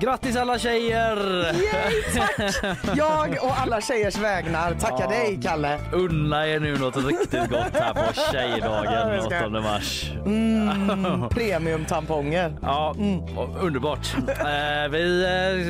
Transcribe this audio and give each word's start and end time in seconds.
Grattis 0.00 0.36
alla 0.36 0.58
tjejer! 0.58 1.16
Yay, 1.54 2.02
tack! 2.14 2.76
Jag 2.96 3.38
och 3.42 3.60
alla 3.60 3.80
tjejers 3.80 4.18
vägnar 4.18 4.74
tackar 4.74 5.00
Ja. 5.00 5.08
dig 5.08 5.40
Kalle. 5.42 5.78
Unna 5.92 6.46
er 6.48 6.60
nu 6.60 6.76
något 6.78 6.96
riktigt 6.96 7.50
gott 7.50 7.74
här 7.74 7.94
på 7.94 8.12
tjejdagen 8.32 9.22
ska- 9.22 9.36
8 9.46 9.48
mars. 9.50 10.10
Mm, 10.26 11.28
Premiumtamponger. 11.30 12.52
Ja, 12.62 12.94
och 13.36 13.64
underbart. 13.64 14.14
Eh, 14.28 14.90
vi 14.90 15.22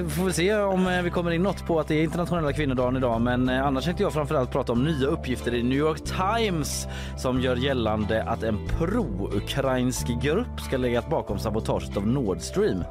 eh, 0.03 0.09
får 0.09 0.31
se 0.31 0.55
om 0.55 0.87
eh, 0.87 1.03
vi 1.03 1.11
kommer 1.11 1.31
in 1.31 1.43
något 1.43 1.67
på 1.67 1.81
att 1.81 1.89
det 1.89 1.95
är 1.95 2.03
internationella 2.03 2.53
kvinnodagen 2.53 2.97
idag 2.97 3.21
men 3.21 3.49
annars 3.49 3.85
tänkte 3.85 4.03
jag 4.03 4.13
framförallt 4.13 4.51
prata 4.53 4.73
om 4.73 4.85
nya 4.85 5.07
uppgifter 5.07 5.55
i 5.55 5.63
New 5.63 5.79
York 5.79 6.01
Times 6.05 6.87
som 7.17 7.41
gör 7.41 7.57
gällande 7.57 8.23
att 8.25 8.43
en 8.43 8.59
pro-ukrainsk 8.79 10.07
grupp 10.23 10.61
ska 10.61 10.77
legat 10.77 11.11
bakom 11.11 11.39
sabotaget 11.39 11.97
av 11.97 12.07
Nord 12.07 12.41
Stream. 12.41 12.85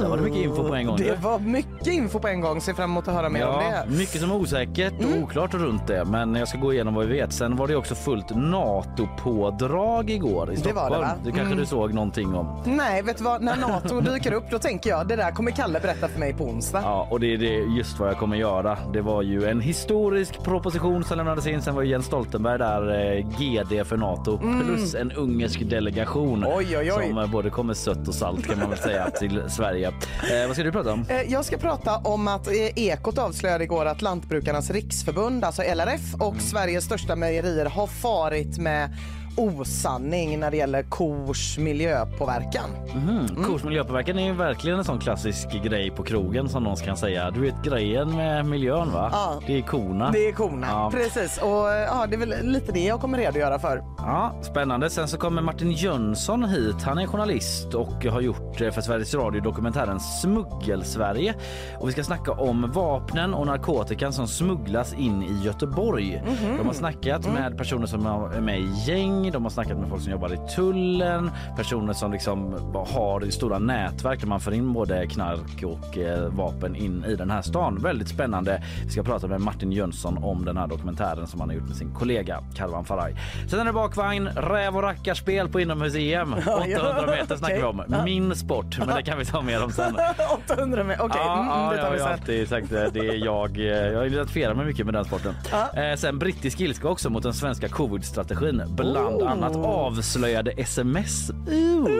Där 0.00 0.08
var 0.08 0.16
det 0.16 0.22
mycket 0.22 0.38
info 0.44 0.68
på 0.68 0.74
en 0.74 0.81
gång. 0.86 0.96
Det 0.96 1.18
var 1.22 1.38
mycket 1.38 1.86
info 1.86 2.18
på 2.18 2.28
en 2.28 2.40
gång. 2.40 2.60
Ser 2.60 2.72
fram 2.74 2.90
emot 2.90 3.08
att 3.08 3.14
höra 3.14 3.28
mer 3.28 3.46
om 3.46 3.54
Ja, 3.54 3.70
det. 3.70 3.76
Mm. 3.76 3.98
mycket 3.98 4.20
som 4.20 4.30
är 4.30 4.34
osäkert 4.36 4.92
och 5.04 5.22
oklart 5.22 5.54
runt 5.54 5.86
det 5.86 6.04
men 6.04 6.34
jag 6.34 6.48
ska 6.48 6.58
gå 6.58 6.72
igenom 6.72 6.94
vad 6.94 7.06
vi 7.06 7.12
vet. 7.12 7.32
Sen 7.32 7.56
var 7.56 7.68
det 7.68 7.76
också 7.76 7.94
fullt 7.94 8.30
NATO-pådrag 8.36 10.10
igår 10.10 10.52
i 10.52 10.56
Det 10.56 10.72
var 10.72 10.82
det, 10.82 10.86
Stockholm. 10.86 11.00
va? 11.00 11.14
Det 11.24 11.30
kanske 11.30 11.46
Mm. 11.46 11.58
du 11.58 11.66
såg 11.66 11.94
någonting 11.94 12.34
om. 12.34 12.62
Nej, 12.64 13.02
vet 13.02 13.18
du 13.18 13.24
vad? 13.24 13.42
När 13.42 13.56
NATO 13.56 14.00
dyker 14.12 14.32
upp 14.32 14.44
då 14.50 14.58
tänker 14.58 14.90
jag 14.90 15.08
det 15.08 15.16
där 15.16 15.30
kommer 15.30 15.50
Kalle 15.50 15.80
berätta 15.80 16.08
för 16.08 16.18
mig 16.20 16.34
på 16.34 16.44
onsdag. 16.44 16.80
Ja, 16.84 17.06
och 17.10 17.20
det 17.20 17.34
är 17.34 17.38
det 17.38 17.54
just 17.78 17.98
vad 17.98 18.08
jag 18.08 18.16
kommer 18.18 18.36
göra. 18.36 18.78
Det 18.92 19.00
var 19.00 19.22
ju 19.22 19.44
en 19.48 19.60
historisk 19.60 20.44
proposition 20.44 21.04
som 21.04 21.16
lämnades 21.16 21.46
in. 21.46 21.62
Sen 21.62 21.74
var 21.74 21.82
ju 21.82 21.90
Jens 21.90 22.06
Stoltenberg 22.06 22.58
där, 22.58 23.12
eh, 23.16 23.26
GD 23.38 23.84
för 23.84 23.96
Nato, 23.96 24.38
plus 24.38 24.94
en 24.94 25.12
ungersk 25.12 25.70
delegation 25.70 26.22
Mm. 26.42 26.48
Oj, 26.56 26.78
oj, 26.78 26.92
oj. 26.92 27.06
som 27.08 27.18
eh, 27.18 27.30
både 27.30 27.50
kommer 27.50 27.74
sött 27.74 28.08
och 28.08 28.14
salt 28.14 28.46
kan 28.46 28.58
man 28.58 28.68
väl 28.70 28.78
säga 28.78 29.10
till 29.10 29.42
Sverige. 29.48 29.88
Eh, 29.88 30.46
vad 30.46 30.56
ska 30.56 30.62
du 30.64 30.71
prata 30.72 30.92
om? 30.92 31.04
Eh, 31.08 31.22
Jag 31.22 31.44
ska 31.44 31.56
prata 31.58 31.96
om 31.96 32.28
att 32.28 32.46
eh, 32.46 32.54
Ekot 32.78 33.18
avslöjade 33.18 33.64
igår 33.64 33.86
att 33.86 34.02
Lantbrukarnas 34.02 34.70
riksförbund, 34.70 35.44
alltså 35.44 35.62
LRF 35.62 36.14
och 36.20 36.36
Sveriges 36.40 36.84
största 36.84 37.16
mejerier 37.16 37.66
har 37.66 37.86
farit 37.86 38.58
med 38.58 38.90
osanning 39.36 40.40
när 40.40 40.50
det 40.50 40.56
gäller 40.56 40.82
kors 40.82 41.58
miljöpåverkan. 41.58 42.70
Mm. 42.92 43.44
Kors 43.44 43.64
miljöpåverkan 43.64 44.18
är 44.18 44.26
ju 44.26 44.32
verkligen 44.32 44.78
en 44.78 44.84
sån 44.84 44.98
klassisk 44.98 45.48
grej 45.64 45.90
på 45.90 46.02
krogen 46.02 46.48
som 46.48 46.62
någon 46.62 46.76
kan 46.76 46.96
säga. 46.96 47.30
Du 47.30 47.40
vet 47.40 47.54
grejen 47.64 48.16
med 48.16 48.46
miljön 48.46 48.92
va? 48.92 49.08
Ja. 49.12 49.40
Det 49.46 49.58
är 49.58 49.62
korna. 49.62 50.10
Det 50.10 50.28
är 50.28 50.32
korna. 50.32 50.66
Ja. 50.70 50.90
Precis. 50.92 51.38
Och 51.42 51.48
ja, 51.88 52.06
det 52.08 52.16
är 52.16 52.18
väl 52.18 52.34
lite 52.42 52.72
det 52.72 52.84
jag 52.84 53.00
kommer 53.00 53.18
redogöra 53.18 53.58
för. 53.58 53.82
Ja, 53.98 54.34
spännande. 54.42 54.90
Sen 54.90 55.08
så 55.08 55.18
kommer 55.18 55.42
Martin 55.42 55.72
Jönsson 55.72 56.44
hit. 56.44 56.82
Han 56.82 56.98
är 56.98 57.06
journalist 57.06 57.74
och 57.74 58.04
har 58.04 58.20
gjort 58.20 58.60
eh, 58.60 58.70
för 58.70 58.80
Sveriges 58.80 59.14
Radio 59.14 59.40
dokumentären 59.40 60.00
Smuggel-Sverige. 60.00 61.34
Och 61.80 61.88
vi 61.88 61.92
ska 61.92 62.04
snacka 62.04 62.32
om 62.32 62.70
vapnen 62.70 63.34
och 63.34 63.46
narkotikan 63.46 64.12
som 64.12 64.28
smugglas 64.28 64.94
in 64.94 65.22
i 65.22 65.44
Göteborg. 65.44 66.22
De 66.58 66.66
har 66.66 66.74
snackat 66.74 67.32
med 67.32 67.58
personer 67.58 67.86
som 67.86 68.06
är 68.06 68.40
med 68.40 68.60
i 68.60 68.70
gäng, 68.86 69.21
de 69.30 69.42
har 69.42 69.50
snackat 69.50 69.78
med 69.78 69.88
folk 69.88 70.02
som 70.02 70.12
jobbar 70.12 70.32
i 70.34 70.38
tullen, 70.56 71.30
personer 71.56 71.92
som 71.92 72.12
liksom 72.12 72.52
har 72.94 73.30
stora 73.30 73.58
nätverk 73.58 74.20
där 74.20 74.26
man 74.26 74.40
får 74.40 74.54
in 74.54 74.72
både 74.72 75.06
knark 75.06 75.62
och 75.64 75.98
eh, 75.98 76.28
vapen 76.28 76.76
in 76.76 77.04
i 77.08 77.16
den 77.16 77.30
här 77.30 77.42
stan. 77.42 77.78
Väldigt 77.82 78.08
spännande. 78.08 78.62
Vi 78.84 78.90
ska 78.90 79.02
prata 79.02 79.26
med 79.26 79.40
Martin 79.40 79.72
Jönsson 79.72 80.18
om 80.24 80.44
den 80.44 80.56
här 80.56 80.66
dokumentären 80.66 81.26
som 81.26 81.40
han 81.40 81.48
har 81.48 81.56
gjort 81.56 81.68
med 81.68 81.76
sin 81.76 81.94
kollega 81.94 82.40
Karvan 82.54 82.84
Faraj. 82.84 83.14
Sen 83.50 83.60
är 83.60 83.64
det 83.64 83.72
bakvagn, 83.72 84.28
räv 84.28 84.76
och 84.76 84.82
rackarspel 84.82 85.48
på 85.48 85.60
inomhus-EM. 85.60 86.34
800 86.34 87.06
meter 87.20 87.36
snackar 87.36 87.56
vi 87.56 87.62
om. 87.62 87.82
Min 88.04 88.36
sport, 88.36 88.78
men 88.78 88.88
det 88.96 89.02
kan 89.02 89.18
vi 89.18 89.24
ta 89.24 89.42
mer 89.42 89.64
om 89.64 89.72
sen. 89.72 89.96
800 90.48 90.84
med. 90.84 91.00
Okej, 91.00 91.20
Ja, 91.24 91.38
mm, 91.38 91.48
ja, 91.48 91.70
det 91.70 91.96
jag 91.98 92.04
har 92.04 92.12
alltid 92.12 92.48
sagt 92.48 92.70
det. 92.70 92.90
Det 92.92 93.00
är 93.08 93.24
jag. 93.24 93.58
eh, 93.58 93.64
Jag 93.66 94.06
identifierar 94.06 94.54
mig 94.54 94.66
mycket 94.66 94.86
med 94.86 94.94
den 94.94 95.04
sporten. 95.04 95.34
Ja. 95.52 95.82
Eh, 95.82 95.96
sen 95.96 96.18
brittisk 96.18 96.60
ilska 96.60 96.88
också 96.88 97.10
mot 97.10 97.22
den 97.22 97.34
svenska 97.34 97.68
covid-strategin. 97.68 98.62
Bland 98.68 99.11
Oh. 99.12 99.30
annat 99.30 99.56
avslöjade 99.56 100.50
sms. 100.50 101.30
Ooh, 101.30 101.90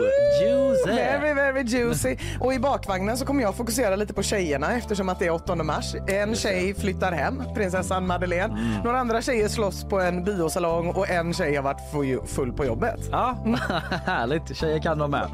juicy. 0.43 0.89
Very, 0.91 1.33
very 1.33 1.63
juicy. 1.63 2.15
Och 2.39 2.53
i 2.53 2.59
bakvagnen 2.59 3.17
så 3.17 3.25
kommer 3.25 3.41
jag 3.41 3.55
fokusera 3.55 3.95
lite 3.95 4.13
på 4.13 4.23
tjejerna 4.23 4.73
eftersom 4.77 5.09
att 5.09 5.19
det 5.19 5.25
är 5.25 5.31
8 5.33 5.55
mars. 5.55 5.95
En 6.07 6.35
tjej 6.35 6.73
flyttar 6.75 7.11
hem, 7.11 7.43
prinsessan 7.55 8.07
Madeleine. 8.07 8.53
Mm. 8.53 8.81
Några 8.83 8.99
andra 8.99 9.21
tjejer 9.21 9.47
slåss 9.47 9.83
på 9.83 9.99
en 9.99 10.23
biosalong 10.23 10.89
och 10.89 11.09
en 11.09 11.33
tjej 11.33 11.55
har 11.55 11.63
varit 11.63 11.81
fu- 11.93 12.25
full 12.25 12.53
på 12.53 12.65
jobbet. 12.65 12.99
Ja, 13.11 13.37
härligt. 14.05 14.55
Tjejer 14.57 14.79
kan 14.79 14.97
de 14.97 15.11
med. 15.11 15.27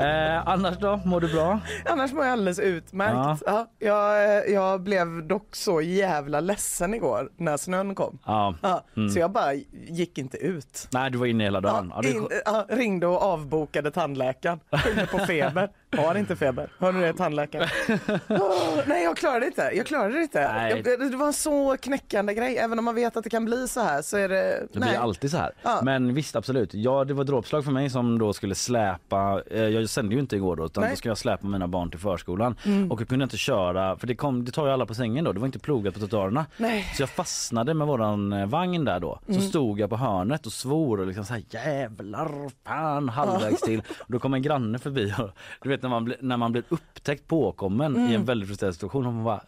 Eh, 0.00 0.48
annars 0.48 0.78
då? 0.78 1.00
Mår 1.04 1.20
du 1.20 1.32
bra? 1.32 1.60
Annars 1.84 2.12
mår 2.12 2.24
jag 2.24 2.32
alldeles 2.32 2.58
utmärkt. 2.58 3.42
Ja. 3.46 3.66
jag, 3.78 4.48
jag 4.50 4.80
blev 4.82 5.26
dock 5.26 5.56
så 5.56 5.80
jävla 5.80 6.40
ledsen 6.40 6.94
igår 6.94 7.30
när 7.36 7.56
snön 7.56 7.94
kom. 7.94 8.18
Ja. 8.26 8.54
Ja, 8.62 8.84
Mm. 8.96 9.08
Så 9.10 9.18
jag 9.18 9.30
bara 9.32 9.52
gick 9.88 10.18
inte 10.18 10.36
ut. 10.36 10.88
Nej, 10.92 11.10
du 11.10 11.18
var 11.18 11.26
inne 11.26 11.44
hela 11.44 11.60
dagen. 11.60 11.92
Ja, 11.94 12.00
Ja, 12.04 12.10
in, 12.10 12.28
ja, 12.44 12.66
ringde 12.68 13.06
och 13.06 13.22
avbokade 13.22 13.90
tandläkaren. 13.90 14.60
Skyllde 14.72 15.06
på 15.06 15.18
feber. 15.18 15.70
Har 15.96 16.14
inte 16.14 16.36
feber. 16.36 16.68
Hör 16.78 16.92
du 16.92 17.00
det 17.00 17.12
tandläkaren? 17.12 17.68
Åh, 18.28 18.78
nej 18.86 19.04
jag 19.04 19.16
klarade 19.16 19.40
det 19.40 19.46
inte. 19.46 19.70
Jag 19.74 19.86
klarade 19.86 20.14
det 20.14 20.22
inte. 20.22 20.52
Nej. 20.52 20.82
Jag, 20.86 21.10
det 21.10 21.16
var 21.16 21.26
en 21.26 21.32
så 21.32 21.76
knäckande 21.76 22.34
grej. 22.34 22.56
Även 22.58 22.78
om 22.78 22.84
man 22.84 22.94
vet 22.94 23.16
att 23.16 23.24
det 23.24 23.30
kan 23.30 23.44
bli 23.44 23.68
så 23.68 23.80
här 23.80 24.02
så 24.02 24.16
är 24.16 24.28
det... 24.28 24.66
Det 24.72 24.78
nej. 24.78 24.88
blir 24.88 24.98
alltid 24.98 25.30
så 25.30 25.36
här. 25.36 25.52
Ja. 25.62 25.80
Men 25.82 26.14
visst, 26.14 26.36
absolut. 26.36 26.74
Ja, 26.74 27.04
det 27.04 27.14
var 27.14 27.24
dråpslag 27.24 27.64
för 27.64 27.72
mig 27.72 27.90
som 27.90 28.18
då 28.18 28.32
skulle 28.32 28.54
släpa. 28.54 29.42
Eh, 29.50 29.60
jag 29.62 29.88
sände 29.88 30.14
ju 30.14 30.20
inte 30.20 30.36
igår 30.36 30.56
då, 30.56 30.64
utan 30.66 30.80
Nej. 30.80 30.86
Mm. 30.88 30.94
då 30.94 30.96
skulle 30.98 31.10
jag 31.10 31.18
släpa 31.18 31.46
mina 31.46 31.68
barn 31.68 31.90
till 31.90 32.00
förskolan. 32.00 32.56
Och 32.90 33.00
jag 33.00 33.08
kunde 33.08 33.22
inte 33.22 33.36
köra, 33.36 33.96
för 33.96 34.06
det, 34.06 34.14
kom, 34.14 34.44
det 34.44 34.52
tar 34.52 34.66
ju 34.66 34.72
alla 34.72 34.86
på 34.86 34.94
sängen 34.94 35.24
då. 35.24 35.32
Det 35.32 35.40
var 35.40 35.46
inte 35.46 35.58
plogat 35.58 35.94
på 35.94 36.00
trottoarerna. 36.00 36.46
Nej. 36.56 36.86
Så 36.96 37.02
jag 37.02 37.10
fastnade 37.10 37.74
med 37.74 37.86
våran 37.86 38.32
eh, 38.32 38.46
vagn 38.46 38.84
där 38.84 39.00
då. 39.00 39.20
Så 39.26 39.32
Mm. 39.32 39.42
stod 39.42 39.80
jag 39.80 39.90
på 39.90 39.96
hörnet 39.96 40.46
och 40.46 40.52
svor 40.52 41.00
och 41.00 41.06
liksom 41.06 41.24
så 41.24 41.32
här 41.34 41.42
jävlar 41.50 42.50
fan 42.64 43.08
halvvägs 43.08 43.60
till. 43.60 43.82
Och 43.98 44.12
då 44.12 44.18
kom 44.18 44.34
en 44.34 44.42
granne 44.42 44.78
förbi 44.78 45.14
och 45.18 45.30
du 45.62 45.68
vet 45.68 45.79
när 45.82 45.90
man, 45.90 46.04
blir- 46.04 46.16
när 46.20 46.36
man 46.36 46.52
blir 46.52 46.64
upptäckt 46.68 47.26
påkommen 47.28 47.96
i 47.96 47.98
Mm. 48.00 48.12
en 48.14 48.24
väldigt 48.24 48.48
frustrerad 48.48 48.74
situation 48.74 49.06
och 49.06 49.12
man 49.12 49.24
bara 49.24 49.40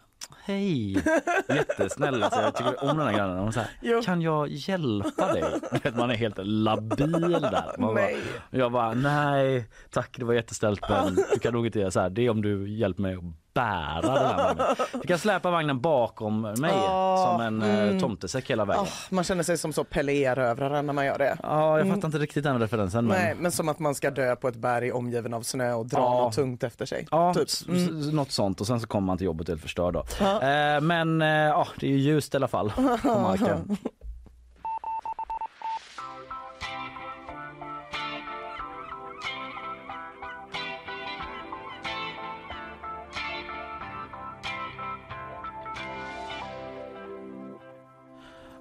Hej! 0.45 0.93
Jättesnäll. 1.49 2.23
Alltså 2.23 2.41
jag 2.41 2.55
tycker 2.55 2.83
om 2.89 2.97
den 2.97 3.07
här 3.07 3.13
grannen. 3.13 3.37
Hon 3.37 3.53
här, 3.53 4.01
kan 4.01 4.21
jag 4.21 4.47
hjälpa 4.49 5.33
dig? 5.33 5.43
Vet, 5.83 5.95
man 5.95 6.09
är 6.11 6.15
helt 6.15 6.37
labil 6.41 7.11
där. 7.41 7.75
Man 7.79 7.93
bara, 7.95 8.09
jag 8.51 8.71
bara, 8.71 8.93
nej 8.93 9.69
tack 9.89 10.15
det 10.19 10.25
var 10.25 10.33
jätteställt 10.33 10.81
men 10.89 11.15
du 11.33 11.39
kan 11.39 11.53
nog 11.53 11.65
inte 11.65 11.79
göra 11.79 11.91
så 11.91 11.99
här. 11.99 12.09
Det 12.09 12.21
är 12.25 12.29
om 12.29 12.41
du 12.41 12.69
hjälper 12.77 13.01
mig 13.01 13.15
att 13.15 13.23
bära 13.53 14.01
den 14.01 14.11
här 14.11 14.37
vagnen. 14.55 14.75
Du 15.01 15.07
kan 15.07 15.19
släpa 15.19 15.51
vagnen 15.51 15.81
bakom 15.81 16.41
mig 16.41 16.73
Ah, 16.87 17.17
som 17.31 17.41
en 17.41 17.61
mm. 17.61 17.99
tomtesäck 17.99 18.49
hela 18.49 18.65
vägen. 18.65 18.83
Ah, 18.83 18.87
man 19.09 19.23
känner 19.23 19.43
sig 19.43 19.57
som 19.57 19.73
så 19.73 19.83
Pelle 19.83 20.11
Erövraren 20.11 20.85
när 20.85 20.93
man 20.93 21.05
gör 21.05 21.17
det. 21.17 21.37
Ja, 21.43 21.77
jag 21.79 21.87
fattar 21.87 22.07
inte 22.07 22.17
riktigt 22.17 22.43
den 22.43 22.59
referensen. 22.59 23.05
Men... 23.05 23.17
Nej, 23.21 23.35
men 23.39 23.51
som 23.51 23.69
att 23.69 23.79
man 23.79 23.95
ska 23.95 24.11
dö 24.11 24.35
på 24.35 24.47
ett 24.47 24.55
berg 24.55 24.91
omgiven 24.91 25.33
av 25.33 25.41
snö 25.41 25.73
och 25.73 25.85
dra 25.85 25.99
Ja. 25.99 26.09
något 26.21 26.33
tungt 26.35 26.63
efter 26.63 26.85
sig. 26.85 27.07
Ja, 27.11 27.33
typ. 27.33 27.47
s- 27.47 27.65
något 28.13 28.31
sånt 28.31 28.61
och 28.61 28.67
sen 28.67 28.79
så 28.79 28.87
kommer 28.87 29.05
man 29.05 29.17
till 29.17 29.25
jobbet 29.25 29.47
helt 29.47 29.61
förstörd 29.61 29.93
då. 29.93 29.99
Eh, 30.47 30.81
men 30.81 31.21
eh, 31.21 31.27
ja, 31.27 31.67
det 31.79 31.85
är 31.87 31.91
ju 31.91 31.97
ljust 31.97 32.33
i 32.33 32.37
alla 32.37 32.47
fall 32.47 32.71
på 33.01 33.07
marken. 33.09 33.77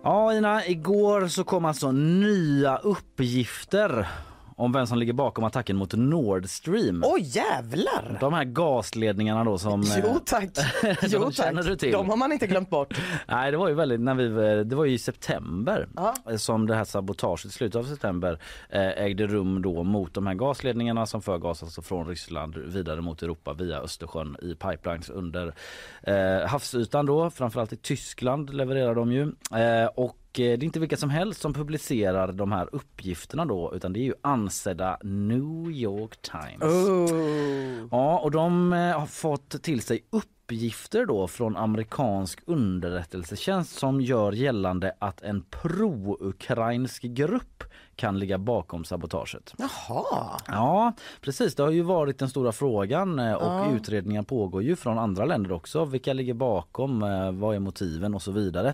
Ja 0.04 0.34
Ina, 0.34 0.66
igår 0.66 1.26
så 1.26 1.44
kom 1.44 1.64
alltså 1.64 1.92
nya 1.92 2.76
uppgifter 2.76 4.08
om 4.56 4.72
vem 4.72 4.86
som 4.86 4.98
ligger 4.98 5.12
bakom 5.12 5.44
attacken 5.44 5.76
mot 5.76 5.94
Nord 5.94 6.48
Stream. 6.48 7.02
Oj 7.06 7.20
jävlar! 7.24 8.16
De 8.20 8.32
här 8.32 8.44
gasledningarna 8.44 9.44
då 9.44 9.58
som... 9.58 9.82
eh, 9.82 9.86
Jo 10.04 10.20
tack. 10.24 10.48
Jo, 11.02 11.30
tack. 11.30 11.54
du 11.64 11.76
till. 11.76 11.92
De 11.92 12.10
har 12.10 12.16
man 12.16 12.32
inte 12.32 12.46
glömt 12.46 12.70
bort. 12.70 12.94
Nej 13.28 13.50
det 13.50 13.56
var 13.56 13.68
ju 13.68 13.74
väldigt, 13.74 14.00
när 14.00 14.14
vi, 14.14 14.64
det 14.64 14.76
var 14.76 14.84
ju 14.84 14.92
i 14.94 14.98
september 14.98 15.88
Ja. 15.96 16.14
eh, 16.30 16.36
som 16.36 16.66
det 16.66 16.74
här 16.74 16.84
sabotaget 16.84 17.52
slutet 17.52 17.76
av 17.78 17.84
september 17.84 18.38
eh, 18.70 18.88
ägde 18.88 19.26
rum 19.26 19.62
då 19.62 19.82
mot 19.82 20.14
de 20.14 20.26
här 20.26 20.34
gasledningarna 20.34 21.06
som 21.06 21.22
för 21.22 21.38
gas 21.38 21.62
alltså 21.62 21.82
från 21.82 22.06
Ryssland 22.08 22.56
vidare 22.56 23.00
mot 23.00 23.22
Europa 23.22 23.52
via 23.52 23.78
Östersjön 23.78 24.36
i 24.42 24.54
pipelines 24.54 25.10
under 25.10 25.54
eh, 26.02 26.48
havsytan 26.48 27.06
då. 27.06 27.30
Framförallt 27.30 27.72
i 27.72 27.76
Tyskland 27.76 28.54
levererar 28.54 28.94
de 28.94 29.12
ju. 29.12 29.22
Eh, 29.60 29.86
och 29.94 30.16
det 30.32 30.52
är 30.52 30.64
inte 30.64 30.80
vilka 30.80 30.96
som 30.96 31.10
helst 31.10 31.40
som 31.40 31.54
publicerar 31.54 32.32
de 32.32 32.52
här 32.52 32.68
uppgifterna 32.72 33.44
då 33.44 33.72
utan 33.74 33.92
det 33.92 34.00
är 34.00 34.04
ju 34.04 34.14
ansedda 34.20 34.98
New 35.02 35.70
York 35.70 36.16
Times. 36.22 36.62
Oh. 36.62 37.88
Ja, 37.90 38.18
och 38.18 38.30
de 38.30 38.72
har 38.72 39.06
fått 39.06 39.62
till 39.62 39.82
sig 39.82 40.04
uppgifter 40.10 41.06
då 41.06 41.28
från 41.28 41.56
amerikansk 41.56 42.40
underrättelsetjänst 42.46 43.78
som 43.78 44.00
gör 44.00 44.32
gällande 44.32 44.92
att 44.98 45.22
en 45.22 45.42
pro-ukrainsk 45.42 47.02
grupp 47.02 47.64
kan 47.96 48.18
ligga 48.18 48.38
bakom 48.38 48.84
sabotaget. 48.84 49.54
Jaha. 49.56 50.40
Ja, 50.46 50.92
precis. 51.20 51.54
Det 51.54 51.62
har 51.62 51.70
ju 51.70 51.82
varit 51.82 52.18
den 52.18 52.28
stora 52.28 52.52
frågan 52.52 53.18
eh, 53.18 53.32
och 53.34 53.46
ja. 53.46 53.72
utredningar 53.72 54.22
pågår 54.22 54.62
ju 54.62 54.76
från 54.76 54.98
andra 54.98 55.24
länder 55.24 55.52
också. 55.52 55.84
Vilka 55.84 56.12
ligger 56.12 56.34
bakom? 56.34 57.02
Eh, 57.02 57.32
vad 57.32 57.54
är 57.54 57.58
motiven 57.58 58.14
och 58.14 58.22
så 58.22 58.30
vidare. 58.30 58.68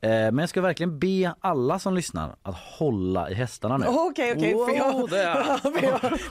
Eh, 0.00 0.08
men 0.10 0.38
jag 0.38 0.48
ska 0.48 0.60
verkligen 0.60 0.98
be 0.98 1.34
alla 1.40 1.78
som 1.78 1.94
lyssnar 1.94 2.36
att 2.42 2.56
hålla 2.56 3.30
i 3.30 3.34
hästarna 3.34 3.76
nu. 3.76 3.86
Okej, 3.88 4.32
okej. 4.36 4.54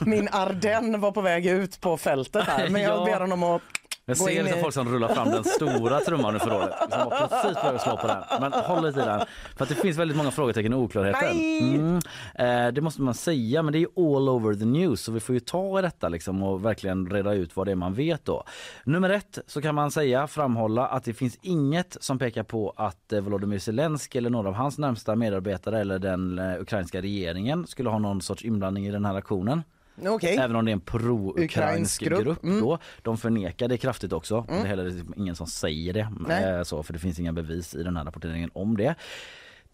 Min 0.00 0.28
Ardenn 0.32 1.00
var 1.00 1.12
på 1.12 1.20
väg 1.20 1.46
ut 1.46 1.80
på 1.80 1.96
fältet 1.96 2.44
här 2.44 2.68
men 2.68 2.82
jag 2.82 3.04
ber 3.04 3.20
honom 3.20 3.42
att 3.42 3.62
jag 4.06 4.16
ser 4.16 4.42
liksom 4.42 4.60
folk 4.60 4.74
som 4.74 4.88
rullar 4.88 5.08
fram 5.08 5.30
den 5.30 5.44
stora 5.44 6.00
trumman 6.00 6.32
nu 6.32 6.38
för 6.40 6.56
året. 6.56 6.74
Som 6.90 7.10
var 7.10 7.28
precis 7.28 7.56
att 7.56 7.82
slå 7.82 7.96
på 7.96 8.06
den. 8.06 8.22
Men 8.40 8.52
håll 8.52 8.86
lite 8.86 9.00
i 9.00 9.04
den. 9.04 9.20
För 9.56 9.62
att 9.62 9.68
det 9.68 9.74
finns 9.74 9.98
väldigt 9.98 10.16
många 10.16 10.30
frågetecken 10.30 10.72
och 10.72 10.80
oklarheter. 10.80 11.30
Mm. 11.30 12.00
Eh, 12.34 12.72
det 12.72 12.80
måste 12.80 13.02
man 13.02 13.14
säga, 13.14 13.62
men 13.62 13.72
det 13.72 13.78
är 13.78 13.86
all 13.96 14.28
over 14.28 14.54
the 14.54 14.64
news. 14.64 15.00
Så 15.00 15.12
vi 15.12 15.20
får 15.20 15.34
ju 15.34 15.40
ta 15.40 15.78
i 15.78 15.82
detta 15.82 16.08
liksom 16.08 16.42
och 16.42 16.64
verkligen 16.64 17.10
reda 17.10 17.34
ut 17.34 17.56
vad 17.56 17.66
det 17.66 17.70
är 17.70 17.76
man 17.76 17.94
vet 17.94 18.24
då. 18.24 18.44
Nummer 18.84 19.10
ett 19.10 19.38
så 19.46 19.62
kan 19.62 19.74
man 19.74 19.90
säga, 19.90 20.26
framhålla 20.26 20.86
att 20.86 21.04
det 21.04 21.14
finns 21.14 21.38
inget 21.42 21.96
som 22.00 22.18
pekar 22.18 22.42
på 22.42 22.74
att 22.76 23.12
eh, 23.12 23.20
Volodymyr 23.20 23.58
Zelensky 23.58 24.18
eller 24.18 24.30
några 24.30 24.48
av 24.48 24.54
hans 24.54 24.78
närmsta 24.78 25.16
medarbetare 25.16 25.80
eller 25.80 25.98
den 25.98 26.38
eh, 26.38 26.60
ukrainska 26.60 27.02
regeringen 27.02 27.66
skulle 27.66 27.90
ha 27.90 27.98
någon 27.98 28.20
sorts 28.20 28.44
inblandning 28.44 28.86
i 28.86 28.90
den 28.90 29.04
här 29.04 29.14
aktionen. 29.14 29.62
Okay. 30.02 30.36
Även 30.36 30.56
om 30.56 30.64
det 30.64 30.70
är 30.70 30.72
en 30.72 30.80
pro-ukrainsk 30.80 32.02
grupp. 32.02 32.24
grupp 32.24 32.44
mm. 32.44 32.60
då. 32.60 32.78
De 33.02 33.18
förnekar 33.18 33.68
det 33.68 33.78
kraftigt 33.78 34.12
också. 34.12 34.46
Mm. 34.48 34.62
Det 34.62 34.66
är 34.66 34.68
heller 34.68 35.02
ingen 35.16 35.36
som 35.36 35.46
säger 35.46 35.92
det. 35.92 36.08
Eh, 36.30 36.62
så, 36.62 36.82
för 36.82 36.92
det 36.92 36.98
finns 36.98 37.18
inga 37.18 37.32
bevis 37.32 37.74
i 37.74 37.82
den 37.82 37.96
här 37.96 38.04
rapporteringen 38.04 38.50
om 38.54 38.76
det 38.76 38.94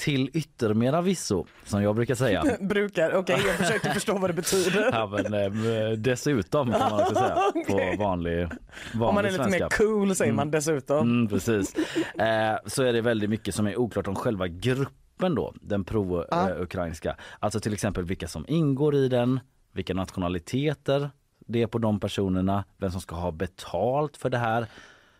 till 0.01 0.31
yttermera 0.33 1.01
visso, 1.01 1.47
som 1.65 1.83
jag 1.83 1.97
brukar 1.97 2.15
säga. 2.15 2.45
brukar, 2.61 3.15
okej 3.15 3.35
okay, 3.35 3.47
jag 3.47 3.57
försökte 3.57 3.91
förstå 3.95 4.19
vad 4.19 4.31
det 4.31 4.35
betyder. 4.35 4.91
ja, 4.93 5.07
men, 5.07 5.35
eh, 5.35 5.91
dessutom 5.93 6.73
kan 6.73 6.91
man 6.91 7.01
också 7.01 7.15
säga 7.15 7.37
okay. 7.55 7.97
på 7.97 8.03
vanlig, 8.03 8.49
vanlig 8.95 9.09
Om 9.09 9.15
man 9.15 9.25
är 9.25 9.31
lite 9.31 9.45
svenska. 9.45 9.65
mer 9.65 9.69
cool 9.69 10.15
säger 10.15 10.33
man 10.33 10.43
mm. 10.43 10.51
dessutom. 10.51 11.11
Mm, 11.11 11.29
precis. 11.29 11.75
Eh, 12.19 12.57
så 12.67 12.83
är 12.83 12.93
det 12.93 13.01
väldigt 13.01 13.31
mycket 13.31 13.55
som 13.55 13.67
är 13.67 13.77
oklart 13.79 14.09
om 14.09 14.15
själva 14.15 14.49
gruppen 14.49 15.35
då, 15.35 15.55
den 15.61 15.85
pro-ukrainska. 15.85 17.17
Alltså 17.39 17.61
till 17.61 17.73
exempel 17.73 18.05
vilka 18.05 18.29
som 18.29 18.45
ingår 18.49 18.95
i 18.95 19.09
den, 19.09 19.41
vilka 19.73 19.95
nationaliteter 19.95 21.11
det 21.39 21.63
är 21.63 21.67
på 21.67 21.79
de 21.79 22.01
personerna, 22.01 22.65
vem 22.77 22.91
som 22.91 23.01
ska 23.01 23.17
ha 23.17 23.31
betalt 23.31 24.17
för 24.17 24.31
det 24.31 24.39
här. 24.39 24.67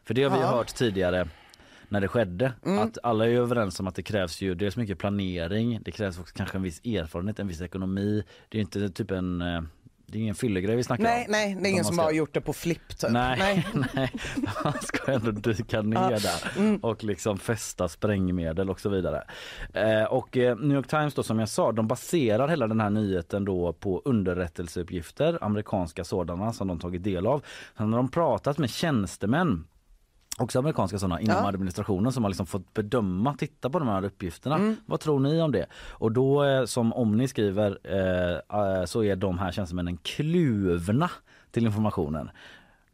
För 0.05 0.15
det 0.15 0.23
har 0.23 0.31
vi 0.31 0.43
ja. 0.43 0.47
hört 0.47 0.75
tidigare 0.75 1.29
när 1.89 2.01
det 2.01 2.09
skedde. 2.09 2.53
Mm. 2.65 2.79
Att 2.79 2.99
alla 3.03 3.27
är 3.27 3.31
överens 3.31 3.81
om 3.81 3.87
att 3.87 3.95
det 3.95 4.03
krävs 4.03 4.41
ju 4.41 4.55
dels 4.55 4.77
mycket 4.77 4.99
planering, 4.99 5.81
det 5.83 5.91
krävs 5.91 6.19
också 6.19 6.35
kanske 6.37 6.59
en 6.59 6.63
viss 6.63 6.81
erfarenhet, 6.81 7.39
en 7.39 7.49
viss 7.49 7.61
ekonomi. 7.61 8.25
Det 8.49 8.59
är 8.59 8.63
inte 8.63 8.89
typ 8.89 9.11
en 9.11 9.43
eh, 9.43 9.63
det 10.11 10.19
är 10.19 10.23
ingen 10.23 10.35
fyllegrej 10.35 10.77
vi 10.77 10.85
snackar 10.85 11.05
nej, 11.05 11.25
om. 11.27 11.33
Nej, 11.33 11.57
det 11.61 11.69
är 11.69 11.71
ingen 11.71 11.85
som 11.85 11.95
ska... 11.95 12.03
har 12.03 12.13
gjort 12.13 12.35
det 12.35 12.41
på 12.41 12.53
flipp 12.53 12.99
typ. 12.99 13.11
Nej, 13.11 13.37
nej. 13.39 13.67
nej. 13.95 14.13
Man 14.65 14.73
ska 14.83 15.13
ändå 15.13 15.31
dyka 15.31 15.83
ner 15.83 16.11
där 16.11 16.59
mm. 16.59 16.77
och 16.77 17.05
liksom 17.05 17.39
fästa 17.39 17.89
sprängmedel 17.89 18.71
och 18.71 18.81
så 18.81 18.89
vidare. 18.89 19.23
Eh, 19.75 20.05
och 20.05 20.37
eh, 20.37 20.57
New 20.57 20.77
York 20.77 20.89
Times 20.89 21.15
då 21.15 21.23
som 21.23 21.39
jag 21.39 21.49
sa, 21.49 21.73
de 21.73 21.89
baserar 21.89 22.49
hela 22.49 22.67
den 22.67 22.81
här 22.81 22.91
nyheten 22.91 23.45
då 23.45 23.73
på 23.73 24.03
underrättelseuppgifter, 24.05 25.39
amerikanska 25.45 26.05
sådana 26.05 26.53
som 26.53 26.69
de 26.69 26.79
tagit 26.79 27.05
del 27.05 27.27
av. 27.27 27.45
Sen 27.77 27.93
har 27.93 27.99
de 27.99 28.11
pratat 28.11 28.59
med 28.59 28.71
tjänstemän 28.71 29.65
också 30.43 30.59
amerikanska 30.59 30.99
sådana 30.99 31.21
inom 31.21 31.37
ja. 31.37 31.49
administrationen 31.49 32.13
som 32.13 32.25
har 32.25 32.31
liksom 32.31 32.47
fått 32.47 32.75
bedöma, 32.75 33.35
titta 33.35 33.71
på 33.71 33.79
de 33.79 33.89
här 33.89 34.05
uppgifterna. 34.05 34.57
Mm. 34.57 34.77
Vad 34.87 35.01
tror 35.01 35.21
ni 35.21 35.43
om 35.43 35.53
det? 35.53 35.67
Och 35.89 36.13
då 36.13 36.45
eh, 36.45 36.65
som 36.65 36.93
Omni 36.93 37.29
skriver 37.29 37.79
eh, 37.85 38.61
eh, 38.61 38.85
så 38.85 39.05
är 39.05 39.17
de 39.17 39.39
här 39.39 39.53
tjänstemännen 39.53 39.97
kluvna 39.97 41.11
till 41.51 41.67
informationen. 41.67 42.31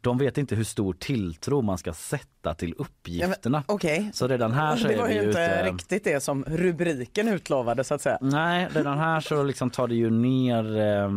De 0.01 0.17
vet 0.17 0.37
inte 0.37 0.55
hur 0.55 0.63
stor 0.63 0.93
tilltro 0.93 1.61
man 1.61 1.77
ska 1.77 1.93
sätta 1.93 2.53
till 2.53 2.73
uppgifterna. 2.77 3.63
Ja, 3.67 3.73
okay. 3.73 4.11
Så 4.13 4.27
redan 4.27 4.51
här 4.51 4.75
så 4.75 4.87
det 4.87 4.97
var 4.97 5.09
ju 5.09 5.23
inte 5.23 5.61
ut, 5.65 5.73
riktigt 5.73 6.03
det 6.03 6.23
som 6.23 6.43
rubriken 6.47 7.27
utlovade 7.27 7.83
så 7.83 7.93
att 7.93 8.01
säga. 8.01 8.17
Nej, 8.21 8.67
redan 8.73 8.97
här 8.97 9.21
så 9.21 9.43
liksom 9.43 9.69
tar 9.69 9.87
det 9.87 9.95
ju 9.95 10.09
ner 10.09 10.77
eh, 10.77 11.11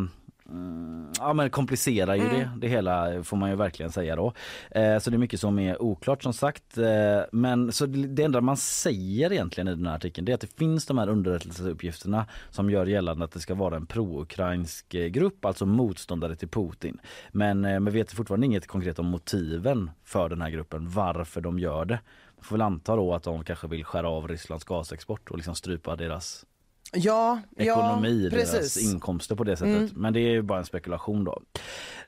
Mm, 0.51 1.13
ja 1.19 1.33
men 1.33 1.51
komplicerar 1.51 2.15
ju 2.15 2.23
mm. 2.23 2.35
det, 2.35 2.51
det 2.57 2.69
hela 2.69 3.25
får 3.25 3.37
man 3.37 3.51
ju 3.51 3.57
verkligen 3.57 3.93
säga 3.93 4.17
då. 4.17 4.33
Eh, 4.71 4.99
så 4.99 5.11
det 5.11 5.17
är 5.17 5.19
mycket 5.19 5.41
som 5.41 5.59
är 5.59 5.83
oklart 5.83 6.23
som 6.23 6.33
sagt. 6.33 6.79
Eh, 6.79 7.21
men 7.33 7.73
så 7.73 7.87
det 7.87 8.23
enda 8.23 8.41
man 8.41 8.57
säger 8.57 9.33
egentligen 9.33 9.69
i 9.69 9.75
den 9.75 9.87
här 9.87 9.97
artikeln 9.97 10.25
det 10.25 10.33
är 10.33 10.35
att 10.35 10.41
det 10.41 10.57
finns 10.59 10.87
de 10.87 10.99
här 10.99 11.09
underrättelseuppgifterna 11.09 12.27
som 12.51 12.71
gör 12.71 12.87
gällande 12.87 13.25
att 13.25 13.33
det 13.33 13.41
ska 13.41 13.55
vara 13.55 13.77
en 13.77 13.87
pro-ukrainsk 13.87 14.95
eh, 14.95 15.07
grupp, 15.07 15.45
alltså 15.45 15.67
motståndare 15.67 16.37
till 16.37 16.49
Putin. 16.49 17.01
Men 17.33 17.65
eh, 17.65 17.81
man 17.81 17.93
vet 17.93 18.13
fortfarande 18.13 18.47
inget 18.47 18.67
konkret 18.67 18.99
om 18.99 19.07
motiven 19.07 19.91
för 20.05 20.29
den 20.29 20.43
här 20.43 20.51
gruppen, 20.51 20.89
varför 20.89 21.41
de 21.41 21.59
gör 21.59 21.85
det. 21.85 22.01
Man 22.37 22.45
får 22.45 22.57
väl 22.57 22.63
anta 22.63 22.97
då 22.97 23.15
att 23.15 23.23
de 23.23 23.45
kanske 23.45 23.69
vill 23.69 23.85
skära 23.85 24.09
av 24.09 24.29
Rysslands 24.29 24.65
gasexport 24.65 25.31
och 25.31 25.37
liksom 25.37 25.55
strypa 25.55 25.97
deras 25.97 26.45
ja, 26.93 27.41
ekonomi, 27.57 28.29
ja, 28.33 28.39
deras 28.39 28.77
inkomster 28.77 29.35
på 29.35 29.45
det 29.45 29.57
sättet. 29.57 29.91
Mm. 29.91 29.91
Men 29.95 30.13
det 30.13 30.21
är 30.21 30.31
ju 30.31 30.43
bara 30.43 30.59
en 30.59 30.65
spekulation 30.65 31.25
då. 31.25 31.43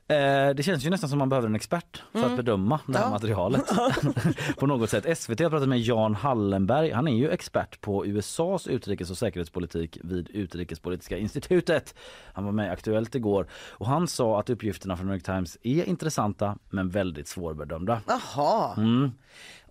Eh, 0.07 0.49
det 0.55 0.63
känns 0.63 0.85
ju 0.85 0.89
nästan 0.89 1.09
som 1.09 1.19
man 1.19 1.29
behöver 1.29 1.47
en 1.47 1.55
expert 1.55 2.03
för 2.11 2.19
mm. 2.19 2.31
att 2.31 2.37
bedöma 2.37 2.79
det 2.87 2.97
här 2.97 3.05
ja. 3.05 3.09
materialet. 3.09 3.63
på 4.57 4.67
något 4.67 4.89
sätt. 4.89 5.17
SVT 5.17 5.39
har 5.39 5.49
pratat 5.49 5.69
med 5.69 5.79
Jan 5.79 6.15
Hallenberg. 6.15 6.91
Han 6.91 7.07
är 7.07 7.15
ju 7.15 7.29
expert 7.29 7.81
på 7.81 8.05
USAs 8.05 8.67
utrikes 8.67 9.11
och 9.11 9.17
säkerhetspolitik 9.17 9.97
vid 10.03 10.29
Utrikespolitiska 10.29 11.17
institutet. 11.17 11.95
Han 12.33 12.45
var 12.45 12.51
med 12.51 12.71
Aktuellt 12.71 13.15
igår 13.15 13.47
och 13.53 13.87
han 13.87 14.07
sa 14.07 14.39
att 14.39 14.49
uppgifterna 14.49 14.97
från 14.97 15.07
New 15.07 15.15
York 15.15 15.25
Times 15.25 15.57
är 15.63 15.83
intressanta 15.83 16.57
men 16.69 16.89
väldigt 16.89 17.27
svårbedömda. 17.27 18.01
Jaha. 18.07 18.73
Mm. 18.77 19.11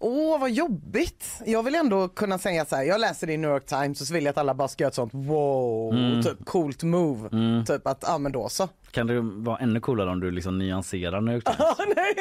Åh, 0.05 0.41
vad 0.41 0.51
jobbigt. 0.51 1.43
Jag 1.47 1.63
vill 1.63 1.75
ändå 1.75 2.09
kunna 2.09 2.39
säga 2.39 2.65
så 2.65 2.77
här, 2.77 2.83
jag 2.83 3.01
läser 3.01 3.27
det 3.27 3.33
i 3.33 3.37
New 3.37 3.51
York 3.51 3.67
Times 3.67 4.01
och 4.01 4.07
så 4.07 4.15
vill 4.15 4.25
jag 4.25 4.31
att 4.31 4.39
alla 4.39 4.55
bara 4.55 4.69
ska 4.69 4.85
göra 4.85 4.89
ett 4.89 4.95
sånt 4.95 5.15
wow, 5.15 5.95
mm. 5.95 6.23
typ 6.23 6.45
coolt 6.45 6.83
move. 6.83 7.29
Mm. 7.33 7.65
Typ 7.65 7.87
att, 7.87 8.05
ja 8.07 8.19
men 8.19 8.33
då 8.33 8.49
så. 8.49 8.69
Kan 8.91 9.07
det 9.07 9.21
vara 9.21 9.59
ännu 9.59 9.81
coolare 9.81 10.11
om 10.11 10.21
du 10.21 10.31
liksom 10.31 10.59
nyanserar 10.59 11.21
New 11.21 11.35
York 11.35 11.45
Times? 11.45 11.79
nej, 11.97 12.15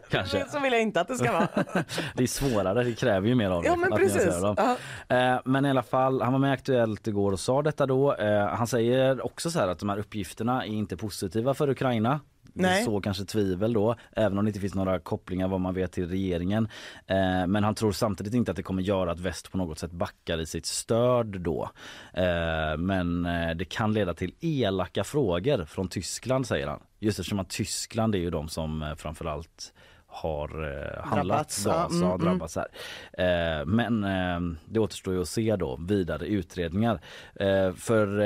Kanske. 0.10 0.44
så 0.48 0.60
vill 0.60 0.72
jag 0.72 0.82
inte 0.82 1.00
att 1.00 1.08
det 1.08 1.14
ska 1.14 1.32
vara. 1.32 1.48
det 2.14 2.22
är 2.22 2.26
svårare, 2.26 2.84
det 2.84 2.92
kräver 2.92 3.28
ju 3.28 3.34
mer 3.34 3.50
av 3.50 3.62
dig. 3.62 3.70
Ja 3.70 3.76
men 3.76 3.90
precis. 3.90 4.40
Dem. 4.40 4.56
Uh. 4.58 5.38
Men 5.44 5.64
i 5.64 5.70
alla 5.70 5.82
fall, 5.82 6.22
han 6.22 6.32
var 6.32 6.40
med 6.40 6.52
Aktuellt 6.52 7.06
igår 7.06 7.32
och 7.32 7.40
sa 7.40 7.62
detta 7.62 7.86
då. 7.86 8.14
Eh, 8.14 8.46
han 8.46 8.66
säger 8.66 9.26
också 9.26 9.50
så 9.50 9.58
här 9.58 9.68
att 9.68 9.78
de 9.78 9.88
här 9.88 9.98
uppgifterna 9.98 10.64
är 10.64 10.68
inte 10.68 10.96
positiva 10.96 11.54
för 11.54 11.70
Ukraina. 11.70 12.20
Nej. 12.54 12.84
så 12.84 13.00
kanske 13.00 13.24
tvivel 13.24 13.72
då, 13.72 13.94
även 14.12 14.38
om 14.38 14.44
det 14.44 14.48
inte 14.48 14.60
finns 14.60 14.74
några 14.74 14.98
kopplingar 14.98 15.48
vad 15.48 15.60
man 15.60 15.74
vet 15.74 15.92
till 15.92 16.08
regeringen. 16.08 16.68
Eh, 17.06 17.46
men 17.46 17.64
han 17.64 17.74
tror 17.74 17.92
samtidigt 17.92 18.34
inte 18.34 18.50
att 18.50 18.56
det 18.56 18.62
kommer 18.62 18.82
göra 18.82 19.12
att 19.12 19.20
väst 19.20 19.52
på 19.52 19.58
något 19.58 19.78
sätt 19.78 19.92
backar 19.92 20.40
i 20.40 20.46
sitt 20.46 20.66
stöd 20.66 21.40
då. 21.40 21.70
Eh, 22.12 22.76
men 22.78 23.26
eh, 23.26 23.50
det 23.50 23.64
kan 23.64 23.92
leda 23.92 24.14
till 24.14 24.34
elaka 24.40 25.04
frågor 25.04 25.64
från 25.64 25.88
Tyskland 25.88 26.46
säger 26.46 26.66
han. 26.66 26.80
Just 26.98 27.18
eftersom 27.18 27.40
att 27.40 27.50
Tyskland 27.50 28.14
är 28.14 28.18
ju 28.18 28.30
de 28.30 28.48
som 28.48 28.82
eh, 28.82 28.94
framförallt 28.94 29.72
har 30.06 30.48
eh, 30.48 31.04
handlat 31.04 31.26
drabbats, 31.26 31.64
gas 31.64 31.92
mm, 31.92 32.08
mm. 32.08 32.20
drabbats 32.20 32.56
här. 32.56 32.68
Eh, 33.12 33.66
men 33.66 34.04
eh, 34.04 34.58
det 34.66 34.80
återstår 34.80 35.14
ju 35.14 35.20
att 35.20 35.28
se 35.28 35.56
då 35.56 35.76
vidare 35.88 36.26
utredningar. 36.26 37.00
Eh, 37.34 37.72
för 37.72 38.20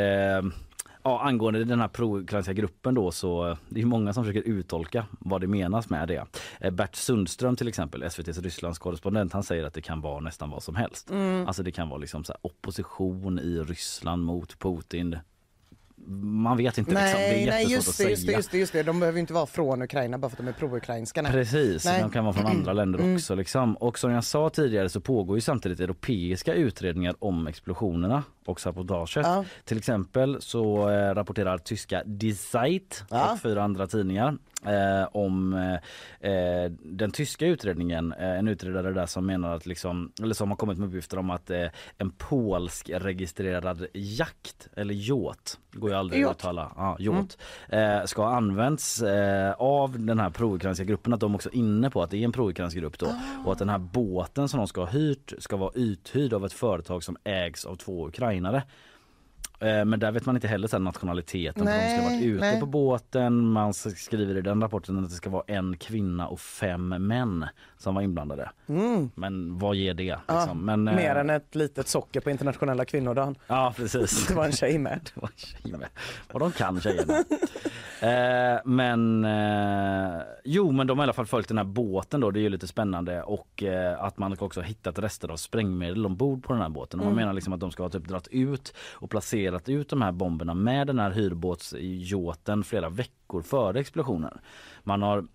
Ja, 1.07 1.21
angående 1.21 1.65
den 1.65 1.81
här 1.81 1.89
pro-ukrainska 1.89 2.53
gruppen 2.53 2.95
då 2.95 3.11
så 3.11 3.49
eh, 3.49 3.57
det 3.69 3.83
är 3.83 3.87
många 3.87 4.13
som 4.13 4.25
försöker 4.25 4.51
uttolka 4.51 5.07
vad 5.11 5.41
det 5.41 5.47
menas 5.47 5.91
med 5.91 6.09
det. 6.09 6.27
Eh, 6.61 6.71
Bert 6.71 6.95
Sundström 6.95 7.57
till 7.57 7.69
exempel, 7.69 8.03
SVTs 8.03 8.39
Rysslands 8.39 8.79
korrespondent, 8.79 9.33
han 9.33 9.43
säger 9.43 9.65
att 9.65 9.75
det 9.75 9.81
kan 9.83 10.01
vara 10.01 10.21
nästan 10.21 10.51
vad 10.51 10.63
som 10.63 10.75
helst. 10.75 11.11
Mm. 11.11 11.47
Alltså 11.47 11.63
det 11.63 11.73
kan 11.73 11.89
vara 11.89 11.99
liksom 11.99 12.25
så 12.25 12.35
opposition 12.43 13.39
i 13.39 13.59
Ryssland 13.59 14.25
mot 14.25 14.59
Putin 14.59 15.17
man 16.09 16.57
vet 16.57 16.79
inte. 16.79 16.95
Nej, 16.95 17.05
liksom. 17.05 17.21
det 17.21 17.43
är 17.43 17.47
nej 17.47 17.73
just, 17.73 17.99
det, 17.99 18.11
just, 18.11 18.27
det, 18.27 18.33
just, 18.33 18.51
det, 18.51 18.59
just 18.59 18.73
det. 18.73 18.83
De 18.83 19.01
behöver 19.01 19.21
inte 19.21 19.33
vara 19.33 19.47
från 19.47 19.83
Ukraina 19.83 20.19
bara 20.19 20.29
för 20.29 20.35
att 20.35 20.47
de 20.47 20.49
är 20.49 20.53
pro-ukrainska. 20.53 21.23
Precis, 21.23 21.85
nej. 21.85 22.01
de 22.01 22.11
kan 22.11 22.25
vara 22.25 22.35
från 22.35 22.47
andra 22.47 22.73
länder 22.73 22.99
mm. 22.99 23.15
också. 23.15 23.35
Liksom. 23.35 23.77
Och 23.77 23.99
som 23.99 24.11
jag 24.11 24.25
sa 24.25 24.51
tidigare 24.51 24.89
så 24.89 25.01
pågår 25.01 25.37
ju 25.37 25.41
samtidigt 25.41 25.81
europeiska 25.81 26.55
utredningar 26.55 27.15
om 27.19 27.47
explosionerna 27.47 28.23
och 28.47 28.61
sabotaget. 28.61 29.17
Ja. 29.17 29.45
Till 29.65 29.79
exempel 29.79 30.37
så 30.41 30.91
eh, 30.91 31.15
rapporterar 31.15 31.59
tyska 31.59 32.03
Die 32.05 32.35
Zeit 32.35 33.05
ja. 33.11 33.33
och 33.33 33.41
fyra 33.41 33.65
andra 33.65 33.87
tidningar 33.87 34.39
Eh, 34.65 35.09
om 35.13 35.55
eh, 35.55 36.31
eh, 36.31 36.71
den 36.71 37.11
tyska 37.11 37.47
utredningen, 37.47 38.13
eh, 38.13 38.39
en 38.39 38.49
utredare 38.49 38.93
där 38.93 39.07
som 39.07 39.27
menar 39.27 39.57
att 39.57 39.67
liksom, 39.67 40.13
eller 40.23 40.35
som 40.35 40.51
har 40.51 40.57
kommit 40.57 40.79
med 40.79 40.89
uppgifter 40.89 41.19
om 41.19 41.31
att 41.31 41.51
eh, 41.51 41.67
en 41.99 42.11
polsk 42.11 42.91
registrerad 42.95 43.87
jakt 43.93 44.69
eller 44.77 44.95
yacht, 44.95 45.59
går 45.73 45.91
ju 45.91 45.97
aldrig 45.97 46.25
att 46.25 46.31
uttala, 46.31 46.73
ja, 46.77 46.97
yacht, 47.01 47.39
mm. 47.69 48.01
Eh, 48.01 48.05
ska 48.07 48.23
ha 48.23 48.37
använts 48.37 49.03
av 49.59 49.99
den 49.99 50.19
här 50.19 50.31
pro-ukrainska 50.31 50.85
gruppen, 50.85 51.13
att 51.13 51.21
de 51.21 51.35
också 51.35 51.49
är 51.49 51.57
inne 51.57 51.91
på 51.91 52.03
att 52.03 52.11
det 52.11 52.17
är 52.17 52.25
en 52.25 52.33
pro-ukrainsk 52.33 52.77
grupp 52.77 52.99
då 52.99 53.07
oh. 53.07 53.47
och 53.47 53.53
att 53.53 53.59
den 53.59 53.69
här 53.69 53.79
båten 53.79 54.49
som 54.49 54.59
de 54.59 54.67
ska 54.67 54.81
ha 54.81 54.89
hyrt 54.89 55.33
ska 55.39 55.57
vara 55.57 55.71
uthyrd 55.75 56.33
av 56.33 56.45
ett 56.45 56.53
företag 56.53 57.05
som 57.05 57.17
ägs 57.25 57.65
av 57.65 57.77
två 57.77 58.09
ukrainare. 58.09 58.63
Eh, 59.61 59.85
men 59.85 60.01
där 60.01 60.13
vet 60.13 60.27
man 60.27 60.37
inte 60.37 60.49
heller 60.49 60.69
sen 60.69 60.85
nationaliteten 60.85 61.65
nej, 61.65 61.75
för 61.75 61.89
de 61.89 61.91
ska 61.91 62.09
ha 62.09 62.17
varit 62.17 62.27
ute 62.27 62.41
nej. 62.41 62.61
på 62.61 62.67
båten. 62.67 63.47
Man 63.47 63.75
skriver 63.75 64.37
i 64.37 64.41
den 64.41 64.63
rapporten 64.63 64.99
att 64.99 65.11
det 65.11 65.17
ska 65.17 65.31
vara 65.31 65.45
en 65.47 65.77
kvinna 65.77 66.29
och 66.29 66.41
fem 66.41 66.89
män 66.89 67.47
som 67.79 67.95
var 67.95 68.03
inblandade. 68.03 68.51
Mm. 68.69 69.11
Men 69.15 69.59
vad 69.59 69.77
ger 69.77 69.95
det? 69.95 70.05
Liksom? 70.05 70.27
Ja, 70.29 70.55
men, 70.55 70.85
mer 70.85 71.15
äh... 71.15 71.21
än 71.21 71.31
ett 71.31 71.55
litet 71.55 71.89
socker 71.89 72.21
på 72.21 72.31
internationella 72.31 72.85
kvinnodagen. 72.85 73.37
Ja 73.47 73.75
precis. 73.77 74.27
Det 74.29 74.35
var 74.35 74.45
en 74.45 74.53
tjej 74.53 74.79
med. 74.79 75.01
det 75.15 75.21
var 75.21 75.29
en 75.29 75.37
tjej 75.37 75.79
med. 75.79 75.89
Och 76.33 76.41
de 76.41 76.53
kan 76.53 76.81
tjejerna. 76.81 77.15
eh, 78.01 78.61
men 78.65 79.25
eh, 79.25 80.23
jo 80.45 80.73
men 80.73 80.87
de 80.87 80.99
har 80.99 81.05
i 81.05 81.07
alla 81.07 81.13
fall 81.13 81.27
följt 81.27 81.49
den 81.49 81.59
här 81.59 81.65
båten 81.65 82.21
då. 82.21 82.31
Det 82.31 82.41
är 82.41 82.43
ju 82.43 82.49
lite 82.49 82.67
spännande 82.67 83.23
och 83.23 83.63
eh, 83.63 84.03
att 84.03 84.19
man 84.19 84.37
också 84.39 84.61
har 84.61 84.67
hittat 84.67 84.99
rester 84.99 85.29
av 85.29 85.37
sprängmedel 85.37 86.07
ombord 86.07 86.45
på 86.45 86.53
den 86.53 86.63
här 86.63 86.69
båten. 86.69 87.01
Mm. 87.01 87.13
Man 87.13 87.17
menar 87.17 87.33
liksom 87.33 87.53
att 87.53 87.61
de 87.61 87.71
ska 87.71 87.83
ha 87.83 87.91
typ 87.91 88.09
dratt 88.09 88.29
ut 88.29 88.75
och 88.93 89.11
placerat 89.11 89.46
ut 89.69 89.89
de 89.89 90.03
här 90.03 90.13
bomberna 90.13 90.55
med 90.55 90.87
den 90.87 90.99
här 90.99 91.11
hyrbåtsjåten 91.11 92.65
flera 92.65 92.89
veckor 92.89 93.43
före 93.43 93.81
explosionen. 93.81 94.39
Man 94.83 95.03
har 95.03 95.27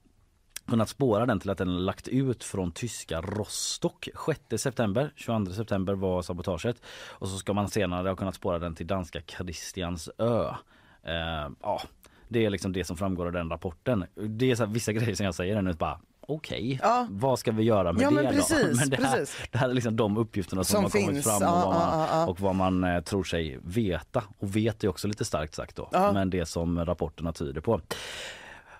kunnat 0.67 0.89
spåra 0.89 1.25
den 1.25 1.39
till 1.39 1.49
att 1.49 1.57
den 1.57 1.85
lagt 1.85 2.07
ut 2.07 2.43
från 2.43 2.71
tyska 2.71 3.21
Rostock 3.21 4.09
6 4.49 4.63
september. 4.63 5.13
22 5.15 5.51
september 5.51 5.93
var 5.93 6.21
sabotaget 6.21 6.81
och 7.09 7.27
så 7.27 7.37
ska 7.37 7.53
man 7.53 7.69
senare 7.69 8.09
ha 8.09 8.15
kunnat 8.15 8.35
spåra 8.35 8.59
den 8.59 8.75
till 8.75 8.87
danska 8.87 9.21
Kristiansö. 9.21 10.55
Eh, 11.03 11.49
ja, 11.61 11.81
det 12.27 12.45
är 12.45 12.49
liksom 12.49 12.73
det 12.73 12.83
som 12.83 12.97
framgår 12.97 13.25
av 13.25 13.31
den 13.31 13.49
rapporten. 13.49 14.05
Det 14.15 14.51
är 14.51 14.55
så 14.55 14.65
vissa 14.65 14.93
grejer 14.93 15.15
som 15.15 15.25
jag 15.25 15.35
säger 15.35 15.61
nu 15.61 15.73
bara 15.73 15.99
okej, 16.27 16.57
okay, 16.57 16.89
ja. 16.89 17.07
vad 17.09 17.39
ska 17.39 17.51
vi 17.51 17.63
göra 17.63 17.93
med 17.93 18.03
ja, 18.03 18.09
det 18.09 18.29
precis, 18.33 18.69
då? 18.69 18.75
Men 18.75 18.89
det, 18.89 19.07
här, 19.07 19.29
det 19.51 19.57
här 19.57 19.69
är 19.69 19.73
liksom 19.73 19.95
de 19.95 20.17
uppgifterna 20.17 20.63
som, 20.63 20.75
som 20.75 20.83
har 20.83 20.89
finns. 20.89 21.05
kommit 21.05 21.23
fram 21.23 21.53
och, 21.53 21.63
vad 21.63 21.73
man, 21.73 22.29
och 22.29 22.39
vad 22.39 22.55
man 22.55 22.83
eh, 22.83 23.01
tror 23.01 23.23
sig 23.23 23.59
veta. 23.63 24.23
Och 24.39 24.55
vet 24.55 24.83
är 24.83 24.87
också 24.87 25.07
lite 25.07 25.25
starkt 25.25 25.55
sagt 25.55 25.75
då, 25.75 25.89
men 25.91 26.29
det 26.29 26.45
som 26.45 26.85
rapporterna 26.85 27.33
tyder 27.33 27.61
på. 27.61 27.81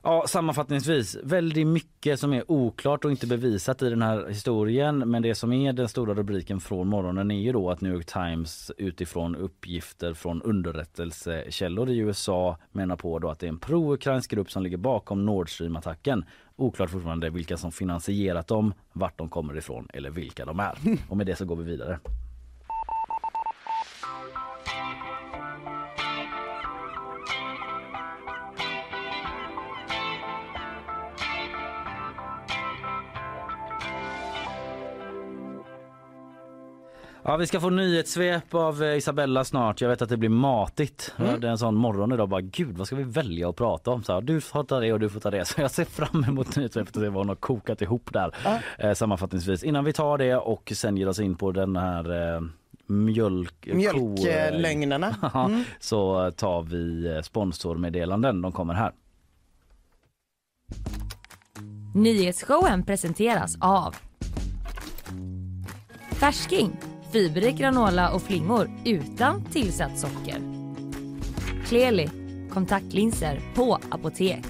Ja, 0.04 0.26
sammanfattningsvis, 0.28 1.18
väldigt 1.24 1.68
mycket 1.68 2.20
som 2.20 2.34
är 2.34 2.52
oklart 2.52 3.06
och 3.06 3.12
inte 3.12 3.28
bevisat 3.28 3.82
i 3.82 3.90
den 3.90 4.02
här 4.02 4.28
historien. 4.28 4.98
Men 4.98 5.22
det 5.22 5.36
som 5.36 5.54
är 5.54 5.74
den 5.74 5.90
stora 5.90 6.14
rubriken 6.14 6.60
från 6.60 6.88
morgonen 6.88 7.32
är 7.32 7.40
ju 7.40 7.52
då 7.52 7.70
att 7.70 7.82
New 7.82 7.94
York 7.94 8.06
Times 8.06 8.72
utifrån 8.78 9.36
uppgifter 9.36 10.14
från 10.14 10.42
underrättelsekällor 10.42 11.90
i 11.90 11.98
USA 11.98 12.58
menar 12.72 12.96
på 12.96 13.20
då 13.20 13.30
att 13.30 13.40
det 13.40 13.46
är 13.46 13.50
en 13.50 13.60
pro-ukrainsk 13.60 14.32
grupp 14.32 14.52
som 14.52 14.64
ligger 14.64 14.78
bakom 14.78 15.26
Nord 15.26 15.50
Stream-attacken. 15.50 16.26
Oklart 16.62 16.90
fortfarande 16.90 17.30
vilka 17.30 17.58
som 17.58 17.72
finansierat 17.72 18.48
dem, 18.48 18.74
vart 18.94 19.18
de 19.18 19.30
kommer 19.30 19.58
ifrån 19.58 19.88
eller 19.94 20.10
vilka 20.10 20.46
de 20.46 20.60
är. 20.60 20.78
Och 21.10 21.18
med 21.18 21.26
det 21.26 21.36
så 21.36 21.46
går 21.46 21.56
vi 21.56 21.64
vidare. 21.64 22.00
Ja, 37.24 37.38
vi 37.38 37.48
ska 37.48 37.60
få 37.60 37.70
nyhetssvep 37.70 38.54
av 38.54 38.84
eh, 38.84 38.98
Isabella 38.98 39.44
snart. 39.44 39.82
Jag 39.82 39.90
vet 39.90 40.02
att 40.02 40.10
det 40.10 40.18
blir 40.18 40.30
matigt. 40.30 41.14
Mm. 41.18 41.42
Det 41.42 41.48
är 41.48 41.52
en 41.52 41.58
sån 41.58 41.76
morgon 41.76 42.12
idag. 42.12 42.30
Bara, 42.30 42.42
Gud, 42.42 42.78
vad 42.78 42.88
ska 42.88 42.96
vi 42.96 43.04
välja 43.04 43.50
att 43.50 43.56
prata 43.56 43.92
om? 43.92 44.04
Så 44.04 44.14
här, 44.14 44.22
du 44.22 44.42
får 44.42 44.64
ta 44.64 44.80
det 44.80 44.94
och 44.94 45.00
du 45.00 45.10
får 45.10 45.20
ta 45.20 45.32
det. 45.32 45.46
Så 45.48 45.62
jag 45.62 45.72
ser 45.72 45.86
fram 45.86 46.24
emot 46.24 46.56
nyhetssvepet 46.56 46.96
och 46.96 47.02
se 47.02 47.10
vad 47.10 47.18
hon 47.18 47.30
har 47.30 47.36
kokat 47.36 47.82
ihop 47.82 48.10
där 48.14 48.36
mm. 48.46 48.62
eh, 48.78 48.94
sammanfattningsvis. 48.94 49.64
Innan 49.64 49.86
vi 49.86 49.94
tar 49.94 50.18
det 50.18 50.36
och 50.36 50.72
sen 50.76 50.98
ger 50.98 51.08
oss 51.08 51.20
in 51.20 51.36
på 51.36 51.52
den 51.52 51.76
här 51.76 52.36
eh, 52.36 52.42
mjölk... 52.88 53.70
Mjölklögnerna. 53.74 55.16
Mm. 55.34 55.64
så 55.80 56.32
tar 56.32 56.62
vi 56.62 57.16
eh, 57.16 57.22
sponsormeddelanden. 57.22 58.42
De 58.42 58.52
kommer 58.52 58.74
här. 58.74 58.92
Nyhetsshowen 61.96 62.84
presenteras 62.84 63.58
av 63.62 63.96
Färsking 66.12 66.72
fiberrik 67.12 67.58
granola 67.58 68.14
och 68.14 68.22
flingor 68.22 68.72
utan 68.86 69.46
tillsatt 69.46 70.00
socker. 70.00 70.38
Kleli, 71.66 72.10
kontaktlinser 72.54 73.42
på 73.56 73.80
apotek. 73.92 74.46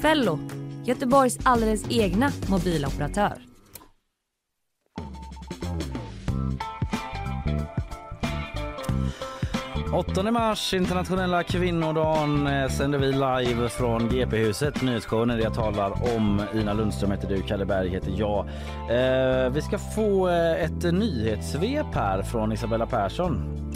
Fello, 0.00 0.38
Göteborgs 0.84 1.38
alldeles 1.42 1.84
egna 1.90 2.30
mobiloperatör. 2.50 3.47
8 9.98 10.30
mars, 10.30 10.74
internationella 10.74 11.42
kvinnodagen, 11.42 12.46
eh, 12.46 12.68
sänder 12.68 12.98
vi 12.98 13.12
live 13.12 13.68
från 13.68 14.08
GP-huset. 14.08 14.82
Nyhetsshowen 14.82 15.28
där 15.28 15.38
jag 15.38 15.54
talar 15.54 16.16
om. 16.16 16.42
Ina 16.54 16.72
Lundström 16.72 17.10
heter 17.10 17.28
du, 17.28 17.42
Kalle 17.42 17.64
Berg 17.66 17.88
heter 17.88 18.12
jag. 18.16 18.46
Eh, 18.90 19.50
vi 19.50 19.62
ska 19.62 19.78
få 19.78 20.28
eh, 20.28 20.64
ett 20.64 20.82
nyhetssvep 20.82 21.86
här 21.94 22.22
från 22.22 22.52
Isabella 22.52 22.86
Persson. 22.86 23.67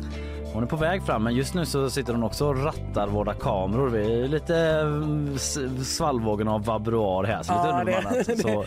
Hon 0.55 0.63
är 0.63 0.67
på 0.67 0.77
väg 0.77 1.03
fram 1.03 1.23
men 1.23 1.35
just 1.35 1.55
nu 1.55 1.67
så 1.67 1.91
sitter 1.91 2.13
hon 2.13 2.23
också 2.23 2.47
och 2.47 2.65
rattar 2.65 3.09
våra 3.09 3.35
kameror. 3.35 3.89
Vi 3.89 4.23
är 4.23 4.29
lite 4.29 4.57
mm, 4.57 5.39
svallvågen 5.85 6.49
av 6.49 6.65
vabruar 6.65 7.25
här. 7.25 7.43
Så 7.43 7.53
ja, 7.53 7.83
lite 7.83 8.35
det, 8.35 8.43
så... 8.43 8.65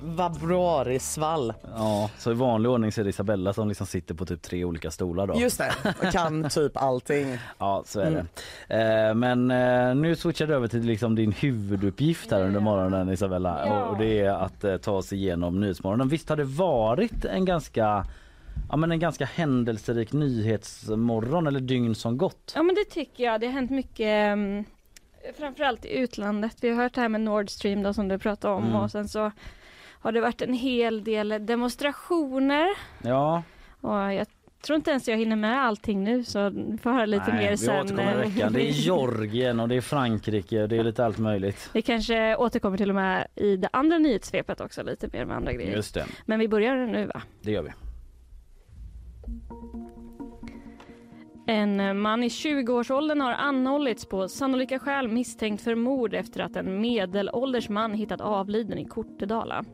Vabruarisvall. 0.00 1.52
Ja, 1.76 2.10
så 2.18 2.30
i 2.30 2.34
vanlig 2.34 2.70
ordning 2.70 2.92
så 2.92 3.00
är 3.00 3.04
det 3.04 3.10
Isabella 3.10 3.52
som 3.52 3.68
liksom 3.68 3.86
sitter 3.86 4.14
på 4.14 4.26
typ 4.26 4.42
tre 4.42 4.64
olika 4.64 4.90
stolar 4.90 5.26
då. 5.26 5.40
Just 5.40 5.58
det, 5.58 5.72
och 6.00 6.12
kan 6.12 6.48
typ 6.50 6.76
allting. 6.76 7.38
Ja, 7.58 7.82
så 7.86 8.00
är 8.00 8.06
mm. 8.06 8.26
det. 8.68 9.08
Eh, 9.08 9.14
men 9.14 9.50
eh, 9.50 9.94
nu 9.94 10.16
switchar 10.16 10.46
du 10.46 10.54
över 10.54 10.68
till 10.68 10.82
liksom 10.82 11.14
din 11.14 11.32
huvuduppgift 11.32 12.30
här 12.30 12.42
under 12.42 12.60
morgonen 12.60 13.08
Isabella. 13.08 13.66
Ja. 13.66 13.84
Och 13.84 13.98
det 13.98 14.20
är 14.20 14.30
att 14.30 14.64
eh, 14.64 14.76
ta 14.76 14.92
oss 14.92 15.12
igenom 15.12 15.60
Nyhetsmorgonen. 15.60 16.08
Visst 16.08 16.28
har 16.28 16.36
det 16.36 16.44
varit 16.44 17.24
en 17.24 17.44
ganska 17.44 18.06
ja, 18.70 18.76
men 18.76 18.92
en 18.92 18.98
ganska 18.98 19.24
händelserik 19.24 20.12
nyhetsmorgon 20.12 21.46
eller 21.46 21.60
dygn 21.60 21.94
som 21.94 22.18
gått. 22.18 22.52
Ja 22.54 22.62
men 22.62 22.74
det 22.74 22.84
tycker 22.84 23.24
jag. 23.24 23.40
Det 23.40 23.46
har 23.46 23.52
hänt 23.52 23.70
mycket 23.70 24.32
um, 24.32 24.64
framförallt 25.38 25.84
i 25.84 25.98
utlandet. 25.98 26.56
Vi 26.60 26.70
har 26.70 26.82
hört 26.82 26.94
det 26.94 27.00
här 27.00 27.08
med 27.08 27.20
Nord 27.20 27.50
Stream 27.50 27.82
då, 27.82 27.94
som 27.94 28.08
du 28.08 28.18
pratade 28.18 28.54
om 28.54 28.64
mm. 28.64 28.76
och 28.76 28.90
sen 28.90 29.08
så 29.08 29.32
har 30.04 30.12
det 30.12 30.20
varit 30.20 30.42
en 30.42 30.54
hel 30.54 31.04
del 31.04 31.46
demonstrationer. 31.46 32.68
Ja. 33.02 33.42
Och 33.80 34.12
jag 34.12 34.26
tror 34.64 34.76
inte 34.76 34.90
ens 34.90 35.08
jag 35.08 35.16
hinner 35.16 35.36
med 35.36 35.64
allting 35.64 36.04
nu 36.04 36.24
så 36.24 36.50
vi 36.50 36.78
får 36.78 36.90
höra 36.90 37.06
lite 37.06 37.32
Nej, 37.32 37.46
mer 37.46 37.56
sen. 37.56 37.74
Vi 37.74 37.80
återkommer 37.80 38.24
i 38.24 38.30
veckan. 38.30 38.52
Det 38.52 38.68
är 38.68 38.70
Georgien 38.72 39.60
och 39.60 39.68
det 39.68 39.74
är 39.74 39.80
Frankrike 39.80 40.62
och 40.62 40.68
det 40.68 40.76
är 40.76 40.84
lite 40.84 41.04
allt 41.04 41.18
möjligt. 41.18 41.70
Vi 41.72 41.82
kanske 41.82 42.36
återkommer 42.36 42.76
till 42.76 42.88
och 42.88 42.94
med 42.94 43.26
i 43.34 43.56
det 43.56 43.68
andra 43.72 43.98
nyhetssvepet 43.98 44.60
också 44.60 44.82
lite 44.82 45.08
mer 45.12 45.24
med 45.24 45.36
andra 45.36 45.52
grejer. 45.52 45.76
Just 45.76 45.94
det. 45.94 46.06
Men 46.26 46.38
vi 46.38 46.48
börjar 46.48 46.76
nu 46.86 47.06
va? 47.06 47.22
Det 47.42 47.52
gör 47.52 47.62
vi. 47.62 47.70
En 51.46 52.00
man 52.00 52.22
i 52.22 52.28
20-årsåldern 52.28 53.20
har 53.20 53.32
anhållits 53.32 54.06
på 54.06 54.28
sannolika 54.28 54.78
skäl 54.78 55.08
misstänkt 55.08 55.64
för 55.64 55.74
mord 55.74 56.14
efter 56.14 56.40
att 56.40 56.56
en 56.56 56.80
medelålders 56.80 57.68
man 57.68 57.94
hittat 57.94 58.20
avliden 58.20 58.78
i 58.78 58.84
Kortedala. 58.84 59.64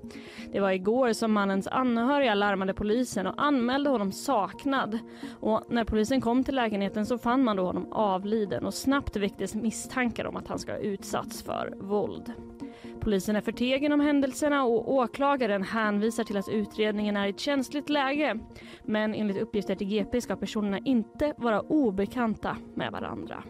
Det 0.53 0.61
var 0.61 0.71
igår 0.71 1.13
som 1.13 1.33
mannens 1.33 1.67
anhöriga 1.67 2.35
larmade 2.35 2.75
polisen 2.75 3.27
och 3.27 3.35
anmälde 3.37 3.91
honom 3.91 4.13
saknad. 4.13 4.99
Och 5.41 5.63
när 5.69 5.85
polisen 5.85 6.21
kom 6.21 6.45
till 6.45 6.55
lägenheten 6.55 7.07
så 7.07 7.19
fann 7.19 7.45
man 7.45 7.57
då 7.57 7.65
honom 7.65 7.93
avliden 7.93 8.67
och 8.67 8.75
snabbt 8.75 9.17
väcktes 9.17 9.55
misstankar 9.55 10.25
om 10.25 10.37
att 10.37 10.49
han 10.49 10.59
ska 10.59 10.73
ha 10.73 10.79
utsatts 10.79 11.43
för 11.43 11.75
våld. 11.81 12.33
Polisen 13.01 13.37
är 13.37 13.41
förtegen 13.41 13.93
om 13.93 14.01
händelserna 14.01 14.65
och 14.65 14.95
åklagaren 14.95 15.63
hänvisar 15.63 16.25
till 16.25 16.37
att 16.37 16.49
utredningen 16.49 17.17
är 17.17 17.27
i 17.27 17.31
ett 17.31 17.41
känsligt 17.41 17.89
läge. 17.89 18.39
Men 18.85 19.15
enligt 19.15 19.43
uppgifter 19.43 19.75
till 19.75 19.87
GP 19.87 20.21
ska 20.21 20.37
personerna 20.37 20.79
inte 20.79 21.35
vara 21.37 21.61
obekanta 21.61 22.57
med 22.75 22.93
varandra. 22.93 23.45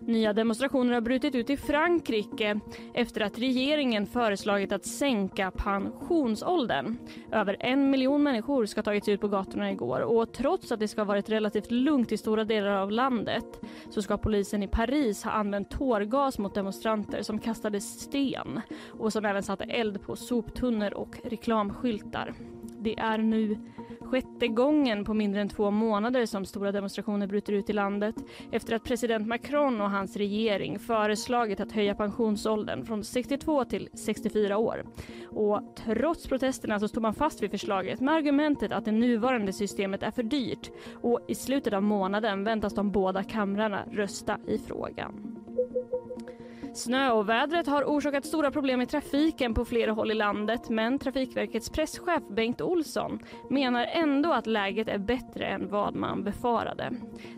Nya 0.00 0.32
demonstrationer 0.32 0.92
har 0.92 1.00
brutit 1.00 1.34
ut 1.34 1.50
i 1.50 1.56
Frankrike 1.56 2.60
efter 2.94 3.20
att 3.20 3.38
regeringen 3.38 4.06
föreslagit 4.06 4.72
att 4.72 4.86
sänka 4.86 5.50
pensionsåldern. 5.50 6.96
Över 7.32 7.56
en 7.60 7.90
miljon 7.90 8.22
människor 8.22 8.66
ska 8.66 8.78
ha 8.78 8.84
tagits 8.84 9.08
ut 9.08 9.20
på 9.20 9.28
gatorna 9.28 9.72
igår 9.72 10.00
och 10.00 10.32
trots 10.32 10.72
att 10.72 10.80
det 10.80 10.88
ska 10.88 11.00
ha 11.00 11.06
varit 11.06 11.28
relativt 11.28 11.70
lugnt 11.70 12.12
i 12.12 12.16
stora 12.16 12.44
delar 12.44 12.70
av 12.70 12.90
landet 12.90 13.60
så 13.90 14.02
ska 14.02 14.16
polisen 14.16 14.62
i 14.62 14.68
Paris 14.68 15.22
ha 15.22 15.30
använt 15.30 15.70
tårgas 15.70 16.38
mot 16.38 16.54
demonstranter 16.54 17.22
som 17.22 17.38
kastade 17.38 17.80
sten 17.80 18.60
och 18.86 19.12
som 19.12 19.24
även 19.24 19.42
satte 19.42 19.64
eld 19.64 20.02
på 20.02 20.16
soptunnor 20.16 20.94
och 20.94 21.16
reklamskyltar. 21.24 22.34
Det 22.84 22.98
är 22.98 23.18
nu 23.18 23.58
sjätte 24.00 24.48
gången 24.48 25.04
på 25.04 25.14
mindre 25.14 25.40
än 25.40 25.48
två 25.48 25.70
månader 25.70 26.26
som 26.26 26.44
stora 26.44 26.72
demonstrationer 26.72 27.26
bryter 27.26 27.52
ut 27.52 27.70
i 27.70 27.72
landet 27.72 28.14
efter 28.52 28.76
att 28.76 28.84
president 28.84 29.26
Macron 29.26 29.80
och 29.80 29.90
hans 29.90 30.16
regering 30.16 30.78
föreslagit 30.78 31.60
att 31.60 31.72
höja 31.72 31.94
pensionsåldern 31.94 32.86
från 32.86 33.04
62 33.04 33.64
till 33.64 33.88
64 33.94 34.56
år. 34.56 34.84
Och 35.30 35.60
trots 35.76 36.26
protesterna 36.26 36.80
så 36.80 36.88
står 36.88 37.00
man 37.00 37.14
fast 37.14 37.42
vid 37.42 37.50
förslaget 37.50 38.00
med 38.00 38.14
argumentet 38.14 38.72
att 38.72 38.84
det 38.84 38.92
nuvarande 38.92 39.52
systemet 39.52 40.02
är 40.02 40.10
för 40.10 40.22
dyrt 40.22 40.70
och 41.02 41.20
i 41.28 41.34
slutet 41.34 41.72
av 41.72 41.82
månaden 41.82 42.44
väntas 42.44 42.74
de 42.74 42.90
båda 42.90 43.24
kamrarna 43.24 43.84
rösta 43.92 44.38
i 44.46 44.58
frågan. 44.58 45.44
Snöovädret 46.74 47.66
har 47.66 47.84
orsakat 47.84 48.26
stora 48.26 48.50
problem 48.50 48.80
i 48.80 48.86
trafiken 48.86 49.54
på 49.54 49.64
flera 49.64 49.92
håll 49.92 50.10
i 50.10 50.14
landet 50.14 50.68
men 50.68 50.98
Trafikverkets 50.98 51.70
presschef 51.70 52.22
Bengt 52.30 52.60
Olsson 52.60 53.18
menar 53.50 53.84
ändå 53.84 54.32
att 54.32 54.46
läget 54.46 54.88
är 54.88 54.98
bättre 54.98 55.46
än 55.46 55.70
vad 55.70 55.94
man 55.94 56.24
befarade. 56.24 56.90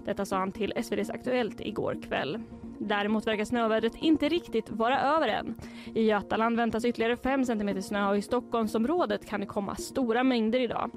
Detta 0.05 0.25
sa 0.25 0.38
han 0.38 0.52
till 0.52 0.73
SVDs 0.76 1.11
Aktuellt 1.11 1.61
igår 1.61 2.02
kväll. 2.09 2.38
Däremot 2.78 3.26
verkar 3.26 3.45
snövädret 3.45 3.95
inte 3.97 4.28
riktigt 4.28 4.71
vara 4.71 5.00
över 5.00 5.28
än. 5.28 5.55
I 5.95 6.02
Götaland 6.02 6.57
väntas 6.57 6.85
ytterligare 6.85 7.16
5 7.16 7.45
cm 7.45 7.83
snö 7.83 8.09
och 8.09 8.16
i 8.16 8.23
Stockholmsområdet 8.23 9.26
kan 9.26 9.40
det 9.40 9.47
komma 9.47 9.76
stora 9.76 10.25
mängder 10.25 10.61
idag. 10.61 10.90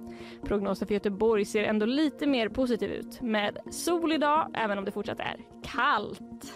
Prognosen 0.44 0.88
för 0.88 0.94
Göteborg 0.94 1.46
ser 1.46 1.64
ändå 1.64 1.86
lite 1.86 2.28
mer 2.28 2.50
positiv 2.50 2.92
ut 2.92 3.22
med 3.22 3.58
sol 3.72 4.14
idag 4.14 4.52
även 4.54 4.78
om 4.78 4.86
det 4.86 4.92
fortsatt 4.92 5.20
är 5.20 5.38
kallt. 5.64 6.54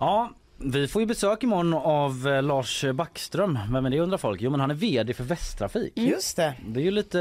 Ja, 0.00 0.30
vi 0.58 0.88
får 0.88 1.02
ju 1.02 1.06
besök 1.06 1.42
imorgon 1.42 1.74
av 1.74 2.28
eh, 2.28 2.42
Lars 2.42 2.84
Backström. 2.94 3.58
Vem 3.72 3.86
är 3.86 3.90
det 3.90 4.00
undrar 4.00 4.18
folk? 4.18 4.40
Jo 4.42 4.50
men 4.50 4.60
han 4.60 4.70
är 4.70 4.74
VD 4.74 5.14
för 5.14 5.24
Västtrafik. 5.24 5.92
Just 5.96 6.36
det. 6.36 6.54
Det 6.68 6.80
är 6.80 6.84
ju 6.84 6.90
lite 6.90 7.20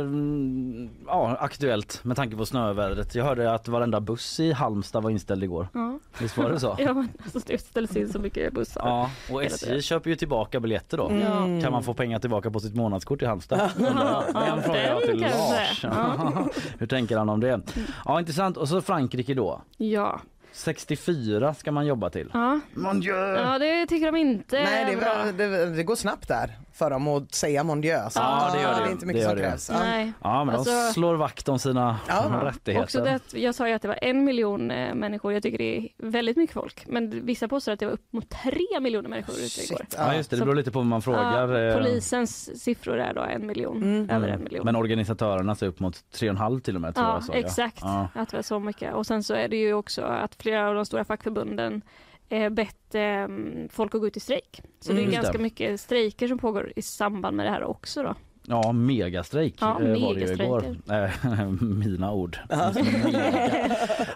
mm, 0.00 0.90
ja, 1.06 1.36
aktuellt 1.40 2.04
med 2.04 2.16
tanke 2.16 2.36
på 2.36 2.46
snövädret. 2.46 3.14
Jag 3.14 3.24
hörde 3.24 3.54
att 3.54 3.68
varenda 3.68 4.00
buss 4.00 4.40
i 4.40 4.52
Halmstad 4.52 5.02
var 5.02 5.10
inställd 5.10 5.44
igår. 5.44 5.68
Ja, 5.74 5.98
Visst 6.20 6.36
var 6.36 6.50
det 6.50 6.60
så? 6.60 6.76
ja 6.78 6.92
men 6.92 7.08
alltså, 7.22 7.40
det 7.46 7.58
ställs 7.58 7.96
in 7.96 8.08
så 8.08 8.18
mycket 8.18 8.52
bussar. 8.52 8.82
Ja, 8.84 9.10
och 9.30 9.44
SJ 9.44 9.82
köper 9.82 10.10
ju 10.10 10.16
tillbaka 10.16 10.60
biljetter 10.60 10.96
då. 10.96 11.12
Ja. 11.22 11.62
Kan 11.62 11.72
man 11.72 11.82
få 11.82 11.94
pengar 11.94 12.18
tillbaka 12.18 12.50
på 12.50 12.60
sitt 12.60 12.74
månadskort 12.74 13.22
i 13.22 13.26
Halmstad? 13.26 13.70
Jag. 13.78 14.24
Den 14.34 14.62
frågar 14.62 14.82
jag 14.82 15.02
till 15.02 15.20
Lars. 15.20 15.80
kanske. 15.80 16.60
Hur 16.78 16.86
tänker 16.86 17.16
han 17.16 17.28
om 17.28 17.40
det? 17.40 17.60
Ja 18.04 18.20
intressant. 18.20 18.56
Och 18.56 18.68
så 18.68 18.80
Frankrike 18.82 19.34
då. 19.34 19.62
Ja. 19.76 20.20
64 20.58 21.54
ska 21.54 21.72
man 21.72 21.86
jobba 21.86 22.10
till. 22.10 22.30
Ja. 22.32 22.60
Mon 22.74 23.00
Dieu! 23.00 23.14
ja, 23.14 23.58
det 23.58 23.86
tycker 23.86 24.06
de 24.06 24.16
inte 24.16 24.62
Nej, 24.62 24.84
det, 24.84 24.92
är 24.92 24.96
bra. 24.96 25.32
det, 25.32 25.76
det 25.76 25.82
går 25.82 25.96
snabbt 25.96 26.28
där 26.28 26.58
för 26.78 26.90
dem 26.90 27.08
att 27.08 27.34
säga 27.34 27.64
mon 27.64 27.80
Dieu. 27.80 28.10
Så 28.10 28.18
Ja, 28.20 28.50
det 28.54 28.62
gör 28.62 28.80
det. 28.80 28.86
är 28.86 28.90
inte 28.92 29.06
mycket 29.06 29.20
Det 29.20 29.24
gör 29.24 29.28
som 29.28 29.36
det. 29.38 29.42
krävs. 29.48 29.70
Ja. 29.70 29.78
Nej. 29.78 30.12
Ja 30.22 30.44
men 30.44 30.52
de 30.54 30.58
Alltså- 30.58 30.92
slår 30.92 31.14
vakt 31.14 31.48
om 31.48 31.58
sina 31.58 31.98
Ja. 32.08 32.40
rättigheter. 32.42 32.84
Också 32.84 33.00
det, 33.04 33.20
jag 33.38 33.54
sa 33.54 33.68
ju 33.68 33.74
att 33.74 33.82
det 33.82 33.88
var 33.88 33.98
en 34.02 34.24
miljon 34.24 34.70
eh, 34.70 34.94
människor, 34.94 35.32
jag 35.32 35.42
tycker 35.42 35.58
det 35.58 35.76
är 35.78 35.88
väldigt 35.98 36.36
mycket 36.36 36.54
folk. 36.54 36.84
Men 36.86 37.26
vissa 37.26 37.48
påstår 37.48 37.72
att 37.72 37.80
det 37.80 37.86
var 37.86 37.92
upp 37.92 38.12
mot 38.12 38.28
tre 38.30 38.80
miljoner 38.80 39.08
människor 39.08 39.34
ute 39.34 39.64
igår. 39.64 39.86
Ja 39.96 40.14
just 40.14 40.30
det, 40.30 40.36
det 40.36 40.44
beror 40.44 40.54
lite 40.54 40.70
på 40.70 40.78
vad 40.78 40.86
man 40.86 41.02
frågar. 41.02 41.48
Ja, 41.52 41.68
eh, 41.68 41.76
polisens 41.76 42.62
siffror 42.62 42.98
är 42.98 43.14
då 43.14 43.20
en 43.22 43.46
miljon, 43.46 43.76
Mm. 43.82 44.10
över 44.10 44.28
en 44.28 44.44
miljon. 44.44 44.64
Men 44.64 44.76
organisatörerna 44.76 45.54
ser 45.54 45.66
upp 45.66 45.80
mot 45.80 45.94
3,5 46.14 46.60
till 46.60 46.74
och 46.74 46.80
med 46.80 46.94
tror 46.94 47.06
ja, 47.06 47.14
jag 47.14 47.24
så, 47.24 47.32
exakt. 47.32 47.78
Ja. 47.82 48.08
Att 48.14 48.28
det 48.30 48.36
var 48.36 48.42
så 48.42 48.58
mycket. 48.58 48.94
Och 48.94 49.06
sen 49.06 49.22
så 49.22 49.34
är 49.34 49.48
det 49.48 49.56
ju 49.56 49.74
också 49.74 50.02
att 50.02 50.34
flera 50.34 50.68
av 50.68 50.74
de 50.74 50.86
stora 50.86 51.04
fackförbunden 51.04 51.82
eh, 52.28 52.48
bett 52.50 52.94
eh, 52.94 53.28
folk 53.70 53.94
att 53.94 54.00
gå 54.00 54.06
ut 54.06 54.16
i 54.16 54.20
strejk. 54.20 54.60
Så 54.80 54.92
det 54.92 54.98
är 54.98 55.02
Mm. 55.02 55.14
Ganska 55.14 55.32
det. 55.32 55.38
mycket 55.38 55.80
strejker 55.80 56.28
som 56.28 56.38
pågår 56.38 56.72
i 56.76 56.82
samband 56.82 57.36
med 57.36 57.46
det 57.46 57.50
här 57.50 57.64
också 57.64 58.02
då. 58.02 58.14
Ja, 58.50 58.72
megastrejk 58.72 59.54
Ja, 59.60 59.82
eh, 59.82 60.02
var 60.02 60.14
det 60.14 60.20
ju 60.20 60.32
igår. 60.32 60.64
Eh, 60.90 61.48
Mina 61.62 62.12
ord. 62.12 62.38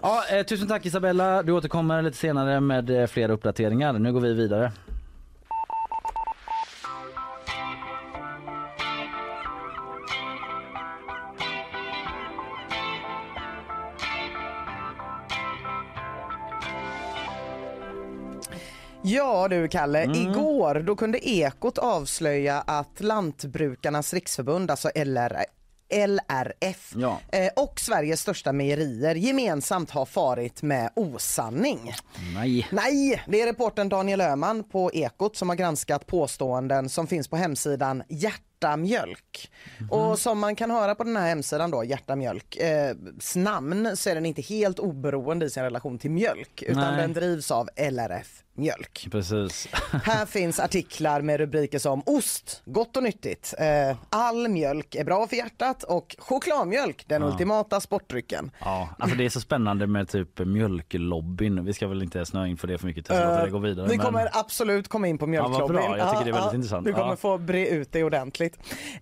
Ja, 0.03 0.23
eh, 0.33 0.43
tusen 0.47 0.69
tack 0.69 0.87
Isabella. 0.87 1.43
Du 1.43 1.53
återkommer 1.53 2.03
lite 2.03 2.17
senare 2.17 2.61
med 2.61 3.11
fler 3.11 3.31
uppdateringar. 3.31 3.93
Nu 3.93 4.13
går 4.13 4.21
vi 4.21 4.35
vidare. 4.35 4.73
Ja 19.15 19.49
du 19.49 19.69
Kalle, 19.69 20.03
Mm. 20.03 20.17
igår 20.31 20.75
då 20.75 20.97
kunde 20.97 21.29
Ekot 21.29 21.79
avslöja 21.79 22.61
att 22.67 23.01
Lantbrukarnas 23.01 24.15
riksförbund, 24.15 24.71
alltså 24.71 24.91
LR, 24.95 25.45
LRF 26.07 26.93
Ja. 26.97 27.19
eh, 27.33 27.49
och 27.57 27.81
Sveriges 27.81 28.21
största 28.21 28.53
mejerier 28.53 29.15
gemensamt 29.15 29.91
har 29.91 30.07
farit 30.07 30.63
med 30.63 30.91
osanning. 30.97 31.93
Nej. 32.35 32.69
Nej, 32.73 33.23
det 33.29 33.41
är 33.43 33.47
reportern 33.47 33.89
Daniel 33.89 34.21
Öhman 34.21 34.65
på 34.65 34.91
Ekot 34.93 35.37
som 35.37 35.49
har 35.49 35.57
granskat 35.57 36.07
påståenden 36.07 36.89
som 36.89 37.07
finns 37.07 37.29
på 37.29 37.37
hemsidan 37.37 38.03
Hjärta 38.63 38.77
Mjölk. 38.77 39.51
Och 39.91 40.19
som 40.19 40.39
man 40.39 40.57
kan 40.57 40.71
höra 40.71 40.95
på 40.95 41.05
den 41.05 41.17
här 41.17 41.29
hemsidan 41.29 41.71
då, 41.71 41.85
Hjärta 41.85 42.17
Mjölk, 42.17 42.57
eh, 42.57 42.97
namn 43.35 43.97
så 43.97 44.11
är 44.11 44.15
den 44.15 44.27
inte 44.27 44.43
helt 44.43 44.79
oberoende 44.79 45.47
i 45.47 45.51
sin 45.51 45.63
relation 45.63 45.99
till 45.99 46.11
mjölk 46.11 46.63
utan 46.63 46.83
Nej. 46.95 46.97
den 46.97 47.13
drivs 47.13 47.51
av 47.51 47.69
LRF 47.77 48.39
Mjölk. 48.55 49.09
Precis. 49.11 49.69
Här 50.05 50.27
finns 50.27 50.61
artiklar 50.61 51.21
med 51.23 51.41
rubriker 51.41 51.79
som 51.79 52.03
ost, 52.07 52.63
gott 52.65 52.97
och 52.97 53.03
nyttigt, 53.03 53.55
eh, 53.59 53.97
all 54.11 54.49
mjölk 54.49 54.95
är 54.95 55.05
bra 55.05 55.27
för 55.27 55.37
hjärtat 55.37 55.83
och 55.83 56.17
chokladmjölk, 56.19 57.05
den 57.09 57.23
ultimata 57.23 57.81
sportdrycken. 57.81 58.51
Ja, 58.61 58.89
alltså 58.99 59.17
det 59.17 59.25
är 59.25 59.29
så 59.31 59.41
spännande 59.41 59.87
med 59.87 60.09
typ 60.09 60.39
mjölklobbyn. 60.39 61.65
Vi 61.65 61.73
ska 61.73 61.89
väl 61.89 62.03
inte 62.03 62.27
snöa 62.27 62.47
in 62.47 62.57
för 62.57 62.69
det 62.69 62.79
för 62.79 62.87
mycket 62.87 63.09
låta 63.09 63.45
det 63.45 63.51
gå 63.51 63.59
vidare. 63.59 63.87
Eh, 63.87 63.91
Vi 63.91 63.97
men- 63.97 64.07
kommer 64.07 64.29
absolut 64.33 64.89
komma 64.89 65.09
in 65.09 65.19
på 65.19 65.23
vad 65.27 65.31
mjölklobbyn. 65.31 65.77
bra. 65.77 65.99
Jag 65.99 66.11
tycker 66.11 66.25
det 66.25 66.31
är 66.31 66.35
väldigt 66.35 66.55
intressant. 66.55 66.87
Du 66.87 66.93
kommer 66.93 67.07
Ja. 67.09 67.17
få 67.17 67.39
bre 67.39 67.69
ut 67.69 67.93
det 67.93 68.05
ordentligt. 68.05 68.52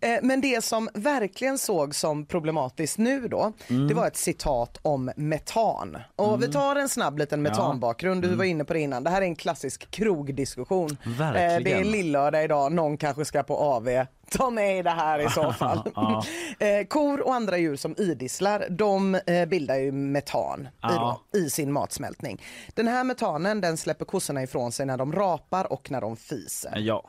Eh, 0.01 0.19
Men 0.23 0.41
det 0.41 0.65
som 0.65 0.89
verkligen 0.95 1.59
såg 1.59 1.95
som 1.95 2.27
problematiskt 2.27 2.99
nu 2.99 3.29
då, 3.29 3.53
Mm. 3.69 3.89
det 3.89 3.95
var 3.95 4.07
ett 4.07 4.17
citat 4.17 4.79
om 4.83 5.11
metan. 5.17 5.97
Och 6.17 6.43
vi 6.43 6.53
tar 6.53 6.77
en 6.77 6.89
snabb 6.89 7.19
liten 7.19 7.43
metanbakgrund. 7.43 8.23
Du 8.23 8.35
var 8.35 8.45
inne 8.45 8.65
på 8.65 8.73
det 8.73 8.81
innan. 8.81 9.05
Det 9.05 9.11
här 9.11 9.23
är 9.23 9.27
en 9.27 9.37
klassisk 9.37 9.91
krogdiskussion. 9.91 10.97
Mm. 11.07 11.21
Eh, 11.23 11.63
Det 11.65 11.73
är 11.73 11.85
lillördag 11.85 12.45
idag, 12.45 12.73
någon 12.73 12.97
kanske 12.97 13.25
ska 13.25 13.43
på 13.43 13.57
AV. 13.57 14.07
Ta 14.31 14.51
med 14.51 14.85
det 14.85 14.91
här 14.91 15.19
i 15.27 15.31
så 15.31 15.53
fall. 15.59 15.91
Ja. 15.95 16.25
Eh, 16.59 16.87
Kor 16.87 17.21
och 17.21 17.35
andra 17.35 17.59
djur 17.59 17.77
som 17.77 17.95
idisslar, 17.99 18.67
de 18.71 19.15
eh, 19.15 19.47
bildar 19.49 19.77
ju 19.77 19.93
metan 19.93 20.61
i, 20.61 20.69
Ja. 20.83 21.21
då, 21.33 21.39
i 21.39 21.51
sin 21.51 21.73
matsmältning. 21.73 22.43
Den 22.75 22.89
här 22.89 23.05
metanen 23.05 23.61
den 23.61 23.77
släpper 23.77 24.05
kossorna 24.05 24.43
ifrån 24.43 24.73
sig 24.73 24.87
när 24.87 24.97
de 24.97 25.13
rapar 25.13 25.73
och 25.73 25.91
när 25.91 26.01
de 26.01 26.17
fiser. 26.17 26.75
Ja. 26.77 27.05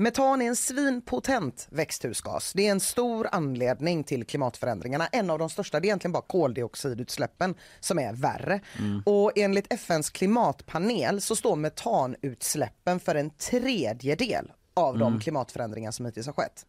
Metan 0.00 0.42
är 0.42 0.46
en 0.46 0.56
svinpotent 0.56 1.68
växthusgas. 1.70 2.52
Det 2.52 2.66
är 2.66 2.70
en 2.70 2.80
stor 2.80 3.28
anledning 3.32 4.04
till 4.04 4.24
klimatförändringarna. 4.24 5.06
En 5.06 5.30
av 5.30 5.38
de 5.38 5.50
största 5.50 5.80
det 5.80 5.84
är 5.84 5.88
egentligen 5.88 6.12
bara 6.12 6.22
koldioxidutsläppen 6.22 7.54
som 7.80 7.98
är 7.98 8.12
värre. 8.12 8.60
Och 9.06 9.32
enligt 9.38 9.72
FNs 9.72 10.10
klimatpanel 10.10 11.20
så 11.20 11.36
står 11.36 11.56
metanutsläppen 11.56 13.00
för 13.00 13.14
en 13.14 13.30
tredjedel 13.30 14.52
av 14.74 14.98
de 14.98 15.20
klimatförändringar 15.20 15.90
som 15.90 16.06
hittills 16.06 16.26
har 16.26 16.32
skett. 16.34 16.66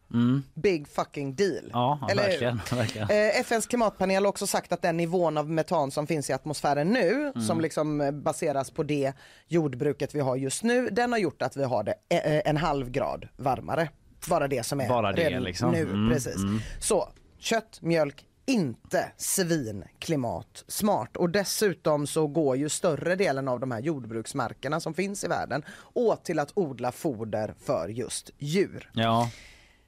Big 0.54 0.88
fucking 0.88 1.34
deal. 1.34 1.70
Ja, 1.72 2.08
Eller 2.10 2.22
verkligen, 2.22 2.60
verkligen. 2.72 3.10
Eh, 3.10 3.40
FNs 3.40 3.66
klimatpanel 3.66 4.24
har 4.24 4.28
också 4.28 4.46
sagt 4.46 4.72
att 4.72 4.82
den 4.82 4.96
nivån 4.96 5.38
av 5.38 5.50
metan 5.50 5.90
som 5.90 6.06
finns 6.06 6.30
i 6.30 6.32
atmosfären 6.32 6.88
nu, 6.88 7.32
som 7.48 7.60
liksom 7.60 8.00
eh, 8.00 8.10
baseras 8.10 8.70
på 8.70 8.82
det 8.82 9.12
jordbruket 9.48 10.14
vi 10.14 10.20
har 10.20 10.36
just 10.36 10.62
nu, 10.62 10.88
den 10.92 11.12
har 11.12 11.18
gjort 11.18 11.42
att 11.42 11.56
vi 11.56 11.64
har 11.64 11.84
det 11.84 11.94
eh, 12.08 12.50
en 12.50 12.56
halv 12.56 12.90
grad 12.90 13.28
varmare. 13.36 13.88
Bara 14.28 14.48
det 14.48 14.62
som 14.62 14.80
är 14.80 14.88
Bara 14.88 15.12
det, 15.12 15.40
liksom. 15.40 15.70
nu. 15.72 15.82
Mm, 15.82 16.10
precis. 16.12 16.36
Så 16.80 17.08
kött, 17.38 17.78
mjölk, 17.82 18.24
inte 18.46 19.12
svin 19.16 19.84
klimatsmart 19.98 21.16
och 21.16 21.30
dessutom 21.30 22.06
så 22.06 22.26
går 22.26 22.56
ju 22.56 22.68
större 22.68 23.16
delen 23.16 23.48
av 23.48 23.60
de 23.60 23.70
här 23.70 23.80
jordbruksmarkerna 23.80 24.80
som 24.80 24.94
finns 24.94 25.24
i 25.24 25.28
världen 25.28 25.64
åt 25.92 26.24
till 26.24 26.38
att 26.38 26.52
odla 26.54 26.92
foder 26.92 27.54
för 27.64 27.88
just 27.88 28.30
djur. 28.38 28.90
Ja. 28.92 29.30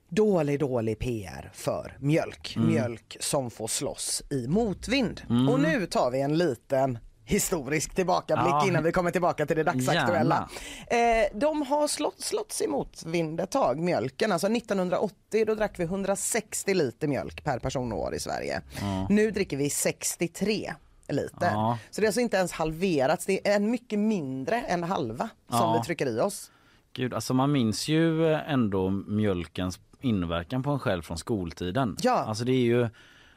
dålig, 0.09 0.59
dålig 0.61 0.99
PR 0.99 1.51
för 1.55 1.97
mjölk. 2.01 2.57
Mm. 2.57 2.69
Mjölk 2.69 3.17
som 3.21 3.51
får 3.51 3.69
slåss 3.69 4.23
i 4.31 4.47
motvind. 4.49 5.23
Och 5.51 5.61
nu 5.61 5.87
tar 5.87 6.11
vi 6.11 6.21
en 6.21 6.39
liten 6.39 6.99
historisk 7.25 7.95
tillbakablick 7.95 8.53
Ja. 8.55 8.67
innan 8.69 8.83
vi 8.83 8.93
kommer 8.93 9.11
tillbaka 9.11 9.47
till 9.47 9.57
det 9.57 9.63
dagsaktuella. 9.63 10.49
Eh, 10.87 11.39
de 11.39 11.63
har 11.63 11.89
slått, 11.89 12.21
slåtts 12.21 12.63
i 12.63 12.67
motvind 12.69 13.41
ett 13.41 13.51
tag, 13.51 13.79
mjölken. 13.79 14.33
Alltså 14.33 14.49
1980 14.49 15.45
då 15.47 15.55
drack 15.55 15.79
vi 15.79 15.85
160 15.85 16.75
liter 16.75 17.09
mjölk 17.09 17.45
per 17.45 17.59
person 17.59 17.93
och 17.93 17.99
år 17.99 18.15
i 18.15 18.21
Sverige. 18.21 18.63
Nu 19.09 19.31
dricker 19.31 19.57
vi 19.57 19.71
63 19.71 20.75
liter. 21.09 21.51
Ja. 21.53 21.79
Så 21.91 22.01
det 22.01 22.05
är 22.05 22.09
alltså 22.09 22.21
inte 22.21 22.37
ens 22.37 22.53
halverats, 22.53 23.27
det 23.27 23.49
är 23.49 23.57
en 23.57 23.71
mycket 23.71 23.99
mindre 23.99 24.61
än 24.61 24.83
halva 24.85 25.29
som 25.49 25.59
Ja. 25.59 25.77
vi 25.81 25.87
trycker 25.87 26.07
i 26.07 26.21
oss. 26.21 26.51
Gud, 26.93 27.15
alltså 27.15 27.35
man 27.35 27.53
minns 27.53 27.89
ju 27.89 28.35
ändå 28.35 28.91
mjölkens 28.91 29.81
inverkan 30.01 30.63
på 30.63 30.71
en 30.71 30.79
själv 30.79 31.03
från 31.03 31.19
skoltiden. 31.19 31.97
Ja. 32.03 32.13
Alltså 32.13 32.45
det 32.45 32.53
är 32.53 32.65
ju 32.65 32.89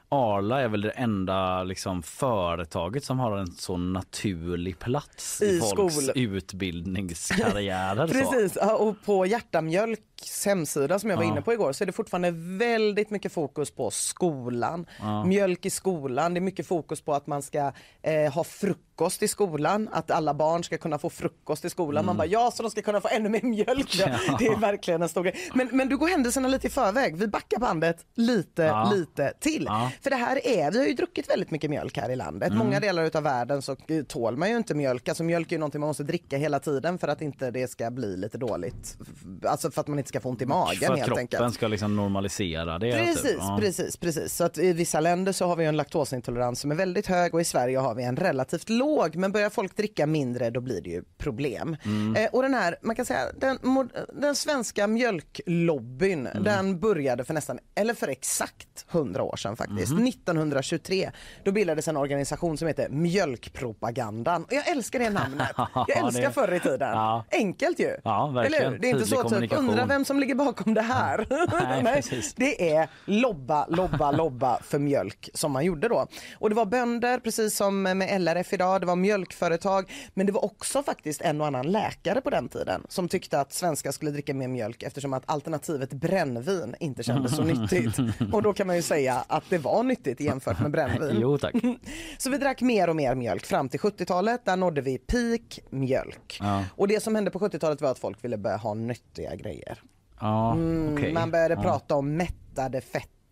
Arla 0.10 0.62
är 0.62 0.68
väl 0.68 0.82
det 0.82 0.90
enda 0.92 1.64
liksom, 1.64 2.04
företaget 2.04 3.04
som 3.04 3.20
har 3.20 3.38
en 3.38 3.52
så 3.52 3.78
naturlig 3.78 4.80
plats 4.80 5.42
i, 5.42 5.46
I 5.46 5.60
folks 5.60 5.96
skol- 5.98 6.12
utbildningskarriärer. 6.16 8.08
så. 8.08 8.14
Precis, 8.32 8.58
ja, 8.62 8.76
och 8.76 8.96
på 9.06 9.26
Hjärtamjölks 9.26 10.46
hemsida 10.46 11.00
som 11.00 11.10
jag 11.10 11.18
var 11.18 11.24
Ja. 11.24 11.30
inne 11.32 11.42
på 11.42 11.54
igår 11.54 11.72
så 11.74 11.84
är 11.84 11.86
det 11.86 11.92
fortfarande 11.92 12.32
väldigt 12.58 13.10
mycket 13.10 13.32
fokus 13.34 13.72
på 13.72 13.92
skolan. 13.92 14.86
Mjölk 15.26 15.66
i 15.66 15.70
skolan, 15.70 16.34
det 16.34 16.38
är 16.40 16.42
mycket 16.42 16.68
fokus 16.68 17.02
på 17.02 17.14
att 17.14 17.28
man 17.28 17.42
ska 17.42 17.72
eh, 18.02 18.34
ha 18.34 18.44
frukost 18.44 18.84
i 19.24 19.28
skolan, 19.28 19.90
att 19.92 20.12
alla 20.12 20.34
barn 20.34 20.64
ska 20.64 20.78
kunna 20.78 20.98
få 20.98 21.10
frukost 21.10 21.66
i 21.66 21.70
skolan. 21.70 22.06
Man 22.06 22.18
bara 22.18 22.28
ja, 22.28 22.52
så 22.52 22.64
de 22.64 22.72
ska 22.72 22.82
kunna 22.82 23.02
få 23.02 23.08
ännu 23.12 23.30
mer 23.30 23.42
mjölk. 23.42 24.00
Mm. 24.00 24.18
Ja. 24.28 24.36
Det 24.40 24.46
är 24.48 24.56
verkligen 24.58 25.02
en 25.02 25.10
stor 25.10 25.24
grej. 25.24 25.36
Men, 25.54 25.70
men 25.72 25.90
du 25.90 25.98
går 25.98 26.08
händelserna 26.08 26.48
lite 26.48 26.68
i 26.68 26.70
förväg, 26.70 27.18
vi 27.18 27.28
backar 27.28 27.60
bandet 27.60 28.06
lite, 28.16 28.64
Ja. 28.64 28.92
lite 28.96 29.34
till. 29.40 29.64
Ja. 29.68 29.92
För 30.02 30.10
det 30.10 30.16
här 30.16 30.48
är, 30.48 30.72
vi 30.72 30.80
har 30.80 30.86
ju 30.86 30.94
druckit 30.94 31.30
väldigt 31.30 31.52
mycket 31.52 31.70
mjölk 31.70 31.98
här 31.98 32.10
i 32.10 32.16
landet. 32.16 32.48
Mm. 32.48 32.58
Många 32.60 32.80
delar 32.80 33.04
utav 33.04 33.24
världen 33.24 33.62
så 33.62 33.76
tål 34.08 34.38
man 34.38 34.50
ju 34.50 34.58
inte 34.58 34.76
mjölk. 34.76 35.10
Alltså 35.10 35.24
mjölk 35.24 35.52
är 35.52 35.56
ju 35.56 35.60
någonting 35.60 35.82
man 35.82 35.88
måste 35.88 36.04
dricka 36.04 36.38
hela 36.38 36.60
tiden 36.60 36.98
för 36.98 37.08
att 37.08 37.22
inte 37.22 37.52
det 37.52 37.68
ska 37.68 37.92
bli 37.92 38.18
lite 38.18 38.38
dåligt. 38.38 38.98
Alltså 39.46 39.72
för 39.72 39.82
att 39.82 39.88
man 39.88 39.98
inte 39.98 40.10
ska 40.10 40.20
få 40.20 40.30
ont 40.30 40.42
i 40.42 40.46
magen 40.46 40.78
För 40.80 40.86
att 40.86 41.00
helt 41.00 41.06
kroppen 41.08 41.22
enkelt. 41.22 41.54
ska 41.54 41.68
liksom 41.68 41.96
normalisera 41.96 42.80
det. 42.80 42.92
Precis, 42.92 43.22
typ. 43.24 43.38
Ja. 43.40 43.58
precis, 43.62 43.98
precis. 43.98 44.36
Så 44.36 44.44
att 44.44 44.58
i 44.58 44.74
vissa 44.74 45.00
länder 45.00 45.32
så 45.32 45.46
har 45.48 45.56
vi 45.56 45.66
en 45.66 45.78
laktosintolerans 45.78 46.60
som 46.60 46.72
är 46.72 46.76
väldigt 46.76 47.08
hög 47.08 47.34
och 47.34 47.42
i 47.42 47.44
Sverige 47.44 47.78
har 47.78 47.96
vi 47.96 48.04
en 48.04 48.16
relativt 48.18 48.70
låg. 48.70 48.87
Men 49.14 49.32
börjar 49.32 49.50
folk 49.50 49.78
dricka 49.78 50.06
mindre 50.08 50.50
då 50.50 50.62
blir 50.62 50.82
det 50.82 50.90
ju 50.90 51.04
problem. 51.18 51.78
Mm. 51.86 52.16
Eh, 52.16 52.30
och 52.34 52.42
den 52.42 52.54
här, 52.54 52.78
man 52.82 52.96
kan 52.96 53.06
säga, 53.06 53.20
den, 53.40 53.60
den 54.14 54.36
svenska 54.36 54.88
mjölklobbyn, 54.88 56.28
Mm. 56.28 56.44
den 56.44 56.80
började 56.80 57.24
för 57.24 57.34
nästan, 57.34 57.60
eller 57.76 57.94
för 57.94 58.08
exakt 58.08 58.86
100 58.92 59.24
år 59.24 59.36
sedan 59.36 59.56
faktiskt. 59.56 59.92
Mhm. 59.94 60.04
1923, 60.08 61.12
då 61.44 61.52
bildades 61.52 61.88
en 61.88 61.98
organisation 61.98 62.58
som 62.58 62.68
heter 62.68 62.90
Mjölkpropagandan. 62.90 64.44
Och 64.44 64.54
jag 64.54 64.68
älskar 64.70 65.00
det 65.00 65.10
namnet. 65.10 65.48
Jag 65.88 65.98
älskar 65.98 66.22
det- 66.22 66.32
förr 66.32 66.54
i 66.54 66.60
tiden. 66.60 66.90
Ja. 66.90 67.26
Enkelt 67.32 67.80
ju. 67.80 67.98
Ja, 68.04 68.28
verkligen. 68.28 68.64
Eller 68.64 68.72
hur? 68.72 68.80
Det 68.80 68.88
är 68.88 68.90
inte 68.90 69.04
Tydlig 69.06 69.20
så 69.32 69.40
typ, 69.40 69.58
undra 69.58 69.86
vem 69.86 70.06
som 70.06 70.20
ligger 70.20 70.36
bakom 70.36 70.74
det 70.74 70.82
här. 70.82 71.28
Nej, 71.84 71.96
precis. 71.96 72.34
Det 72.34 72.74
är 72.74 72.90
lobba, 73.06 73.66
lobba, 73.68 74.12
lobba 74.12 74.60
för 74.64 74.80
mjölk 74.80 75.30
som 75.34 75.52
man 75.52 75.66
gjorde 75.66 75.88
då. 75.88 76.08
Och 76.40 76.50
det 76.50 76.56
var 76.56 76.66
bönder, 76.66 77.20
precis 77.20 77.56
som 77.58 77.82
med 77.84 78.22
LRF 78.22 78.54
idag, 78.54 78.77
det 78.80 78.86
var 78.86 78.96
mjölkföretag, 78.96 79.92
men 80.14 80.26
det 80.26 80.32
var 80.32 80.46
också 80.46 80.84
faktiskt 80.84 81.22
en 81.22 81.42
och 81.42 81.48
annan 81.48 81.72
läkare 81.72 82.22
på 82.22 82.30
den 82.30 82.50
tiden 82.50 82.84
som 82.90 83.08
tyckte 83.08 83.40
att 83.40 83.54
svenskar 83.54 83.92
skulle 83.92 84.12
dricka 84.12 84.34
mer 84.34 84.48
mjölk 84.48 84.84
eftersom 84.84 85.14
att 85.14 85.24
alternativet 85.26 85.94
brännvin 85.94 86.76
inte 86.80 87.04
kändes 87.04 87.36
så 87.36 87.44
nyttigt. 87.44 88.00
Och 88.34 88.42
då 88.42 88.54
kan 88.54 88.68
man 88.68 88.76
ju 88.76 88.82
säga 88.82 89.24
att 89.28 89.44
det 89.50 89.58
var 89.58 89.84
nyttigt 89.84 90.20
jämfört 90.20 90.60
med 90.60 90.72
brännvin. 90.72 91.18
Jo 91.22 91.38
tack. 91.38 91.56
Så 92.18 92.30
vi 92.30 92.38
drack 92.38 92.62
mer 92.62 92.90
och 92.90 92.96
mer 92.96 93.16
mjölk 93.16 93.46
fram 93.46 93.70
till 93.70 93.80
70-talet. 93.80 94.46
Där 94.46 94.56
nådde 94.56 94.82
vi 94.82 94.98
peak 94.98 95.60
mjölk. 95.70 96.38
Ja. 96.40 96.64
Och 96.76 96.88
det 96.88 97.04
som 97.04 97.16
hände 97.16 97.32
på 97.32 97.40
70-talet 97.40 97.82
var 97.82 97.92
att 97.92 98.00
folk 98.00 98.24
ville 98.24 98.38
börja 98.38 98.58
ha 98.58 98.74
nyttiga 98.74 99.36
grejer. 99.36 99.82
Ja, 100.20 100.54
Mm, 100.54 100.94
okej. 100.94 101.14
Man 101.14 101.32
började 101.32 101.54
ja. 101.54 101.62
prata 101.62 101.96
om 101.96 102.18
mättade 102.18 102.82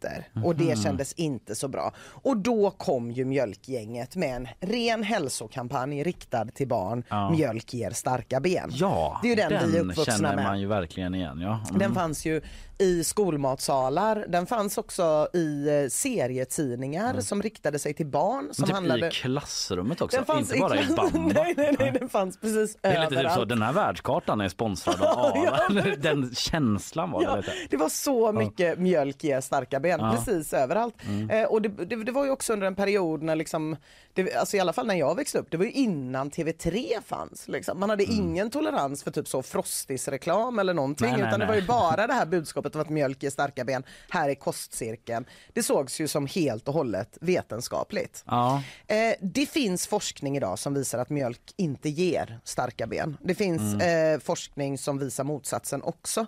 fetter 0.06 0.44
och 0.44 0.56
det 0.56 0.80
kändes 0.80 1.13
inte 1.13 1.56
så 1.56 1.68
bra. 1.68 1.94
Och 2.10 2.38
då 2.38 2.72
kom 2.72 3.12
ju 3.12 3.26
mjölkgänget 3.26 4.15
med 4.15 4.36
en 4.36 4.48
ren 4.60 5.04
hälsokampanj 5.04 6.04
riktad 6.04 6.46
till 6.46 6.68
barn. 6.68 7.04
Ja. 7.10 7.30
Mjölk 7.30 7.74
ger 7.74 7.91
starka 7.91 8.39
ben. 8.39 8.70
Ja, 8.74 9.20
det 9.22 9.28
är 9.28 9.30
ju 9.30 9.36
den, 9.36 9.72
vi 9.72 9.78
är 9.78 9.82
uppvuxna 9.82 10.13
känner 10.13 10.36
med. 10.36 10.46
man 10.46 10.60
ju 10.60 10.68
verkligen 10.68 11.15
igen. 11.15 11.39
Ja. 11.39 11.60
Mm. 11.70 11.80
Den 11.80 11.94
fanns 11.94 12.26
ju 12.26 12.41
i 12.78 13.04
skolmatsalar, 13.04 14.26
den 14.28 14.46
fanns 14.46 14.78
också 14.78 15.28
i 15.34 15.68
eh, 15.84 15.90
serietidningar 15.90 17.20
som 17.22 17.42
riktade 17.42 17.80
sig 17.80 17.94
till 17.94 18.06
barn. 18.06 18.50
Som 18.54 18.66
typ 18.66 18.74
handlade... 18.76 19.08
i 19.08 19.12
klassrummet 19.12 20.02
också, 20.02 20.18
Den 20.18 20.26
fanns 20.26 20.50
inte 20.54 20.60
bara 20.62 20.76
i 20.80 20.84
klass- 20.84 20.96
Bamba. 21.14 21.34
nej, 21.36 21.54
nej, 21.58 21.76
nej, 21.80 21.92
den 22.00 22.10
fanns 22.10 22.38
precis 22.40 22.78
Det 22.82 22.88
är 22.88 23.10
lite 23.10 23.22
typ 23.24 23.32
så, 23.32 23.46
den 23.46 23.62
här 23.62 23.74
världskartan 23.74 24.42
är 24.42 24.50
sponsrad 24.50 25.02
av 25.02 25.20
Arla. 25.36 25.96
Den 26.00 26.36
känslan 26.36 27.12
var 27.12 27.20
det 27.20 27.26
Ja, 27.26 27.36
lite. 27.36 27.52
det 27.70 27.78
var 27.78 27.90
så 27.90 28.32
mycket 28.32 28.80
mjölk 28.80 29.24
ger 29.24 29.42
starka 29.42 29.80
ben, 29.80 30.00
Ja. 30.00 30.16
precis 30.26 30.54
överallt. 30.54 30.96
Eh, 31.32 31.44
och 31.44 31.62
det, 31.62 31.70
det, 31.70 31.96
det 32.04 32.12
var 32.12 32.26
ju 32.26 32.32
också 32.32 32.54
under 32.54 32.68
en 32.68 32.76
period 32.76 33.24
när 33.24 33.36
liksom, 33.36 33.76
det, 34.14 34.36
alltså 34.36 34.58
i 34.58 34.60
alla 34.60 34.74
fall 34.74 34.88
när 34.88 34.96
jag 34.96 35.16
växte 35.16 35.38
upp, 35.38 35.48
det 35.52 35.58
var 35.58 35.66
ju 35.66 35.72
innan 35.72 36.32
TV3 36.32 37.02
fanns. 37.06 37.48
Liksom. 37.48 37.80
Man 37.80 37.90
hade 37.90 38.04
ingen 38.04 38.50
tolerans 38.50 39.04
för 39.04 39.12
typ 39.12 39.28
så 39.28 39.44
frostisreklam 39.44 40.60
eller 40.60 40.74
någonting, 40.74 41.08
Nej, 41.08 41.18
nej, 41.18 41.28
utan 41.28 41.40
det 41.40 41.46
nej. 41.46 41.56
var 41.56 41.62
ju 41.62 41.68
bara 41.68 42.08
det 42.08 42.14
här 42.14 42.26
budskapet 42.26 42.64
om 42.75 42.82
att 42.82 42.89
mjölk 42.89 43.23
ger 43.23 43.30
starka 43.30 43.63
ben, 43.65 43.84
här 44.10 44.30
är 44.30 44.36
kostcirkeln. 44.36 45.25
Det 45.54 45.63
sågs 45.63 46.01
ju 46.01 46.08
som 46.08 46.28
helt 46.28 46.67
och 46.67 46.73
hållet 46.73 47.17
vetenskapligt. 47.21 48.23
Ja. 48.28 48.63
Eh, 48.88 48.95
det 49.21 49.45
finns 49.45 49.88
forskning 49.88 50.38
idag 50.38 50.60
som 50.60 50.73
visar 50.73 50.99
att 50.99 51.10
mjölk 51.10 51.41
inte 51.58 51.89
ger 51.89 52.39
starka 52.43 52.88
ben. 52.88 53.17
Det 53.23 53.36
finns 53.36 53.82
eh, 53.82 54.19
forskning 54.19 54.78
som 54.78 54.99
visar 54.99 55.23
motsatsen 55.23 55.84
också. 55.84 56.25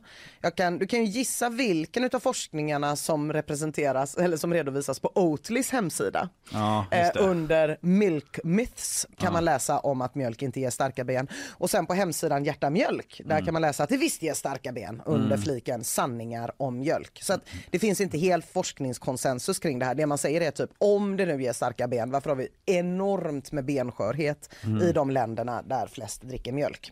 Kan, 0.55 0.77
du 0.77 0.87
kan 0.87 0.99
ju 0.99 1.05
gissa 1.05 1.49
vilken 1.49 2.09
av 2.13 2.19
forskningarna 2.19 2.95
som 2.95 3.33
representeras 3.33 4.15
eller 4.17 4.37
som 4.37 4.53
redovisas 4.53 4.99
på 4.99 5.11
Oatlys 5.15 5.69
hemsida. 5.71 6.29
Ja, 6.53 6.85
Eh, 6.91 7.09
under 7.19 7.77
Milk 7.81 8.39
Myths 8.43 9.05
kan 9.17 9.33
man 9.33 9.45
läsa 9.45 9.79
om 9.79 10.01
att 10.01 10.15
mjölk 10.15 10.41
inte 10.41 10.59
ger 10.59 10.69
starka 10.69 11.03
ben. 11.03 11.27
Och 11.49 11.69
sen 11.69 11.85
på 11.85 11.93
hemsidan 11.93 12.43
Hjärta 12.45 12.69
Mjölk, 12.69 13.21
där 13.25 13.31
Mm. 13.31 13.45
kan 13.45 13.53
man 13.53 13.61
läsa 13.61 13.83
att 13.83 13.89
det 13.89 13.97
visst 13.97 14.21
ger 14.21 14.33
starka 14.33 14.71
ben 14.71 15.01
under 15.05 15.37
fliken 15.37 15.83
sanningar 16.27 16.51
om 16.57 16.79
mjölk. 16.79 17.19
Så 17.23 17.39
det 17.71 17.79
finns 17.79 18.01
inte 18.01 18.17
helt 18.17 18.45
forskningskonsensus 18.45 19.59
kring 19.59 19.79
det 19.79 19.85
här. 19.85 19.95
Det 19.95 20.05
man 20.05 20.17
säger 20.17 20.41
är 20.41 20.51
typ 20.51 20.69
om 20.79 21.17
det 21.17 21.25
nu 21.25 21.41
ger 21.41 21.53
starka 21.53 21.87
ben, 21.87 22.11
varför 22.11 22.29
har 22.29 22.37
vi 22.37 22.47
enormt 22.65 23.51
med 23.51 23.65
benskörhet 23.65 24.49
i 24.83 24.91
de 24.91 25.11
länderna 25.11 25.61
där 25.61 25.87
flest 25.87 26.21
dricker 26.21 26.51
mjölk? 26.51 26.91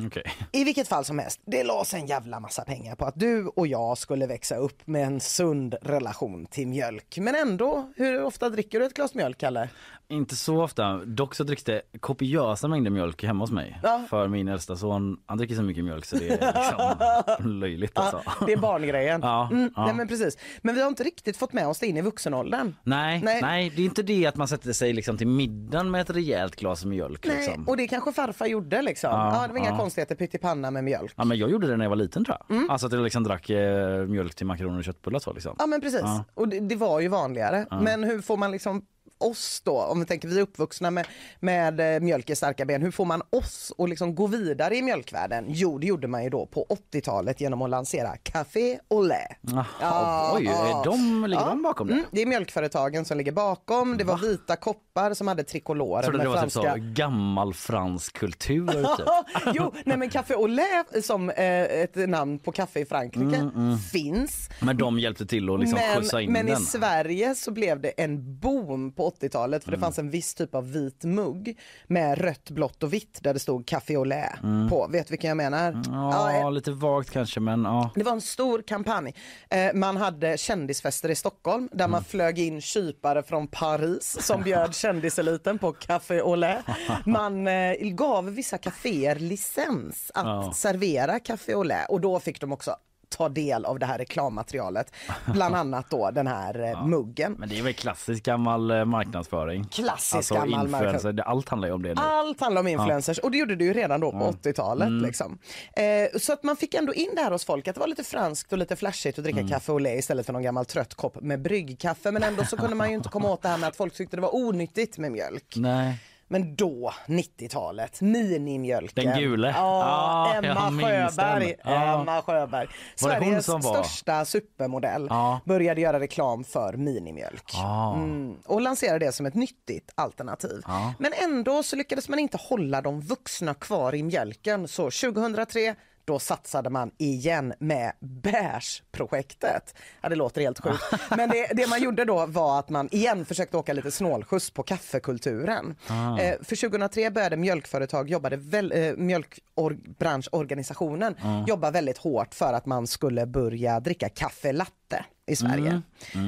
Okej. 0.00 0.22
I 0.52 0.64
vilket 0.64 0.88
fall 0.88 1.04
som 1.04 1.18
helst, 1.18 1.40
det 1.46 1.64
lades 1.64 1.94
en 1.94 2.06
jävla 2.06 2.40
massa 2.40 2.64
pengar 2.64 2.96
på 2.96 3.04
att 3.04 3.18
du 3.18 3.46
och 3.46 3.66
jag 3.66 3.98
skulle 3.98 4.26
växa 4.26 4.56
upp 4.56 4.86
med 4.86 5.06
en 5.06 5.20
sund 5.20 5.74
relation 5.82 6.46
till 6.46 6.68
mjölk. 6.68 7.18
Men 7.18 7.34
ändå, 7.34 7.92
hur 7.96 8.22
ofta 8.22 8.50
dricker 8.50 8.80
du 8.80 8.86
ett 8.86 8.94
glas 8.94 9.14
mjölk, 9.14 9.38
Kalle? 9.38 9.68
Inte 10.10 10.36
så 10.36 10.62
ofta. 10.62 11.04
Dock 11.04 11.34
så 11.34 11.44
dricks 11.44 11.64
det 11.64 11.82
kopiösa 12.00 12.68
mängder 12.68 12.90
mjölk 12.90 13.24
hemma 13.24 13.42
hos 13.42 13.50
mig. 13.50 13.80
Ja. 13.82 14.04
För 14.10 14.28
min 14.28 14.48
äldsta 14.48 14.76
son, 14.76 15.16
han 15.26 15.38
dricker 15.38 15.54
så 15.54 15.62
mycket 15.62 15.84
mjölk 15.84 16.04
så 16.04 16.16
det 16.16 16.28
är 16.28 16.30
liksom 17.38 17.60
löjligt 17.60 17.98
alltså. 17.98 18.22
Ja, 18.26 18.46
det 18.46 18.52
är 18.52 18.56
barngrejen. 18.56 19.20
Ja, 19.22 19.48
mm, 19.52 19.70
ja. 19.76 19.84
Nej, 19.86 19.94
men 19.94 20.08
precis. 20.08 20.38
Men 20.62 20.74
vi 20.74 20.80
har 20.80 20.88
inte 20.88 21.02
riktigt 21.02 21.36
fått 21.36 21.52
med 21.52 21.66
oss 21.68 21.78
det 21.78 21.86
in 21.86 21.96
i 21.96 22.02
vuxenåldern. 22.02 22.74
Nej, 22.82 23.20
Nej. 23.24 23.42
nej, 23.42 23.72
det 23.76 23.82
är 23.82 23.86
inte 23.86 24.02
det 24.02 24.26
att 24.26 24.36
man 24.36 24.48
sätter 24.48 24.72
sig 24.72 24.92
liksom 24.92 25.18
till 25.18 25.26
middagen 25.26 25.90
med 25.90 26.00
ett 26.00 26.10
rejält 26.10 26.56
glas 26.56 26.84
mjölk. 26.84 27.26
Nej, 27.26 27.36
Liksom. 27.36 27.68
och 27.68 27.76
det 27.76 27.88
kanske 27.88 28.12
farfar 28.12 28.46
gjorde 28.46 28.82
liksom. 28.82 29.10
Ja, 29.10 29.44
det 29.46 29.52
var 29.52 29.58
inga 29.60 29.78
konstigheter, 29.78 30.14
pyttipanna 30.14 30.70
med 30.70 30.84
mjölk. 30.84 31.12
Ja, 31.16 31.24
men 31.24 31.38
jag 31.38 31.50
gjorde 31.50 31.66
det 31.66 31.76
när 31.76 31.84
jag 31.84 31.90
var 31.90 31.96
liten 31.96 32.24
tror 32.24 32.36
jag. 32.48 32.56
Mm. 32.56 32.70
Alltså 32.70 32.86
att 32.86 32.92
jag 32.92 33.02
liksom 33.04 33.24
drack 33.24 33.50
eh, 33.50 34.06
mjölk 34.06 34.34
till 34.34 34.46
makaroner 34.46 34.78
och 34.78 34.84
köttbullar 34.84 35.18
så 35.18 35.32
liksom. 35.32 35.56
Ja 35.58 35.66
men 35.66 35.80
precis, 35.80 36.02
och 36.34 36.48
det, 36.48 36.60
det 36.60 36.76
var 36.76 37.00
ju 37.00 37.08
vanligare. 37.08 37.66
Men 37.80 38.04
hur 38.04 38.20
får 38.20 38.36
man 38.36 38.50
liksom 38.50 38.82
oss 39.18 39.60
då, 39.64 39.82
om 39.82 40.00
vi 40.00 40.06
tänker 40.06 40.28
vi 40.28 40.38
är 40.38 40.42
uppvuxna 40.42 40.90
med, 40.90 41.06
med 41.40 41.94
eh, 41.96 42.00
mjölk 42.00 42.30
i 42.30 42.36
starka 42.36 42.64
ben, 42.64 42.82
hur 42.82 42.90
får 42.90 43.04
man 43.04 43.22
oss 43.30 43.72
att 43.78 43.88
liksom 43.88 44.14
gå 44.14 44.26
vidare 44.26 44.76
i 44.76 44.82
mjölkvärlden? 44.82 45.44
Jo, 45.48 45.78
det 45.78 45.86
gjorde 45.86 46.08
man 46.08 46.24
ju 46.24 46.30
då 46.30 46.46
på 46.46 46.66
80-talet 46.92 47.40
genom 47.40 47.62
att 47.62 47.70
lansera 47.70 48.16
Café 48.16 48.78
Olé. 48.88 49.14
Jaha, 49.40 49.66
Ja, 49.80 50.32
oj, 50.36 50.44
ja. 50.44 50.82
de, 50.84 51.24
ligger 51.26 51.42
Ja. 51.42 51.48
de 51.48 51.62
bakom 51.62 51.86
det? 51.86 51.92
Mm, 51.92 52.04
det 52.12 52.22
är 52.22 52.26
mjölkföretagen 52.26 53.04
som 53.04 53.18
ligger 53.18 53.32
bakom. 53.32 53.96
Det 53.96 54.04
var 54.04 54.16
vita 54.16 54.56
koppar 54.56 54.87
lappar 54.98 55.14
som 55.14 55.28
hade 55.28 55.44
trikolorer 55.44 56.02
trodde 56.02 56.18
med 56.18 56.26
det 56.26 56.30
var 56.30 56.42
typ 56.42 56.52
så 56.52 56.74
gammal 56.78 57.54
fransk 57.54 58.18
kultur. 58.18 58.96
Typ. 58.96 59.06
jo, 59.54 59.74
nej 59.84 59.96
men 59.96 60.10
Café 60.10 60.34
au 60.34 60.46
lait 60.46 61.04
som 61.04 61.30
eh, 61.30 61.62
ett 61.62 61.96
namn 62.08 62.38
på 62.38 62.52
kaffe 62.52 62.80
i 62.80 62.84
Frankrike 62.84 63.50
finns. 63.92 64.50
Men 64.60 64.76
de 64.76 64.98
hjälpte 64.98 65.26
till 65.26 65.50
att 65.50 65.60
liksom 65.60 65.78
skjutsa 65.94 66.20
in 66.20 66.32
men 66.32 66.46
den. 66.46 66.62
i 66.62 66.64
Sverige 66.64 67.34
så 67.34 67.50
blev 67.50 67.80
det 67.80 67.88
en 67.88 68.38
boom 68.38 68.92
på 68.92 69.10
80-talet 69.10 69.64
för 69.64 69.70
det 69.70 69.78
fanns 69.78 69.98
en 69.98 70.10
viss 70.10 70.34
typ 70.34 70.54
av 70.54 70.72
vit 70.72 71.04
mugg 71.04 71.58
med 71.86 72.18
rött, 72.18 72.50
blått 72.50 72.82
och 72.82 72.92
vitt 72.92 73.18
där 73.22 73.34
det 73.34 73.40
stod 73.40 73.66
Café 73.66 73.96
au 73.96 74.04
lait 74.04 74.40
på. 74.70 74.88
Vet 74.90 75.06
du 75.06 75.10
vilken 75.10 75.28
jag 75.28 75.36
menar? 75.36 75.82
Ja, 75.86 76.32
Ja, 76.32 76.50
lite 76.50 76.70
vagt 76.70 77.10
kanske 77.10 77.40
men 77.40 77.64
ja. 77.64 77.90
det 77.94 78.04
var 78.04 78.12
en 78.12 78.20
stor 78.20 78.62
kampanj. 78.62 79.14
Eh, 79.50 79.74
man 79.74 79.96
hade 79.96 80.38
kändisfester 80.38 81.08
i 81.08 81.14
Stockholm 81.14 81.68
där 81.72 81.88
man 81.88 82.04
flög 82.04 82.38
in 82.38 82.60
kypare 82.60 83.22
från 83.22 83.48
Paris 83.48 84.18
som 84.20 84.42
bjöd 84.42 84.74
kändiseliten 84.88 85.58
på 85.58 85.72
Café 85.72 86.36
lait. 86.36 86.64
Man 87.04 87.46
eh, 87.46 87.72
gav 87.80 88.30
vissa 88.34 88.58
kaféer 88.58 89.14
licens 89.14 90.10
att 90.14 90.56
servera 90.56 91.20
Café 91.20 91.64
lait 91.64 91.88
och 91.88 92.00
då 92.00 92.20
fick 92.20 92.40
de 92.40 92.52
också 92.52 92.76
ta 93.08 93.28
del 93.28 93.64
av 93.64 93.78
det 93.78 93.86
här 93.86 93.98
reklammaterialet. 93.98 94.92
Bland 95.26 95.54
annat 95.56 95.90
då 95.90 96.10
den 96.10 96.26
här 96.26 96.60
eh, 96.72 96.86
muggen. 96.86 97.36
Men 97.38 97.48
det 97.48 97.58
är 97.58 97.62
väl 97.62 97.74
klassisk 97.74 98.24
gammal 98.24 98.70
eh, 98.70 98.84
marknadsföring. 98.84 99.64
Klassisk 99.64 100.14
Alltså 100.16 100.34
gammal 100.34 100.66
influencer, 100.66 100.92
marknad. 100.94 101.16
det- 101.16 101.22
allt 101.24 101.48
handlar 101.48 101.68
ju 101.68 101.74
om 101.74 101.82
det 101.82 101.88
nu. 101.88 102.00
Allt 102.00 102.40
handlar 102.40 102.60
om 102.60 102.68
influencers 102.68 103.18
och 103.18 103.30
det 103.30 103.38
gjorde 103.38 103.64
ju 103.64 103.72
redan 103.72 104.00
då 104.00 104.10
på 104.12 104.18
80-talet. 104.42 104.88
Liksom. 105.02 105.38
Eh, 105.72 106.18
så 106.20 106.32
att 106.32 106.42
man 106.42 106.56
fick 106.56 106.74
ändå 106.74 106.94
in 106.94 107.10
det 107.14 107.20
här 107.22 107.30
hos 107.30 107.44
folk 107.44 107.68
att 107.68 107.74
det 107.74 107.80
var 107.80 107.88
lite 107.88 108.04
franskt 108.04 108.52
och 108.52 108.58
lite 108.58 108.76
flashigt 108.76 109.18
att 109.18 109.24
dricka 109.24 109.48
kaffe 109.48 109.72
au 109.72 109.78
lait 109.78 109.98
istället 109.98 110.26
för 110.26 110.32
någon 110.32 110.42
gammal 110.42 110.64
trött 110.64 110.94
kopp 110.94 111.20
med 111.20 111.42
bryggkaffe. 111.42 112.10
Men 112.10 112.22
ändå 112.22 112.44
så 112.44 112.56
kunde 112.56 112.76
man 112.76 112.88
ju 112.88 112.94
inte 112.94 113.08
komma 113.08 113.30
åt 113.30 113.42
det 113.42 113.48
här 113.48 113.58
med 113.58 113.68
att 113.68 113.76
folk 113.76 113.94
tyckte 113.94 114.16
det 114.16 114.20
var 114.22 114.34
onyttigt 114.34 114.98
med 114.98 115.12
mjölk. 115.12 115.54
Nej. 115.56 115.98
Men 116.30 116.54
då, 116.56 116.92
90-talet, 117.06 118.00
minimjölken. 118.00 119.04
Den 119.04 119.18
gule. 119.20 119.48
Ja, 119.56 120.34
Ja, 120.34 120.48
Emma 120.48 120.70
Sjöberg. 120.82 121.54
Emma 121.64 122.22
Sjöberg. 122.22 122.68
Sveriges 122.96 123.44
största 123.44 124.24
supermodell 124.24 125.06
Ja. 125.10 125.40
började 125.44 125.80
göra 125.80 126.00
reklam 126.00 126.44
för 126.44 126.72
minimjölk. 126.72 127.52
Ah. 127.64 127.94
Mm, 127.94 128.36
och 128.46 128.60
lanserade 128.60 129.06
det 129.06 129.12
som 129.12 129.26
ett 129.26 129.34
nyttigt 129.34 129.90
alternativ. 129.94 130.62
Men 130.98 131.12
ändå 131.24 131.62
så 131.62 131.76
lyckades 131.76 132.08
man 132.08 132.18
inte 132.18 132.38
hålla 132.40 132.80
de 132.80 133.00
vuxna 133.00 133.54
kvar 133.54 133.94
i 133.94 134.02
mjölken. 134.02 134.68
Så 134.68 134.82
2003 134.90 135.74
då 136.08 136.18
satsade 136.18 136.70
man 136.70 136.90
igen 136.98 137.54
med 137.58 137.92
Beige-projektet. 138.00 139.74
Ja, 140.00 140.08
det 140.08 140.16
låter 140.16 140.40
helt 140.40 140.60
sjukt. 140.60 140.82
Men 141.16 141.30
det, 141.30 141.50
det 141.54 141.66
man 141.66 141.82
gjorde 141.82 142.04
då 142.04 142.26
var 142.26 142.58
att 142.58 142.68
man 142.68 142.88
igen 142.92 143.24
försökte 143.24 143.56
åka 143.56 143.72
lite 143.72 143.90
snålskjuts 143.90 144.50
på 144.50 144.62
kaffekulturen. 144.62 145.76
Eh, 146.20 146.34
för 146.42 146.68
2003 146.68 147.10
började 147.10 147.36
mjölkföretag, 147.36 148.10
jobbade 148.10 148.36
väl, 148.36 148.72
eh, 148.72 148.92
mjölkbranschorganisationen, 148.96 151.14
jobba 151.46 151.70
väldigt 151.70 151.98
hårt 151.98 152.34
för 152.34 152.52
att 152.52 152.66
man 152.66 152.86
skulle 152.86 153.26
börja 153.26 153.80
dricka 153.80 154.08
kaffe 154.08 154.52
latte 154.52 155.04
i 155.28 155.36
Sverige. 155.36 155.82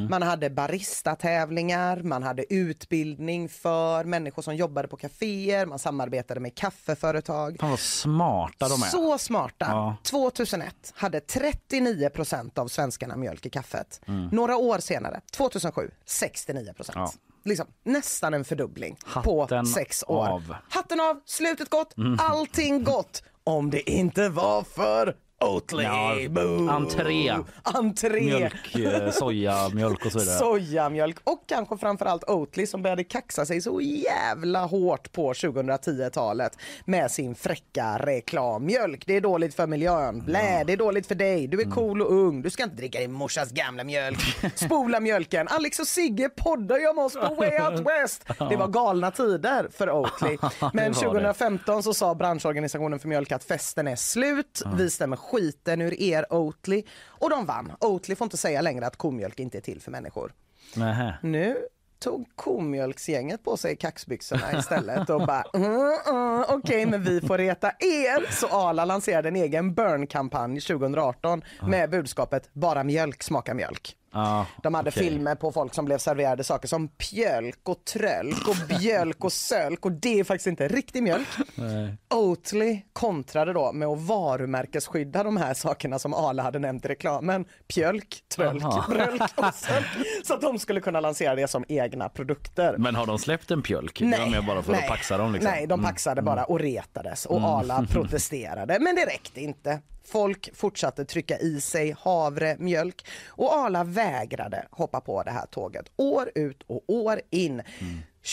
Man 0.08 0.22
hade 0.22 0.50
barista-tävlingar, 0.50 2.02
man 2.02 2.22
hade 2.22 2.54
utbildning 2.54 3.48
för 3.48 4.04
människor 4.04 4.42
som 4.42 4.56
jobbade 4.56 4.88
på 4.88 4.96
kaféer, 4.96 5.66
man 5.66 5.78
samarbetade 5.78 6.40
med 6.40 6.54
kaffeföretag. 6.54 7.56
Fan 7.60 7.70
vad 7.70 7.78
smarta 7.78 8.68
de 8.68 8.82
är. 8.82 8.86
Så 8.86 9.18
smarta. 9.18 9.66
Ja. 9.68 9.96
2001 10.04 10.92
hade 10.96 11.20
39 11.20 12.08
procent 12.08 12.58
av 12.58 12.68
svenskarna 12.68 13.16
mjölk 13.16 13.46
i 13.46 13.50
kaffet. 13.50 14.00
Mm. 14.06 14.26
Några 14.32 14.56
år 14.56 14.78
senare, 14.78 15.20
2007, 15.32 15.90
69 16.04 16.72
procent. 16.72 16.96
Ja. 16.96 17.12
Liksom, 17.44 17.66
nästan 17.84 18.34
en 18.34 18.44
fördubbling 18.44 18.96
Hatten 19.04 19.24
på 19.64 19.64
sex 19.74 20.04
år. 20.08 20.26
av. 20.26 20.44
Mm. 20.44 20.56
Hatten 20.68 21.00
av, 21.00 21.20
slutet 21.26 21.70
gott, 21.70 21.94
allting 22.18 22.84
gott. 22.84 23.22
Om 23.44 23.70
det 23.70 23.90
inte 23.90 24.28
var 24.28 24.62
för 24.62 25.16
Oatly. 25.44 25.82
Ja, 25.84 26.14
Boo. 26.30 26.68
entré. 26.68 27.34
Entré. 27.62 28.20
Mjölk, 28.20 28.76
eh, 28.76 29.10
soja, 29.10 29.68
mjölk 29.68 30.06
och 30.06 30.12
så 30.12 30.18
vidare. 30.18 30.38
Sojamjölk 30.38 31.16
och 31.24 31.44
kanske 31.48 31.76
framförallt 31.78 32.30
Oatly 32.30 32.66
som 32.66 32.82
började 32.82 33.04
kaxa 33.04 33.46
sig 33.46 33.60
så 33.60 33.80
jävla 33.80 34.64
hårt 34.66 35.12
på 35.12 35.32
2010-talet 35.32 36.56
med 36.84 37.10
sin 37.10 37.34
fräcka 37.34 37.98
reklam. 37.98 38.66
Mjölk, 38.66 39.02
det 39.06 39.16
är 39.16 39.20
dåligt 39.20 39.54
för 39.54 39.66
miljön. 39.66 40.22
Blä, 40.26 40.64
det 40.66 40.72
är 40.72 40.76
dåligt 40.76 41.06
för 41.06 41.14
dig. 41.14 41.46
Du 41.46 41.58
är 41.60 41.64
Mm. 41.64 41.74
cool 41.74 42.02
och 42.02 42.12
ung. 42.12 42.42
Du 42.42 42.50
ska 42.50 42.62
inte 42.64 42.76
dricka 42.76 42.98
din 43.00 43.12
morsas 43.12 43.50
gamla 43.52 43.84
mjölk. 43.84 44.18
Spola 44.54 45.00
mjölken. 45.00 45.48
Alex 45.48 45.78
och 45.78 45.86
Sigge 45.86 46.28
poddar 46.28 46.78
ju 46.78 46.88
om 46.88 46.98
oss 46.98 47.12
på 47.12 47.34
Way 47.34 47.58
Out 47.60 47.80
West. 47.86 48.24
Det 48.50 48.56
var 48.56 48.68
galna 48.68 49.10
tider 49.10 49.68
för 49.76 49.90
Oatly. 49.90 50.38
Men 50.60 50.70
Det 50.72 50.80
var 50.82 50.88
det. 50.88 50.94
2015 50.94 51.82
så 51.82 51.94
sa 51.94 52.14
branschorganisationen 52.14 52.98
för 52.98 53.08
mjölk 53.08 53.32
att 53.32 53.44
festen 53.44 53.88
är 53.88 53.96
slut. 53.96 54.62
Vi 54.76 54.90
stämmer 54.90 55.16
skiten 55.30 55.80
ur 55.80 56.00
er 56.00 56.32
Oatly. 56.32 56.82
Och 57.06 57.30
de 57.30 57.46
vann. 57.46 57.72
Oatly 57.80 58.14
får 58.14 58.24
inte 58.24 58.36
säga 58.36 58.60
längre 58.60 58.86
att 58.86 58.96
komjölk 58.96 59.40
inte 59.40 59.58
är 59.58 59.62
till 59.62 59.80
för 59.80 59.90
människor. 59.90 60.32
Nähä. 60.76 61.18
Nu 61.22 61.56
tog 61.98 62.28
komjölksgänget 62.36 63.44
på 63.44 63.56
sig 63.56 63.76
kaxbyxorna 63.76 64.58
istället 64.58 65.10
och 65.10 65.26
bara 65.26 65.44
mm, 65.54 65.92
mm, 66.06 66.44
okej 66.48 66.86
men 66.86 67.02
vi 67.02 67.20
får 67.20 67.38
reta 67.38 67.72
er. 67.78 68.32
Så 68.32 68.46
Arla 68.46 68.84
lanserade 68.84 69.28
en 69.28 69.36
egen 69.36 69.74
burn-kampanj 69.74 70.60
2018 70.60 71.42
med 71.62 71.90
budskapet 71.90 72.50
bara 72.52 72.84
mjölk 72.84 73.22
smakar 73.22 73.54
mjölk. 73.54 73.96
Ja, 74.12 74.46
De 74.62 74.74
hade 74.74 74.90
okej. 74.90 75.02
filmer 75.02 75.34
på 75.34 75.52
folk 75.52 75.74
som 75.74 75.84
blev 75.84 75.98
serverade 75.98 76.44
saker 76.44 76.68
som 76.68 76.88
pjölk 76.88 77.68
och 77.68 77.84
trölk 77.84 78.48
och 78.48 78.56
bjölk 78.78 79.24
och 79.24 79.32
sölk 79.32 79.84
och 79.86 79.92
det 79.92 80.20
är 80.20 80.24
faktiskt 80.24 80.46
inte 80.46 80.68
riktig 80.68 81.02
mjölk. 81.02 81.28
Nej. 81.54 81.96
Oatly 82.14 82.82
kontrade 82.92 83.52
då 83.52 83.72
med 83.72 83.88
att 83.88 84.00
varumärkesskydda 84.00 85.22
de 85.22 85.36
här 85.36 85.54
sakerna 85.54 85.98
som 85.98 86.14
Arla 86.14 86.42
hade 86.42 86.58
nämnt 86.58 86.84
i 86.84 86.88
reklamen. 86.88 87.44
Pjölk, 87.74 88.18
trölk, 88.34 88.62
Aha. 88.64 88.84
brölk 88.88 89.22
och 89.36 89.54
sölk. 89.54 89.86
Så 90.24 90.34
att 90.34 90.40
de 90.40 90.58
skulle 90.58 90.80
kunna 90.80 91.00
lansera 91.00 91.34
det 91.34 91.48
som 91.48 91.64
egna 91.68 92.08
produkter. 92.08 92.74
Men 92.78 92.94
har 92.94 93.06
de 93.06 93.18
släppt 93.18 93.50
en 93.50 93.62
pjölk? 93.62 94.00
Var 94.00 94.08
mer 94.30 94.42
bara 94.46 94.62
för 94.62 94.72
att 94.72 94.86
paxa 94.88 95.18
dem 95.18 95.32
liksom. 95.32 95.50
Nej, 95.52 95.66
de 95.66 95.82
paxade 95.82 96.22
bara 96.22 96.44
och 96.44 96.60
retades 96.60 97.26
och 97.26 97.40
Arla 97.42 97.86
protesterade. 97.90 98.78
Men 98.80 98.94
det 98.94 99.06
räckte 99.06 99.40
inte. 99.40 99.80
Folk 100.04 100.50
fortsatte 100.54 101.04
trycka 101.04 101.38
i 101.38 101.60
sig 101.60 101.94
havre, 101.98 102.56
mjölk 102.58 103.06
och 103.28 103.54
Arla 103.54 103.84
vägrade 103.84 104.66
hoppa 104.70 105.00
på 105.00 105.22
det 105.22 105.30
här 105.30 105.46
tåget 105.46 105.86
år 105.96 106.30
ut 106.34 106.62
och 106.66 106.84
år 106.86 107.20
in. 107.30 107.62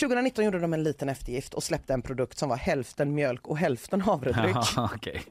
2019 0.00 0.44
gjorde 0.44 0.58
de 0.58 0.72
en 0.72 0.82
liten 0.82 1.08
eftergift 1.08 1.54
och 1.54 1.62
släppte 1.62 1.94
en 1.94 2.02
produkt 2.02 2.38
som 2.38 2.48
var 2.48 2.56
hälften 2.56 3.14
mjölk 3.14 3.48
och 3.48 3.58
hälften 3.58 4.00
havredryck. 4.00 4.56
Ja, 4.76 4.90
okej. 4.94 5.22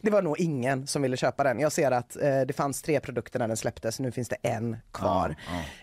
Det 0.00 0.10
var 0.10 0.22
nog 0.22 0.40
ingen 0.40 0.86
som 0.86 1.02
ville 1.02 1.16
köpa 1.16 1.44
den. 1.44 1.60
Jag 1.60 1.72
ser 1.72 1.90
att 1.90 2.16
eh, 2.16 2.40
det 2.40 2.52
fanns 2.56 2.82
tre 2.82 3.00
produkter 3.00 3.38
när 3.38 3.48
den 3.48 3.56
släpptes, 3.56 4.00
nu 4.00 4.12
finns 4.12 4.28
det 4.28 4.36
en 4.42 4.76
kvar. 4.92 5.36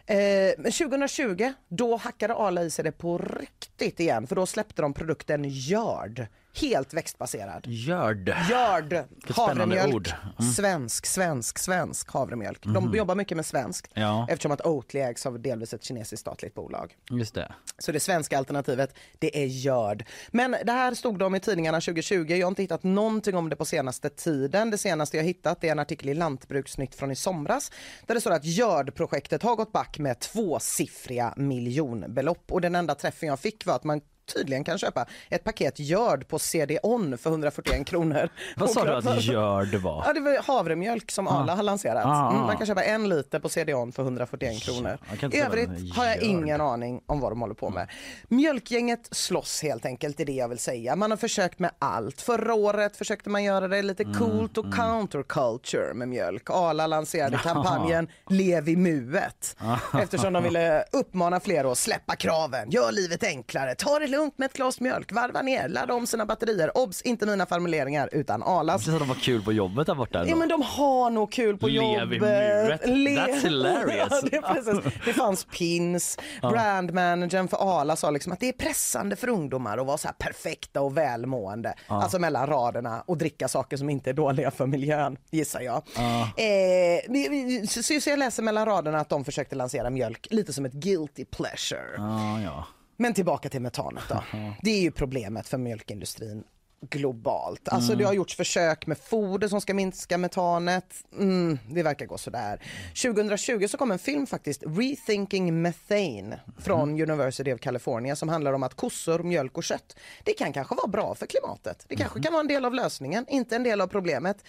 Eh, 0.06 0.16
men 0.58 0.72
2020, 0.72 1.54
då 1.68 1.96
hackade 1.96 2.36
Arla 2.36 2.64
i 2.64 2.70
sig 2.70 2.84
det 2.84 2.92
på 2.92 3.18
riktigt 3.18 4.00
igen, 4.00 4.28
för 4.28 4.36
då 4.36 4.46
släppte 4.46 4.82
de 4.82 4.94
produkten 4.94 5.46
Görd. 5.48 6.28
Helt 6.62 6.94
växtbaserad. 6.94 7.64
Görd. 7.68 8.34
Görd, 8.50 9.04
havremjölk, 9.30 9.96
ord. 9.96 10.14
Mm. 10.40 10.52
svensk, 10.52 11.06
svensk, 11.06 11.60
svensk 11.60 12.12
havremjölk. 12.12 12.64
De 12.64 12.94
jobbar 12.96 13.16
mycket 13.16 13.38
med 13.38 13.46
svenskt 13.46 13.92
Ja. 13.94 14.28
eftersom 14.30 14.52
att 14.52 14.66
Oatly 14.66 15.00
ägs 15.00 15.26
av 15.26 15.40
delvis 15.40 15.74
ett 15.74 15.84
kinesiskt 15.84 16.22
statligt 16.22 16.54
bolag. 16.54 16.96
Just 17.12 17.36
det. 17.36 17.54
Så 17.78 17.92
det 17.92 18.00
svenska 18.00 18.38
alternativet, 18.38 18.96
det 19.20 19.44
är 19.44 19.46
Görd. 19.46 20.06
Men 20.32 20.56
det 20.66 20.72
här 20.72 20.94
stod 20.94 21.20
de 21.20 21.36
i 21.36 21.40
tidningarna 21.40 21.82
2020. 21.82 22.26
Jag 22.30 22.46
har 22.46 22.52
inte 22.52 22.62
hittat 22.62 22.84
någonting 22.84 23.36
om 23.36 23.50
det 23.50 23.56
på 23.56 23.66
senaste 23.66 24.10
tiden. 24.10 24.72
Det 24.72 24.78
senaste 24.78 25.18
jag 25.18 25.24
hittat 25.24 25.64
är 25.64 25.72
en 25.72 25.80
artikel 25.80 26.10
i 26.10 26.14
Lantbruksnytt 26.14 26.96
från 26.96 27.12
i 27.12 27.16
somras 27.16 27.72
där 28.06 28.16
det 28.16 28.22
står 28.22 28.32
att 28.32 28.46
Görd-projektet 28.46 29.44
har 29.44 29.56
gått 29.56 29.72
back 29.72 30.00
med 30.00 30.20
tvåsiffriga 30.20 31.34
miljonbelopp. 31.38 32.52
Och 32.52 32.62
den 32.62 32.76
enda 32.76 32.96
träffen 32.96 33.30
jag 33.30 33.40
fick 33.40 33.66
var 33.66 33.76
att 33.76 33.84
man 33.84 34.02
tydligen 34.26 34.64
kan 34.64 34.78
köpa 34.78 35.06
ett 35.30 35.44
paket 35.44 35.80
Görd 35.80 36.28
på 36.28 36.40
CD-ON 36.40 37.18
för 37.18 37.30
141 37.30 37.88
kronor. 37.88 38.30
Vad 38.56 38.70
sa 38.70 38.86
du 38.86 38.92
att 38.94 39.24
görd 39.24 39.76
var? 39.76 40.04
Ja, 40.08 40.14
det 40.14 40.20
var 40.20 40.44
havremjölk 40.44 41.12
som 41.12 41.28
Arla 41.28 41.56
har 41.56 41.64
lanserat. 41.64 42.06
Ah, 42.06 42.24
Mm, 42.30 42.42
ah. 42.44 42.48
man 42.48 42.58
kan 42.58 42.68
köpa 42.68 42.84
en 42.84 43.10
liter 43.10 43.40
på 43.40 43.50
CD-ON 43.50 43.92
för 43.92 44.04
141 44.04 44.62
kronor. 44.64 44.98
I 45.32 45.40
övrigt 45.40 45.96
har 45.96 46.06
jag 46.06 46.22
ingen 46.22 46.62
aning 46.62 47.02
om 47.06 47.20
vad 47.20 47.32
de 47.32 47.42
håller 47.42 47.54
på 47.54 47.70
med. 47.70 47.88
Mjölkgänget 48.28 49.08
slåss 49.12 49.64
helt 49.64 49.86
enkelt, 49.86 50.20
är 50.20 50.26
det 50.26 50.32
jag 50.32 50.48
vill 50.50 50.60
säga. 50.60 50.96
Man 50.96 51.12
har 51.12 51.18
försökt 51.18 51.60
med 51.60 51.72
allt. 51.80 52.22
Förra 52.22 52.54
året 52.54 52.98
försökte 52.98 53.30
man 53.30 53.44
göra 53.44 53.68
det 53.68 53.82
lite 53.82 54.04
Mm, 54.04 54.20
coolt 54.20 54.58
och 54.58 54.66
counterculture 54.74 55.94
med 55.94 56.08
mjölk. 56.08 56.50
Arla 56.50 56.88
lanserade 56.88 57.38
kampanjen 57.44 58.08
Lev 58.30 58.70
i 58.70 58.76
muet 58.76 59.56
eftersom 60.02 60.34
de 60.34 60.44
ville 60.44 60.84
uppmana 60.92 61.40
fler 61.40 61.72
att 61.72 61.78
släppa 61.78 62.16
kraven, 62.16 62.70
gör 62.72 62.92
livet 62.92 63.24
enklare, 63.24 63.76
ta 63.76 64.00
det 64.00 64.08
lugnt 64.18 64.38
med 64.38 64.46
ett 64.46 64.54
glas 64.54 64.80
mjölk, 64.80 65.12
varva 65.12 65.42
ner, 65.42 65.68
ladda 65.68 65.94
om 65.94 66.08
sina 66.08 66.26
batterier. 66.26 66.78
Obs! 66.78 67.02
Inte 67.02 67.26
mina 67.26 67.46
formuleringar 67.46 68.10
utan 68.12 68.44
Arlas. 68.44 68.86
Så 68.86 68.92
de 68.92 69.08
var 69.08 69.16
kul 69.16 69.42
på 69.42 69.54
jobbet 69.54 69.88
där 69.88 69.96
borta. 69.96 70.18
Ja 70.20 70.22
ändå. 70.26 70.36
men 70.36 70.50
de 70.50 70.62
har 70.62 71.10
nog 71.10 71.32
kul 71.32 71.58
på 71.58 71.68
Lev 71.68 71.84
i 72.14 72.16
jobbet. 72.16 72.22
nuet. 72.22 72.82
Le- 72.90 73.16
That's 73.26 73.42
hilarious. 73.42 74.24
Ja, 74.32 74.54
det, 74.82 74.92
det 75.06 75.14
fanns 75.14 75.46
pins. 75.46 76.18
Brandmanagern 76.42 77.48
för 77.48 77.80
Arla 77.82 77.96
sa 77.96 78.10
liksom 78.12 78.32
att 78.32 78.40
det 78.40 78.50
är 78.50 78.54
pressande 78.54 79.16
för 79.16 79.28
ungdomar 79.30 79.78
att 79.78 79.86
vara 79.88 79.98
så 79.98 80.08
här 80.08 80.16
perfekta 80.16 80.82
och 80.82 80.98
välmående. 80.98 81.74
Alltså 81.88 82.20
mellan 82.20 82.48
raderna 82.48 83.04
och 83.08 83.18
dricka 83.18 83.48
saker 83.48 83.78
som 83.78 83.90
inte 83.90 84.10
är 84.10 84.14
dåliga 84.14 84.52
för 84.52 84.66
miljön 84.68 85.18
gissar 85.32 85.62
jag. 85.62 85.76
Eh, 85.76 87.02
vi- 87.10 87.28
vi- 87.30 87.68
så, 87.68 87.84
så 88.02 88.10
jag 88.10 88.20
läser 88.20 88.44
mellan 88.44 88.66
raderna 88.66 89.00
att 89.00 89.10
de 89.10 89.26
försökte 89.26 89.56
lansera 89.56 89.90
mjölk 89.90 90.28
lite 90.32 90.54
som 90.54 90.66
ett 90.66 90.74
guilty 90.74 91.26
pleasure. 91.26 91.94
Ja, 91.98 92.42
ja. 92.42 92.66
Men 92.98 93.14
tillbaka 93.14 93.50
till 93.50 93.62
metanet 93.62 94.04
då. 94.10 94.24
Det 94.62 94.72
är 94.72 94.82
ju 94.82 94.92
problemet 94.92 95.48
för 95.48 95.58
mjölkindustrin 95.58 96.44
globalt. 96.90 97.70
Alltså 97.70 97.96
det 97.96 98.04
har 98.04 98.14
gjorts 98.14 98.36
försök 98.36 98.88
med 98.88 98.98
foder 98.98 99.48
som 99.48 99.62
ska 99.62 99.74
minska 99.74 100.18
metanet. 100.18 100.86
Mm, 101.20 101.60
det 101.70 101.84
verkar 101.84 102.06
gå 102.06 102.18
sådär. 102.18 102.62
2020 103.04 103.68
så 103.68 103.78
kom 103.78 103.92
en 103.92 104.00
film 104.00 104.28
faktiskt, 104.28 104.64
Rethinking 104.66 105.62
Methane 105.62 106.40
från 106.58 107.02
University 107.02 107.54
of 107.54 107.60
California 107.60 108.16
som 108.16 108.30
handlar 108.30 108.54
om 108.54 108.64
att 108.64 108.74
kossor, 108.74 109.24
mjölk 109.24 109.58
och 109.58 109.64
kött, 109.64 109.96
det 110.24 110.34
kan 110.34 110.54
kanske 110.54 110.76
vara 110.76 110.88
bra 110.88 111.16
för 111.16 111.26
klimatet. 111.26 111.86
Det 111.88 111.96
kanske 111.96 112.22
kan 112.22 112.34
vara 112.34 112.42
en 112.42 112.48
del 112.48 112.66
av 112.66 112.74
lösningen, 112.74 113.26
inte 113.30 113.56
en 113.56 113.64
del 113.64 113.82
av 113.82 113.88
problemet. 113.88 114.44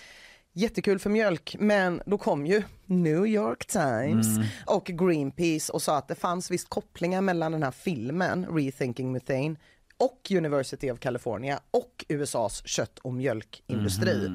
Jättekul 0.56 0.98
för 0.98 1.10
mjölk, 1.10 1.56
men 1.58 2.02
då 2.06 2.18
kom 2.18 2.46
ju 2.46 2.62
New 2.86 3.26
York 3.26 3.66
Times 3.66 4.26
och 4.66 4.84
Greenpeace 4.84 5.72
och 5.72 5.82
sa 5.82 5.96
att 5.96 6.08
det 6.08 6.14
fanns 6.14 6.50
visst 6.50 6.68
kopplingar 6.68 7.20
mellan 7.20 7.52
den 7.52 7.62
här 7.62 7.70
filmen, 7.70 8.46
Rethinking 8.46 9.12
Methane, 9.12 9.56
och 9.96 10.30
University 10.30 10.90
of 10.90 10.98
California 10.98 11.60
och 11.70 12.04
USAs 12.08 12.66
kött 12.66 12.98
och 12.98 13.14
mjölkindustri. 13.14 14.30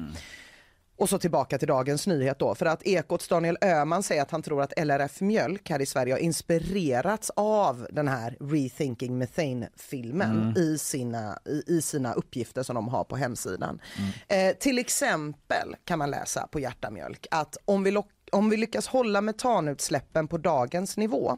Och 1.00 1.08
så 1.08 1.18
tillbaka 1.18 1.58
till 1.58 1.68
dagens 1.68 2.06
nyhet 2.06 2.38
då, 2.38 2.54
för 2.54 2.66
att 2.66 2.82
Ekots 2.82 3.28
Daniel 3.28 3.58
Öhman 3.60 4.02
säger 4.02 4.22
att 4.22 4.30
han 4.30 4.42
tror 4.42 4.62
att 4.62 4.72
LRF 4.78 5.20
Mjölk 5.20 5.70
här 5.70 5.80
i 5.80 5.86
Sverige 5.86 6.12
har 6.12 6.18
inspirerats 6.18 7.30
av 7.36 7.86
den 7.90 8.08
här 8.08 8.36
Rethinking 8.40 9.18
Methane-filmen 9.18 10.54
i, 10.56 10.78
sina, 10.78 11.38
i, 11.44 11.62
i 11.66 11.82
sina 11.82 12.12
uppgifter 12.12 12.62
som 12.62 12.74
de 12.74 12.88
har 12.88 13.04
på 13.04 13.16
hemsidan. 13.16 13.80
Eh, 14.28 14.56
till 14.56 14.78
exempel 14.78 15.76
kan 15.84 15.98
man 15.98 16.10
läsa 16.10 16.46
på 16.46 16.60
Hjärta 16.60 16.90
Mjölk 16.90 17.26
att 17.30 17.56
om 17.64 17.82
vi 17.82 17.90
lock 17.90 18.10
om 18.32 18.50
vi 18.50 18.56
lyckas 18.56 18.86
hålla 18.86 19.20
metanutsläppen 19.20 20.28
på 20.28 20.38
dagens 20.38 20.96
nivå, 20.96 21.36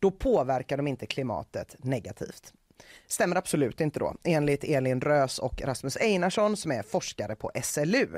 då 0.00 0.10
påverkar 0.10 0.76
de 0.76 0.86
inte 0.86 1.06
klimatet 1.06 1.76
negativt. 1.78 2.52
Stämmer 3.06 3.36
absolut 3.36 3.80
inte 3.80 3.98
då, 3.98 4.14
enligt 4.24 4.64
Elin 4.64 5.00
Rös 5.00 5.38
och 5.38 5.62
Rasmus 5.62 5.96
Einarsson 5.96 6.56
som 6.56 6.72
är 6.72 6.82
forskare 6.82 7.34
på 7.36 7.50
SLU. 7.62 8.08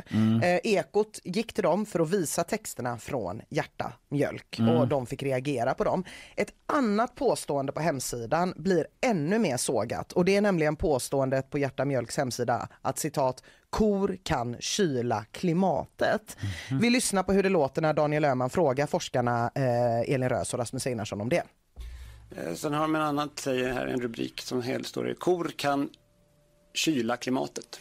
Eh, 0.42 0.61
Ekot 0.64 1.20
gick 1.24 1.52
till 1.52 1.62
dem 1.64 1.87
för 1.87 2.00
att 2.00 2.11
visa 2.11 2.44
texterna 2.44 2.98
från 2.98 3.42
Hjärta 3.48 3.92
Mjölk 4.09 4.61
och 4.81 4.88
de 4.88 5.07
fick 5.07 5.22
reagera 5.22 5.74
på 5.74 5.85
dem. 5.85 6.05
Ett 6.37 6.52
annat 6.66 7.14
påstående 7.14 7.72
på 7.72 7.81
hemsidan 7.81 8.55
blir 8.57 8.87
ännu 9.00 9.38
mer 9.38 9.57
sågat 9.57 10.12
och 10.12 10.24
det 10.24 10.37
är 10.37 10.40
nämligen 10.40 10.76
påståendet 10.76 11.50
på 11.50 11.59
Hjärta 11.59 11.85
Mjölks 11.85 12.16
hemsida 12.16 12.68
att 12.83 12.98
citat 12.98 13.42
kor 13.70 14.16
kan 14.22 14.57
kyla 14.61 15.24
klimatet. 15.33 16.37
Vi 16.81 16.90
lyssnar 16.90 17.22
på 17.22 17.33
hur 17.33 17.42
det 17.42 17.48
låter 17.48 17.83
när 17.83 17.92
Daniel 17.92 18.24
Öhman 18.24 18.50
frågar 18.50 18.87
forskarna 18.87 19.50
eh, 19.55 20.14
Elin 20.14 20.29
Rös 20.29 20.52
och 20.52 20.59
Rasmus 20.59 20.87
Einarsson 20.87 21.20
om 21.20 21.29
det. 21.29 21.42
Eh, 22.31 22.55
Sen 22.55 22.73
har 22.75 22.81
de 22.83 22.95
en 22.95 23.03
annan, 23.03 23.31
säger 23.35 23.73
här 23.73 23.87
en 23.87 24.01
rubrik 24.01 24.41
som 24.41 24.62
helt 24.62 24.87
står 24.87 25.05
det. 25.05 25.15
Kor 25.15 25.53
kan 25.57 25.91
kyla 26.75 27.17
klimatet. 27.17 27.81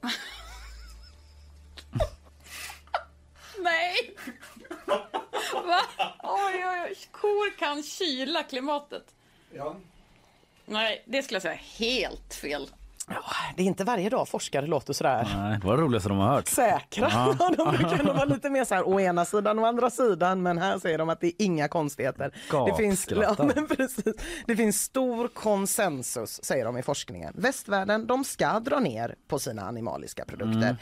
Nej! 3.58 4.16
Va? 5.54 5.80
Oj, 6.22 6.64
oj, 6.66 6.80
oj. 6.88 6.94
Kor 7.12 7.58
kan 7.58 7.82
kyla 7.82 8.42
klimatet. 8.42 9.14
Ja. 9.54 9.76
Nej, 10.66 11.04
det 11.06 11.22
skulle 11.22 11.34
jag 11.36 11.42
säga 11.42 11.54
helt 11.78 12.34
fel. 12.34 12.70
Det 13.56 13.62
är 13.62 13.66
inte 13.66 13.84
varje 13.84 14.10
dag 14.10 14.28
forskare 14.28 14.66
låter 14.66 14.92
sådär 14.92 15.28
Nej, 15.36 15.58
det 15.60 15.66
var 15.66 15.76
det 15.76 15.82
roligaste 15.82 16.08
de 16.08 16.18
har 16.18 16.28
hört. 16.28 16.48
säkra. 16.48 17.08
de 17.56 17.76
brukar 17.76 18.02
nog 18.02 18.14
vara 18.16 18.24
lite 18.34 18.50
mer 18.50 18.64
så 18.64 18.74
här 18.74 18.88
å 18.88 19.00
ena 19.00 19.24
sidan 19.24 19.58
och 19.58 19.66
andra 19.66 19.90
sidan 19.90 20.42
men 20.42 20.58
här 20.58 20.78
säger 20.78 20.98
de 20.98 21.08
att 21.08 21.20
det 21.20 21.26
är 21.26 21.32
inga 21.38 21.68
konstigheter. 21.68 22.32
Det 22.66 22.74
finns, 22.76 23.08
ja, 23.10 23.34
men 23.38 23.66
precis, 23.66 24.14
det 24.46 24.56
finns 24.56 24.82
stor 24.82 25.28
konsensus 25.28 26.44
säger 26.44 26.64
de 26.64 26.78
i 26.78 26.82
forskningen. 26.82 27.32
Västvärlden 27.36 28.06
de 28.06 28.24
ska 28.24 28.60
dra 28.60 28.78
ner 28.78 29.14
på 29.28 29.38
sina 29.38 29.62
animaliska 29.62 30.24
produkter. 30.24 30.76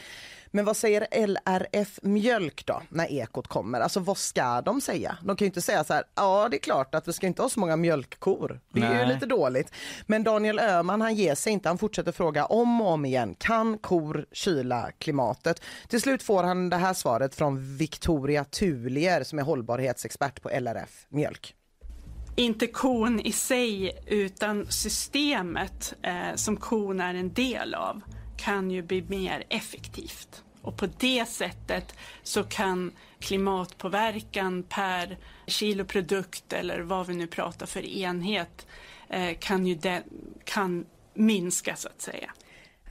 Men 0.51 0.65
vad 0.65 0.77
säger 0.77 1.07
LRF 1.27 1.99
Mjölk 2.01 2.65
då 2.65 2.81
när 2.89 3.11
ekot 3.11 3.47
kommer? 3.47 3.79
Alltså 3.79 3.99
vad 3.99 4.17
ska 4.17 4.61
de 4.61 4.81
säga? 4.81 5.17
De 5.23 5.35
kan 5.35 5.45
ju 5.45 5.47
inte 5.47 5.61
säga 5.61 5.83
så 5.83 5.93
här, 5.93 6.03
ja 6.15 6.47
det 6.51 6.57
är 6.57 6.59
klart 6.59 6.95
att 6.95 7.07
vi 7.07 7.13
ska 7.13 7.27
inte 7.27 7.41
ha 7.41 7.49
så 7.49 7.59
många 7.59 7.75
mjölkkor. 7.75 8.59
Det 8.73 8.81
är 8.81 8.91
ju 8.91 9.05
Nej. 9.05 9.13
lite 9.13 9.25
dåligt. 9.25 9.71
Men 10.05 10.23
Daniel 10.23 10.59
Öhman 10.59 11.01
han 11.01 11.15
ger 11.15 11.35
sig 11.35 11.53
inte, 11.53 11.69
han 11.69 11.77
fortsätter 11.77 12.11
fråga 12.11 12.45
om 12.45 12.81
och 12.81 12.87
om 12.87 13.05
igen. 13.05 13.35
Kan 13.37 13.77
kor 13.77 14.25
kyla 14.31 14.91
klimatet? 14.97 15.61
Till 15.87 16.01
slut 16.01 16.23
får 16.23 16.43
han 16.43 16.69
det 16.69 16.77
här 16.77 16.93
svaret 16.93 17.35
från 17.35 17.77
Victoria 17.77 18.43
Tulier 18.43 19.23
som 19.23 19.39
är 19.39 19.43
hållbarhetsexpert 19.43 20.41
på 20.41 20.49
LRF 20.49 21.05
Mjölk. 21.09 21.55
inte 22.35 22.67
kon 22.67 23.19
i 23.19 23.31
sig 23.31 23.99
utan 24.07 24.65
systemet 24.71 25.93
eh, 26.01 26.35
som 26.35 26.57
kon 26.57 26.99
är 26.99 27.13
en 27.13 27.33
del 27.33 27.73
av 27.73 28.01
kan 28.39 28.71
ju 28.71 28.81
bli 28.81 29.01
mer 29.01 29.43
effektivt. 29.49 30.43
Och 30.61 30.77
på 30.77 30.85
det 30.85 31.25
sättet 31.25 31.95
så 32.23 32.43
kan 32.43 32.91
klimatpåverkan 33.19 34.63
per 34.63 35.17
kilo 35.47 35.85
produkt 35.85 36.53
eller 36.53 36.79
vad 36.79 37.07
vi 37.07 37.15
nu 37.15 37.27
pratar 37.27 37.65
för 37.65 37.85
enhet 37.85 38.67
eh, 39.09 39.37
kan 39.39 39.67
ju 39.67 39.75
den, 39.75 40.03
kan 40.43 40.85
minska 41.13 41.75
så 41.75 41.87
att 41.87 42.01
säga. 42.01 42.31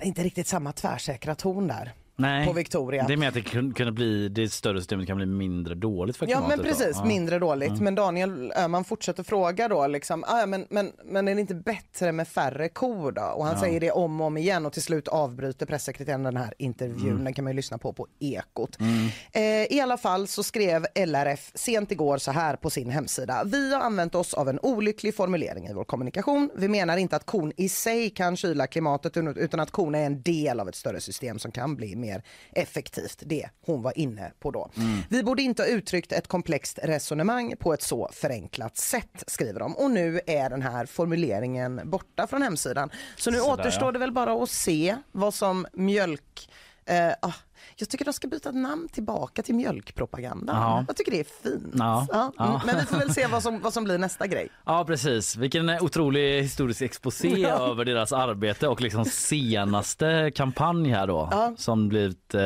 Inte 0.03 0.23
riktigt 0.23 0.47
samma 0.47 0.73
tvärsäkra 0.73 1.35
ton 1.35 1.67
där. 1.67 1.93
Nej, 2.21 2.47
på 2.47 2.53
Victoria. 2.53 3.05
Det 3.07 3.13
är 3.13 3.17
med 3.17 3.29
att 3.29 3.35
det 3.35 3.41
kun- 3.41 3.75
kunde 3.75 3.93
bli, 3.93 4.29
det 4.29 4.49
större 4.53 4.79
systemet 4.81 5.07
kan 5.07 5.17
bli 5.17 5.27
mindre 5.27 5.75
dåligt 5.75 6.17
för 6.17 6.27
Ja 6.27 6.31
klimatet. 6.37 6.57
men 6.59 6.59
då. 6.67 6.71
precis, 6.71 6.97
Ja. 6.97 7.05
mindre 7.05 7.39
dåligt. 7.39 7.81
Men 7.81 7.95
Daniel 7.95 8.53
Öhman 8.57 8.85
fortsätter 8.85 9.23
fråga 9.23 9.69
då 9.69 9.87
liksom, 9.87 10.25
ah, 10.27 10.41
ja, 10.41 10.47
men, 10.47 10.67
men, 10.71 10.93
men 11.05 11.29
är 11.29 11.35
det 11.35 11.41
inte 11.41 11.55
bättre 11.55 12.13
med 12.13 12.29
färre 12.29 12.69
kor 12.69 13.13
då? 13.13 13.23
Och 13.23 13.45
han 13.45 13.59
säger 13.61 13.81
det 13.81 13.91
om 13.91 14.21
och 14.21 14.27
om 14.27 14.37
igen 14.37 14.67
och 14.67 14.73
till 14.73 14.83
slut 14.83 15.09
avbryter 15.09 15.67
pressekreteraren 15.67 16.23
den 16.23 16.37
här 16.37 16.55
intervjun. 16.59 17.25
Den 17.25 17.35
kan 17.35 17.45
man 17.45 17.53
ju 17.53 17.57
lyssna 17.57 17.79
på 17.79 17.93
på 17.93 18.07
Ekot. 18.21 18.79
Eh, 19.33 19.43
I 19.73 19.81
alla 19.83 19.97
fall 19.97 20.27
så 20.29 20.43
skrev 20.43 20.87
LRF 20.95 21.51
sent 21.55 21.93
igår 21.93 22.19
så 22.19 22.31
här 22.33 22.57
på 22.57 22.71
sin 22.71 22.91
hemsida. 22.91 23.43
Vi 23.45 23.75
har 23.75 23.81
använt 23.81 24.15
oss 24.15 24.35
av 24.35 24.49
en 24.49 24.59
olycklig 24.63 25.15
formulering 25.15 25.67
i 25.67 25.73
vår 25.73 25.85
kommunikation. 25.85 26.51
Vi 26.57 26.69
menar 26.69 26.97
inte 26.97 27.17
att 27.17 27.27
kon 27.27 27.53
i 27.57 27.69
sig 27.69 28.11
kan 28.11 28.37
kyla 28.37 28.67
klimatet 28.67 29.17
utan 29.17 29.61
att 29.61 29.71
kon 29.71 29.95
är 29.95 30.07
en 30.07 30.23
del 30.23 30.61
av 30.61 30.69
ett 30.69 30.75
större 30.77 31.01
system 31.01 31.39
som 31.39 31.51
kan 31.53 31.77
bli 31.77 31.97
mer 31.97 32.08
effektivt. 32.53 33.23
Det 33.27 33.49
hon 33.61 33.83
var 33.83 33.99
inne 33.99 34.33
på 34.39 34.51
då. 34.51 34.71
Vi 35.09 35.23
borde 35.23 35.43
inte 35.43 35.63
ha 35.63 35.69
uttryckt 35.69 36.13
ett 36.13 36.29
komplext 36.29 36.79
resonemang 36.83 37.55
på 37.59 37.73
ett 37.75 37.83
så 37.83 38.11
förenklat 38.13 38.77
sätt, 38.77 39.25
skriver 39.27 39.61
de. 39.61 39.77
Och 39.77 39.91
nu 39.91 40.21
är 40.27 40.51
den 40.51 40.63
här 40.63 40.87
formuleringen 40.87 41.81
borta 41.85 42.27
från 42.27 42.43
hemsidan. 42.43 42.91
Så 43.17 43.31
nu 43.31 43.39
Sådär, 43.39 43.53
återstår 43.53 43.89
ja. 43.89 43.93
det 43.93 43.99
väl 43.99 44.13
bara 44.13 44.43
att 44.43 44.51
se 44.51 44.97
vad 45.13 45.35
som 45.35 45.67
mjölk 45.73 46.49
Eh, 46.89 47.13
ah, 47.23 47.33
jag 47.77 47.89
tycker 47.89 48.05
de 48.05 48.13
ska 48.13 48.29
byta 48.29 48.51
namn 48.51 48.89
tillbaka 48.89 49.43
till 49.43 49.55
mjölkpropagandan. 49.55 50.57
Ja. 50.57 50.85
Jag 50.89 50.97
tycker 50.97 51.13
det 51.13 51.21
är 51.21 51.43
fint. 51.43 51.75
Ja. 51.79 52.07
Ja, 52.13 52.33
Ja. 52.39 52.45
mm, 52.47 52.61
Men 52.67 52.77
vi 52.79 52.83
får 52.87 52.97
väl 52.99 53.15
se 53.15 53.27
vad 53.27 53.43
som, 53.43 53.61
vad 53.61 53.73
som 53.73 53.85
blir 53.85 53.99
nästa 53.99 54.27
grej. 54.27 54.49
Ja 54.67 54.85
precis, 54.85 55.37
vilken 55.37 55.71
otrolig 55.71 56.43
historisk 56.43 56.83
exposé 56.83 57.29
Ja. 57.29 57.49
över 57.71 57.85
deras 57.85 58.13
arbete 58.13 58.69
och 58.69 58.81
liksom 58.81 59.05
senaste 59.05 60.31
kampanj 60.35 60.89
här 60.91 61.07
då 61.07 61.29
Ja. 61.31 61.55
som 61.57 61.89
blivit 61.89 62.35
eh, 62.35 62.41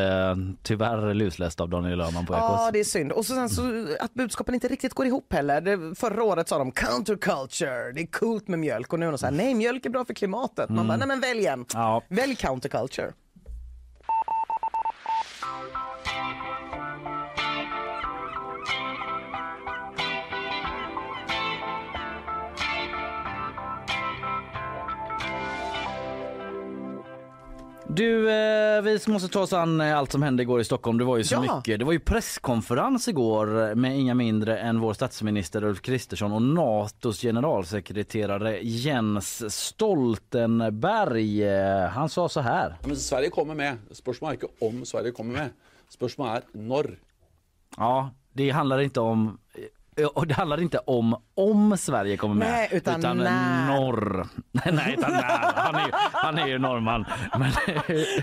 tyvärr 0.63 1.15
lusläst 1.15 1.61
av 1.61 1.69
Daniel 1.69 2.01
Öhman 2.01 2.27
på 2.27 2.33
Ja, 2.35 2.55
Ekot. 2.63 2.73
det 2.73 2.81
är 2.81 2.85
synd. 2.85 3.13
Och 3.13 3.27
så 3.27 3.35
sen 3.35 3.49
så 3.49 3.87
att 4.01 4.15
budskapen 4.15 4.55
inte 4.55 4.69
riktigt 4.69 4.95
går 4.95 5.07
ihop 5.07 5.33
heller. 5.33 5.61
Det, 5.61 5.95
förra 5.95 6.23
året 6.25 6.49
sa 6.49 6.59
de 6.59 6.73
counterculture, 6.73 7.93
det 7.93 8.01
är 8.01 8.07
coolt 8.07 8.49
med 8.49 8.59
mjölk 8.59 8.93
och 8.93 8.99
nu 8.99 9.07
är 9.07 9.11
de 9.13 9.19
så 9.19 9.27
här, 9.27 9.33
nej 9.33 9.55
mjölk 9.55 9.87
är 9.87 9.91
bra 9.91 10.05
för 10.05 10.15
klimatet. 10.15 10.71
Man 10.71 10.89
bara, 10.89 10.97
nej 10.97 11.09
men 11.09 11.21
välj 11.21 11.47
en. 11.47 11.65
Ja. 11.75 12.03
Välj 12.09 12.35
counterculture. 12.37 13.13
Du, 27.97 28.31
eh, 28.31 28.83
vi 28.83 28.99
måste 29.07 29.29
ta 29.29 29.41
oss 29.41 29.53
an 29.53 29.81
eh, 29.81 29.99
allt 29.99 30.13
som 30.13 30.23
hände 30.23 30.43
igår 30.43 30.61
i 30.61 30.65
Stockholm. 30.65 30.99
Det 30.99 31.05
var 31.05 31.17
ju 31.17 31.25
så 31.25 31.35
Ja. 31.35 31.57
mycket. 31.57 31.79
Det 31.79 31.85
var 31.85 31.93
ju 31.93 32.01
presskonferens 32.01 33.09
igår 33.09 33.75
med 33.75 33.99
inga 34.01 34.15
mindre 34.15 34.59
än 34.59 34.81
vår 34.81 34.95
statsminister 34.95 35.65
Ulf 35.65 35.81
Kristersson 35.83 36.33
och 36.33 36.43
Natos 36.43 37.21
generalsekreterare 37.21 38.59
Jens 38.63 39.55
Stoltenberg. 39.55 41.45
Eh, 41.45 41.89
Han 41.89 42.09
sa 42.09 42.29
så 42.29 42.41
här. 42.41 42.77
Men 42.87 42.97
Sverige 42.97 43.31
kommer 43.31 43.55
med. 43.55 43.77
Spørsmålet 43.91 44.33
er 44.43 44.47
ikke 44.47 44.67
om 44.67 44.85
Sverige 44.85 45.11
kommer 45.13 45.33
med. 45.33 45.51
Spørsmålet 45.91 46.37
er 46.37 46.59
når. 46.59 46.97
Ja, 47.77 48.11
det 48.33 48.51
handlar 48.51 48.81
inte 48.81 49.01
om 49.01 49.27
eh, 49.29 49.33
och 50.15 50.27
det 50.27 50.35
handlar 50.35 50.61
inte 50.61 50.79
om 50.79 51.17
om 51.35 51.77
Sverige 51.77 52.17
kommer 52.17 52.35
med 52.35 52.49
Nej, 52.49 52.69
utan 52.73 53.01
när. 53.19 53.67
norr. 53.81 54.27
Nej, 54.73 54.95
utan 54.99 55.11
när. 55.13 55.53
Han 55.55 55.75
är, 55.75 55.87
ju- 55.87 55.93
han 56.13 56.39
är 56.39 56.47
ju 56.47 56.59
norrman. 56.59 57.05
Men, 57.39 57.51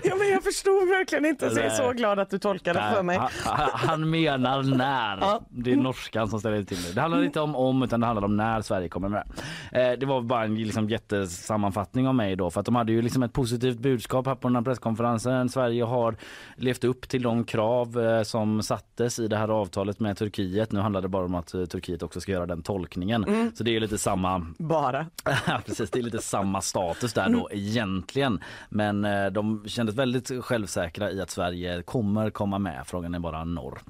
Ja, 0.04 0.14
men 0.18 0.28
jag 0.30 0.42
förstod 0.44 0.88
verkligen 0.88 1.24
inte, 1.26 1.50
så 1.50 1.58
jag 1.58 1.66
är 1.66 1.70
så 1.70 1.92
glad 1.92 2.18
att 2.18 2.30
du 2.30 2.38
tolkade 2.38 2.90
för 2.94 3.02
mig. 3.02 3.18
Han, 3.44 3.68
han- 3.72 4.10
menar 4.10 4.62
när. 4.62 5.18
Ja. 5.20 5.40
Det 5.50 5.72
är 5.72 5.76
norskan 5.76 6.28
som 6.28 6.40
ställer 6.40 6.62
till 6.62 6.82
det. 6.82 6.92
Det 6.94 7.00
handlar 7.00 7.24
inte 7.24 7.40
om 7.40 7.56
om 7.56 7.82
utan 7.82 8.00
det 8.00 8.06
handlar 8.06 8.24
om 8.24 8.36
när 8.36 8.60
Sverige 8.62 8.88
kommer 8.88 9.08
med. 9.08 9.26
Eh, 9.72 9.98
det 9.98 10.06
var 10.06 10.20
bara 10.22 10.44
en 10.44 10.54
liksom, 10.54 10.88
jättesammanfattning 10.88 12.08
av 12.08 12.14
mig 12.14 12.36
då 12.36 12.50
för 12.50 12.60
att 12.60 12.66
de 12.66 12.76
hade 12.76 12.92
ju 12.92 13.02
liksom 13.02 13.22
ett 13.22 13.32
positivt 13.32 13.78
budskap 13.78 14.26
här 14.26 14.34
på 14.34 14.48
den 14.48 14.56
här 14.56 14.62
presskonferensen. 14.62 15.48
Sverige 15.48 15.84
har 15.84 16.16
levt 16.56 16.84
upp 16.84 17.08
till 17.08 17.22
de 17.22 17.44
krav 17.44 18.00
eh, 18.00 18.22
som 18.22 18.62
sattes 18.62 19.18
i 19.18 19.28
det 19.28 19.36
här 19.36 19.48
avtalet 19.48 20.00
med 20.00 20.16
Turkiet. 20.16 20.72
Nu 20.72 20.80
handlar 20.80 21.00
det 21.02 21.08
bara 21.08 21.24
om 21.24 21.34
att 21.34 21.54
eh, 21.54 21.59
Turkiet 21.66 22.02
också 22.02 22.20
ska 22.20 22.32
göra 22.32 22.46
den 22.46 22.62
tolkningen. 22.62 23.52
Så 23.54 23.64
det 23.64 23.76
är 23.76 23.80
lite 23.80 23.98
samma 23.98 24.46
Bara. 24.58 25.06
Precis, 25.66 25.90
det 25.90 25.98
är 25.98 26.02
lite 26.02 26.18
samma 26.22 26.60
status 26.60 27.12
där 27.12 27.28
då 27.28 27.48
egentligen. 27.52 28.40
Men 28.68 29.04
eh, 29.04 29.26
de 29.26 29.68
kändes 29.68 29.94
väldigt 29.94 30.44
självsäkra 30.44 31.10
i 31.10 31.20
att 31.20 31.30
Sverige 31.30 31.82
kommer 31.82 32.30
komma 32.30 32.58
med. 32.58 32.82
Frågan 32.86 33.14
är 33.14 33.18
bara 33.18 33.44
norr. 33.44 33.80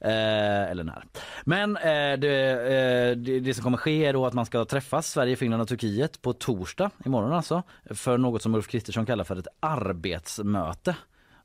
Eh, 0.00 0.70
eller 0.70 0.84
när. 0.84 1.04
Men 1.44 1.76
eh, 1.76 2.18
det, 2.18 2.50
eh, 2.50 3.16
det, 3.16 3.40
det 3.40 3.54
som 3.54 3.64
kommer 3.64 3.78
ske 3.78 4.04
är 4.04 4.12
då 4.12 4.26
att 4.26 4.34
man 4.34 4.46
ska 4.46 4.64
träffas, 4.64 5.10
Sverige, 5.10 5.36
Finland 5.36 5.62
och 5.62 5.68
Turkiet 5.68 6.22
på 6.22 6.32
torsdag 6.32 6.90
imorgon 7.04 7.32
alltså. 7.32 7.62
För 7.90 8.18
något 8.18 8.42
som 8.42 8.54
Ulf 8.54 8.68
Kristersson 8.68 9.06
kallar 9.06 9.24
för 9.24 9.36
ett 9.36 9.48
arbetsmöte. 9.60 10.96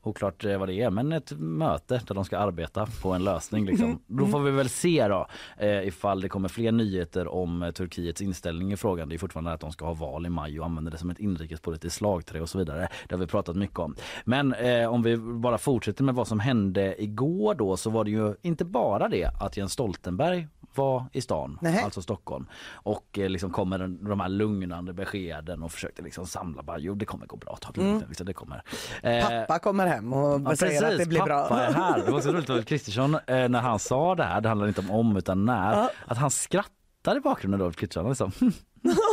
Oklart 0.09 0.45
eh, 0.45 0.57
vad 0.57 0.67
det 0.67 0.81
är, 0.81 0.89
men 0.89 1.11
ett 1.11 1.31
möte 1.37 2.01
där 2.07 2.15
de 2.15 2.25
ska 2.25 2.37
arbeta 2.37 2.87
på 3.01 3.13
en 3.13 3.23
lösning. 3.23 3.65
Liksom. 3.65 4.01
Då 4.07 4.27
får 4.27 4.39
vi 4.39 4.51
väl 4.51 4.69
se 4.69 5.07
då 5.07 5.27
eh, 5.57 5.87
ifall 5.87 6.21
det 6.21 6.29
kommer 6.29 6.49
fler 6.49 6.71
nyheter 6.71 7.27
om 7.27 7.63
eh, 7.63 7.71
Turkiets 7.71 8.21
inställning 8.21 8.71
i 8.71 8.77
frågan. 8.77 9.09
Det 9.09 9.15
är 9.15 9.17
fortfarande 9.17 9.51
att 9.51 9.59
de 9.59 9.71
ska 9.71 9.85
ha 9.85 9.93
val 9.93 10.25
i 10.25 10.29
maj 10.29 10.59
och 10.59 10.65
använda 10.65 10.91
det 10.91 10.97
som 10.97 11.09
ett 11.09 11.19
inrikespolitiskt 11.19 11.97
slagträ 11.97 12.41
och 12.41 12.49
så 12.49 12.57
vidare. 12.57 12.87
Det 13.07 13.15
har 13.15 13.19
vi 13.19 13.27
pratat 13.27 13.55
mycket 13.55 13.79
om. 13.79 13.95
Men 14.25 14.53
eh, 14.53 14.93
om 14.93 15.03
vi 15.03 15.17
bara 15.17 15.57
fortsätter 15.57 16.03
med 16.03 16.15
vad 16.15 16.27
som 16.27 16.39
hände 16.39 17.03
igår 17.03 17.55
då 17.55 17.77
så 17.77 17.89
var 17.89 18.03
det 18.03 18.11
ju 18.11 18.35
inte 18.41 18.65
bara 18.65 19.09
det 19.09 19.25
att 19.39 19.57
Jens 19.57 19.73
Stoltenberg 19.73 20.47
var 20.75 21.05
i 21.11 21.21
stan, 21.21 21.57
Nähä. 21.61 21.81
alltså 21.83 22.01
Stockholm 22.01 22.45
och 22.73 23.19
eh, 23.19 23.29
liksom 23.29 23.49
kommer 23.51 23.79
den- 23.79 24.03
de 24.03 24.19
här 24.19 24.29
lugnande 24.29 24.93
beskeden 24.93 25.63
och 25.63 25.71
försökte 25.71 26.01
liksom 26.01 26.25
samla 26.27 26.63
bara 26.63 26.77
jo 26.79 26.95
det 26.95 27.05
kommer 27.05 27.25
gå 27.25 27.35
bra, 27.37 27.57
ta 27.61 27.71
det 27.71 28.01
liksom, 28.07 28.25
det 28.25 28.33
kommer. 28.33 28.63
Eh, 29.03 29.27
Pappa 29.29 29.59
kommer 29.59 29.87
hem 29.87 30.13
och 30.13 30.41
Ja, 30.45 30.55
säger 30.55 30.91
att 30.91 30.97
det 30.97 31.05
blir 31.05 31.19
pappa 31.19 31.47
bra. 31.49 31.59
är 31.59 31.73
här. 31.73 32.05
Det 32.05 32.11
var 32.11 32.21
så 32.21 32.31
roligt 32.31 32.49
att 32.49 32.65
Kristersson 32.65 33.15
eh, 33.15 33.49
när 33.49 33.59
han 33.61 33.79
sa 33.79 34.15
det 34.15 34.23
här, 34.23 34.41
det 34.41 34.49
handlar 34.49 34.67
inte 34.67 34.81
om 34.81 34.91
om 34.91 35.17
utan 35.17 35.45
när, 35.45 35.89
att 36.07 36.17
han 36.17 36.31
skrattade 36.31 36.73
i 37.17 37.19
bakgrunden 37.19 37.59
då 37.59 37.71
Kristersson. 37.71 38.09
Liksom. 38.09 38.31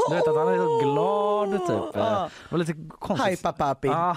Du 0.09 0.15
vet 0.15 0.29
att 0.29 0.37
han 0.37 0.49
är 0.49 0.57
så 0.57 0.93
glad 0.93 1.51
typ. 1.67 1.97
Eh, 1.97 2.03
Det 2.23 2.51
var 2.51 2.59
lite 2.59 2.75
konstigt. 2.99 3.43
Papapi. 3.43 3.89
Ja, 3.89 4.17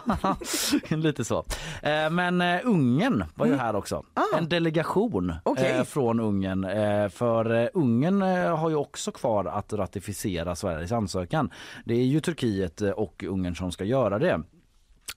lite 0.89 1.25
så. 1.25 1.45
Eh, 1.83 2.09
Men 2.09 2.41
eh, 2.41 2.59
Ungern 2.63 3.23
var 3.35 3.45
ju 3.45 3.55
här 3.55 3.75
också. 3.75 4.03
En 4.37 4.49
delegation 4.49 5.33
Mm. 5.45 5.79
Eh, 5.79 5.83
från 5.83 6.19
Ungern. 6.19 6.63
Eh, 6.63 7.09
För 7.09 7.63
eh, 7.63 7.67
Ungern 7.73 8.21
eh, 8.21 8.57
har 8.57 8.69
ju 8.69 8.75
också 8.75 9.11
kvar 9.11 9.45
att 9.45 9.73
ratificera 9.73 10.55
Sveriges 10.55 10.91
ansökan. 10.91 11.51
Det 11.85 11.93
är 11.93 12.05
ju 12.05 12.19
Turkiet 12.19 12.81
eh, 12.81 12.89
och 12.89 13.23
Ungern 13.27 13.55
som 13.55 13.71
ska 13.71 13.83
göra 13.83 14.19
det. 14.19 14.41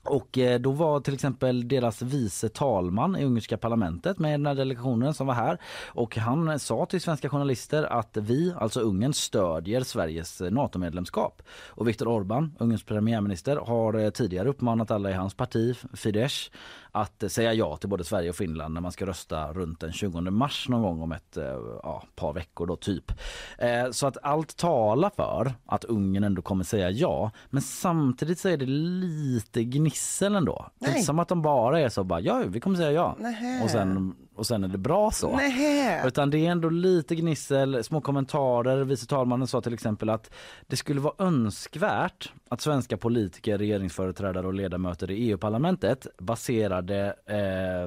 Och 0.03 0.37
eh, 0.37 0.59
då 0.59 0.71
var 0.71 0.99
till 0.99 1.13
exempel 1.13 1.67
deras 1.67 2.01
vice 2.01 2.49
talman 2.49 3.15
i 3.15 3.25
ungerska 3.25 3.57
parlamentet 3.57 4.19
med 4.19 4.29
i 4.29 4.31
den 4.31 4.45
här 4.45 4.55
delegationen 4.55 5.13
som 5.13 5.27
var 5.27 5.33
här. 5.33 5.57
Och 5.87 6.17
han 6.17 6.59
sa 6.59 6.85
till 6.85 7.01
svenska 7.01 7.29
journalister 7.29 7.83
att 7.83 8.17
vi, 8.17 8.53
alltså 8.57 8.79
Ungern, 8.79 9.13
stödjer 9.13 9.81
Sveriges 9.81 10.41
eh, 10.41 10.51
NATO-medlemskap. 10.51 11.41
Och 11.67 11.87
Viktor 11.87 12.05
Orbán, 12.05 12.49
Ungerns 12.59 12.83
premiärminister, 12.83 13.55
har 13.55 13.93
eh, 13.93 14.09
tidigare 14.09 14.49
uppmanat 14.49 14.91
alla 14.91 15.09
i 15.09 15.13
hans 15.13 15.33
parti, 15.33 15.75
Fidesz, 15.93 16.51
att 16.95 17.23
säga 17.27 17.53
ja 17.53 17.77
till 17.77 17.89
både 17.89 18.03
Sverige 18.03 18.29
och 18.29 18.35
Finland 18.35 18.73
när 18.73 18.81
man 18.81 18.91
ska 18.91 19.05
rösta 19.05 19.53
runt 19.53 19.79
den 19.79 19.91
20 19.91 20.21
mars 20.21 20.69
någon 20.69 20.81
gång 20.81 21.01
om 21.01 21.11
ett 21.11 21.37
eh, 21.37 21.45
ja, 21.83 22.03
par 22.15 22.33
veckor 22.33 22.65
då 22.67 22.75
typ. 22.75 23.11
Eh, 23.57 23.91
Så 23.91 24.07
att 24.07 24.17
allt 24.23 24.57
talar 24.57 25.11
för 25.15 25.53
att 25.65 25.83
Ungern 25.83 26.23
ändå 26.23 26.41
kommer 26.41 26.63
säga 26.63 26.89
ja. 26.89 27.31
Men 27.49 27.61
samtidigt 27.61 28.39
så 28.39 28.49
är 28.49 28.57
det 28.57 28.65
lite 28.65 29.63
gnissel 29.63 30.35
ändå. 30.35 30.69
Det 30.79 30.85
är 30.85 30.91
Nej. 30.91 31.03
som 31.03 31.19
att 31.19 31.27
de 31.27 31.41
bara 31.41 31.79
är 31.79 31.89
så 31.89 32.03
bara 32.03 32.19
ja 32.19 32.43
vi 32.47 32.59
kommer 32.59 32.77
säga 32.77 32.91
ja. 32.91 33.15
Nähä. 33.19 33.63
Och 33.63 33.69
sen, 33.69 34.15
och 34.35 34.47
sen 34.47 34.63
är 34.63 34.67
det 34.67 34.77
bra 34.77 35.11
så. 35.11 35.35
Nähä. 35.37 36.07
Utan 36.07 36.29
det 36.29 36.37
är 36.37 36.51
ändå 36.51 36.69
lite 36.69 37.15
gnissel, 37.15 37.83
små 37.83 38.01
kommentarer. 38.01 38.83
Vice 38.83 39.07
talmannen 39.07 39.47
sa 39.47 39.61
till 39.61 39.73
exempel 39.73 40.09
att 40.09 40.33
det 40.67 40.75
skulle 40.75 41.01
vara 41.01 41.13
önskvärt 41.17 42.31
att 42.49 42.61
svenska 42.61 42.97
politiker, 42.97 43.57
regeringsföreträdare 43.57 44.47
och 44.47 44.53
ledamöter 44.53 45.11
i 45.11 45.29
EU-parlamentet 45.29 46.07
baserade 46.17 47.15
eh, 47.25 47.83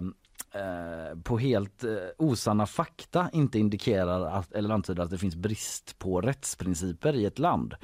eh, 0.60 1.18
på 1.24 1.38
helt 1.38 1.84
eh, 1.84 1.90
osanna 2.18 2.66
fakta 2.66 3.30
inte 3.32 3.58
indikerar 3.58 4.26
att, 4.26 4.52
eller 4.52 4.74
antyder 4.74 5.02
att 5.02 5.10
det 5.10 5.18
finns 5.18 5.36
brist 5.36 5.98
på 5.98 6.20
rättsprinciper 6.20 7.14
i 7.14 7.26
ett 7.26 7.38
land. 7.38 7.74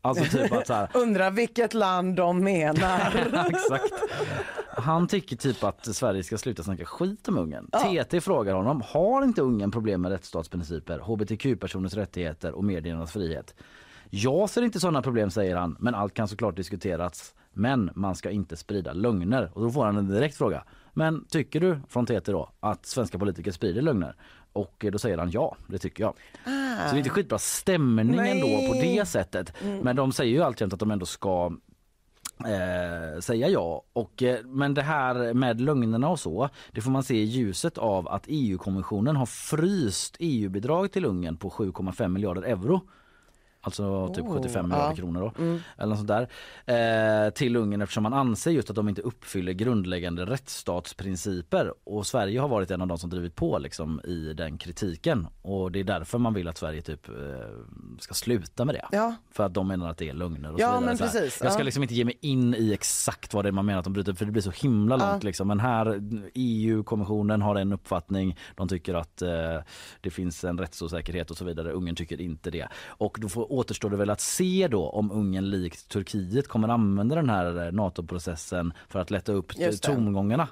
Alltså 0.00 0.24
typ 0.24 0.52
att 0.52 0.66
så 0.66 0.74
här, 0.74 0.88
Undrar 0.94 1.30
vilket 1.30 1.74
land 1.74 2.16
de 2.16 2.44
menar. 2.44 3.46
Exakt. 3.48 3.92
Han 4.78 5.08
tycker 5.08 5.36
typ 5.36 5.64
att 5.64 5.96
Sverige 5.96 6.22
ska 6.22 6.38
sluta 6.38 6.62
snacka 6.62 6.84
skit 6.84 7.28
om 7.28 7.38
Ungern. 7.38 7.70
TT 7.70 8.20
frågar 8.20 8.54
honom, 8.54 8.82
har 8.86 9.24
inte 9.24 9.42
Ungern 9.42 9.70
problem 9.70 10.00
med 10.00 10.10
rättsstatsprinciper, 10.10 10.98
hbtq-personers 10.98 11.94
rättigheter 11.94 12.52
och 12.52 12.64
mediernas 12.64 13.12
frihet? 13.12 13.54
Jag 14.10 14.50
ser 14.50 14.62
inte 14.62 14.80
sådana 14.80 15.02
problem 15.02 15.30
säger 15.30 15.56
han, 15.56 15.76
men 15.80 15.94
allt 15.94 16.14
kan 16.14 16.28
såklart 16.28 16.56
diskuteras. 16.56 17.34
Men 17.52 17.90
man 17.94 18.14
ska 18.14 18.30
inte 18.30 18.56
sprida 18.56 18.92
lögner. 18.92 19.50
Och 19.54 19.62
då 19.62 19.70
får 19.70 19.84
han 19.84 19.96
en 19.96 20.08
direkt 20.08 20.36
fråga. 20.36 20.64
Men 20.92 21.24
tycker 21.24 21.60
du 21.60 21.80
från 21.88 22.06
TT 22.06 22.32
då 22.32 22.50
att 22.60 22.86
svenska 22.86 23.18
politiker 23.18 23.50
sprider 23.50 23.82
lögner? 23.82 24.16
Och 24.52 24.84
då 24.92 24.98
säger 24.98 25.18
han 25.18 25.30
ja, 25.30 25.56
det 25.66 25.78
tycker 25.78 26.04
jag. 26.04 26.14
Så 26.44 26.90
det 26.90 26.96
är 26.96 26.98
inte 26.98 27.10
skitbra 27.10 27.38
stämning 27.38 28.18
ändå 28.18 28.46
på 28.46 28.74
det 28.82 29.08
sättet. 29.08 29.52
Men 29.82 29.96
de 29.96 30.12
säger 30.12 30.32
ju 30.32 30.42
alltid 30.42 30.72
att 30.72 30.80
de 30.80 30.90
ändå 30.90 31.06
ska 31.06 31.52
eh, 32.44 33.20
säga 33.20 33.48
ja. 33.48 33.82
Och, 33.92 34.22
eh, 34.22 34.38
men 34.44 34.74
det 34.74 34.82
här 34.82 35.34
med 35.34 35.60
lögnerna 35.60 36.08
och 36.08 36.20
så, 36.20 36.48
det 36.72 36.80
får 36.80 36.90
man 36.90 37.02
se 37.02 37.14
i 37.14 37.24
ljuset 37.24 37.78
av 37.78 38.08
att 38.08 38.24
EU-kommissionen 38.26 39.16
har 39.16 39.26
fryst 39.26 40.16
EU-bidrag 40.18 40.92
till 40.92 41.04
Ungern 41.04 41.36
på 41.36 41.50
7,5 41.50 42.08
miljarder 42.08 42.42
euro. 42.42 42.80
Alltså 43.66 44.08
typ 44.14 44.24
Oh, 44.24 44.34
75 44.34 44.68
miljarder 44.68 44.88
ja. 44.90 44.96
kronor 44.96 45.20
då. 45.20 45.42
Eller 45.78 45.86
något 45.86 45.98
sånt 45.98 46.08
där. 46.08 46.28
Eh, 47.26 47.30
till 47.30 47.56
Ungern 47.56 47.82
eftersom 47.82 48.02
man 48.02 48.12
anser 48.12 48.50
just 48.50 48.70
att 48.70 48.76
de 48.76 48.88
inte 48.88 49.02
uppfyller 49.02 49.52
grundläggande 49.52 50.24
rättsstatsprinciper. 50.26 51.74
Och 51.84 52.06
Sverige 52.06 52.40
har 52.40 52.48
varit 52.48 52.70
en 52.70 52.80
av 52.80 52.86
de 52.88 52.98
som 52.98 53.10
drivit 53.10 53.34
på 53.34 53.58
liksom, 53.58 54.00
i 54.04 54.32
den 54.32 54.58
kritiken. 54.58 55.26
Och 55.42 55.72
det 55.72 55.80
är 55.80 55.84
därför 55.84 56.18
man 56.18 56.34
vill 56.34 56.48
att 56.48 56.58
Sverige 56.58 56.82
typ 56.82 57.08
eh, 57.08 57.14
ska 57.98 58.14
sluta 58.14 58.64
med 58.64 58.74
det. 58.74 58.84
Ja. 58.92 59.14
För 59.30 59.44
att 59.44 59.54
de 59.54 59.68
menar 59.68 59.90
att 59.90 59.98
det 59.98 60.08
är 60.08 60.14
lögner 60.14 60.52
och 60.52 60.60
Ja, 60.60 60.80
men 60.80 60.98
precis, 60.98 61.40
Jag 61.42 61.52
ska 61.52 61.60
ja. 61.60 61.64
liksom 61.64 61.82
inte 61.82 61.94
ge 61.94 62.04
mig 62.04 62.18
in 62.20 62.54
i 62.54 62.72
exakt 62.72 63.34
vad 63.34 63.44
det 63.44 63.48
är 63.48 63.52
man 63.52 63.66
menar 63.66 63.78
att 63.78 63.84
de 63.84 63.92
bryter 63.92 64.12
för 64.14 64.24
det 64.24 64.32
blir 64.32 64.42
så 64.42 64.50
himla 64.50 64.96
långt 64.96 65.24
liksom. 65.24 65.48
Men 65.48 65.60
här 65.60 66.00
EU-kommissionen 66.34 67.42
har 67.42 67.54
en 67.54 67.72
uppfattning. 67.72 68.38
De 68.54 68.68
tycker 68.68 68.94
att 68.94 69.22
eh, 69.22 69.58
det 70.00 70.10
finns 70.10 70.44
en 70.44 70.58
rättsosäkerhet 70.58 71.30
och 71.30 71.36
så 71.36 71.44
vidare. 71.44 71.72
Ungern 71.72 71.96
tycker 71.96 72.20
inte 72.20 72.50
det. 72.50 72.68
Och 72.86 73.18
då 73.20 73.28
får, 73.28 73.52
återstår 73.56 73.90
det 73.90 73.96
väl 73.96 74.10
att 74.10 74.20
se 74.20 74.68
då 74.70 74.88
om 74.88 75.10
Ungern 75.12 75.50
likt 75.50 75.88
Turkiet 75.88 76.48
kommer 76.48 76.68
använda 76.68 77.14
den 77.14 77.30
här 77.30 77.66
eh, 77.66 77.72
NATO-processen 77.72 78.72
för 78.88 78.98
att 78.98 79.10
lätta 79.10 79.32
upp 79.32 79.56
det. 79.56 79.62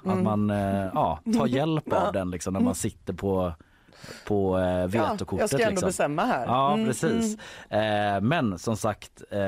Mm. 0.03 0.17
Att 0.17 0.23
man 0.23 0.49
eh, 0.49 0.89
ja, 0.93 1.19
tar 1.37 1.47
hjälp 1.55 1.93
av 1.93 2.13
den 2.13 2.31
liksom 2.31 2.53
när 2.53 2.59
man 2.59 2.75
sitter 2.75 3.13
på 3.13 3.53
på 4.27 4.59
eh, 4.59 4.87
vetokortet. 4.87 5.31
Ja, 5.31 5.37
jag 5.39 5.49
ska 5.49 5.57
ändå 5.57 5.69
liksom. 5.69 5.87
bestämma 5.87 6.25
här. 6.25 6.45
Ja, 6.45 6.73
Mm, 6.73 6.87
precis. 6.87 7.37
Eh, 7.69 8.21
men 8.21 8.59
som 8.59 8.77
sagt, 8.77 9.23
eh, 9.31 9.39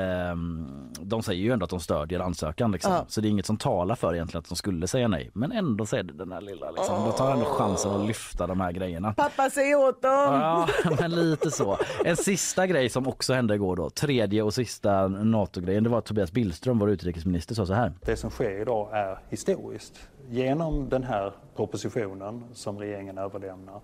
de 1.00 1.22
säger 1.22 1.42
ju 1.42 1.52
ändå 1.52 1.64
att 1.64 1.70
de 1.70 1.80
stödjer 1.80 2.20
ansökan. 2.20 2.72
Liksom. 2.72 2.92
Ja. 2.92 3.04
Så 3.08 3.20
det 3.20 3.28
är 3.28 3.30
inget 3.30 3.46
som 3.46 3.56
talar 3.56 3.94
för 3.94 4.14
egentligen 4.14 4.38
att 4.38 4.48
de 4.48 4.56
skulle 4.56 4.86
säga 4.88 5.08
nej. 5.08 5.30
Men 5.32 5.52
ändå 5.52 5.86
så 5.86 5.96
är 5.96 6.02
det 6.02 6.12
den 6.12 6.32
här 6.32 6.40
lilla, 6.40 6.70
liksom. 6.70 7.04
de 7.04 7.12
tar 7.12 7.32
ändå 7.32 7.44
chansen 7.44 7.90
att 7.90 8.06
lyfta 8.06 8.46
de 8.46 8.60
här 8.60 8.72
grejerna. 8.72 9.12
Pappa 9.16 9.50
säg 9.50 9.74
åt 9.74 10.02
dem! 10.02 10.34
Ja, 10.34 10.68
men 11.00 11.10
lite 11.10 11.50
så. 11.50 11.78
En 12.04 12.16
sista 12.16 12.66
grej 12.66 12.88
som 12.88 13.06
också 13.08 13.34
hände 13.34 13.54
igår 13.54 13.76
då, 13.76 13.90
tredje 13.90 14.42
och 14.42 14.54
sista 14.54 15.08
NATO-grejen, 15.08 15.84
det 15.84 15.90
var 15.90 15.98
att 15.98 16.04
Tobias 16.04 16.32
Billström, 16.32 16.78
vår 16.78 16.90
utrikesminister, 16.90 17.54
sa 17.54 17.66
så 17.66 17.72
här. 17.74 17.92
Det 18.00 18.16
som 18.16 18.30
sker 18.30 18.60
idag 18.60 18.88
är 18.92 19.18
historiskt. 19.30 20.00
Genom 20.30 20.88
den 20.88 21.02
här 21.04 21.32
propositionen 21.56 22.44
som 22.52 22.78
regeringen 22.78 23.18
överlämnar 23.18 23.80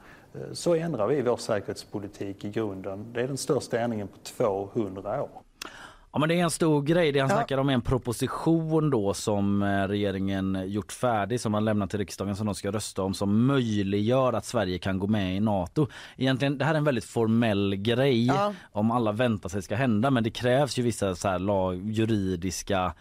så 0.52 0.74
ändrar 0.74 1.06
vi 1.06 1.22
vår 1.22 1.36
säkerhetspolitik 1.36 2.44
i 2.44 2.50
grunden. 2.50 3.12
Det 3.12 3.20
är 3.20 3.28
den 3.28 3.36
största 3.36 3.78
ändringen 3.78 4.08
på 4.08 4.16
200 4.18 5.22
år. 5.22 5.30
Ja 6.12 6.18
men 6.18 6.28
det 6.28 6.34
är 6.34 6.44
en 6.44 6.50
stor 6.50 6.82
grej. 6.82 7.12
Det 7.12 7.20
han 7.20 7.28
snackar 7.30 7.58
om 7.58 7.68
en 7.68 7.80
proposition 7.80 8.90
då 8.90 9.14
som 9.14 9.62
eh, 9.62 9.66
regeringen 9.88 10.62
gjort 10.66 10.92
färdig 10.92 11.40
som 11.40 11.52
man 11.52 11.64
lämnat 11.64 11.90
till 11.90 11.98
riksdagen 11.98 12.36
som 12.36 12.46
de 12.46 12.54
ska 12.54 12.70
rösta 12.70 13.02
om 13.02 13.14
som 13.14 13.46
möjliggör 13.46 14.32
att 14.32 14.44
Sverige 14.44 14.78
kan 14.78 14.98
gå 14.98 15.06
med 15.06 15.36
i 15.36 15.40
Nato. 15.40 15.86
Egentligen 16.16 16.58
det 16.58 16.64
här 16.64 16.74
är 16.74 16.78
en 16.78 16.84
väldigt 16.84 17.04
formell 17.04 17.74
grej 17.76 18.26
Ja. 18.26 18.52
om 18.72 18.90
alla 18.90 19.12
väntar 19.12 19.48
sig 19.48 19.62
ska 19.62 19.74
hända 19.74 20.10
men 20.10 20.24
det 20.24 20.30
krävs 20.30 20.78
ju 20.78 20.82
vissa 20.82 21.14
så 21.14 21.28
här 21.28 21.38
lag, 21.38 21.90
juridiska 21.90 22.94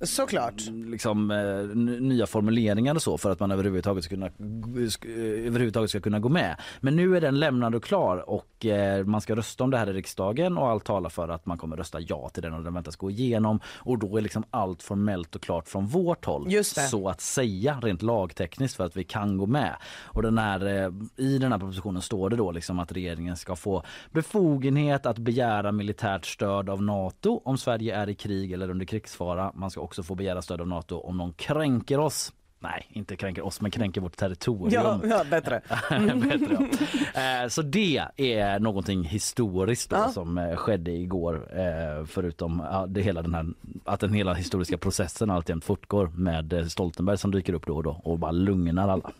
Såklart. 0.00 0.62
liksom, 0.72 1.30
eh, 1.30 1.76
nya 2.00 2.26
formuleringar 2.26 2.94
och 2.94 3.02
så 3.02 3.18
för 3.18 3.30
att 3.30 3.40
man 3.40 3.50
överhuvudtaget 3.50 4.04
ska 4.04 4.14
kunna, 4.14 4.26
eh, 4.26 5.46
överhuvudtaget 5.46 5.90
ska 5.90 6.00
kunna 6.00 6.18
gå 6.18 6.28
med. 6.28 6.56
Men 6.80 6.96
nu 6.96 7.16
är 7.16 7.20
den 7.20 7.38
lämnad 7.38 7.74
och 7.74 7.84
klar 7.84 8.30
och 8.30 8.66
eh, 8.66 9.04
man 9.04 9.20
ska 9.20 9.36
rösta 9.36 9.64
om 9.64 9.70
det 9.70 9.78
här 9.78 9.90
i 9.90 9.92
riksdagen 9.92 10.58
och 10.58 10.68
allt 10.68 10.84
talar 10.84 11.10
för 11.10 11.28
att 11.28 11.46
man 11.46 11.58
kommer 11.58 11.76
rösta 11.76 12.00
ja 12.00 12.28
till 12.28 12.42
den 12.42 12.54
och 12.54 12.64
den 12.64 12.74
väntas 12.74 12.96
gå 12.96 13.10
igenom 13.10 13.60
och 13.66 13.98
då 13.98 14.16
är 14.16 14.20
liksom 14.20 14.44
allt 14.50 14.82
formellt 14.82 15.34
och 15.34 15.42
klart 15.42 15.68
från 15.68 15.86
vårt 15.86 16.24
håll. 16.24 16.46
Så 16.90 17.08
att 17.08 17.20
säga 17.20 17.80
rent 17.82 18.02
lagtekniskt 18.02 18.76
för 18.76 18.84
att 18.84 18.96
vi 18.96 19.04
kan 19.04 19.38
gå 19.38 19.46
med. 19.46 19.76
Och 20.02 20.22
den 20.22 20.38
här, 20.38 20.92
i 21.16 21.38
den 21.38 21.52
här 21.52 21.58
propositionen 21.58 22.02
står 22.02 22.30
det 22.30 22.36
då 22.36 22.52
liksom 22.52 22.78
att 22.78 22.92
regeringen 22.92 23.36
ska 23.36 23.56
få 23.56 23.82
befogenhet 24.10 25.06
att 25.06 25.18
begära 25.18 25.72
militärt 25.72 26.26
stöd 26.26 26.70
av 26.70 26.82
Nato 26.82 27.40
om 27.44 27.58
Sverige 27.58 27.96
är 27.96 28.08
i 28.08 28.14
krig 28.14 28.52
eller 28.52 28.70
under 28.70 28.86
krigsfara. 28.86 29.52
Man 29.54 29.65
ska 29.70 29.80
också 29.80 30.02
få 30.02 30.14
begära 30.14 30.42
stöd 30.42 30.60
av 30.60 30.68
Nato 30.68 30.96
om 30.96 31.16
någon 31.16 31.32
kränker 31.32 31.98
oss. 32.00 32.32
Nej, 32.58 32.86
inte 32.90 33.16
kränker 33.16 33.44
oss, 33.46 33.60
men 33.60 33.70
kränker 33.70 34.00
vårt 34.00 34.16
territorium. 34.16 34.70
Ja, 34.84 35.00
ja, 35.04 35.24
bättre. 35.30 35.60
Bättre, 36.14 36.68
ja. 37.14 37.42
Eh, 37.42 37.48
Så 37.48 37.62
det 37.62 38.02
är 38.16 38.58
någonting 38.58 39.04
historiskt 39.04 39.90
då, 39.90 39.96
Ja. 39.96 40.08
som 40.08 40.38
eh, 40.38 40.56
skedde 40.56 40.90
igår. 40.90 41.48
eh, 41.60 42.04
Förutom 42.06 42.62
det 42.88 43.00
hela 43.02 43.22
den 43.22 43.34
här, 43.34 43.46
att 43.84 44.00
den 44.00 44.12
hela 44.12 44.34
historiska 44.34 44.78
processen 44.78 45.30
alltjämt 45.30 45.64
fortgår 45.64 46.06
med 46.06 46.66
Stoltenberg 46.70 47.18
som 47.18 47.30
dyker 47.30 47.52
upp 47.52 47.66
då 47.66 47.76
och 47.76 47.82
då 47.82 48.00
och 48.04 48.18
bara 48.18 48.30
lugnar 48.32 48.88
alla. 48.88 49.10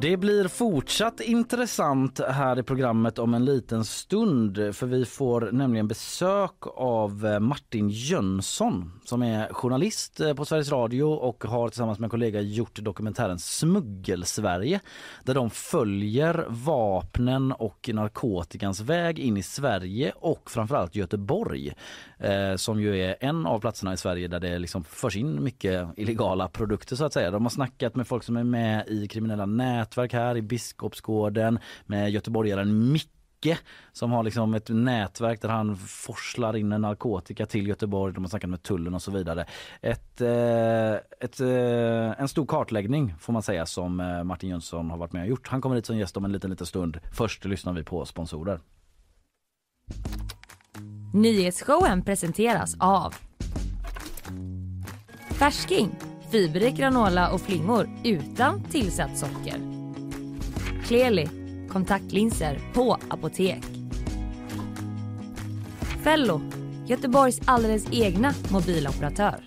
Det 0.00 0.16
blir 0.16 0.48
fortsatt 0.48 1.20
intressant 1.20 2.20
här 2.28 2.58
i 2.58 2.62
programmet 2.62 3.18
om 3.18 3.34
en 3.34 3.44
liten 3.44 3.84
stund 3.84 4.56
för 4.56 4.86
vi 4.86 5.04
får 5.04 5.52
nämligen 5.52 5.88
besök 5.88 6.54
av 6.76 7.26
eh, 7.26 7.40
Martin 7.40 7.88
Jönsson 7.88 8.92
som 9.04 9.22
är 9.22 9.52
journalist 9.52 10.20
eh, 10.20 10.34
på 10.34 10.44
Sveriges 10.44 10.72
Radio 10.72 11.04
och 11.04 11.44
har 11.44 11.68
tillsammans 11.68 11.98
med 11.98 12.06
en 12.06 12.10
kollega 12.10 12.40
gjort 12.40 12.78
dokumentären 12.78 13.38
Smuggelsverige 13.38 14.80
där 15.24 15.34
de 15.34 15.50
följer 15.50 16.46
vapnen 16.48 17.52
och 17.52 17.90
narkotikans 17.92 18.80
väg 18.80 19.18
in 19.18 19.36
i 19.36 19.42
Sverige 19.42 20.12
och 20.16 20.50
framförallt 20.50 20.94
Göteborg 20.94 21.72
eh, 22.18 22.56
som 22.56 22.80
ju 22.80 23.00
är 23.00 23.16
en 23.20 23.46
av 23.46 23.60
platserna 23.60 23.92
i 23.92 23.96
Sverige 23.96 24.28
där 24.28 24.40
det 24.40 24.58
liksom 24.58 24.84
förs 24.84 25.16
in 25.16 25.44
mycket 25.44 25.88
illegala 25.96 26.48
produkter 26.48 26.96
så 26.96 27.04
att 27.04 27.12
säga. 27.12 27.30
De 27.30 27.42
har 27.42 27.50
snackat 27.50 27.96
med 27.96 28.06
folk 28.06 28.24
som 28.24 28.36
är 28.36 28.44
med 28.44 28.88
i 28.88 29.08
kriminella 29.08 29.46
nät 29.46 29.89
nätverk 29.90 30.12
här 30.12 30.36
i 30.36 30.42
Biskopsgården 30.42 31.58
med 31.86 32.10
göteborgaren 32.10 32.92
Micke 32.92 33.58
som 33.92 34.12
har 34.12 34.22
liksom 34.22 34.54
ett 34.54 34.68
nätverk 34.68 35.42
där 35.42 35.48
han 35.48 35.76
forslar 35.76 36.56
in 36.56 36.72
en 36.72 36.80
narkotika 36.80 37.46
till 37.46 37.68
Göteborg. 37.68 38.14
De 38.14 38.24
har 38.24 38.28
snackat 38.28 38.50
med 38.50 38.62
tullen 38.62 38.94
och 38.94 39.02
så 39.02 39.10
vidare. 39.10 39.46
Ett, 39.80 40.20
eh, 40.20 40.92
ett, 41.20 41.40
eh, 41.40 42.20
en 42.20 42.28
stor 42.28 42.46
kartläggning 42.46 43.14
får 43.18 43.32
man 43.32 43.42
säga 43.42 43.66
som 43.66 44.00
eh, 44.00 44.24
Martin 44.24 44.50
Jönsson 44.50 44.90
har 44.90 44.98
varit 44.98 45.12
med 45.12 45.22
och 45.22 45.28
gjort. 45.28 45.48
Han 45.48 45.60
kommer 45.60 45.76
hit 45.76 45.86
som 45.86 45.96
gäst 45.96 46.16
om 46.16 46.24
en 46.24 46.32
liten, 46.32 46.50
liten 46.50 46.66
stund. 46.66 47.00
Först 47.12 47.44
lyssnar 47.44 47.72
vi 47.72 47.84
på 47.84 48.04
sponsorer. 48.04 48.60
Nyhetsshowen 51.14 52.02
presenteras 52.02 52.76
av 52.80 53.14
Färsking, 55.30 55.90
fiberrik 56.30 56.76
granola 56.76 57.32
och 57.32 57.40
flingor 57.40 57.88
utan 58.04 58.64
tillsatt 58.64 59.18
socker. 59.18 59.79
Clearly, 60.90 61.28
kontaktlinser 61.68 62.58
på 62.74 62.96
apotek. 63.10 63.62
Fello, 66.04 66.40
Göteborgs 66.86 67.40
alldeles 67.44 67.92
egna 67.92 68.32
mobiloperatör. 68.52 69.44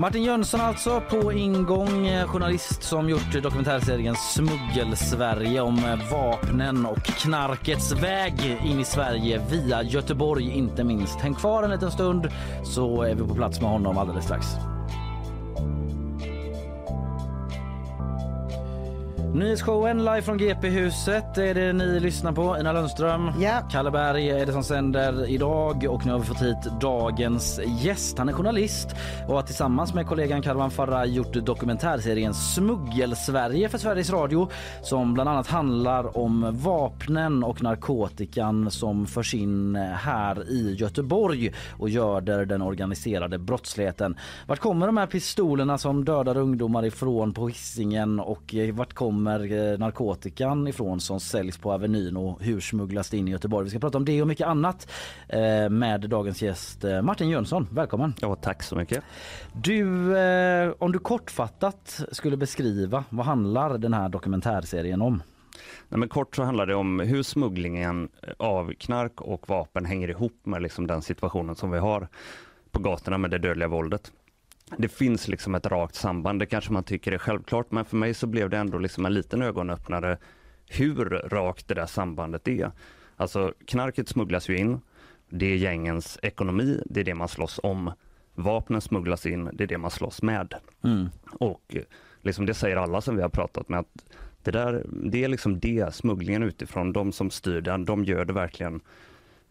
Martin 0.00 0.22
Jönsson 0.22 0.60
alltså 0.60 1.02
på 1.10 1.32
ingång, 1.32 2.06
eh, 2.06 2.26
journalist 2.26 2.82
som 2.82 3.08
gjort 3.08 3.42
dokumentärserien 3.42 4.14
Smuggelsverige 4.14 5.60
om 5.60 5.78
eh, 5.78 6.10
vapnen 6.10 6.86
och 6.86 7.04
knarkets 7.04 7.92
väg 7.92 8.58
in 8.64 8.80
i 8.80 8.84
Sverige 8.84 9.46
via 9.50 9.82
Göteborg 9.82 10.50
inte 10.50 10.84
minst. 10.84 11.20
Häng 11.20 11.34
kvar 11.34 11.62
en 11.62 11.70
liten 11.70 11.90
stund 11.90 12.28
så 12.64 13.02
är 13.02 13.14
vi 13.14 13.22
på 13.22 13.34
plats 13.34 13.60
med 13.60 13.70
honom 13.70 13.98
alldeles 13.98 14.24
strax. 14.24 14.46
Nyhetsshowen 19.34 19.98
live 19.98 20.22
från 20.22 20.38
GP-huset 20.38 21.38
är 21.38 21.54
det 21.54 21.72
ni 21.72 22.00
lyssnar 22.00 22.32
på. 22.32 22.56
Ina 22.60 22.72
Lundström, 22.72 23.30
Ja. 23.40 23.62
Kalle 23.70 23.90
Berg 23.90 24.30
är 24.30 24.46
det 24.46 24.52
som 24.52 24.64
sänder 24.64 25.30
idag 25.30 25.86
och 25.88 26.06
nu 26.06 26.12
har 26.12 26.18
vi 26.18 26.24
fått 26.24 26.42
hit 26.42 26.80
dagens 26.80 27.60
gäst. 27.66 28.18
Han 28.18 28.28
är 28.28 28.32
journalist 28.32 28.88
och 29.28 29.34
har 29.34 29.42
tillsammans 29.42 29.94
med 29.94 30.06
kollegan 30.06 30.42
Karvan 30.42 30.70
Farah 30.70 31.04
gjort 31.04 31.32
dokumentärserien 31.32 32.34
Smuggelsverige 32.34 33.68
för 33.68 33.78
Sveriges 33.78 34.10
Radio 34.10 34.48
som 34.82 35.14
bland 35.14 35.28
annat 35.28 35.46
handlar 35.46 36.18
om 36.18 36.58
vapnen 36.62 37.44
och 37.44 37.62
narkotikan 37.62 38.70
som 38.70 39.06
förs 39.06 39.34
in 39.34 39.76
här 39.76 40.50
i 40.50 40.74
Göteborg 40.74 41.52
och 41.78 41.88
göder 41.88 42.44
den 42.44 42.62
organiserade 42.62 43.38
brottsligheten. 43.38 44.16
Vart 44.46 44.58
kommer 44.58 44.86
de 44.86 44.96
här 44.96 45.06
pistolerna 45.06 45.78
som 45.78 46.04
dödar 46.04 46.36
ungdomar 46.36 46.84
ifrån 46.84 47.32
på 47.32 47.48
Hisingen 47.48 48.20
och 48.20 48.54
eh, 48.54 48.74
vart 48.74 48.94
kommer 48.94 49.19
eh, 49.26 49.78
narkotikan 49.78 50.68
ifrån 50.68 51.00
som 51.00 51.20
säljs 51.20 51.58
på 51.58 51.72
Avenyn 51.72 52.16
och 52.16 52.42
hur 52.42 52.60
smugglas 52.60 53.10
det 53.10 53.16
in 53.16 53.28
i 53.28 53.30
Göteborg? 53.30 53.64
Vi 53.64 53.70
ska 53.70 53.78
prata 53.78 53.98
om 53.98 54.04
det 54.04 54.22
och 54.22 54.28
mycket 54.28 54.46
annat 54.46 54.90
eh, 55.28 55.70
med 55.70 56.00
dagens 56.00 56.42
gäst 56.42 56.84
eh, 56.84 57.02
Martin 57.02 57.28
Jönsson. 57.28 57.68
Välkommen! 57.70 58.14
Ja, 58.20 58.34
tack 58.34 58.62
så 58.62 58.76
mycket. 58.76 59.04
Du, 59.52 60.14
om 60.78 60.92
du 60.92 60.98
kortfattat 60.98 62.00
skulle 62.12 62.36
beskriva 62.36 63.04
vad 63.08 63.26
handlar 63.26 63.78
den 63.78 63.94
här 63.94 64.08
dokumentärserien 64.08 65.02
om? 65.02 65.22
Nej, 65.88 65.98
men 65.98 66.08
kort 66.08 66.36
så 66.36 66.42
handlar 66.42 66.66
det 66.66 66.74
om 66.74 67.00
hur 67.00 67.22
smugglingen 67.22 68.08
av 68.36 68.72
knark 68.78 69.20
och 69.20 69.48
vapen 69.48 69.84
hänger 69.84 70.08
ihop 70.10 70.46
med 70.46 70.62
liksom 70.62 70.86
den 70.86 71.02
situationen 71.02 71.54
som 71.54 71.70
vi 71.70 71.78
har 71.78 72.08
på 72.70 72.80
gatorna 72.80 73.18
med 73.18 73.30
det 73.30 73.38
dödliga 73.38 73.68
våldet. 73.68 74.12
Det 74.76 74.88
finns 74.88 75.28
liksom 75.28 75.54
ett 75.54 75.66
rakt 75.66 75.94
samband, 75.94 76.38
det 76.38 76.46
kanske 76.46 76.72
man 76.72 76.84
tycker 76.84 77.12
är 77.12 77.18
självklart, 77.18 77.70
men 77.70 77.84
för 77.84 77.96
mig 77.96 78.14
så 78.14 78.26
blev 78.26 78.50
det 78.50 78.58
ändå 78.58 78.78
liksom 78.78 79.06
en 79.06 79.14
liten 79.14 79.42
ögonöppnare 79.42 80.18
hur 80.66 81.04
rakt 81.10 81.68
det 81.68 81.74
där 81.74 81.86
sambandet 81.86 82.48
är. 82.48 82.70
Alltså 83.16 83.54
knarket 83.66 84.08
smugglas 84.08 84.48
ju 84.48 84.56
in, 84.56 84.80
det 85.28 85.46
är 85.46 85.56
gängens 85.56 86.18
ekonomi, 86.22 86.82
det 86.86 87.00
är 87.00 87.04
det 87.04 87.14
man 87.14 87.28
slåss 87.28 87.60
om. 87.62 87.92
Vapnen 88.34 88.80
smugglas 88.80 89.26
in, 89.26 89.50
det 89.52 89.64
är 89.64 89.68
det 89.68 89.78
man 89.78 89.90
slåss 89.90 90.22
med. 90.22 90.54
Mm. 90.84 91.08
Och 91.32 91.76
liksom 92.22 92.46
det 92.46 92.54
säger 92.54 92.76
alla 92.76 93.00
som 93.00 93.16
vi 93.16 93.22
har 93.22 93.28
pratat 93.28 93.68
med 93.68 93.80
att 93.80 94.04
det 94.42 94.50
där, 94.50 94.86
det 94.88 95.24
är 95.24 95.28
liksom 95.28 95.60
det, 95.60 95.94
smugglingen 95.94 96.42
utifrån, 96.42 96.92
de 96.92 97.12
som 97.12 97.30
styr 97.30 97.60
den, 97.60 97.84
de 97.84 98.04
gör 98.04 98.24
det 98.24 98.32
verkligen 98.32 98.80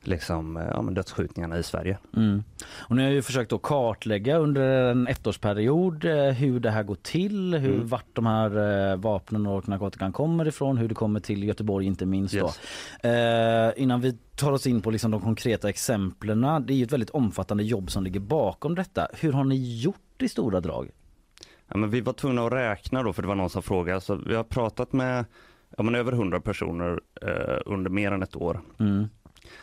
liksom, 0.02 0.58
eh, 0.58 0.64
ja, 0.72 0.82
men 0.82 0.94
dödsskjutningarna 0.94 1.58
i 1.58 1.64
Sverige. 1.64 1.98
Mm. 2.16 2.44
Och 2.90 2.96
ni 2.96 3.04
har 3.04 3.12
ju 3.12 3.22
försökt 3.22 3.54
att 3.54 3.62
kartlägga 3.62 4.38
under 4.38 4.62
en 4.92 5.08
ettårsperiod 5.08 6.06
eh, 6.06 6.26
hur 6.34 6.60
det 6.60 6.72
här 6.72 6.84
går 6.84 6.96
till, 6.96 7.56
hur, 7.56 7.74
Mm. 7.76 7.88
vart 7.88 8.06
de 8.16 8.26
här 8.26 8.92
eh, 8.92 8.96
vapnen 8.98 9.46
och 9.48 9.70
narkotikan 9.70 10.12
kommer 10.14 10.48
ifrån, 10.48 10.78
hur 10.78 10.88
det 10.88 10.96
kommer 10.96 11.20
till 11.20 11.44
Göteborg 11.44 11.86
inte 11.86 12.06
minst. 12.06 12.34
Yes. 12.36 12.60
Eh, 13.04 13.72
innan 13.84 14.02
vi 14.02 14.18
tar 14.36 14.52
oss 14.52 14.68
in 14.68 14.82
på 14.82 14.92
liksom 14.92 15.12
de 15.12 15.22
konkreta 15.22 15.70
exemplen, 15.70 16.42
det 16.42 16.74
är 16.74 16.78
ju 16.78 16.84
ett 16.84 16.94
väldigt 16.94 17.10
omfattande 17.10 17.64
jobb 17.64 17.92
som 17.92 18.04
ligger 18.04 18.20
bakom 18.20 18.76
detta. 18.76 19.08
Hur 19.14 19.34
har 19.34 19.44
ni 19.44 19.80
gjort 19.82 20.22
i 20.22 20.30
stora 20.30 20.60
drag? 20.60 20.90
Ja, 21.68 21.78
men 21.78 21.90
vi 21.90 22.02
var 22.02 22.14
tvungna 22.14 22.46
att 22.46 22.54
räkna 22.54 23.04
då 23.04 23.14
för 23.14 23.22
det 23.22 23.28
var 23.28 23.36
någon 23.36 23.50
som 23.50 23.64
frågade. 23.64 24.02
Så 24.02 24.16
vi 24.16 24.36
har 24.36 24.44
pratat 24.44 24.94
med 24.94 25.26
ja, 25.78 25.84
men 25.84 25.96
över 25.96 26.12
100 26.12 26.40
personer 26.42 27.00
eh, 27.22 27.58
under 27.66 27.90
mer 27.90 28.12
än 28.12 28.24
ett 28.24 28.36
år. 28.36 28.62
Mm. 28.80 29.10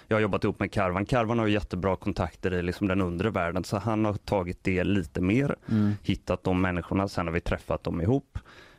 Jag 0.08 0.16
har 0.16 0.20
jobbat 0.22 0.44
ihop 0.44 0.60
med 0.60 0.72
Karvan. 0.72 1.06
Karvan 1.06 1.38
har 1.38 1.46
jättebra 1.46 1.96
kontakter 1.96 2.54
i 2.54 2.62
liksom 2.62 2.88
den 2.88 3.00
undre 3.00 3.30
världen 3.30 3.64
så 3.64 3.76
han 3.78 4.04
har 4.04 4.14
tagit 4.14 4.64
det 4.64 4.84
lite 4.84 5.20
mer, 5.20 5.56
Mm. 5.68 5.92
hittat 6.02 6.44
de 6.44 6.60
människorna, 6.60 7.08
sen 7.08 7.26
har 7.26 7.34
vi 7.34 7.40
träffat 7.40 7.84
dem 7.84 8.00
ihop. 8.00 8.38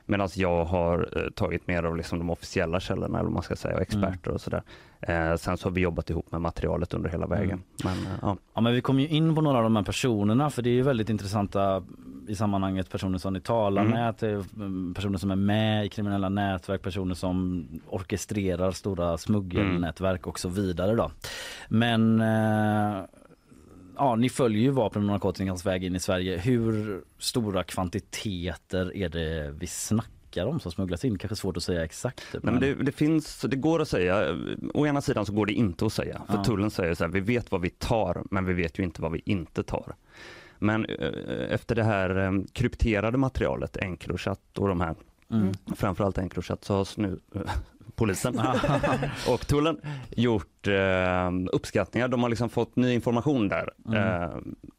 Medan 0.10 0.30
jag 0.36 0.66
har 0.66 1.10
eh, 1.16 1.30
tagit 1.36 1.68
mer 1.68 1.84
av 1.84 1.98
liksom 1.98 2.20
de 2.20 2.30
officiella 2.30 2.80
källorna, 2.80 3.20
eller 3.20 3.30
man 3.30 3.44
ska 3.44 3.56
säga, 3.56 3.76
och 3.76 3.82
experter 3.82 4.32
och 4.32 4.42
sådär. 4.42 4.64
Eh, 5.02 5.36
sen 5.36 5.58
så 5.58 5.68
har 5.68 5.72
vi 5.74 5.82
jobbat 5.82 6.10
ihop 6.10 6.32
med 6.32 6.42
materialet 6.42 6.94
under 6.94 7.10
hela 7.10 7.28
vägen. 7.28 7.64
Men, 7.84 7.94
eh, 7.98 8.12
ja. 8.22 8.38
Ja 8.54 8.62
men 8.62 8.74
vi 8.74 8.82
kommer 8.82 9.02
ju 9.02 9.08
in 9.08 9.36
på 9.36 9.42
några 9.42 9.58
av 9.58 9.64
de 9.64 9.76
här 9.76 9.84
personerna 9.84 10.50
för 10.50 10.62
det 10.62 10.70
är 10.70 10.74
ju 10.74 10.82
väldigt 10.82 11.10
intressanta 11.10 11.84
i 12.28 12.36
sammanhanget 12.36 12.90
personer 12.92 13.18
som 13.18 13.34
ni 13.34 13.42
talar 13.42 13.82
Mm. 13.86 13.94
med, 13.94 14.24
mm, 14.56 14.94
personer 14.94 15.18
som 15.18 15.32
är 15.32 15.36
med 15.36 15.86
i 15.86 15.90
kriminella 15.90 16.30
nätverk, 16.30 16.82
personer 16.82 17.16
som 17.16 17.66
orkestrerar 17.90 18.72
stora 18.72 19.18
smuggelnätverk 19.18 20.28
och 20.28 20.40
så 20.40 20.50
vidare 20.50 20.96
då. 20.96 21.12
Men 21.70 22.22
eh, 22.22 23.04
ja, 23.98 24.16
ni 24.16 24.30
följer 24.30 24.62
ju 24.62 24.70
vapen 24.70 25.02
och 25.02 25.08
narkotikans 25.08 25.66
väg 25.66 25.84
in 25.84 25.96
i 25.96 26.00
Sverige. 26.00 26.38
Hur 26.38 27.02
stora 27.18 27.64
kvantiteter 27.64 28.96
är 28.98 29.10
det 29.10 29.52
vi 29.60 29.68
snackar 29.68 30.46
om 30.46 30.60
som 30.60 30.72
smugglas 30.72 31.06
in? 31.06 31.18
Kanske 31.18 31.36
svårt 31.36 31.58
att 31.58 31.64
säga 31.64 31.86
exakt. 31.86 32.24
Nej, 32.34 32.42
men 32.54 32.60
det, 32.60 32.74
det 32.76 32.92
finns, 32.92 33.42
det 33.42 33.56
går 33.56 33.82
att 33.82 33.88
säga. 33.90 34.38
Å 34.74 34.88
ena 34.88 35.02
sidan 35.02 35.26
så 35.26 35.34
går 35.34 35.46
det 35.46 35.54
inte 35.54 35.86
att 35.86 35.94
säga. 35.94 36.22
För 36.28 36.38
Ja. 36.38 36.44
tullen 36.44 36.72
säger 36.72 36.94
så 36.94 37.04
här, 37.04 37.12
vi 37.12 37.20
vet 37.20 37.52
vad 37.52 37.62
vi 37.62 37.70
tar, 37.70 38.24
men 38.32 38.46
vi 38.46 38.54
vet 38.54 38.80
ju 38.80 38.84
inte 38.84 39.02
vad 39.02 39.12
vi 39.12 39.22
inte 39.26 39.64
tar. 39.64 39.96
Men 40.60 40.86
eh, 40.86 41.54
efter 41.54 41.76
det 41.76 41.84
här 41.84 42.18
eh, 42.26 42.32
krypterade 42.54 43.18
materialet, 43.18 43.78
Encrochat 43.78 44.58
och 44.58 44.68
de 44.68 44.82
här, 44.82 44.96
Mm. 45.32 45.54
framförallt 45.76 46.18
Encrochat, 46.18 46.64
så 46.66 46.74
har 46.76 46.88
nu 46.96 47.20
polisen 47.98 48.42
och 49.30 49.48
tullen 49.48 49.82
gjort 50.10 50.68
eh, 50.68 51.32
uppskattningar. 51.52 52.08
De 52.08 52.24
har 52.24 52.30
liksom 52.30 52.50
fått 52.50 52.76
ny 52.76 52.94
information 52.94 53.48
där. 53.48 53.70
Mm. 53.88 54.24
Eh, 54.24 54.30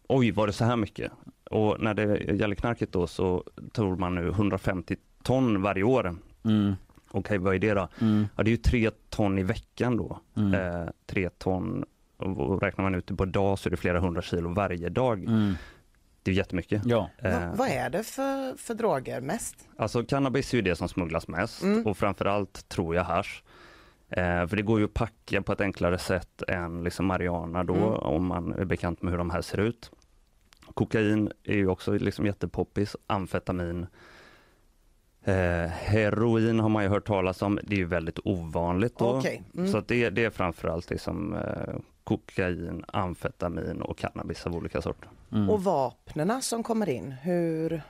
oj, 0.08 0.30
var 0.30 0.46
det 0.46 0.52
så 0.52 0.64
här 0.64 0.76
mycket? 0.76 1.12
Och 1.50 1.80
när 1.80 1.94
det 1.94 2.34
gäller 2.34 2.54
knarket 2.54 2.92
då 2.92 3.06
så 3.06 3.44
tror 3.72 3.96
man 3.96 4.14
nu 4.14 4.28
150 4.28 4.96
ton 5.22 5.62
varje 5.62 5.82
år. 5.82 6.16
Mm. 6.44 6.74
Okej, 7.10 7.38
vad 7.38 7.54
är 7.54 7.58
det 7.58 7.74
då? 7.74 7.88
Mm. 8.00 8.26
Ja, 8.36 8.42
det 8.42 8.48
är 8.48 8.52
ju 8.52 8.56
tre 8.56 8.90
ton 9.10 9.38
i 9.38 9.42
veckan 9.42 9.96
då. 9.96 10.18
Mm. 10.36 10.54
Eh, 10.54 10.88
tre 11.06 11.30
ton, 11.30 11.84
och 12.16 12.38
och 12.38 12.62
räknar 12.62 12.82
man 12.82 12.94
ut 12.94 13.06
det 13.06 13.14
på 13.14 13.24
dag 13.24 13.58
så 13.58 13.68
är 13.68 13.70
det 13.70 13.76
flera 13.76 14.00
hundra 14.00 14.22
kilo 14.22 14.48
varje 14.48 14.88
dag. 14.88 15.24
Det 16.28 16.32
är 16.32 16.36
jättemycket. 16.36 16.82
Ja. 16.84 17.10
Eh, 17.18 17.54
vad 17.54 17.68
är 17.68 17.90
det 17.90 18.02
för, 18.02 18.56
för 18.56 18.74
droger 18.74 19.20
mest? 19.20 19.68
Alltså 19.76 20.04
cannabis 20.04 20.52
är 20.52 20.56
ju 20.56 20.62
det 20.62 20.76
som 20.76 20.88
smugglas 20.88 21.28
mest 21.28 21.62
Mm. 21.62 21.86
och 21.86 21.96
framförallt 21.98 22.68
tror 22.68 22.94
jag 22.94 23.04
hasch. 23.04 23.42
Eh, 24.08 24.46
för 24.46 24.56
det 24.56 24.62
går 24.62 24.78
ju 24.78 24.84
att 24.84 24.94
packa 24.94 25.42
på 25.42 25.52
ett 25.52 25.60
enklare 25.60 25.98
sätt 25.98 26.42
än 26.48 26.84
liksom 26.84 27.06
marijuana 27.06 27.64
då 27.64 27.74
Mm. 27.74 27.88
om 27.92 28.26
man 28.26 28.52
är 28.52 28.64
bekant 28.64 29.02
med 29.02 29.10
hur 29.10 29.18
de 29.18 29.30
här 29.30 29.42
ser 29.42 29.60
ut. 29.60 29.90
Kokain 30.74 31.32
är 31.44 31.54
ju 31.56 31.68
också 31.68 31.92
liksom 31.92 32.26
jättepoppis, 32.26 32.96
amfetamin. 33.06 33.86
Eh, 35.24 35.66
heroin 35.70 36.60
har 36.60 36.68
man 36.68 36.82
ju 36.82 36.88
hört 36.88 37.06
talas 37.06 37.42
om, 37.42 37.58
det 37.62 37.74
är 37.74 37.78
ju 37.78 37.84
väldigt 37.84 38.18
ovanligt 38.24 38.98
då. 38.98 39.16
Okej. 39.18 39.42
Mm. 39.54 39.68
Så 39.72 39.78
att 39.78 39.88
det, 39.88 40.10
det 40.10 40.24
är 40.24 40.30
framförallt 40.30 40.90
liksom, 40.90 41.34
eh, 41.34 41.74
kokain, 42.04 42.84
amfetamin 42.88 43.82
och 43.82 43.98
cannabis 43.98 44.46
av 44.46 44.54
olika 44.56 44.82
sorter. 44.82 45.08
Mm. 45.32 45.50
Och 45.50 45.64
vapnena 45.64 46.40
som 46.40 46.62
kommer 46.62 46.88
in, 46.88 47.12
hur... 47.12 47.82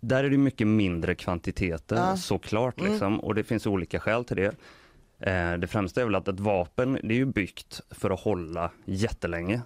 Där 0.00 0.24
är 0.24 0.30
det 0.30 0.38
mycket 0.38 0.66
mindre 0.66 1.14
kvantiteter 1.14 1.96
Ja. 1.96 2.16
såklart 2.16 2.80
Mm. 2.80 2.90
liksom, 2.92 3.20
och 3.20 3.34
det 3.34 3.44
finns 3.44 3.66
olika 3.66 4.00
skäl 4.00 4.24
till 4.24 4.36
det. 4.36 4.54
Eh, 5.20 5.52
det 5.58 5.66
främsta 5.66 6.00
är 6.00 6.04
väl 6.04 6.14
att 6.14 6.28
ett 6.28 6.40
vapen 6.40 6.92
det 7.02 7.14
är 7.14 7.18
ju 7.18 7.24
byggt 7.26 7.80
för 7.90 8.10
att 8.10 8.20
hålla 8.20 8.70
jättelänge. 8.84 9.60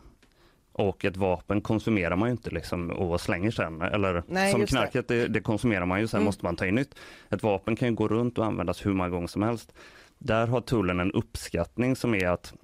Och 0.73 1.05
ett 1.05 1.17
vapen 1.17 1.61
konsumerar 1.61 2.17
man 2.17 2.29
ju 2.29 2.33
inte 2.33 2.51
liksom 2.51 2.91
och 2.91 3.21
slänger 3.21 3.51
sen. 3.51 3.83
Eller 3.83 4.23
Nej, 4.29 4.53
som 4.53 4.67
knarket, 4.67 5.09
det. 5.09 5.27
Det, 5.29 5.41
konsumerar 5.41 5.87
man 5.87 6.01
ju, 6.01 6.07
sen 6.09 6.19
Mm. 6.19 6.25
måste 6.25 6.45
man 6.45 6.57
ta 6.57 6.67
in 6.67 6.75
nytt. 6.75 6.95
Ett 7.31 7.43
vapen 7.43 7.77
kan 7.77 7.89
ju 7.89 7.95
gå 7.95 8.09
runt 8.09 8.39
och 8.39 8.45
användas 8.47 8.87
hur 8.87 8.93
många 8.93 9.09
gånger 9.11 9.27
som 9.27 9.43
helst. 9.43 9.73
Där 10.19 10.47
har 10.47 10.61
tullen 10.61 11.01
en 11.01 11.13
uppskattning 11.13 11.97
som 11.97 12.15
är 12.15 12.29
att 12.29 12.55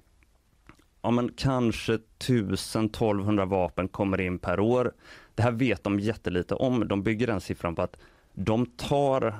ja, 1.01 1.11
men 1.11 1.31
kanske 1.35 1.99
1000-1200 2.19 3.45
vapen 3.45 3.87
kommer 3.87 4.21
in 4.21 4.39
per 4.39 4.59
år. 4.59 4.91
Det 5.35 5.41
här 5.43 5.51
vet 5.51 5.83
de 5.83 5.99
jättelite 5.99 6.55
om. 6.55 6.87
De 6.87 7.03
bygger 7.03 7.27
den 7.27 7.41
siffran 7.41 7.75
på 7.75 7.81
att 7.81 7.97
de 8.33 8.65
tar 8.65 9.33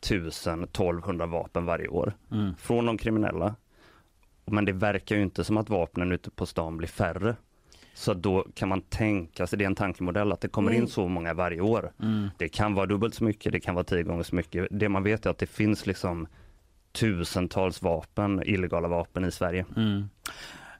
1000-1200 0.00 1.26
vapen 1.26 1.64
varje 1.64 1.88
år 1.88 2.12
Mm. 2.32 2.54
från 2.58 2.86
de 2.86 2.98
kriminella. 2.98 3.54
Men 4.44 4.64
det 4.64 4.72
verkar 4.72 5.16
ju 5.16 5.22
inte 5.22 5.44
som 5.44 5.56
att 5.56 5.70
vapnen 5.70 6.12
ute 6.12 6.30
på 6.30 6.46
stan 6.46 6.76
blir 6.76 6.88
färre. 6.88 7.36
Så 7.94 8.14
då 8.14 8.46
kan 8.54 8.68
man 8.68 8.80
tänka 8.80 9.46
sig, 9.46 9.58
det 9.58 9.64
är 9.64 9.66
en 9.66 9.74
tankemodell, 9.74 10.32
att 10.32 10.40
det 10.40 10.48
kommer 10.48 10.70
Mm. 10.70 10.82
in 10.82 10.88
så 10.88 11.08
många 11.08 11.34
varje 11.34 11.60
år. 11.60 11.92
Mm. 12.02 12.28
Det 12.38 12.48
kan 12.48 12.74
vara 12.74 12.86
dubbelt 12.86 13.14
så 13.14 13.24
mycket, 13.24 13.52
det 13.52 13.60
kan 13.60 13.74
vara 13.74 13.84
tio 13.84 14.02
gånger 14.02 14.22
så 14.22 14.34
mycket. 14.36 14.66
Det 14.70 14.88
man 14.88 15.02
vet 15.02 15.26
är 15.26 15.30
att 15.30 15.38
det 15.38 15.46
finns 15.46 15.86
liksom 15.86 16.26
tusentals 16.92 17.82
vapen, 17.82 18.42
illegala 18.46 18.88
vapen 18.88 19.24
i 19.24 19.30
Sverige. 19.30 19.64
Mm. 19.76 20.08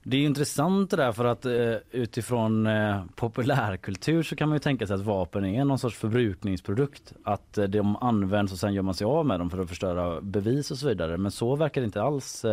Det 0.09 0.17
är 0.17 0.21
intressant 0.21 0.91
det 0.91 0.97
där 0.97 1.13
för 1.13 1.25
att 1.25 1.47
eh, 1.47 1.75
utifrån 1.91 2.67
eh, 2.67 3.05
populärkultur 3.15 4.23
så 4.23 4.37
kan 4.37 4.49
man 4.49 4.57
ju 4.57 4.61
tänka 4.61 4.87
sig 4.87 4.95
att 4.95 5.01
vapen 5.01 5.45
är 5.45 5.65
någon 5.65 5.79
sorts 5.79 5.97
förbrukningsprodukt. 5.97 7.13
Att 7.25 7.59
eh, 7.59 7.65
de 7.65 7.97
används 7.97 8.53
och 8.53 8.59
sen 8.59 8.75
gör 8.75 8.83
man 8.83 8.95
sig 8.95 9.05
av 9.05 9.27
med 9.27 9.41
dem 9.41 9.51
för 9.51 9.59
att 9.59 9.69
förstöra 9.69 10.21
bevis 10.21 10.71
och 10.71 10.79
så 10.79 10.89
vidare. 10.89 11.17
Men 11.17 11.31
så 11.31 11.57
verkar 11.57 11.81
det 11.81 11.85
inte 11.85 12.03
alls 12.03 12.45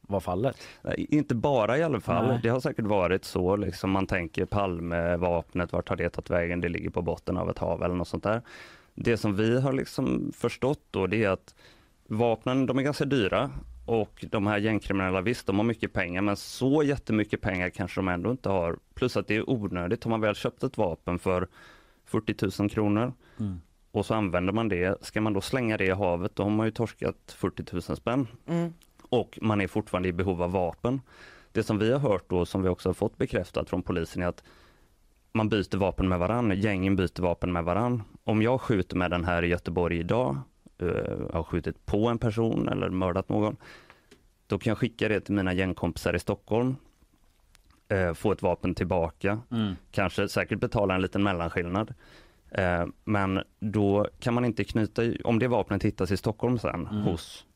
vara 0.00 0.20
fallet. 0.20 0.56
Nej, 0.82 1.06
Inte 1.10 1.34
bara 1.34 1.78
i 1.78 1.82
alla 1.82 2.00
fall. 2.00 2.28
Nej. 2.28 2.40
Det 2.42 2.48
har 2.48 2.60
säkert 2.60 2.84
varit 2.84 3.24
så. 3.24 3.56
Liksom 3.56 3.90
man 3.90 4.06
tänker 4.06 4.44
Palmevapnet, 4.44 5.72
vart 5.72 5.88
har 5.88 5.96
det 5.96 6.10
tagit 6.10 6.30
vägen? 6.30 6.60
Det 6.60 6.68
ligger 6.68 6.90
på 6.90 7.02
botten 7.02 7.36
av 7.36 7.50
ett 7.50 7.58
hav 7.58 7.82
eller 7.82 7.94
något 7.94 8.08
sånt 8.08 8.24
där. 8.24 8.42
Det 8.94 9.16
som 9.16 9.36
vi 9.36 9.60
har 9.60 9.72
liksom 9.72 10.32
förstått 10.34 10.82
då 10.90 11.06
det 11.06 11.24
är 11.24 11.30
att 11.30 11.54
vapnen 12.06 12.66
de 12.66 12.78
är 12.78 12.82
ganska 12.82 13.04
dyra 13.04 13.50
och 13.86 14.24
de 14.30 14.46
här 14.46 14.58
gängkriminella 14.58 15.20
visst 15.20 15.46
de 15.46 15.56
har 15.56 15.64
mycket 15.64 15.92
pengar 15.92 16.22
men 16.22 16.36
så 16.36 16.82
jättemycket 16.82 17.40
pengar 17.40 17.70
kanske 17.70 17.98
de 17.98 18.08
ändå 18.08 18.30
inte 18.30 18.48
har. 18.48 18.78
Plus 18.94 19.16
att 19.16 19.26
det 19.26 19.36
är 19.36 19.50
onödigt. 19.50 20.04
Har 20.04 20.10
man 20.10 20.20
väl 20.20 20.34
köpt 20.34 20.62
ett 20.62 20.76
vapen 20.78 21.18
för 21.18 21.48
40 22.04 22.62
000 22.62 22.70
kronor 22.70 23.12
Mm. 23.40 23.60
och 23.90 24.06
så 24.06 24.14
använder 24.14 24.52
man 24.52 24.68
det. 24.68 25.04
Ska 25.04 25.20
man 25.20 25.32
då 25.32 25.40
slänga 25.40 25.76
det 25.76 25.84
i 25.84 25.90
havet 25.90 26.36
då 26.36 26.42
har 26.42 26.50
man 26.50 26.66
ju 26.66 26.70
torskat 26.70 27.36
40 27.38 27.64
000 27.72 27.82
spänn 27.82 28.26
Mm. 28.46 28.72
och 29.08 29.38
man 29.42 29.60
är 29.60 29.66
fortfarande 29.66 30.08
i 30.08 30.12
behov 30.12 30.42
av 30.42 30.52
vapen. 30.52 31.00
Det 31.52 31.62
som 31.62 31.78
vi 31.78 31.92
har 31.92 31.98
hört 31.98 32.24
då, 32.28 32.46
som 32.46 32.62
vi 32.62 32.68
också 32.68 32.88
har 32.88 32.94
fått 32.94 33.18
bekräftat 33.18 33.70
från 33.70 33.82
polisen 33.82 34.22
är 34.22 34.26
att 34.26 34.44
man 35.32 35.48
byter 35.48 35.76
vapen 35.76 36.08
med 36.08 36.18
varann, 36.18 36.60
gängen 36.60 36.96
byter 36.96 37.22
vapen 37.22 37.52
med 37.52 37.64
varann. 37.64 38.02
Om 38.24 38.42
jag 38.42 38.60
skjuter 38.60 38.96
med 38.96 39.10
den 39.10 39.24
här 39.24 39.42
i 39.42 39.48
Göteborg 39.48 39.98
idag, 39.98 40.36
eh, 40.78 41.32
har 41.32 41.42
skjutit 41.42 41.86
på 41.86 42.08
en 42.08 42.18
person 42.18 42.68
eller 42.68 42.88
mördat 42.90 43.28
någon, 43.28 43.56
då 44.46 44.58
kan 44.58 44.70
jag 44.70 44.78
skicka 44.78 45.08
det 45.08 45.20
till 45.20 45.34
mina 45.34 45.52
gängkompisar 45.52 46.14
i 46.14 46.18
Stockholm, 46.18 46.76
eh, 47.88 48.12
få 48.14 48.32
ett 48.32 48.42
vapen 48.42 48.74
tillbaka, 48.74 49.40
Mm. 49.50 49.74
kanske 49.90 50.28
säkert 50.28 50.60
betala 50.60 50.94
en 50.94 51.02
liten 51.02 51.22
mellanskillnad. 51.22 51.94
Eh, 52.50 52.86
men 53.04 53.42
då 53.60 54.06
kan 54.20 54.34
man 54.34 54.44
inte 54.44 54.64
knyta, 54.64 55.02
om 55.24 55.38
det 55.38 55.48
vapnet 55.48 55.82
hittas 55.82 56.10
i 56.10 56.16
Stockholm 56.16 56.58
sen 56.58 56.86
Mm. 56.86 57.02
hos 57.02 57.46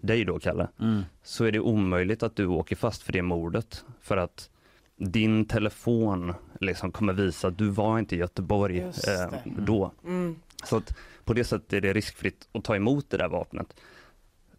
dig 0.00 0.24
då 0.24 0.38
Kalle, 0.38 0.68
Mm. 0.80 1.02
så 1.22 1.44
är 1.44 1.52
det 1.52 1.60
omöjligt 1.60 2.22
att 2.22 2.36
du 2.36 2.46
åker 2.46 2.76
fast 2.76 3.02
för 3.02 3.12
det 3.12 3.22
mordet. 3.22 3.84
För 4.00 4.16
att 4.16 4.50
din 4.96 5.44
telefon 5.44 6.34
liksom 6.60 6.92
kommer 6.92 7.12
visa 7.12 7.48
att 7.48 7.58
du 7.58 7.68
var 7.68 7.98
inte 7.98 8.16
i 8.16 8.18
Göteborg 8.18 8.78
eh, 8.80 9.38
då. 9.44 9.92
Mm. 10.04 10.36
Så 10.64 10.76
att 10.76 10.96
på 11.24 11.32
det 11.32 11.44
sättet 11.44 11.72
är 11.72 11.80
det 11.80 11.92
riskfritt 11.92 12.48
att 12.52 12.64
ta 12.64 12.76
emot 12.76 13.10
det 13.10 13.16
där 13.16 13.28
vapnet. 13.28 13.80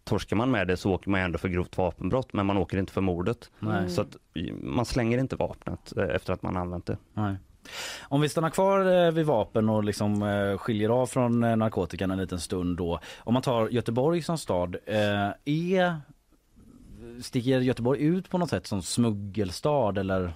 Torskar 0.04 0.36
man 0.36 0.50
med 0.50 0.68
det 0.68 0.76
så 0.76 0.92
åker 0.92 1.10
man 1.10 1.20
ändå 1.20 1.38
för 1.38 1.48
grovt 1.48 1.78
vapenbrott 1.78 2.32
men 2.32 2.46
man 2.46 2.56
åker 2.56 2.78
inte 2.78 2.92
för 2.92 3.00
mordet. 3.00 3.50
Nej. 3.58 3.90
Så 3.90 4.00
att 4.00 4.16
man 4.62 4.84
slänger 4.84 5.18
inte 5.18 5.36
vapnet 5.36 5.96
eh, 5.96 6.04
efter 6.04 6.32
att 6.32 6.42
man 6.42 6.56
använt 6.56 6.86
det. 6.86 6.96
Nej. 7.14 7.36
Om 8.02 8.20
vi 8.20 8.28
stannar 8.28 8.50
kvar 8.50 9.06
eh, 9.06 9.12
vid 9.12 9.26
vapen 9.26 9.68
och 9.68 9.84
liksom 9.84 10.22
eh, 10.22 10.58
skiljer 10.58 10.88
av 10.88 11.06
från 11.06 11.40
narkotikan 11.40 12.10
en 12.10 12.18
liten 12.18 12.40
stund 12.40 12.76
då. 12.76 13.00
Om 13.18 13.34
man 13.34 13.42
tar 13.42 13.68
Göteborg 13.68 14.22
som 14.22 14.38
stad, 14.38 14.76
är 15.44 16.00
sticker 17.20 17.60
Göteborg 17.60 18.02
ut 18.02 18.30
på 18.30 18.38
något 18.38 18.50
sätt 18.50 18.66
som 18.66 18.82
smuggelstad 18.82 20.00
eller? 20.00 20.34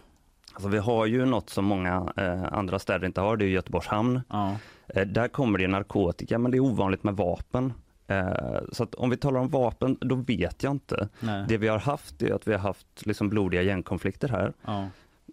Alltså 0.57 0.69
vi 0.69 0.79
har 0.79 1.07
ju 1.07 1.25
något 1.25 1.51
som 1.51 1.65
många 1.65 2.13
eh, 2.17 2.53
andra 2.53 2.79
städer 2.79 3.07
inte 3.07 3.21
har, 3.21 3.37
det 3.37 3.45
är 3.45 3.49
Göteborgs 3.49 3.87
hamn. 3.87 4.21
Ja. 4.29 4.57
Eh, 4.89 5.07
där 5.07 5.29
kommer 5.29 5.59
det 5.59 5.67
narkotika 5.69 6.39
men 6.39 6.51
det 6.51 6.57
är 6.57 6.61
ovanligt 6.61 7.05
med 7.05 7.17
vapen. 7.17 7.73
Eh, 8.07 8.29
så 8.73 8.87
om 8.97 9.11
vi 9.11 9.17
talar 9.17 9.41
om 9.41 9.49
vapen, 9.49 9.99
då 10.01 10.15
vet 10.15 10.63
jag 10.63 10.71
inte. 10.71 11.09
Nej. 11.21 11.45
Det 11.49 11.57
vi 11.57 11.69
har 11.69 11.79
haft 11.79 12.23
är 12.23 12.35
att 12.35 12.49
vi 12.49 12.53
har 12.53 12.59
haft 12.59 13.07
liksom 13.07 13.29
blodiga 13.29 13.63
gängkonflikter 13.63 14.29
här. 14.29 14.53
Ja. 14.65 14.89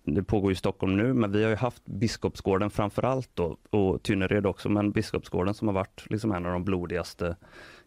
Det 0.06 0.24
pågår 0.24 0.52
i 0.52 0.56
Stockholm 0.56 0.98
nu, 0.98 1.14
men 1.14 1.32
vi 1.32 1.44
har 1.44 1.50
ju 1.50 1.56
haft 1.56 1.86
Biskopsgården 1.86 2.70
framför 2.70 3.06
allt 3.06 3.30
då, 3.34 3.58
och 3.70 4.04
Tynnered 4.04 4.46
också, 4.46 4.70
men 4.70 4.92
Biskopsgården 4.92 5.54
som 5.54 5.68
har 5.68 5.76
varit 5.76 6.06
liksom 6.10 6.32
en 6.32 6.46
av 6.46 6.52
de 6.52 6.64
blodigaste 6.64 7.36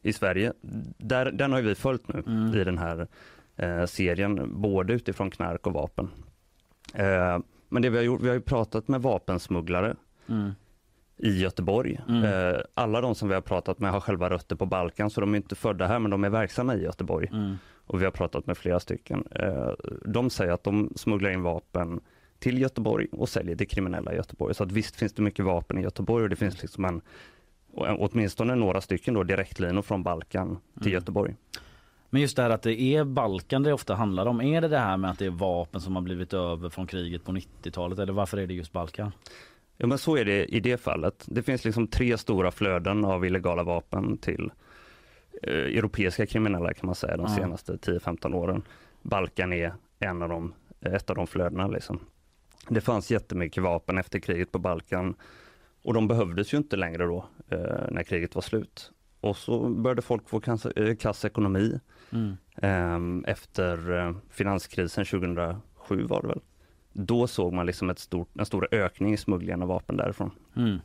i 0.03 0.13
Sverige. 0.13 0.53
Där, 0.99 1.33
den 1.33 1.53
har 1.53 1.59
ju 1.59 1.65
vi 1.67 1.75
följt 1.75 2.09
nu 2.09 2.23
Mm. 2.27 2.55
i 2.55 2.65
den 2.65 2.79
här 2.79 3.07
eh, 3.57 3.85
serien, 3.85 4.61
både 4.61 4.93
utifrån 4.93 5.31
knark 5.31 5.67
och 5.67 5.73
vapen. 5.73 6.11
Eh, 6.95 7.39
men 7.69 7.83
det 7.83 7.91
vi 7.91 7.97
har 7.97 8.05
gjort, 8.05 8.21
vi 8.21 8.29
har 8.29 8.35
ju 8.35 8.41
pratat 8.41 8.89
med 8.89 9.03
vapensmugglare 9.03 9.97
Mm. 10.29 10.51
i 11.17 11.31
Göteborg. 11.41 12.01
Mm. 12.09 12.25
Eh, 12.25 12.61
alla 12.75 13.01
de 13.01 13.15
som 13.15 13.29
vi 13.29 13.35
har 13.35 13.41
pratat 13.43 13.79
med 13.79 13.91
har 13.91 14.01
själva 14.01 14.31
rötter 14.31 14.57
på 14.57 14.67
Balkan, 14.67 15.11
så 15.11 15.21
de 15.21 15.33
är 15.33 15.37
inte 15.37 15.55
födda 15.55 15.87
här, 15.87 15.99
men 15.99 16.11
de 16.11 16.25
är 16.25 16.31
verksamma 16.31 16.75
i 16.75 16.83
Göteborg. 16.83 17.29
Mm. 17.33 17.57
Och 17.87 18.01
vi 18.01 18.05
har 18.05 18.13
pratat 18.13 18.47
med 18.47 18.57
flera 18.59 18.81
stycken. 18.81 19.25
Eh, 19.31 19.71
de 20.05 20.31
säger 20.31 20.53
att 20.53 20.65
de 20.65 20.93
smugglar 20.97 21.31
in 21.31 21.43
vapen 21.43 22.01
till 22.39 22.59
Göteborg 22.61 23.07
och 23.13 23.29
säljer 23.29 23.57
till 23.57 23.69
kriminella 23.69 24.13
i 24.13 24.17
Göteborg. 24.17 24.55
Så 24.55 24.63
att 24.65 24.73
visst 24.73 24.97
finns 24.97 25.13
det 25.13 25.23
mycket 25.23 25.45
vapen 25.45 25.79
i 25.79 25.83
Göteborg 25.83 26.23
och 26.25 26.31
det 26.31 26.37
finns 26.37 26.63
liksom 26.63 26.85
en, 26.85 27.01
åtminstone 27.77 28.55
några 28.55 28.81
stycken 28.81 29.15
då 29.15 29.23
direktlinor 29.23 29.83
från 29.83 30.03
Balkan 30.03 30.59
till 30.75 30.83
Mm. 30.83 30.93
Göteborg. 30.93 31.35
Men 32.17 32.21
just 32.21 32.37
det 32.37 32.43
här 32.43 32.51
att 32.51 32.63
det 32.63 32.81
är 32.81 33.05
Balkan 33.05 33.63
det 33.63 33.73
ofta 33.73 33.95
handlar 33.95 34.27
om. 34.27 34.41
Är 34.41 34.61
det 34.61 34.69
det 34.69 34.79
här 34.79 34.97
med 34.97 35.11
att 35.11 35.19
det 35.19 35.27
är 35.27 35.31
vapen 35.31 35.81
som 35.81 35.97
har 35.97 36.03
blivit 36.03 36.33
över 36.33 36.69
från 36.69 36.87
kriget 36.87 37.25
på 37.25 37.33
90-talet 37.33 37.99
eller 37.99 38.13
varför 38.13 38.39
är 38.39 38.47
det 38.47 38.55
just 38.55 38.73
Balkan? 38.73 39.13
Ja 39.77 39.87
men 39.87 39.99
så 39.99 40.17
är 40.17 40.25
det 40.25 40.45
i 40.45 40.61
det 40.61 40.77
fallet. 40.77 41.25
Det 41.27 41.43
finns 41.43 41.65
liksom 41.65 41.87
tre 41.87 42.19
stora 42.19 42.51
flöden 42.51 43.05
av 43.05 43.27
illegala 43.27 43.63
vapen 43.63 44.19
till 44.19 44.51
eh, 45.43 45.55
europeiska 45.55 46.27
kriminella 46.27 46.75
kan 46.75 46.87
man 46.87 46.95
säga 46.95 47.17
de 47.17 47.29
senaste 47.29 47.73
10-15 47.73 48.35
åren. 48.35 48.63
Balkan 49.03 49.53
är 49.53 49.75
en 49.99 50.23
av 50.23 50.29
de, 50.29 50.55
ett 50.81 51.11
av 51.11 51.17
de 51.17 51.27
flödena 51.27 51.67
liksom. 51.67 52.01
Det 52.69 52.81
fanns 52.81 53.11
jättemycket 53.11 53.63
vapen 53.63 53.99
efter 53.99 54.19
kriget 54.19 54.53
på 54.53 54.59
Balkan 54.59 55.15
och 55.83 55.95
de 55.95 56.09
behövdes 56.09 56.55
ju 56.55 56.59
inte 56.59 56.77
längre 56.77 57.05
då 57.05 57.27
eh, 57.49 57.59
när 57.91 58.03
kriget 58.03 58.35
var 58.35 58.43
slut. 58.43 58.91
Och 59.21 59.37
så 59.37 59.69
började 59.69 60.03
folk 60.03 60.29
få 60.29 60.41
kass, 60.41 60.67
eh, 60.67 60.97
kass 60.97 61.25
ekonomi 61.25 61.81
Mm. 62.11 62.37
Ehm, 62.57 63.25
efter 63.27 63.99
eh, 63.99 64.13
finanskrisen 64.31 65.05
2007 65.05 65.61
var 65.89 66.23
det 66.23 66.29
väl. 66.29 66.41
Då 66.93 67.27
såg 67.27 67.53
man 67.53 67.67
liksom 67.67 67.91
ett 67.91 67.99
stort, 67.99 68.29
en 68.39 68.47
stor 68.47 68.69
ökning 68.71 69.13
i 69.13 69.17
smugglingen 69.17 69.63
av 69.63 69.69
vapen 69.69 69.97
därifrån. 69.97 70.31
Mm. 70.57 70.79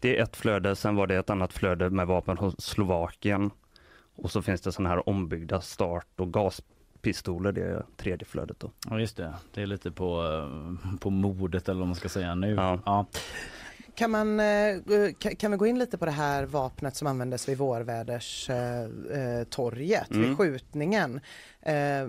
Det 0.00 0.18
är 0.18 0.22
ett 0.22 0.36
flöde, 0.36 0.76
sen 0.76 0.96
var 0.96 1.06
det 1.06 1.16
ett 1.16 1.30
annat 1.30 1.52
flöde 1.52 1.90
med 1.90 2.06
vapen 2.06 2.36
från 2.36 2.52
Slovakien. 2.58 3.50
Och 4.16 4.30
så 4.30 4.42
finns 4.42 4.60
det 4.60 4.72
sådana 4.72 4.88
här 4.88 5.08
ombyggda 5.08 5.60
start 5.60 6.06
och 6.16 6.32
gaspistoler, 6.32 7.52
det 7.52 7.62
är 7.62 7.84
tredje 7.96 8.26
flödet 8.26 8.60
då. 8.60 8.70
Ja 8.90 9.00
just 9.00 9.16
det, 9.16 9.34
det 9.54 9.62
är 9.62 9.66
lite 9.66 9.90
på, 9.90 10.22
eh, 10.22 10.98
på 10.98 11.10
modet 11.10 11.68
eller 11.68 11.78
vad 11.78 11.88
man 11.88 11.94
ska 11.94 12.08
säga 12.08 12.34
nu. 12.34 12.54
Ja. 12.54 12.78
Ja. 12.86 13.06
Kan, 13.96 14.10
man, 14.10 14.40
eh, 14.40 14.44
ka- 14.44 15.34
kan 15.36 15.50
vi 15.50 15.56
gå 15.56 15.66
in 15.66 15.78
lite 15.78 15.98
på 15.98 16.04
det 16.04 16.10
här 16.10 16.44
vapnet 16.46 16.96
som 16.96 17.06
användes 17.08 17.48
vid 17.48 17.58
Vårväderstorget, 17.58 19.50
torget 19.50 20.10
Mm. 20.10 20.28
vid 20.28 20.38
skjutningen? 20.38 21.20
Eh, 21.62 22.08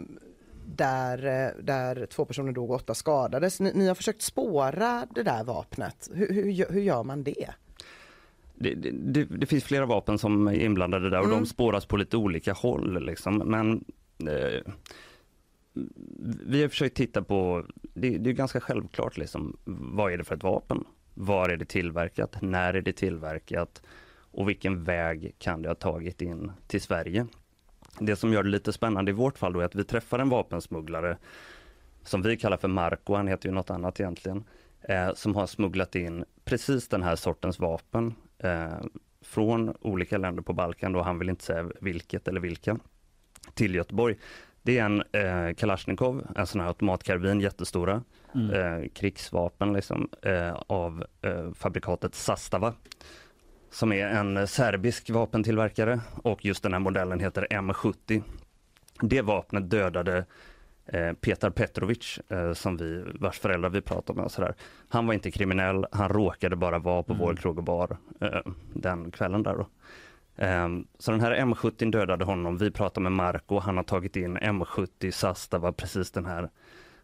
där, 0.68 1.26
eh, 1.26 1.50
där 1.64 2.06
två 2.06 2.26
personer 2.26 2.52
dog 2.52 2.70
och 2.70 2.76
åtta 2.76 2.94
skadades. 2.96 3.60
Ni, 3.60 3.72
ni 3.76 3.88
har 3.88 3.96
försökt 3.96 4.22
spåra 4.22 5.08
det 5.16 5.24
där 5.24 5.44
vapnet. 5.44 6.10
Hur, 6.14 6.34
hur, 6.34 6.66
hur 6.74 6.82
gör 6.82 7.04
man 7.04 7.24
det? 7.24 7.50
Det, 8.56 8.74
det, 8.74 8.92
det, 8.92 9.24
det 9.26 9.46
finns 9.46 9.64
flera 9.64 9.86
vapen 9.86 10.18
som 10.18 10.48
är 10.48 10.54
inblandade 10.54 11.10
där 11.10 11.20
och 11.20 11.26
Mm. 11.26 11.40
de 11.40 11.46
spåras 11.46 11.86
på 11.86 11.98
lite 11.98 12.18
olika 12.18 12.54
håll. 12.54 13.06
Liksom. 13.06 13.38
Men 13.38 13.86
eh, 14.30 14.62
vi 16.46 16.62
har 16.62 16.70
försökt 16.70 16.98
titta 16.98 17.22
på, 17.24 17.66
det, 17.94 18.18
det 18.18 18.30
är 18.30 18.34
ganska 18.34 18.60
självklart, 18.60 19.18
liksom, 19.18 19.58
vad 19.66 20.14
är 20.14 20.18
det 20.18 20.24
för 20.24 20.36
ett 20.36 20.44
vapen? 20.44 20.84
Var 21.18 21.50
är 21.50 21.58
det 21.58 21.66
tillverkat? 21.66 22.42
När 22.42 22.74
är 22.74 22.82
det 22.82 22.94
tillverkat? 22.94 23.82
Och 24.32 24.50
vilken 24.50 24.84
väg 24.84 25.36
kan 25.38 25.62
det 25.62 25.68
ha 25.68 25.76
tagit 25.76 26.22
in 26.22 26.52
till 26.68 26.82
Sverige? 26.82 27.28
Det 28.00 28.16
som 28.16 28.34
gör 28.34 28.44
det 28.44 28.50
lite 28.50 28.74
spännande 28.74 29.12
i 29.12 29.14
vårt 29.14 29.38
fall 29.38 29.54
då 29.54 29.60
är 29.60 29.66
att 29.66 29.76
vi 29.76 29.84
träffar 29.84 30.20
en 30.20 30.30
vapensmugglare 30.30 31.18
som 32.04 32.22
vi 32.22 32.38
kallar 32.38 32.58
för 32.58 32.68
Marco, 32.68 33.16
han 33.16 33.28
heter 33.28 33.50
ju 33.50 33.56
något 33.56 33.70
annat 33.70 34.00
egentligen, 34.00 34.44
eh, 34.82 35.14
som 35.14 35.36
har 35.36 35.48
smugglat 35.48 35.96
in 35.96 36.26
precis 36.44 36.88
den 36.88 37.04
här 37.04 37.16
sortens 37.16 37.60
vapen 37.60 38.16
eh, 38.38 38.74
från 39.22 39.76
olika 39.82 40.18
länder 40.18 40.44
på 40.44 40.54
Balkan, 40.54 40.92
då 40.92 41.02
han 41.02 41.20
vill 41.20 41.30
inte 41.30 41.44
säga 41.44 41.70
vilket 41.82 42.28
eller 42.28 42.40
vilka, 42.40 42.80
till 43.54 43.76
Göteborg. 43.76 44.16
Det 44.62 44.78
är 44.78 44.86
en 44.86 45.04
eh, 45.12 45.56
Kalashnikov, 45.56 46.28
en 46.36 46.48
sån 46.48 46.62
här 46.62 46.68
automatkarbin, 46.68 47.42
jättestora, 47.42 48.04
Mm. 48.36 48.50
eh, 48.84 48.90
krigsvapen 48.90 49.74
liksom, 49.74 50.10
eh, 50.22 50.54
av 50.68 51.04
eh, 51.22 51.52
fabrikatet 51.54 52.16
Sastava 52.16 52.74
som 53.72 53.92
är 53.94 54.08
en 54.08 54.48
serbisk 54.48 55.10
vapentillverkare 55.10 56.00
och 56.24 56.46
just 56.46 56.64
den 56.64 56.74
här 56.74 56.80
modellen 56.80 57.20
heter 57.20 57.48
M70. 57.50 58.24
Det 59.02 59.22
vapnet 59.22 59.70
dödade 59.70 60.26
eh, 60.86 61.14
Petar 61.14 61.50
Petrovic, 61.50 62.20
eh, 62.30 62.54
som 62.54 62.78
vi, 62.78 63.04
vars 63.20 63.40
föräldrar 63.40 63.70
vi 63.70 63.82
pratade 63.82 64.18
med. 64.18 64.26
Och 64.26 64.32
sådär. 64.32 64.56
Han 64.90 65.08
var 65.08 65.14
inte 65.14 65.32
kriminell, 65.32 65.86
han 65.92 66.10
råkade 66.10 66.56
bara 66.56 66.80
vara 66.80 67.04
på 67.04 67.14
Mm. 67.14 67.26
vår 67.26 67.36
krog 67.36 67.58
och 67.58 67.64
bar 67.64 67.98
eh, 68.22 68.42
den 68.74 69.12
kvällen 69.12 69.44
där. 69.44 69.56
Då. 69.56 69.68
Ehm, 70.38 70.88
så 71.00 71.12
den 71.12 71.22
här 71.22 71.36
M70 71.36 71.92
dödade 71.92 72.26
honom. 72.26 72.58
Vi 72.58 72.72
pratade 72.72 73.04
med 73.04 73.12
Marco, 73.12 73.60
han 73.60 73.78
har 73.78 73.84
tagit 73.84 74.16
in 74.16 74.38
M70 74.38 75.12
Sastava, 75.12 75.72
precis 75.72 76.12
den 76.12 76.26
här 76.26 76.50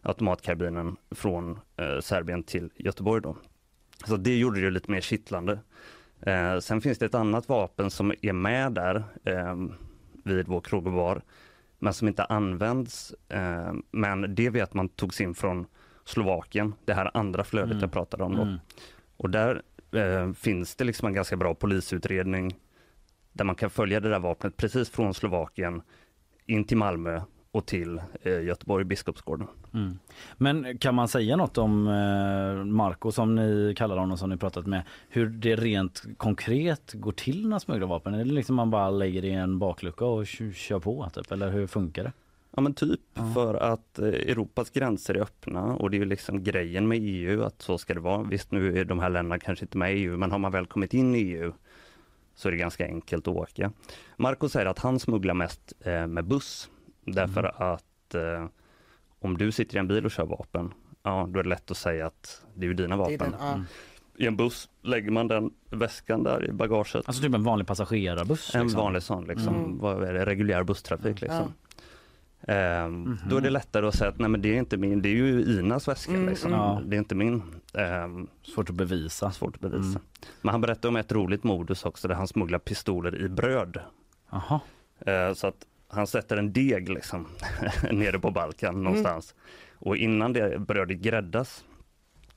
automatkarbinen 0.02 0.96
från 1.10 1.58
eh, 1.76 2.00
Serbien 2.00 2.42
till 2.42 2.70
Göteborg. 2.76 3.22
Då. 3.22 3.36
Så 4.06 4.16
det 4.16 4.38
gjorde 4.38 4.60
det 4.60 4.70
lite 4.70 4.90
mer 4.90 5.00
kittlande. 5.00 5.58
Eh, 6.20 6.58
sen 6.58 6.80
finns 6.80 6.98
det 6.98 7.06
ett 7.06 7.14
annat 7.14 7.48
vapen 7.48 7.90
som 7.90 8.12
är 8.22 8.32
med 8.32 8.72
där 8.72 9.04
eh, 9.24 9.56
vid 10.24 10.48
vår 10.48 10.60
krog 10.60 10.86
och 10.86 10.92
bar, 10.92 11.22
men 11.78 11.94
som 11.94 12.08
inte 12.08 12.24
används. 12.24 13.14
Eh, 13.28 13.72
men 13.90 14.34
det 14.34 14.50
vet 14.50 14.74
man 14.74 14.88
togs 14.88 15.20
in 15.20 15.34
från 15.34 15.66
Slovakien, 16.04 16.74
det 16.84 16.94
här 16.94 17.10
andra 17.14 17.44
flödet 17.44 17.70
Mm. 17.70 17.80
jag 17.80 17.92
pratade 17.92 18.24
om. 18.24 18.36
Då. 18.36 18.42
Mm. 18.42 18.58
Och 19.16 19.30
där 19.30 19.62
eh, 19.92 20.32
finns 20.32 20.76
det 20.76 20.84
liksom 20.84 21.06
en 21.08 21.14
ganska 21.14 21.36
bra 21.36 21.54
polisutredning 21.54 22.56
där 23.32 23.44
man 23.44 23.54
kan 23.54 23.70
följa 23.70 24.00
det 24.00 24.08
där 24.08 24.18
vapnet 24.18 24.56
precis 24.56 24.90
från 24.90 25.14
Slovakien 25.14 25.82
in 26.46 26.64
till 26.64 26.76
Malmö 26.76 27.20
och 27.52 27.66
till 27.66 28.00
eh, 28.22 28.40
Göteborg 28.42 28.84
Biskopsgården. 28.84 29.46
Mm. 29.74 29.98
Men 30.36 30.78
kan 30.78 30.94
man 30.94 31.08
säga 31.08 31.36
något 31.36 31.58
om 31.58 31.88
eh, 31.88 32.64
Marco 32.64 33.12
som 33.12 33.34
ni 33.34 33.74
kallar 33.76 33.96
honom 33.96 34.18
som 34.18 34.30
ni 34.30 34.36
pratat 34.36 34.66
med, 34.66 34.82
hur 35.08 35.26
det 35.26 35.56
rent 35.56 36.02
konkret 36.16 36.92
går 36.94 37.12
till 37.12 37.48
när 37.48 37.58
smugglar 37.58 37.86
vapen? 37.88 38.14
Är 38.14 38.24
det 38.24 38.32
liksom 38.32 38.56
man 38.56 38.70
bara 38.70 38.90
lägger 38.90 39.24
i 39.24 39.30
en 39.32 39.58
baklucka 39.58 40.04
och 40.04 40.26
kö- 40.26 40.52
kör 40.52 40.78
på 40.78 41.10
typ, 41.14 41.32
eller 41.32 41.50
hur 41.50 41.66
funkar 41.66 42.04
det? 42.04 42.12
Ja 42.56 42.62
men 42.62 42.74
typ 42.74 43.00
Ja. 43.14 43.32
för 43.34 43.54
att 43.54 43.98
eh, 43.98 44.06
Europas 44.08 44.70
gränser 44.70 45.14
är 45.14 45.20
öppna 45.20 45.62
och 45.64 45.90
det 45.90 45.96
är 45.96 45.98
ju 45.98 46.04
liksom 46.04 46.44
grejen 46.44 46.88
med 46.88 46.98
EU 47.00 47.42
att 47.42 47.62
så 47.62 47.78
ska 47.78 47.94
det 47.94 48.00
vara. 48.00 48.22
Visst 48.22 48.50
nu 48.52 48.78
är 48.78 48.84
de 48.84 48.98
här 48.98 49.10
länderna 49.10 49.38
kanske 49.38 49.64
inte 49.64 49.78
med 49.78 49.96
i 49.96 50.00
EU 50.00 50.16
men 50.16 50.30
har 50.30 50.38
man 50.38 50.52
väl 50.52 50.66
kommit 50.66 50.94
in 50.94 51.14
i 51.14 51.18
EU 51.18 51.52
så 52.34 52.48
är 52.48 52.52
det 52.52 52.58
ganska 52.58 52.86
enkelt 52.86 53.28
att 53.28 53.34
åka. 53.36 53.72
Marco 54.16 54.48
säger 54.48 54.66
att 54.66 54.78
han 54.78 54.98
smugglar 54.98 55.34
mest 55.34 55.72
eh, 55.80 56.06
med 56.06 56.24
buss 56.24 56.70
därför 57.06 57.72
att 57.72 58.14
eh, 58.14 58.46
om 59.20 59.38
du 59.38 59.52
sitter 59.52 59.76
i 59.76 59.78
en 59.78 59.88
bil 59.88 60.04
och 60.04 60.10
kör 60.10 60.26
vapen, 60.26 60.74
ja 61.02 61.28
då 61.30 61.38
är 61.38 61.42
det 61.42 61.48
lätt 61.48 61.70
att 61.70 61.76
säga 61.76 62.06
att 62.06 62.42
det 62.54 62.64
är 62.64 62.68
ju 62.68 62.74
dina 62.74 62.96
vapen. 62.96 63.18
den. 63.18 63.34
Mm. 63.34 63.64
I 64.16 64.26
en 64.26 64.36
buss 64.36 64.68
lägger 64.82 65.10
man 65.10 65.28
den 65.28 65.50
väskan 65.70 66.22
där 66.22 66.44
i 66.48 66.52
bagaget. 66.52 66.94
Alltså 66.94 67.22
typ 67.22 67.34
en 67.34 67.42
vanlig 67.42 67.66
passagerarbuss? 67.66 68.54
En 68.54 68.62
liksom. 68.62 68.80
vanlig 68.80 69.02
sån, 69.02 69.24
liksom, 69.24 69.54
Mm. 69.54 69.78
vad 69.78 70.02
är 70.04 70.12
det, 70.12 70.26
reguljär 70.26 70.62
busstrafik. 70.64 71.20
Liksom. 71.20 71.52
Ehm, 72.48 73.02
Mhm. 73.02 73.18
Då 73.28 73.36
är 73.36 73.40
det 73.40 73.50
lättare 73.50 73.86
att 73.86 73.94
säga 73.94 74.10
att 74.10 74.18
nej 74.18 74.28
men 74.28 74.42
det 74.42 74.48
är 74.54 74.58
inte 74.58 74.76
min, 74.76 75.02
det 75.02 75.08
är 75.08 75.12
ju 75.14 75.58
Inas 75.58 75.88
väska. 75.88 76.12
Mm, 76.12 76.28
liksom. 76.28 76.52
mm. 76.52 76.90
Det 76.90 76.96
är 76.96 76.98
inte 76.98 77.14
min. 77.14 77.42
Ehm, 77.74 78.28
Svårt 78.42 78.70
att 78.70 78.76
bevisa. 78.76 79.30
svårt 79.30 79.54
att 79.54 79.60
bevisa. 79.60 79.88
Mm. 79.88 80.02
Men 80.42 80.52
han 80.52 80.60
berättade 80.60 80.88
om 80.88 80.96
ett 80.96 81.12
roligt 81.12 81.44
modus 81.44 81.84
också 81.84 82.08
där 82.08 82.14
han 82.14 82.28
smugglar 82.28 82.58
pistoler 82.58 83.20
i 83.24 83.28
bröd. 83.28 83.78
Eh, 85.06 85.34
så 85.34 85.46
att 85.46 85.66
han 85.92 86.06
sätter 86.06 86.36
en 86.36 86.52
deg 86.52 86.88
liksom 86.88 87.26
nere 87.90 88.18
på 88.18 88.30
Balkan 88.30 88.82
någonstans. 88.82 89.34
Och 89.78 89.96
innan 89.96 90.32
det 90.32 90.58
brödet 90.58 90.98
gräddas 90.98 91.64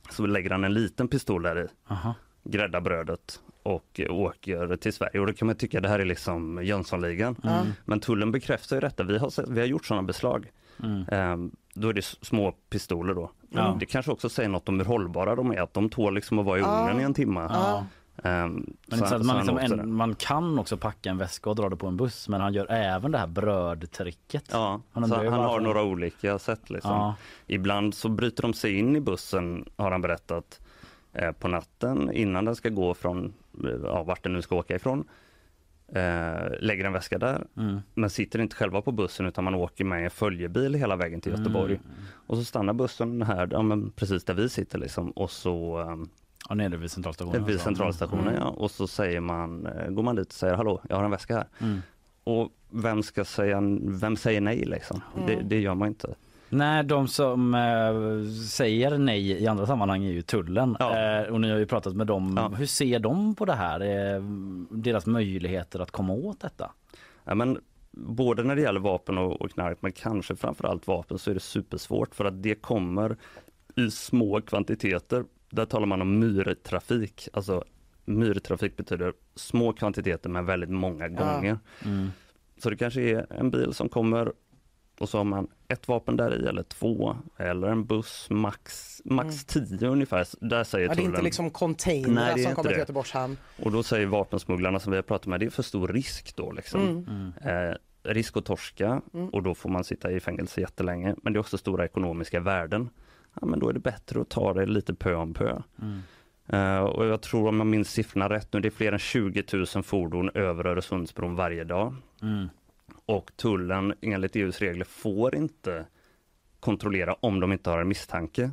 så 0.10 0.26
lägger 0.26 0.50
han 0.50 0.64
en 0.64 0.74
liten 0.74 1.08
pistol 1.08 1.42
där 1.44 1.64
i, 1.64 1.68
Aha. 1.88 2.14
gräddar 2.44 2.82
brödet 2.82 3.40
och 3.64 4.00
åker 4.10 4.76
till 4.78 4.94
Sverige. 4.94 5.20
Och 5.20 5.28
då 5.28 5.34
kan 5.34 5.46
man 5.46 5.56
tycka 5.56 5.82
det 5.82 5.90
här 5.90 6.00
är 6.00 6.06
liksom 6.06 6.64
Jönssonligan. 6.64 7.36
Mm. 7.44 7.68
Men 7.86 8.00
tullen 8.00 8.32
bekräftar 8.32 8.76
ju 8.76 8.80
detta. 8.80 9.04
Vi 9.04 9.18
har, 9.18 9.30
sett- 9.30 9.50
vi 9.50 9.60
har 9.60 9.68
gjort 9.68 9.86
sådana 9.86 10.04
beslag. 10.04 10.52
Mm. 10.84 11.06
Ehm, 11.12 11.52
då 11.74 11.90
är 11.90 11.94
det 11.94 12.06
små 12.06 12.52
pistoler 12.52 13.14
då. 13.14 13.32
Ja. 13.50 13.78
Det 13.80 13.86
kanske 13.86 14.12
också 14.12 14.30
säger 14.30 14.50
något 14.50 14.70
om 14.70 14.80
hur 14.80 14.86
hållbara 14.86 15.36
de 15.36 15.52
är, 15.52 15.62
att 15.62 15.74
de 15.74 15.90
tål 15.90 16.14
liksom 16.16 16.40
att 16.40 16.46
vara 16.46 16.58
i 16.58 16.62
Ja. 16.62 16.82
ugnen 16.82 17.02
i 17.02 17.04
en 17.04 17.14
timme. 17.14 17.40
Ja. 17.50 17.86
Ehm, 18.24 18.74
Men 18.88 19.00
så 19.00 19.20
man, 19.24 19.38
liksom 19.38 19.58
en, 19.80 19.94
man 19.94 20.16
kan 20.16 20.60
också 20.60 20.78
packa 20.78 21.10
en 21.10 21.18
väska 21.18 21.50
och 21.50 21.56
dra 21.56 21.70
det 21.70 21.76
på 21.76 21.88
en 21.88 21.98
buss 21.98 22.30
men 22.30 22.42
han 22.42 22.54
gör 22.54 22.72
även 22.72 23.12
det 23.12 23.18
här 23.18 23.28
brödtricket. 23.28 24.50
Ja, 24.52 24.82
Han 24.92 25.04
han, 25.04 25.12
har 25.12 25.26
varför. 25.26 25.60
några 25.60 25.84
olika 25.84 26.40
sätt. 26.40 26.70
Liksom. 26.70 26.92
Ja. 26.92 27.16
Ibland 27.48 27.94
så 27.94 28.10
bryter 28.10 28.42
de 28.42 28.54
sig 28.54 28.78
in 28.80 28.96
i 28.96 29.00
bussen, 29.02 29.66
har 29.76 29.92
han 29.92 30.02
berättat, 30.02 30.62
eh, 31.14 31.32
på 31.32 31.48
natten 31.48 32.12
innan 32.12 32.46
den 32.46 32.56
ska 32.56 32.70
gå 32.70 32.94
från 32.94 33.34
ja, 33.84 34.04
vart 34.04 34.24
den 34.24 34.34
nu 34.34 34.42
ska 34.42 34.56
åka 34.56 34.76
ifrån. 34.76 35.08
Eh, 35.88 36.50
lägger 36.60 36.86
en 36.86 36.94
väska 36.94 37.18
där, 37.18 37.44
Mm. 37.58 37.80
men 37.94 38.10
sitter 38.10 38.40
inte 38.42 38.56
själva 38.56 38.82
på 38.82 38.92
bussen 38.92 39.26
utan 39.26 39.44
man 39.44 39.56
åker 39.56 39.86
med 39.86 40.04
en 40.04 40.10
följebil 40.12 40.74
hela 40.74 40.96
vägen 40.96 41.22
till 41.22 41.32
Göteborg. 41.32 41.74
Mm. 41.74 41.88
Och 42.28 42.38
så 42.38 42.44
stannar 42.44 42.74
bussen 42.74 43.22
här, 43.22 43.48
ja, 43.52 43.64
precis 43.96 44.24
där 44.24 44.34
vi 44.34 44.50
sitter 44.50 44.78
liksom. 44.80 45.12
Och 45.12 45.32
så 45.32 45.80
eh, 45.80 45.96
Ja, 46.50 46.56
nere 46.56 46.78
vid 46.78 46.92
centralstationen. 46.92 47.46
vid 47.46 47.56
alltså. 47.56 47.66
centralstationen 47.66 48.28
Mm. 48.28 48.40
ja. 48.40 48.48
Och 48.48 48.72
så 48.72 48.88
säger 48.88 49.20
man, 49.20 49.66
eh, 49.66 49.90
går 49.90 50.04
man 50.04 50.16
dit 50.16 50.28
och 50.28 50.34
säger 50.34 50.56
hallå, 50.56 50.82
jag 50.90 50.96
har 50.96 51.04
en 51.04 51.12
väska 51.12 51.36
här. 51.36 51.48
Mm. 51.60 51.82
Och 52.24 52.50
vem 52.70 53.04
ska 53.04 53.26
säga, 53.26 53.62
vem 53.82 54.16
säger 54.18 54.42
nej 54.42 54.66
liksom? 54.66 55.02
Det, 55.28 55.36
det 55.36 55.60
gör 55.60 55.76
man 55.76 55.88
inte. 55.88 56.16
Nej, 56.50 56.84
de 56.84 57.08
som 57.08 57.54
eh, 57.54 58.32
säger 58.48 58.98
nej 58.98 59.32
i 59.44 59.48
andra 59.48 59.66
sammanhang 59.66 60.04
är 60.04 60.12
ju 60.12 60.22
tullen. 60.22 60.78
Ja. 60.80 61.22
Eh, 61.22 61.28
och 61.34 61.42
ni 61.42 61.52
har 61.52 61.58
ju 61.58 61.66
pratat 61.66 61.96
med 61.96 62.08
dem. 62.08 62.34
Ja. 62.38 62.48
Hur 62.58 62.66
ser 62.66 63.00
de 63.00 63.36
på 63.36 63.46
det 63.46 63.54
här? 63.54 63.80
Eh, 63.80 64.22
deras 64.70 65.06
möjligheter 65.06 65.80
att 65.80 65.92
komma 65.92 66.14
åt 66.14 66.40
detta? 66.40 66.72
Ja, 67.24 67.36
men 67.36 67.60
både 67.92 68.44
när 68.44 68.56
det 68.56 68.62
gäller 68.62 68.80
vapen 68.80 69.18
och, 69.18 69.42
och 69.42 69.52
knark, 69.52 69.78
men 69.82 69.92
kanske 69.92 70.36
framförallt 70.36 70.88
vapen, 70.88 71.18
så 71.20 71.30
är 71.30 71.34
det 71.34 71.40
supersvårt 71.40 72.16
för 72.16 72.26
att 72.26 72.44
det 72.44 72.56
kommer 72.56 73.18
i 73.76 73.92
små 73.92 74.42
kvantiteter. 74.42 75.24
Där 75.56 75.66
talar 75.66 75.86
man 75.86 76.02
om 76.02 76.20
myrtrafik. 76.20 77.28
Alltså 77.34 77.64
myrtrafik 78.06 78.78
betyder 78.78 79.14
små 79.36 79.74
kvantiteter 79.74 80.30
men 80.30 80.46
väldigt 80.46 80.70
många 80.70 81.08
gånger. 81.08 81.60
Mm. 81.86 82.12
Så 82.58 82.70
det 82.70 82.78
kanske 82.78 83.02
är 83.02 83.34
en 83.34 83.52
bil 83.52 83.74
som 83.74 83.90
kommer 83.90 84.32
och 85.00 85.10
så 85.10 85.18
har 85.18 85.24
man 85.24 85.48
ett 85.68 85.88
vapen 85.88 86.18
där 86.18 86.44
i 86.44 86.48
eller 86.48 86.64
två 86.64 87.18
eller 87.38 87.68
en 87.68 87.86
buss 87.86 88.28
max, 88.30 89.02
max 89.06 89.46
tio 89.46 89.88
ungefär. 89.88 90.28
Där 90.40 90.64
säger 90.64 90.88
Ja, 90.88 90.96
det 90.96 91.02
är 91.02 91.06
inte 91.06 91.22
liksom 91.22 91.50
containrar 91.50 92.38
som 92.38 92.56
kommer 92.56 92.70
till. 92.70 92.80
Göteborgs 92.80 93.12
hamn. 93.12 93.38
Och 93.64 93.72
då 93.72 93.84
säger 93.84 94.08
vapensmugglarna 94.08 94.80
som 94.80 94.92
vi 94.92 94.98
har 94.98 95.04
pratat 95.04 95.28
med, 95.28 95.40
det 95.40 95.46
är 95.46 95.50
för 95.50 95.64
stor 95.64 95.88
risk 95.88 96.36
då 96.36 96.52
liksom. 96.52 96.82
Mm. 96.82 97.70
Eh, 97.70 97.76
risk 98.04 98.38
att 98.38 98.46
torska 98.46 99.02
Mm. 99.14 99.30
och 99.30 99.44
då 99.44 99.56
får 99.56 99.70
man 99.70 99.84
sitta 99.84 100.12
i 100.12 100.20
fängelse 100.20 100.62
jättelänge. 100.62 101.16
Men 101.24 101.34
det 101.34 101.38
är 101.38 101.40
också 101.40 101.58
stora 101.58 101.86
ekonomiska 101.86 102.40
värden. 102.40 102.90
Ja, 103.42 103.48
men 103.48 103.60
då 103.60 103.70
är 103.70 103.74
det 103.74 103.80
bättre 103.80 104.22
att 104.22 104.30
ta 104.30 104.54
det 104.54 104.66
lite 104.66 104.94
pö 104.94 105.16
om 105.16 105.34
pö. 105.34 105.62
Mm. 105.82 106.00
Eh, 106.48 106.84
och 106.84 107.06
jag 107.06 107.22
tror 107.22 107.48
om 107.48 107.58
jag 107.58 107.68
minns 107.68 107.92
siffrorna 107.92 108.30
rätt 108.30 108.54
nu, 108.54 108.60
det 108.60 108.68
är 108.68 108.72
fler 108.72 108.92
än 108.92 109.00
20 109.00 109.44
000 109.54 109.84
fordon 109.84 110.30
över 110.34 110.66
Öresundsbron 110.66 111.36
varje 111.36 111.64
dag. 111.64 111.96
Mm. 112.22 112.48
Och 113.06 113.32
tullen 113.36 113.94
enligt 114.02 114.36
EUs 114.36 114.60
regler 114.60 114.86
får 114.86 115.36
inte 115.36 115.86
kontrollera 116.60 117.14
om 117.14 117.40
de 117.40 117.52
inte 117.52 117.70
har 117.70 117.80
en 117.80 117.88
misstanke. 117.88 118.52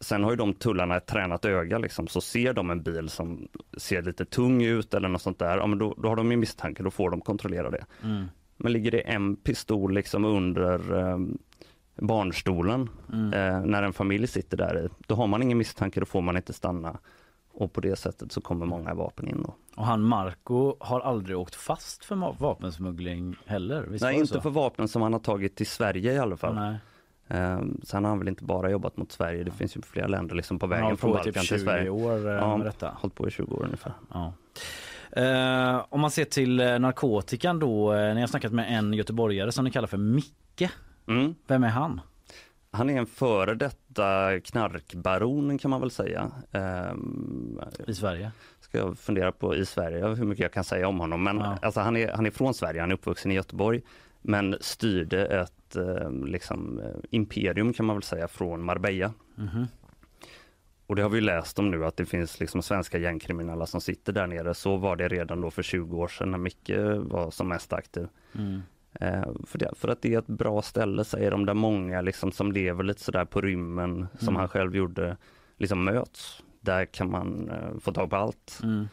Sen 0.00 0.24
har 0.24 0.30
ju 0.30 0.36
de 0.36 0.54
tullarna 0.54 0.96
ett 0.96 1.06
tränat 1.06 1.44
öga 1.44 1.78
liksom, 1.78 2.06
så 2.06 2.20
ser 2.20 2.52
de 2.52 2.70
en 2.70 2.82
bil 2.82 3.08
som 3.08 3.48
ser 3.76 4.02
lite 4.02 4.24
tung 4.24 4.62
ut 4.62 4.94
eller 4.94 5.08
något 5.08 5.22
sånt 5.22 5.38
där, 5.38 5.58
ja, 5.58 5.66
men 5.66 5.78
då, 5.78 5.94
då 5.98 6.08
har 6.08 6.16
de 6.16 6.30
ju 6.30 6.36
misstanke, 6.36 6.82
då 6.82 6.90
får 6.90 7.10
de 7.10 7.20
kontrollera 7.20 7.70
det. 7.70 7.84
Mm. 8.04 8.26
Men 8.56 8.72
ligger 8.72 8.90
det 8.90 9.00
en 9.00 9.36
pistol 9.36 9.94
liksom 9.94 10.24
under 10.24 10.98
eh, 10.98 11.18
barnstolen 12.00 12.88
Mm. 13.12 13.32
eh, 13.32 13.60
när 13.66 13.82
en 13.82 13.92
familj 13.92 14.26
sitter 14.26 14.56
där 14.56 14.84
i, 14.84 14.88
då 15.06 15.14
har 15.14 15.26
man 15.26 15.42
ingen 15.42 15.58
misstanke, 15.58 16.00
då 16.00 16.06
får 16.06 16.20
man 16.20 16.36
inte 16.36 16.52
stanna. 16.52 16.98
Och 17.52 17.72
på 17.72 17.80
det 17.80 17.96
sättet 17.96 18.32
så 18.32 18.40
kommer 18.40 18.66
många 18.66 18.94
vapen 18.94 19.28
in 19.28 19.42
då. 19.42 19.54
Och 19.76 19.86
han 19.86 20.02
Marco 20.02 20.74
har 20.80 21.00
aldrig 21.00 21.38
åkt 21.38 21.54
fast 21.54 22.04
för 22.04 22.34
vapensmuggling 22.38 23.36
heller? 23.46 23.82
Visst 23.82 24.02
Nej, 24.04 24.16
inte 24.16 24.40
för 24.40 24.50
vapen 24.50 24.88
som 24.88 25.02
han 25.02 25.12
har 25.12 25.20
tagit 25.20 25.56
till 25.56 25.66
Sverige 25.66 26.12
i 26.12 26.18
alla 26.18 26.36
fall. 26.36 26.54
Nej. 26.54 26.76
Eh, 27.28 27.60
sen 27.82 28.04
har 28.04 28.08
han 28.10 28.18
väl 28.18 28.28
inte 28.28 28.44
bara 28.44 28.70
jobbat 28.70 28.96
mot 28.96 29.12
Sverige, 29.12 29.44
det 29.44 29.50
finns 29.50 29.76
ju 29.76 29.82
flera 29.82 30.06
länder 30.06 30.34
liksom 30.34 30.58
på 30.58 30.66
vägen 30.66 30.96
från 30.96 31.10
Balkan 31.12 31.24
typ 31.24 31.34
till 31.34 31.48
20 31.48 31.58
Sverige. 31.58 31.90
år 31.90 32.28
eh, 32.28 32.34
Ja. 32.34 32.56
med 32.56 32.66
detta. 32.66 32.90
Hållit 33.00 33.14
på 33.14 33.28
i 33.28 33.30
20 33.30 33.54
år 33.56 33.64
ungefär. 33.64 33.92
Ja. 34.12 34.32
Eh, 35.12 35.84
om 35.88 36.00
man 36.00 36.10
ser 36.10 36.24
till 36.24 36.60
eh, 36.60 36.78
narkotikan 36.78 37.58
då. 37.58 37.92
Ni 37.92 38.20
har 38.20 38.26
snackat 38.26 38.52
med 38.52 38.78
en 38.78 38.92
göteborgare 38.94 39.52
som 39.52 39.64
ni 39.64 39.70
kallar 39.70 39.88
för 39.88 39.96
Micke. 39.98 40.70
Mm. 41.06 41.34
Vem 41.46 41.64
är 41.64 41.68
han? 41.68 42.00
Han 42.72 42.90
är 42.90 42.98
en 42.98 43.06
före 43.06 43.54
detta 43.54 44.40
knarkbaron 44.40 45.58
kan 45.58 45.70
man 45.70 45.80
väl 45.80 45.90
säga. 45.90 46.30
Ehm, 46.52 47.60
I 47.86 47.94
Sverige? 47.94 48.32
ska 48.60 48.78
jag 48.78 48.98
fundera 48.98 49.32
på 49.32 49.56
i 49.56 49.66
Sverige 49.66 50.06
hur 50.06 50.24
mycket 50.24 50.42
jag 50.42 50.52
kan 50.52 50.64
säga 50.64 50.88
om 50.88 51.00
honom. 51.00 51.24
Men 51.24 51.36
Ja. 51.38 51.58
alltså, 51.62 51.80
han, 51.80 51.96
är, 51.96 52.12
han 52.12 52.26
är 52.26 52.30
från 52.30 52.54
Sverige, 52.54 52.80
han 52.80 52.90
är 52.90 52.94
uppvuxen 52.94 53.30
i 53.30 53.34
Göteborg. 53.34 53.82
Men 54.22 54.56
styrde 54.60 55.26
ett 55.26 55.76
eh, 55.76 56.10
liksom, 56.12 56.78
eh, 56.80 56.86
imperium 57.10 57.72
kan 57.72 57.86
man 57.86 57.96
väl 57.96 58.02
säga 58.02 58.28
från 58.28 58.62
Marbella. 58.64 59.12
Mhm. 59.34 59.66
Och 60.86 60.96
det 60.96 61.02
har 61.02 61.08
vi 61.10 61.20
läst 61.20 61.58
om 61.58 61.70
nu 61.70 61.84
att 61.84 61.96
det 61.96 62.06
finns 62.06 62.40
liksom 62.40 62.62
svenska 62.62 62.98
gängkriminella 62.98 63.66
som 63.66 63.80
sitter 63.80 64.12
där 64.12 64.26
nere. 64.26 64.54
Så 64.54 64.76
var 64.76 64.96
det 64.96 65.08
redan 65.08 65.40
då 65.40 65.50
för 65.50 65.62
20 65.62 65.96
år 65.96 66.08
sedan 66.08 66.30
när 66.30 66.38
Micke 66.38 66.70
var 66.98 67.30
som 67.30 67.48
mest 67.48 67.72
aktiv. 67.72 68.08
Mm. 68.38 68.62
Eh, 69.00 69.24
för, 69.46 69.58
det, 69.58 69.70
för 69.76 69.88
att 69.88 70.02
det 70.02 70.14
är 70.14 70.18
ett 70.18 70.26
bra 70.26 70.62
ställe 70.62 71.04
säger 71.04 71.30
de 71.30 71.46
där 71.46 71.54
många 71.54 72.00
liksom 72.00 72.32
som 72.32 72.52
lever 72.52 72.84
lite 72.84 73.00
sådär 73.02 73.24
på 73.24 73.40
rymmen 73.40 74.06
som 74.18 74.28
Mm. 74.28 74.38
han 74.40 74.48
själv 74.48 74.76
gjorde 74.76 75.16
liksom 75.56 75.84
möts. 75.84 76.42
Där 76.60 76.84
kan 76.84 77.10
man 77.10 77.48
eh, 77.50 77.78
få 77.80 77.92
tag 77.92 78.10
på 78.10 78.16
allt. 78.16 78.60
Mm. 78.62 78.88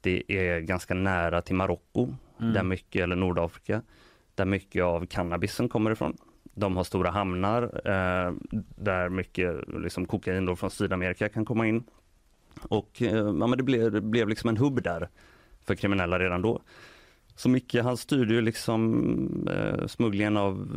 Det 0.00 0.22
är 0.32 0.60
ganska 0.60 0.94
nära 0.94 1.42
till 1.42 1.54
Marocko, 1.54 2.08
Mm. 2.40 2.52
där 2.52 2.62
mycket, 2.62 3.02
eller 3.02 3.16
Nordafrika, 3.16 3.82
där 4.34 4.44
mycket 4.44 4.84
av 4.84 5.06
cannabisen 5.06 5.68
kommer 5.68 5.90
ifrån. 5.90 6.16
De 6.54 6.76
har 6.76 6.84
stora 6.84 7.10
hamnar 7.10 7.62
eh, 7.62 8.32
där 8.76 9.08
mycket 9.08 9.68
liksom, 9.68 10.06
kokain 10.06 10.44
då 10.46 10.56
från 10.56 10.70
Sydamerika 10.70 11.28
kan 11.28 11.44
komma 11.44 11.66
in. 11.66 11.84
Och 12.68 13.02
eh, 13.02 13.14
ja, 13.14 13.32
men 13.32 13.50
det, 13.56 13.62
blev, 13.62 13.92
det 13.92 14.00
blev 14.00 14.28
liksom 14.28 14.48
en 14.50 14.56
hubb 14.56 14.82
där 14.82 15.08
för 15.64 15.74
kriminella 15.74 16.18
redan 16.18 16.42
då. 16.42 16.62
Så 17.36 17.48
Micke 17.48 17.74
han 17.82 17.96
styrde 17.96 18.34
ju 18.34 18.40
liksom 18.40 19.48
eh, 19.50 19.86
smugglingen 19.86 20.36
av 20.36 20.68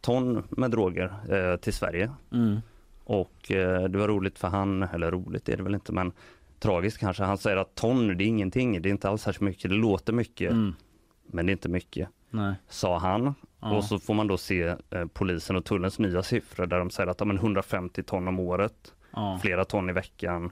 ton 0.00 0.42
med 0.50 0.70
droger 0.70 1.12
eh, 1.30 1.56
till 1.56 1.72
Sverige. 1.72 2.10
Mm. 2.32 2.58
Och 3.04 3.50
eh, 3.52 3.82
det 3.84 3.98
var 3.98 4.08
roligt 4.08 4.38
för 4.38 4.48
han, 4.48 4.82
eller 4.82 5.10
roligt 5.10 5.48
är 5.48 5.56
det 5.56 5.62
väl 5.62 5.74
inte 5.74 5.92
men 5.92 6.12
tragiskt 6.58 6.98
kanske, 6.98 7.24
han 7.24 7.38
säger 7.38 7.56
att 7.56 7.74
ton 7.74 8.16
det 8.18 8.24
är 8.24 8.26
ingenting, 8.26 8.82
det 8.82 8.88
är 8.88 8.90
inte 8.90 9.08
alls 9.08 9.22
särskilt 9.22 9.40
mycket, 9.42 9.70
det 9.70 9.76
låter 9.76 10.12
mycket 10.12 10.52
Mm. 10.52 10.74
men 11.26 11.46
det 11.46 11.50
är 11.50 11.52
inte 11.52 11.68
mycket, 11.68 12.08
Nej. 12.30 12.54
sa 12.68 12.98
han. 12.98 13.34
Ja. 13.60 13.76
Och 13.76 13.84
så 13.84 13.98
får 13.98 14.14
man 14.14 14.26
då 14.26 14.36
se 14.36 14.62
eh, 14.90 15.06
polisen 15.12 15.56
och 15.56 15.64
tullens 15.64 15.98
nya 15.98 16.22
siffror 16.22 16.66
där 16.66 16.78
de 16.78 16.90
säger 16.90 17.10
att 17.10 17.20
ja, 17.20 17.26
men 17.26 17.36
150 17.36 18.02
ton 18.02 18.28
om 18.28 18.40
året, 18.40 18.94
Ja. 19.12 19.38
flera 19.42 19.64
ton 19.64 19.90
i 19.90 19.92
veckan. 19.92 20.50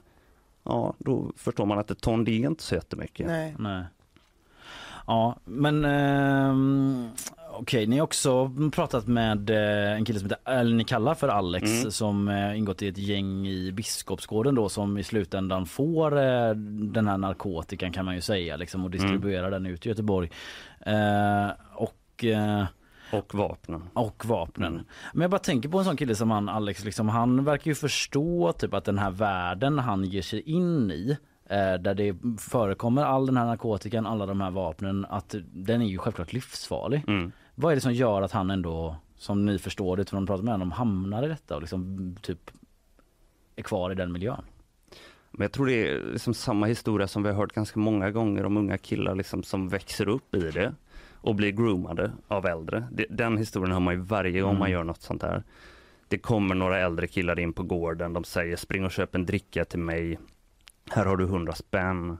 Ja, 0.63 0.93
då 0.97 1.31
förstår 1.35 1.65
man 1.65 1.79
att 1.79 1.91
ett 1.91 2.01
ton 2.01 2.23
det 2.23 2.31
är 2.31 2.47
inte 2.47 2.63
så 2.63 2.75
jättemycket. 2.75 3.27
Nej. 3.27 3.55
Nej. 3.59 3.83
Ja, 5.07 5.37
men 5.45 5.85
ehm, 5.85 7.09
okej, 7.53 7.87
ni 7.87 7.97
har 7.97 8.03
också 8.03 8.51
pratat 8.73 9.07
med 9.07 9.49
eh, 9.49 9.91
en 9.97 10.05
kille 10.05 10.19
som 10.19 10.29
heter, 10.29 10.51
eller 10.59 10.75
ni 10.75 10.83
kallar 10.83 11.15
för 11.15 11.27
Alex 11.27 11.71
Mm. 11.79 11.91
som 11.91 12.27
eh, 12.27 12.57
ingått 12.57 12.81
i 12.81 12.87
ett 12.87 12.97
gäng 12.97 13.47
i 13.47 13.71
Biskopsgården 13.71 14.55
då 14.55 14.69
som 14.69 14.97
i 14.97 15.03
slutändan 15.03 15.65
får 15.65 16.17
eh, 16.17 16.49
den 16.91 17.07
här 17.07 17.17
narkotikan 17.17 17.91
kan 17.91 18.05
man 18.05 18.15
ju 18.15 18.21
säga 18.21 18.57
liksom 18.57 18.83
och 18.83 18.91
distribuerar 18.91 19.51
den 19.51 19.65
ut 19.65 19.85
i 19.85 19.89
Göteborg. 19.89 20.29
Eh, 20.79 21.47
och 21.75 22.23
eh, 22.23 22.65
Och 23.13 23.35
vapnen. 23.35 23.83
och 23.93 24.25
vapnen. 24.25 24.73
Mm. 24.73 24.85
Men 25.13 25.21
jag 25.21 25.31
bara 25.31 25.39
tänker 25.39 25.69
på 25.69 25.79
en 25.79 25.85
sån 25.85 25.97
kille 25.97 26.15
som 26.15 26.31
han 26.31 26.49
Alex, 26.49 26.85
liksom, 26.85 27.09
han 27.09 27.43
verkar 27.43 27.71
ju 27.71 27.75
förstå 27.75 28.53
typ 28.53 28.73
att 28.73 28.85
den 28.85 28.97
här 28.97 29.11
världen 29.11 29.79
han 29.79 30.03
ger 30.05 30.21
sig 30.21 30.41
in 30.41 30.91
i 30.91 31.09
eh, 31.11 31.17
där 31.49 31.93
det 31.93 32.15
förekommer 32.39 33.03
all 33.03 33.25
den 33.25 33.37
här 33.37 33.45
narkotikan, 33.45 34.05
alla 34.05 34.25
de 34.25 34.41
här 34.41 34.51
vapnen, 34.51 35.05
att 35.09 35.35
den 35.53 35.81
är 35.81 35.85
ju 35.85 35.97
självklart 35.97 36.33
livsfarlig. 36.33 37.03
Mm. 37.07 37.31
Vad 37.55 37.71
är 37.71 37.75
det 37.75 37.81
som 37.81 37.93
gör 37.93 38.21
att 38.21 38.31
han 38.31 38.49
ändå, 38.49 38.95
som 39.15 39.45
ni 39.45 39.59
förstår 39.59 39.95
det 39.95 40.01
utifrån 40.01 40.23
att 40.23 40.27
prata 40.27 40.43
med 40.43 40.53
honom, 40.53 40.71
hamnar 40.71 41.23
i 41.23 41.27
detta 41.27 41.55
och 41.55 41.61
liksom 41.61 42.15
typ 42.21 42.51
är 43.55 43.63
kvar 43.63 43.91
i 43.91 43.95
den 43.95 44.11
miljön? 44.11 44.43
Men 45.31 45.41
jag 45.41 45.51
tror 45.51 45.65
det 45.65 45.87
är 45.91 46.11
liksom 46.11 46.33
samma 46.33 46.65
historia 46.65 47.07
som 47.07 47.23
vi 47.23 47.29
har 47.29 47.35
hört 47.35 47.53
ganska 47.53 47.79
många 47.79 48.11
gånger 48.11 48.45
om 48.45 48.57
unga 48.57 48.77
killar 48.77 49.15
liksom 49.15 49.43
som 49.43 49.69
växer 49.69 50.07
upp 50.07 50.35
i 50.35 50.51
det 50.51 50.73
och 51.13 51.35
blir 51.35 51.51
groomade 51.51 52.11
av 52.27 52.45
äldre. 52.45 52.87
Den 53.09 53.37
historien 53.37 53.71
har 53.71 53.79
man 53.79 53.93
ju 53.93 53.99
varje 53.99 54.41
gång 54.41 54.49
Mm. 54.49 54.59
man 54.59 54.71
gör 54.71 54.83
något 54.83 55.01
sånt 55.01 55.23
här. 55.23 55.43
Det 56.07 56.17
kommer 56.17 56.55
några 56.55 56.79
äldre 56.79 57.07
killar 57.07 57.39
in 57.39 57.53
på 57.53 57.63
gården, 57.63 58.13
de 58.13 58.23
säger 58.23 58.55
spring 58.55 58.85
och 58.85 58.91
köp 58.91 59.15
en 59.15 59.25
dricka 59.25 59.65
till 59.65 59.79
mig. 59.79 60.19
Här 60.89 61.05
har 61.05 61.17
du 61.17 61.25
hundra 61.25 61.53
spänn. 61.53 62.17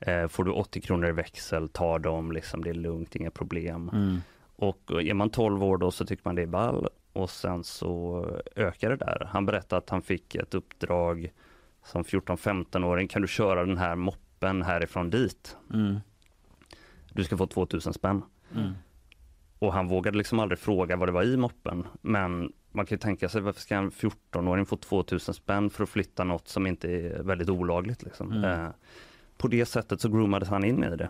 Eh, 0.00 0.28
får 0.28 0.44
du 0.44 0.50
80 0.50 0.80
kronor 0.80 1.08
i 1.08 1.12
växel, 1.12 1.68
ta 1.68 1.98
dem, 1.98 2.32
liksom, 2.32 2.64
det 2.64 2.70
är 2.70 2.74
lugnt, 2.74 3.16
inga 3.16 3.30
problem. 3.30 3.90
Mm. 3.92 4.18
Och 4.56 4.90
är 4.90 5.14
man 5.14 5.30
12 5.30 5.64
år 5.64 5.76
då 5.76 5.90
så 5.90 6.06
tycker 6.06 6.22
man 6.24 6.34
det 6.34 6.42
är 6.42 6.46
ball 6.46 6.88
och 7.12 7.30
sen 7.30 7.64
så 7.64 8.26
ökar 8.56 8.90
det 8.90 8.96
där. 8.96 9.28
Han 9.30 9.46
berättade 9.46 9.78
att 9.78 9.90
han 9.90 10.02
fick 10.02 10.34
ett 10.34 10.54
uppdrag 10.54 11.32
som 11.84 12.04
14-15-åring, 12.04 13.08
kan 13.08 13.22
du 13.22 13.28
köra 13.28 13.64
den 13.64 13.78
här 13.78 13.96
moppen 13.96 14.62
härifrån 14.62 15.10
dit? 15.10 15.56
Mm. 15.74 15.96
Du 17.12 17.24
ska 17.24 17.36
få 17.36 17.46
2000 17.46 17.92
spänn. 17.92 18.22
Mm. 18.54 18.72
Och 19.58 19.72
han 19.72 19.88
vågade 19.88 20.18
liksom 20.18 20.40
aldrig 20.40 20.58
fråga 20.58 20.96
vad 20.96 21.08
det 21.08 21.12
var 21.12 21.22
i 21.22 21.36
moppen. 21.36 21.86
Men 22.00 22.52
man 22.72 22.86
kan 22.86 22.96
ju 22.96 23.00
tänka 23.00 23.28
sig 23.28 23.40
varför 23.40 23.60
ska 23.60 23.76
en 23.76 23.90
14-åring 23.90 24.66
få 24.66 24.76
2000 24.76 25.34
spänn 25.34 25.70
för 25.70 25.82
att 25.84 25.90
flytta 25.90 26.24
något 26.24 26.48
som 26.48 26.66
inte 26.66 26.88
är 26.92 27.22
väldigt 27.22 27.48
olagligt. 27.48 28.02
Liksom. 28.02 28.32
Mm. 28.32 28.44
Eh, 28.64 28.70
på 29.38 29.48
det 29.48 29.66
sättet 29.66 30.00
så 30.00 30.08
groomades 30.08 30.48
han 30.48 30.64
in 30.64 30.84
i 30.84 30.96
det. 30.96 31.08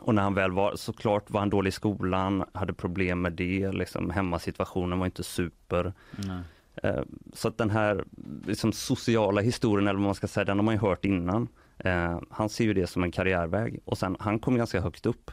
Och 0.00 0.14
när 0.14 0.22
han 0.22 0.34
väl 0.34 0.52
var, 0.52 0.76
såklart 0.76 1.30
var 1.30 1.40
han 1.40 1.50
dålig 1.50 1.68
i 1.68 1.72
skolan, 1.72 2.44
hade 2.52 2.72
problem 2.72 3.22
med 3.22 3.32
det, 3.32 3.72
liksom, 3.72 4.10
hemmasituationen 4.10 4.98
var 4.98 5.06
inte 5.06 5.22
super. 5.22 5.92
Nej. 6.10 6.40
Eh, 6.82 7.02
Så 7.32 7.48
att 7.48 7.58
den 7.58 7.70
här 7.70 8.04
liksom, 8.46 8.72
sociala 8.72 9.40
historien, 9.40 9.88
eller 9.88 9.98
vad 9.98 10.04
man 10.06 10.14
ska 10.14 10.28
säga, 10.28 10.44
den 10.44 10.58
har 10.58 10.64
man 10.64 10.74
ju 10.74 10.80
hört 10.80 11.04
innan. 11.04 11.48
Eh, 11.78 12.20
han 12.30 12.48
ser 12.48 12.64
ju 12.64 12.74
det 12.74 12.86
som 12.86 13.02
en 13.04 13.12
karriärväg 13.12 13.80
och 13.84 13.98
sen 13.98 14.16
han 14.20 14.38
kom 14.38 14.56
ganska 14.56 14.80
högt 14.80 15.06
upp 15.06 15.30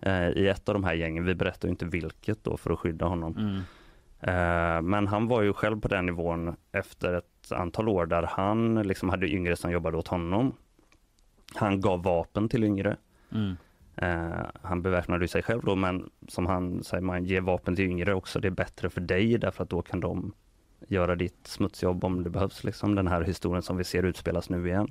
eh, 0.00 0.28
i 0.28 0.48
ett 0.48 0.68
av 0.68 0.74
de 0.74 0.84
här 0.84 0.94
gängen. 0.94 1.24
Vi 1.24 1.34
berättar 1.34 1.68
inte 1.68 1.84
vilket 1.86 2.44
då 2.44 2.56
för 2.56 2.70
att 2.70 2.78
skydda 2.78 3.06
honom. 3.06 3.36
Mm. 3.38 3.60
Eh, 4.26 4.82
men 4.82 5.06
han 5.06 5.28
var 5.28 5.42
ju 5.42 5.52
själv 5.52 5.80
på 5.80 5.88
den 5.88 6.06
nivån 6.06 6.56
efter 6.72 7.12
ett 7.12 7.52
antal 7.52 7.88
år 7.88 8.06
där 8.06 8.22
han 8.22 8.82
liksom 8.82 9.08
hade 9.08 9.28
yngre 9.28 9.56
som 9.56 9.70
jobbade 9.70 9.96
åt 9.96 10.08
honom. 10.08 10.52
Han 11.54 11.80
gav 11.80 12.02
vapen 12.02 12.48
till 12.48 12.64
yngre. 12.64 12.96
Mm. 13.32 13.56
Eh, 13.96 14.46
han 14.62 14.82
beväpnade 14.82 15.28
sig 15.28 15.42
själv 15.42 15.62
då, 15.64 15.74
men 15.74 16.10
som 16.28 16.46
han 16.46 16.84
säger, 16.84 17.00
man 17.00 17.24
ger 17.24 17.40
vapen 17.40 17.76
till 17.76 17.84
yngre 17.84 18.14
också. 18.14 18.40
Det 18.40 18.48
är 18.48 18.50
bättre 18.50 18.90
för 18.90 19.00
dig 19.00 19.38
därför 19.38 19.62
att 19.62 19.70
då 19.70 19.82
kan 19.82 20.00
de 20.00 20.32
göra 20.88 21.16
ditt 21.16 21.46
smutsjobb 21.46 22.04
om 22.04 22.22
det 22.22 22.30
behövs. 22.30 22.64
Liksom. 22.64 22.94
Den 22.94 23.06
här 23.06 23.22
historien 23.22 23.62
som 23.62 23.76
vi 23.76 23.84
ser 23.84 24.02
utspelas 24.02 24.50
nu 24.50 24.68
igen. 24.68 24.90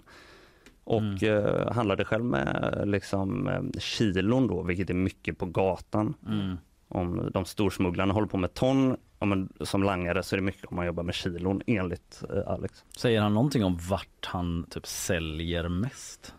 Och 0.83 1.23
eh, 1.23 1.71
handlade 1.73 2.05
själv 2.05 2.25
med 2.25 2.81
liksom, 2.85 3.49
kilon 3.79 4.47
då, 4.47 4.63
vilket 4.63 4.89
är 4.89 4.93
mycket 4.93 5.37
på 5.37 5.45
gatan. 5.45 6.13
Mm. 6.27 6.57
Om 6.93 7.29
de 7.33 7.45
storsmugglarna 7.45 8.13
håller 8.13 8.27
på 8.27 8.37
med 8.37 8.53
ton, 8.53 8.97
ja, 9.19 9.25
men 9.25 9.53
som 9.61 9.83
langare 9.83 10.23
så 10.23 10.35
är 10.35 10.37
det 10.37 10.43
mycket 10.45 10.65
om 10.65 10.75
man 10.75 10.85
jobbar 10.85 11.03
med 11.03 11.15
kilon 11.15 11.61
enligt 11.67 12.23
eh, 12.29 12.47
Alex. 12.51 12.85
Säger 12.97 13.21
han 13.21 13.33
någonting 13.33 13.63
om 13.63 13.77
vart 13.89 14.25
han 14.25 14.65
typ 14.69 14.87
säljer 14.87 15.67
mest? 15.69 16.35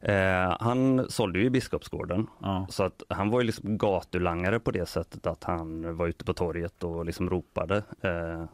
Eh, 0.00 0.56
han 0.60 1.06
sålde 1.10 1.38
ju 1.38 1.44
i 1.44 1.50
Biskopsgården 1.50 2.26
Ja. 2.42 2.66
så 2.70 2.82
att 2.82 3.02
han 3.08 3.30
var 3.30 3.40
ju 3.40 3.46
liksom 3.46 3.78
gatulangare 3.78 4.60
på 4.60 4.70
det 4.70 4.86
sättet 4.86 5.26
att 5.26 5.44
han 5.44 5.96
var 5.96 6.06
ute 6.06 6.24
på 6.24 6.32
torget 6.34 6.84
och 6.84 7.04
liksom 7.06 7.30
ropade. 7.30 7.76
Eh, 8.00 8.44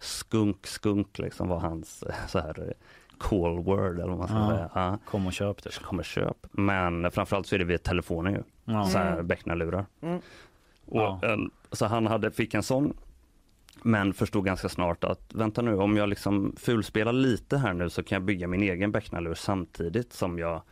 skunk, 0.00 0.66
skunk 0.66 1.18
liksom 1.18 1.48
var 1.48 1.60
hans 1.60 2.02
eh, 2.02 2.14
så 2.28 2.38
här 2.38 2.74
call 3.18 3.58
word 3.64 3.94
eller 3.98 4.08
vad 4.08 4.18
man 4.18 4.28
ska 4.28 4.36
Ja. 4.36 4.48
säga. 4.50 4.70
Ja. 4.74 4.98
Kom 5.06 5.26
och 5.26 5.32
köp 5.32 5.62
typ. 5.62 5.82
Kom 5.82 5.98
och 5.98 6.04
köp. 6.04 6.46
Men 6.52 7.10
framförallt 7.10 7.46
så 7.46 7.54
är 7.54 7.58
det 7.58 7.64
via 7.64 7.78
telefonen 7.78 8.32
ju. 8.32 8.42
Ja. 8.68 8.84
Så 8.84 8.98
här 8.98 9.12
Mm. 9.12 9.26
becknarlurar. 9.26 9.86
Mm. 10.00 10.20
Och 10.86 11.00
Ja. 11.00 11.20
så 11.72 11.86
han 11.86 12.06
hade, 12.06 12.30
fick 12.30 12.54
en 12.54 12.62
sån 12.62 12.96
men 13.82 14.12
förstod 14.14 14.44
ganska 14.44 14.68
snart 14.68 15.04
att 15.04 15.34
vänta 15.34 15.62
nu 15.62 15.76
om 15.76 15.96
jag 15.96 16.08
liksom 16.08 16.54
fulspelar 16.58 17.12
lite 17.12 17.58
här 17.58 17.72
nu 17.72 17.90
så 17.90 18.02
kan 18.02 18.16
jag 18.16 18.22
bygga 18.22 18.46
min 18.48 18.62
egen 18.62 18.92
becknarlur 18.92 19.34
samtidigt 19.34 20.12
som 20.12 20.38
jag 20.38 20.62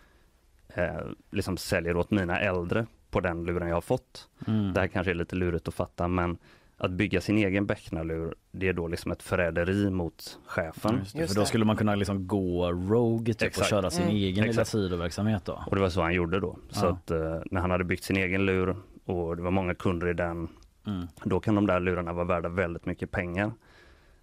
eh, 0.69 1.01
liksom 1.31 1.57
säljer 1.57 1.97
åt 1.97 2.11
mina 2.11 2.41
äldre 2.41 2.87
på 3.11 3.21
den 3.21 3.45
luren 3.45 3.69
jag 3.69 3.77
har 3.77 3.81
fått. 3.81 4.29
Mm. 4.47 4.73
Det 4.73 4.81
här 4.81 4.87
kanske 4.89 5.11
är 5.11 5.15
lite 5.15 5.37
lurigt 5.37 5.69
att 5.69 5.75
fatta 5.75 6.09
men 6.09 6.39
att 6.79 6.91
bygga 6.91 7.21
sin 7.21 7.39
egen 7.39 7.67
becknarlur 7.67 8.35
det 8.53 8.69
är 8.69 8.73
då 8.73 8.89
liksom 8.89 9.13
ett 9.13 9.23
förräderi 9.23 9.91
mot 9.91 10.39
chefen. 10.47 10.97
Just 10.99 11.13
det, 11.13 11.19
Just 11.21 11.33
för 11.33 11.35
då 11.37 11.41
det. 11.43 11.47
skulle 11.47 11.65
man 11.65 11.77
kunna 11.77 11.95
liksom 11.95 12.27
gå 12.27 12.73
rogue 12.73 13.35
typ 13.35 13.59
och 13.59 13.65
köra 13.65 13.91
sin 13.91 14.03
Mm. 14.05 14.17
egen 14.17 14.35
lilla 14.35 14.47
Exakt. 14.49 14.69
sidoverksamhet 14.71 15.45
då. 15.45 15.63
Och 15.67 15.77
det 15.77 15.83
var 15.83 15.89
så 15.89 16.03
han 16.03 16.15
gjorde 16.15 16.41
då. 16.41 16.59
Så 16.71 16.87
Ja. 16.87 16.91
att 16.93 17.11
eh, 17.11 17.41
när 17.51 17.61
han 17.61 17.71
hade 17.71 17.85
byggt 17.85 18.05
sin 18.05 18.17
egen 18.17 18.47
lur 18.47 18.77
och 19.05 19.37
det 19.37 19.43
var 19.43 19.51
många 19.51 19.75
kunder 19.75 20.09
i 20.09 20.13
den, 20.15 20.49
Mm. 20.87 21.07
då 21.25 21.41
kan 21.41 21.55
de 21.55 21.67
där 21.67 21.81
lurarna 21.81 22.13
vara 22.13 22.25
värda 22.25 22.49
väldigt 22.49 22.87
mycket 22.87 23.11
pengar. 23.11 23.53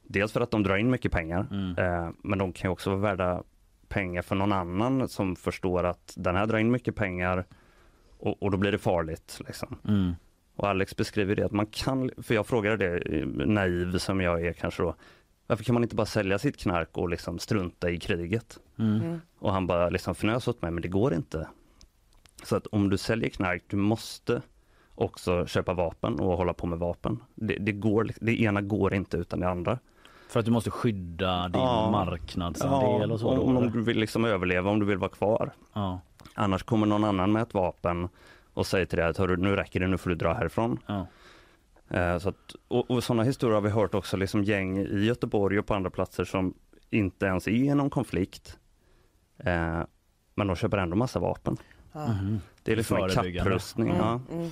Dels 0.04 0.32
för 0.32 0.41
att 0.41 0.51
de 0.51 0.64
drar 0.64 0.78
in 0.78 0.89
mycket 0.91 1.12
pengar, 1.12 1.47
Mm. 1.51 1.78
eh, 1.78 2.10
men 2.22 2.39
de 2.39 2.54
kan 2.54 2.68
ju 2.70 2.72
också 2.72 2.89
vara 2.89 2.99
värda 2.99 3.43
pengar 3.88 4.22
för 4.22 4.36
någon 4.36 4.51
annan 4.54 5.08
som 5.08 5.36
förstår 5.36 5.84
att 5.84 6.14
den 6.18 6.36
här 6.36 6.45
drar 6.45 6.58
in 6.58 6.72
mycket 6.72 6.95
pengar 6.95 7.45
och, 8.20 8.43
och 8.43 8.51
då 8.51 8.58
blir 8.58 8.72
det 8.72 8.78
farligt. 8.78 9.41
Liksom. 9.47 9.78
Och 10.56 10.70
Alex 10.70 10.95
beskriver 10.95 11.36
det 11.36 11.43
att 11.43 11.51
man 11.51 11.66
kan, 11.66 12.12
för 12.18 12.34
jag 12.36 12.47
frågade 12.47 12.78
det, 12.78 13.20
eh, 13.20 13.28
naiv 13.28 13.97
som 13.97 14.22
jag 14.22 14.45
är 14.45 14.54
kanske 14.54 14.84
då, 14.84 14.95
varför 15.47 15.64
kan 15.64 15.74
man 15.74 15.84
inte 15.84 15.95
bara 15.95 16.06
sälja 16.06 16.39
sitt 16.39 16.58
knark 16.58 16.97
och 16.97 17.10
liksom 17.10 17.39
strunta 17.39 17.89
i 17.89 17.99
kriget? 17.99 18.60
Mm. 18.80 19.01
Mm. 19.01 19.22
Och 19.39 19.54
han 19.54 19.68
bara 19.68 19.89
liksom 19.89 20.12
fnös 20.12 20.47
åt 20.47 20.62
mig, 20.62 20.72
men 20.72 20.82
det 20.82 20.88
går 20.88 21.14
inte. 21.14 21.47
Så 22.43 22.56
att 22.56 22.68
om 22.68 22.89
du 22.89 22.97
säljer 22.97 23.30
knark, 23.30 23.64
du 23.68 23.76
måste 23.78 24.41
också 24.95 25.45
köpa 25.45 25.74
vapen 25.74 26.20
och 26.20 26.38
hålla 26.38 26.54
på 26.54 26.68
med 26.68 26.80
vapen. 26.80 27.20
Det, 27.36 27.56
det, 27.56 27.72
går, 27.72 28.10
det 28.22 28.41
ena 28.41 28.62
går 28.62 28.93
inte 28.93 29.18
utan 29.18 29.39
det 29.39 29.49
andra. 29.49 29.80
För 30.30 30.39
att 30.39 30.45
du 30.45 30.51
måste 30.51 30.72
skydda 30.72 31.47
din 31.49 31.62
Ja. 31.62 31.91
marknadsandel 31.91 33.12
och 33.12 33.20
så 33.20 33.28
om, 33.30 33.54
då, 33.54 33.60
om 33.62 33.72
du 33.72 33.82
vill 33.82 33.99
liksom 33.99 34.26
överleva, 34.26 34.70
om 34.70 34.80
du 34.80 34.86
vill 34.86 34.97
vara 34.97 35.10
kvar. 35.12 35.51
Ja. 35.74 35.99
Annars 36.34 36.64
kommer 36.64 36.88
någon 36.88 37.04
annan 37.04 37.32
med 37.32 37.41
ett 37.41 37.54
vapen 37.54 38.10
och 38.54 38.68
säger 38.68 38.86
till 38.86 38.97
dig 38.97 39.08
att 39.08 39.18
"Hörru, 39.18 39.38
nu 39.38 39.56
räcker 39.56 39.80
det, 39.80 39.88
nu 39.88 39.97
får 39.97 40.10
du 40.10 40.16
dra 40.16 40.34
härifrån. 40.34 40.80
Ja. 40.88 41.08
Eh, 41.89 42.18
så 42.18 42.30
att, 42.30 42.56
och, 42.68 42.91
och 42.91 43.04
sådana 43.04 43.24
historier 43.24 43.54
har 43.56 43.62
vi 43.62 43.70
hört 43.70 43.93
också, 43.93 44.18
liksom 44.18 44.43
gäng 44.43 44.78
i 44.78 45.06
Göteborg 45.06 45.60
och 45.60 45.66
på 45.66 45.74
andra 45.74 45.89
platser 45.89 46.24
som 46.24 46.54
inte 46.89 47.26
ens 47.26 47.47
är 47.47 47.51
i 47.51 47.76
någon 47.76 47.89
konflikt. 47.89 48.58
Eh, 49.38 49.82
men 50.36 50.47
de 50.47 50.56
köper 50.56 50.78
ändå 50.78 50.95
massa 50.95 51.20
vapen. 51.20 51.58
Ja. 51.91 52.08
Mhm. 52.08 52.39
Det 52.64 52.72
är 52.72 52.76
liksom 52.76 52.97
en 52.97 53.10
kapprustning. 53.10 53.89
Mm. 53.89 53.99
Ja. 54.01 54.22
Mm. 54.32 54.49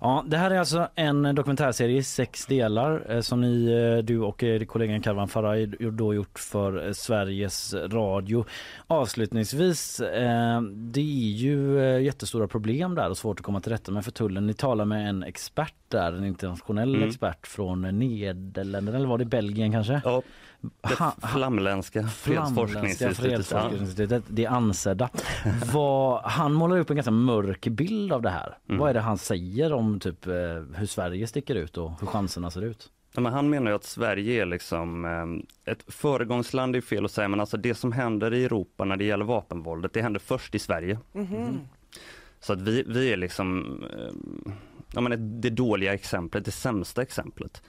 Ja, 0.00 0.24
det 0.26 0.36
här 0.36 0.50
är 0.50 0.58
alltså 0.58 0.88
en 0.94 1.34
dokumentärserie 1.34 1.98
i 1.98 2.02
sex 2.02 2.46
delar 2.46 3.06
eh, 3.08 3.20
som 3.20 3.40
ni, 3.40 3.66
eh, 3.98 4.04
du 4.04 4.20
och 4.20 4.44
eh, 4.44 4.64
kollegan 4.64 5.00
Karvan 5.02 5.28
Faraj 5.28 5.66
då 5.66 6.14
gjort 6.14 6.38
för 6.38 6.92
Sveriges 6.92 7.74
Radio. 7.74 8.44
Avslutningsvis, 8.86 9.96
det 10.74 11.00
är 11.00 11.32
ju 11.32 11.80
jättestora 12.02 12.48
problem 12.48 12.94
där 12.94 13.10
och 13.10 13.18
svårt 13.18 13.40
att 13.40 13.44
komma 13.44 13.60
till 13.60 13.72
rätta 13.72 13.92
med 13.92 14.04
för 14.04 14.10
tullen. 14.12 14.46
Ni 14.46 14.54
talar 14.54 14.84
med 14.84 15.08
en 15.08 15.22
expert 15.22 15.74
där, 15.88 16.12
en 16.12 16.24
internationell 16.24 16.94
Mm. 16.94 17.08
expert 17.08 17.46
från 17.46 17.98
Nederländerna 17.98 18.98
eller 18.98 19.08
var 19.08 19.18
det 19.18 19.24
Belgien 19.24 19.72
kanske? 19.72 20.00
Ja, 20.04 20.22
Ha- 20.82 21.14
ha- 21.20 21.28
flamländska 21.28 22.08
fredsforskningsinstitutet. 22.08 24.24
Det 24.28 24.46
ansedda. 24.46 25.10
Vad, 25.72 26.22
han 26.22 26.52
målar 26.52 26.78
upp 26.78 26.90
en 26.90 26.96
ganska 26.96 27.10
mörk 27.10 27.66
bild 27.66 28.12
av 28.12 28.22
det 28.22 28.30
här. 28.30 28.58
Mm. 28.68 28.80
Vad 28.80 28.90
är 28.90 28.94
det 28.94 29.00
han 29.00 29.18
säger 29.18 29.72
om 29.72 30.00
typ 30.00 30.26
eh, 30.26 30.32
hur 30.74 30.86
Sverige 30.86 31.26
sticker 31.26 31.54
ut 31.54 31.76
och 31.76 31.92
hur 32.00 32.06
chanserna 32.06 32.50
ser 32.50 32.62
ut? 32.62 32.90
Ja, 33.14 33.20
men 33.20 33.32
han 33.32 33.50
menar 33.50 33.70
ju 33.70 33.74
att 33.76 33.84
Sverige 33.84 34.42
är 34.42 34.46
liksom 34.46 35.04
eh, 35.04 35.72
ett 35.72 35.84
föregångsland, 35.86 36.76
är 36.76 36.80
fel 36.80 37.04
att 37.04 37.10
säga, 37.10 37.28
men 37.28 37.40
alltså 37.40 37.56
det 37.56 37.74
som 37.74 37.92
händer 37.92 38.34
i 38.34 38.44
Europa 38.44 38.84
när 38.84 38.96
det 38.96 39.04
gäller 39.04 39.24
vapenvåldet, 39.24 39.92
det 39.92 40.02
händer 40.02 40.20
först 40.20 40.54
i 40.54 40.58
Sverige. 40.58 40.98
Mhm. 41.12 41.60
Så 42.40 42.52
att 42.52 42.60
vi, 42.60 42.84
vi 42.86 43.12
är 43.12 43.16
liksom 43.16 43.64
eh, 43.92 44.14
ja, 44.94 45.00
men 45.00 45.40
det 45.40 45.50
dåliga 45.50 45.94
exemplet, 45.94 46.44
det 46.44 46.50
sämsta 46.50 47.02
exemplet. 47.02 47.62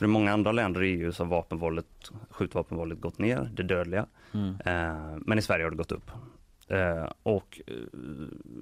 För 0.00 0.04
i 0.04 0.08
många 0.08 0.32
andra 0.32 0.52
länder 0.52 0.82
i 0.82 0.88
EU 0.88 1.12
så 1.12 1.24
har 1.24 1.28
vapenvåldet, 1.30 2.10
skjutvapenvåldet 2.30 3.00
gått 3.00 3.18
ner, 3.18 3.50
det 3.54 3.62
dödliga. 3.62 4.06
Mm. 4.34 4.54
Eh, 4.64 5.18
men 5.26 5.38
i 5.38 5.42
Sverige 5.42 5.64
har 5.64 5.70
det 5.70 5.76
gått 5.76 5.92
upp. 5.92 6.10
Eh, 6.68 7.12
och 7.22 7.60
eh, 7.66 7.74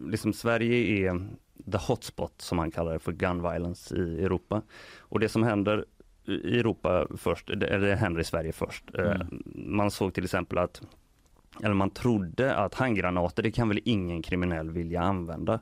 liksom 0.07 0.33
Sverige 0.33 1.09
är 1.09 1.29
the 1.73 1.79
hotspot 1.79 2.33
som 2.37 2.59
han 2.59 2.71
kallar 2.71 2.93
det 2.93 2.99
för 2.99 3.13
gun 3.13 3.43
violence 3.43 3.97
i 3.97 4.25
Europa. 4.25 4.63
Och 4.99 5.21
det 5.21 5.29
som 5.29 5.43
händer 5.43 5.85
i 6.25 6.59
Europa 6.59 7.07
först, 7.17 7.51
eller 7.51 7.79
det 7.79 7.97
händer 7.97 8.21
i 8.21 8.25
Sverige 8.25 8.53
först. 8.53 8.85
Eh, 8.95 9.05
Mm. 9.05 9.43
Man 9.55 9.91
såg 9.91 10.15
till 10.15 10.25
exempel 10.25 10.59
att, 10.59 10.83
eller 11.63 11.75
man 11.75 11.91
trodde 11.91 12.55
att 12.57 12.75
handgranater, 12.75 13.43
det 13.43 13.51
kan 13.51 13.69
väl 13.69 13.81
ingen 13.85 14.23
kriminell 14.23 14.71
vilja 14.71 15.01
använda. 15.03 15.61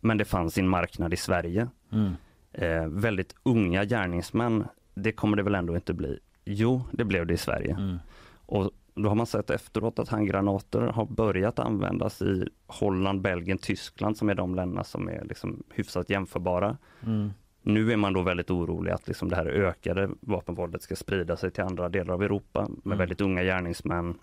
Men 0.00 0.18
det 0.18 0.24
fanns 0.24 0.58
en 0.58 0.68
marknad 0.68 1.12
i 1.12 1.16
Sverige. 1.16 1.68
Mm. 1.92 2.12
Eh, 2.52 2.86
väldigt 2.86 3.34
unga 3.42 3.84
gärningsmän, 3.84 4.64
det 4.94 5.12
kommer 5.12 5.36
det 5.36 5.42
väl 5.42 5.54
ändå 5.54 5.74
inte 5.74 5.94
bli? 5.94 6.18
Jo, 6.44 6.82
det 6.92 7.04
blev 7.04 7.26
det 7.26 7.34
i 7.34 7.36
Sverige. 7.36 7.74
Mm. 7.74 7.98
Och 8.46 8.70
då 8.94 9.08
har 9.08 9.16
man 9.16 9.26
sett 9.26 9.50
efteråt 9.50 9.98
att 9.98 10.08
handgranater 10.08 10.80
har 10.80 11.06
börjat 11.06 11.58
användas 11.58 12.22
i 12.22 12.48
Holland, 12.66 13.20
Belgien, 13.20 13.58
Tyskland 13.58 14.16
som 14.16 14.28
är 14.28 14.34
de 14.34 14.54
länderna 14.54 14.84
som 14.84 15.08
är 15.08 15.24
liksom 15.24 15.62
hyfsat 15.74 16.10
jämförbara. 16.10 16.76
Mm. 17.06 17.30
Nu 17.62 17.92
är 17.92 17.96
man 17.96 18.12
då 18.12 18.22
väldigt 18.22 18.50
orolig 18.50 18.92
att 18.92 19.08
liksom 19.08 19.28
det 19.28 19.36
här 19.36 19.46
ökade 19.46 20.10
vapenvåldet 20.20 20.82
ska 20.82 20.96
sprida 20.96 21.36
sig 21.36 21.50
till 21.50 21.64
andra 21.64 21.88
delar 21.88 22.14
av 22.14 22.22
Europa 22.22 22.68
med 22.68 22.86
Mm. 22.86 22.98
väldigt 22.98 23.20
unga 23.20 23.42
gärningsmän. 23.42 24.18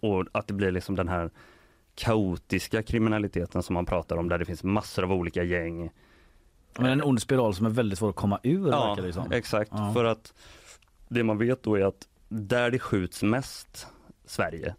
Och 0.00 0.26
att 0.32 0.46
det 0.46 0.54
blir 0.54 0.70
liksom 0.70 0.94
den 0.94 1.08
här 1.08 1.30
kaotiska 1.94 2.82
kriminaliteten 2.82 3.62
som 3.62 3.74
man 3.74 3.86
pratar 3.86 4.16
om 4.16 4.28
där 4.28 4.38
det 4.38 4.44
finns 4.44 4.64
massor 4.64 5.02
av 5.02 5.12
olika 5.12 5.42
gäng. 5.42 5.90
Men 6.78 6.90
en 6.92 7.02
ond 7.04 7.22
spiral 7.22 7.54
som 7.54 7.66
är 7.66 7.70
väldigt 7.70 7.98
svår 7.98 8.08
att 8.10 8.16
komma 8.16 8.40
ur 8.42 8.68
Ja, 8.70 8.88
verkar 8.88 9.02
det 9.02 9.12
som. 9.12 9.32
exakt. 9.32 9.70
Ja. 9.74 9.92
För 9.94 10.04
att 10.04 10.34
det 11.08 11.22
man 11.24 11.38
vet 11.38 11.62
då 11.62 11.74
är 11.78 11.84
att 11.84 12.08
där 12.28 12.70
det 12.70 12.78
skjuts 12.78 13.22
mest 13.22 13.86
Sverige, 14.24 14.74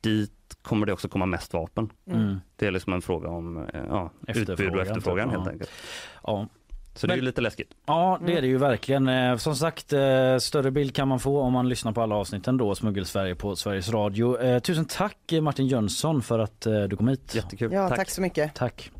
dit 0.00 0.32
kommer 0.62 0.86
det 0.86 0.92
också 0.92 1.08
komma 1.08 1.26
mest 1.26 1.52
vapen. 1.54 1.90
Mm. 2.06 2.40
Det 2.56 2.66
är 2.66 2.70
liksom 2.70 2.92
en 2.92 3.02
fråga 3.02 3.28
om 3.28 3.56
eh, 3.56 3.64
ja, 3.88 4.10
utbud 4.28 4.38
Efterfrågan, 4.50 4.74
och 4.74 4.86
efterfrågan 4.86 5.28
typ. 5.28 5.34
helt 5.36 5.46
Ja. 5.46 5.52
enkelt. 5.52 5.70
Ja. 6.22 6.48
Så 6.96 7.06
det 7.06 7.12
är 7.12 7.16
ju 7.16 7.22
lite 7.22 7.40
läskigt. 7.40 7.70
Ja 7.86 8.18
det 8.26 8.36
är 8.36 8.40
det 8.42 8.46
ju 8.48 8.58
verkligen. 8.58 9.08
Eh, 9.08 9.36
Som 9.36 9.56
sagt 9.56 9.92
eh, 9.92 10.38
större 10.38 10.70
bild 10.70 10.94
kan 10.94 11.08
man 11.08 11.20
få 11.20 11.40
om 11.40 11.52
man 11.52 11.68
lyssnar 11.68 11.92
på 11.92 12.02
alla 12.02 12.14
avsnitten 12.14 12.56
då 12.56 12.74
Smuggel-Sverige 12.74 13.34
på 13.34 13.56
Sveriges 13.56 13.88
Radio. 13.88 14.60
Tusen 14.60 14.84
tack 14.84 15.18
Martin 15.42 15.66
Jönsson 15.66 16.22
för 16.22 16.38
att 16.38 16.60
du 16.60 16.96
kom 16.96 17.08
hit. 17.08 17.34
Jättekul. 17.34 17.72
Ja, 17.72 17.88
tack. 17.88 18.10
så 18.10 18.20
mycket. 18.20 18.54
Tack. 18.54 18.90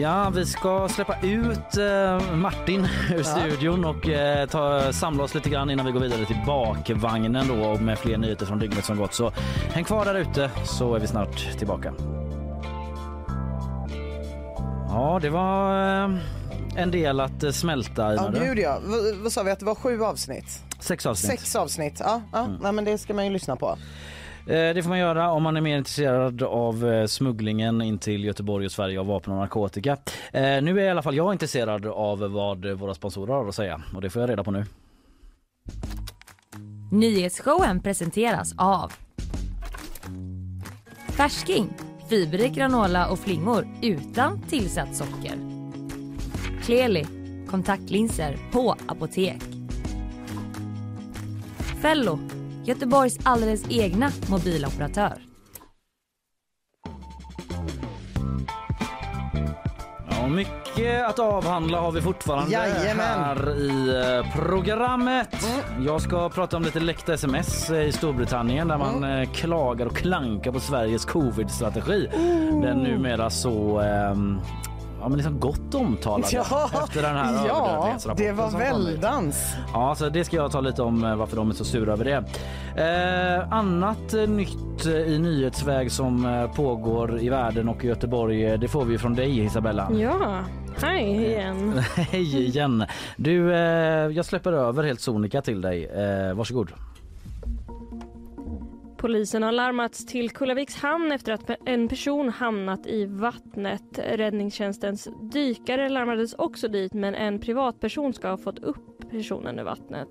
Ja, 0.00 0.30
vi 0.30 0.46
ska 0.46 0.88
släppa 0.88 1.16
ut 1.22 1.76
eh, 1.76 2.34
Martin 2.34 2.86
ur 3.16 3.22
studion 3.22 3.84
och 3.84 4.08
eh, 4.08 4.48
ta, 4.48 4.92
samla 4.92 5.24
oss 5.24 5.34
lite 5.34 5.50
grann 5.50 5.70
innan 5.70 5.86
vi 5.86 5.92
går 5.92 6.00
vidare 6.00 6.24
till 6.24 6.40
bakvagnen 6.46 7.48
då 7.48 7.54
och 7.54 7.80
med 7.82 7.98
fler 7.98 8.18
nyheter 8.18 8.46
från 8.46 8.58
dygnet 8.58 8.84
som 8.84 8.96
gått. 8.96 9.14
Så 9.14 9.32
häng 9.72 9.84
kvar 9.84 10.04
där 10.04 10.14
ute 10.14 10.50
så 10.64 10.94
är 10.94 11.00
vi 11.00 11.06
snart 11.06 11.58
tillbaka. 11.58 11.92
Ja, 14.88 15.18
det 15.22 15.30
var 15.30 15.70
eh, 16.04 16.10
en 16.76 16.90
del 16.90 17.20
att 17.20 17.42
eh, 17.42 17.50
smälta 17.50 18.14
Ja, 18.14 18.30
gud 18.44 18.58
ja. 18.58 18.78
V- 18.86 19.12
vad 19.22 19.32
sa 19.32 19.42
vi 19.42 19.50
att 19.50 19.58
det 19.58 19.66
var 19.66 19.74
sju 19.74 20.02
avsnitt? 20.02 20.62
Sex 20.80 21.06
avsnitt. 21.06 21.30
Sex 21.30 21.56
avsnitt. 21.56 22.00
Ja, 22.04 22.20
ja. 22.32 22.46
Nej, 22.62 22.72
men 22.72 22.84
det 22.84 22.98
ska 22.98 23.14
man 23.14 23.24
ju 23.24 23.30
lyssna 23.32 23.56
på. 23.56 23.76
Eh, 24.46 24.74
det 24.74 24.82
får 24.82 24.88
man 24.88 24.98
göra 24.98 25.30
om 25.30 25.42
man 25.42 25.56
är 25.56 25.60
mer 25.60 25.78
intresserad 25.78 26.42
av 26.42 26.92
eh, 26.92 27.06
smugglingen 27.06 27.82
in 27.82 27.98
till 27.98 28.24
Göteborg 28.24 28.66
och 28.66 28.72
Sverige 28.72 29.00
av 29.00 29.06
vapen 29.06 29.32
och 29.32 29.38
narkotika. 29.38 29.96
Eh, 30.32 30.62
nu 30.62 30.80
är 30.80 30.84
i 30.84 30.88
alla 30.88 31.02
fall 31.02 31.16
jag 31.16 31.34
intresserad 31.34 31.86
av 31.86 32.18
vad 32.18 32.66
våra 32.66 32.94
sponsorer 32.94 33.34
har 33.34 33.48
att 33.48 33.54
säga 33.54 33.82
och 33.94 34.00
det 34.00 34.10
får 34.10 34.22
jag 34.22 34.30
reda 34.30 34.44
på 34.44 34.50
nu. 34.50 34.64
Nyhetsshowen 36.92 37.80
presenteras 37.80 38.54
av 38.58 38.92
Färsking, 41.08 41.68
fiberrik 42.08 42.52
granola 42.52 43.08
och 43.08 43.18
flingor 43.18 43.68
utan 43.82 44.42
tillsatt 44.42 44.96
socker. 44.96 45.38
Kleli, 46.62 47.06
kontaktlinser 47.50 48.36
på 48.52 48.76
apotek. 48.86 49.42
Fello, 51.82 52.18
Göteborgs 52.66 53.18
alldeles 53.22 53.64
egna 53.70 54.10
mobiloperatör. 54.30 55.12
Ja, 60.10 60.26
mycket 60.28 61.06
att 61.06 61.18
avhandla 61.18 61.80
har 61.80 61.92
vi 61.92 62.00
fortfarande 62.02 62.52
Jajamän. 62.52 62.96
här 63.06 63.60
i 63.60 63.88
eh, 64.18 64.34
programmet. 64.36 65.46
Jag 65.86 66.00
ska 66.02 66.28
prata 66.28 66.56
om 66.56 66.62
lite 66.62 66.80
läckta 66.80 67.14
sms 67.14 67.70
i 67.70 67.92
Storbritannien 67.92 68.68
där 68.68 68.78
man 68.78 69.04
eh, 69.04 69.30
klagar 69.30 69.86
och 69.86 69.96
klankar 69.96 70.52
på 70.52 70.60
Sveriges 70.60 71.04
covid-strategi. 71.04 72.08
Den 72.62 72.78
numera 72.78 73.30
så 73.30 73.80
ehm, 73.80 74.40
ja, 75.00 75.08
men 75.08 75.16
liksom 75.16 75.40
gott 75.40 75.74
omtalade 75.74 76.28
Ja, 76.32 76.70
efter 76.84 77.02
den 77.02 77.16
här 77.16 77.46
ja 77.46 77.96
det 78.16 78.32
var 78.32 78.50
väldans. 78.58 79.54
Ja, 79.72 79.94
så 79.94 80.08
det 80.08 80.24
ska 80.24 80.36
jag 80.36 80.52
ta 80.52 80.60
lite 80.60 80.82
om 80.82 81.04
eh, 81.04 81.16
varför 81.16 81.36
de 81.36 81.50
är 81.50 81.54
så 81.54 81.64
sura 81.64 81.92
över 81.92 82.04
det. 82.04 82.24
Eh, 83.42 83.52
annat 83.52 84.14
eh, 84.14 84.28
nytt 84.28 84.86
eh, 84.86 84.92
i 84.92 85.18
nyhetsväg 85.18 85.92
som 85.92 86.48
pågår 86.56 87.20
i 87.20 87.28
världen 87.28 87.68
och 87.68 87.84
i 87.84 87.86
Göteborg, 87.86 88.58
det 88.58 88.68
får 88.68 88.84
vi 88.84 88.98
från 88.98 89.14
dig 89.14 89.44
Isabella. 89.44 89.88
Ja, 89.92 90.44
hej 90.82 91.26
igen. 91.26 91.82
Hej 91.96 92.46
igen. 92.46 92.84
Du, 93.16 93.54
eh, 93.54 93.58
jag 94.08 94.24
släpper 94.24 94.52
över 94.52 94.84
helt 94.84 95.00
sonika 95.00 95.42
till 95.42 95.60
dig. 95.60 95.84
Eh, 95.84 96.34
varsågod. 96.34 96.72
Polisen 98.96 99.42
har 99.42 99.52
larmats 99.52 100.06
till 100.06 100.30
Kullaviks 100.30 100.76
hamn 100.76 101.12
efter 101.12 101.32
att 101.32 101.50
en 101.66 101.88
person 101.88 102.28
hamnat 102.28 102.86
i 102.86 103.06
vattnet. 103.06 103.98
Räddningstjänstens 103.98 105.08
dykare 105.32 105.88
larmades 105.88 106.34
också 106.34 106.68
dit 106.68 106.94
men 106.94 107.14
en 107.14 107.40
privatperson 107.40 108.12
ska 108.12 108.28
ha 108.28 108.36
fått 108.36 108.58
upp 108.58 109.10
personen 109.10 109.58
ur 109.58 109.64
vattnet. 109.64 110.08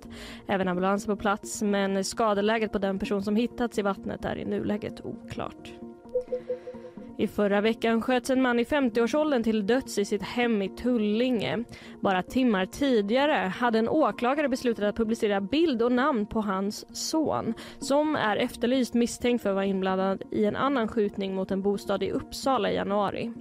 Även 0.48 0.68
ambulans 0.68 1.04
är 1.04 1.08
på 1.08 1.16
plats 1.16 1.62
men 1.62 2.04
skadeläget 2.04 2.72
på 2.72 2.78
den 2.78 2.98
person 2.98 3.22
som 3.22 3.36
hittats 3.36 3.78
i 3.78 3.82
vattnet 3.82 4.24
är 4.24 4.36
i 4.36 4.44
nuläget 4.44 5.00
oklart. 5.04 5.72
I 7.18 7.26
förra 7.26 7.60
veckan 7.60 8.02
sköts 8.02 8.30
en 8.30 8.42
man 8.42 8.58
i 8.58 8.64
50-årsåldern 8.64 9.42
till 9.42 9.66
döds 9.66 9.98
i 9.98 10.04
sitt 10.04 10.22
hem 10.22 10.62
i 10.62 10.68
Tullinge. 10.68 11.64
Bara 12.00 12.22
timmar 12.22 12.66
tidigare 12.66 13.32
hade 13.32 13.78
en 13.78 13.88
åklagare 13.88 14.48
beslutat 14.48 14.84
att 14.84 14.96
publicera 14.96 15.40
bild 15.40 15.82
och 15.82 15.92
namn 15.92 16.26
på 16.26 16.40
hans 16.40 16.96
son 17.10 17.54
som 17.78 18.16
är 18.16 18.36
efterlyst 18.36 18.94
misstänkt 18.94 19.42
för 19.42 19.50
att 19.50 19.54
vara 19.54 19.64
inblandad 19.64 20.22
i 20.30 20.44
en 20.44 20.56
annan 20.56 20.88
skjutning 20.88 21.34
mot 21.34 21.50
en 21.50 21.62
bostad 21.62 22.02
i 22.02 22.10
Uppsala 22.10 22.70
i 22.70 22.74
januari. 22.74 23.32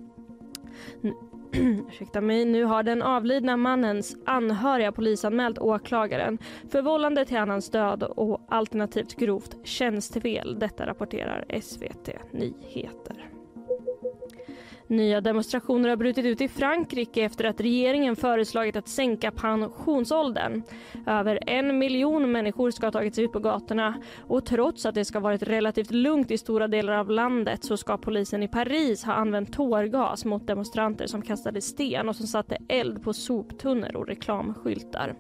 N- 1.03 1.13
Ursäkta 1.89 2.21
mig, 2.21 2.45
nu 2.45 2.63
har 2.63 2.84
den 2.84 3.01
avlidna 3.01 3.57
mannens 3.57 4.17
anhöriga 4.26 4.91
polisanmält 4.91 5.59
åklagaren 5.59 6.38
för 6.69 6.82
vållande 6.82 7.26
till 7.26 7.38
annans 7.38 7.69
död 7.69 8.03
och 8.03 8.41
alternativt 8.49 9.15
grovt 9.15 9.57
tjänstefel. 9.63 10.59
Detta 10.59 10.86
rapporterar 10.86 11.45
SVT 11.61 12.09
Nyheter. 12.32 13.35
Nya 14.88 15.22
demonstrationer 15.22 15.90
har 15.90 15.96
brutit 15.96 16.26
ut 16.26 16.42
i 16.42 16.48
Frankrike 16.48 17.24
efter 17.24 17.46
att 17.46 17.62
regeringen 17.62 18.16
föreslagit 18.16 18.76
att 18.76 18.88
sänka 18.88 19.32
pensionsåldern. 19.32 20.62
Över 21.08 21.40
en 21.48 21.78
miljon 21.78 22.32
människor 22.32 22.72
ska 22.72 22.86
ha 22.86 22.92
tagit 22.92 23.16
sig 23.16 23.24
ut 23.24 23.32
på 23.32 23.40
gatorna 23.40 24.02
och 24.20 24.46
trots 24.46 24.86
att 24.86 24.96
det 24.96 25.06
ska 25.06 25.18
ha 25.18 25.24
varit 25.24 25.44
relativt 25.44 25.92
lugnt 25.92 26.32
i 26.32 26.38
stora 26.38 26.68
delar 26.68 26.94
av 26.94 27.10
landet 27.10 27.64
så 27.64 27.78
ska 27.78 27.98
polisen 27.98 28.44
i 28.44 28.48
Paris 28.48 29.04
ha 29.04 29.14
använt 29.14 29.54
tårgas 29.54 30.26
mot 30.26 30.48
demonstranter 30.48 31.08
som 31.08 31.22
kastade 31.22 31.62
sten 31.62 32.10
och 32.10 32.16
som 32.16 32.28
satte 32.28 32.58
eld 32.68 33.04
på 33.04 33.14
soptunnor 33.14 33.96
och 33.96 34.08
reklamskyltar. 34.08 35.16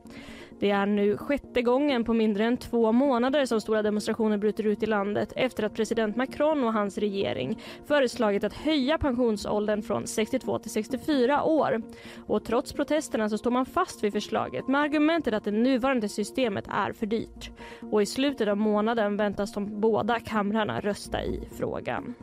Det 0.59 0.71
är 0.71 0.85
nu 0.85 1.17
sjätte 1.17 1.61
gången 1.61 2.03
på 2.03 2.13
mindre 2.13 2.45
än 2.45 2.57
två 2.57 2.91
månader 2.91 3.45
som 3.45 3.61
stora 3.61 3.81
demonstrationer 3.81 4.37
bryter 4.37 4.65
ut 4.67 4.83
i 4.83 4.85
landet 4.85 5.33
efter 5.35 5.63
att 5.63 5.73
president 5.73 6.15
Macron 6.15 6.63
och 6.63 6.73
hans 6.73 6.97
regering 6.97 7.59
föreslagit 7.85 8.43
att 8.43 8.53
höja 8.53 8.97
pensionsåldern 8.97 9.81
från 9.81 10.07
62 10.07 10.59
till 10.59 10.71
64 10.71 11.43
år. 11.43 11.81
Och 12.27 12.45
trots 12.45 12.73
protesterna 12.73 13.29
så 13.29 13.37
står 13.37 13.51
man 13.51 13.65
fast 13.65 14.03
vid 14.03 14.13
förslaget 14.13 14.67
med 14.67 14.81
argumentet 14.81 15.33
att 15.33 15.43
det 15.43 15.51
nuvarande 15.51 16.09
systemet 16.09 16.65
är 16.67 16.91
för 16.91 17.05
dyrt. 17.05 17.51
Och 17.91 18.01
i 18.01 18.05
slutet 18.05 18.47
av 18.47 18.57
månaden 18.57 19.17
väntas 19.17 19.53
de 19.53 19.79
båda 19.81 20.19
kamrarna 20.19 20.79
rösta 20.79 21.23
i 21.23 21.47
frågan. 21.57 22.13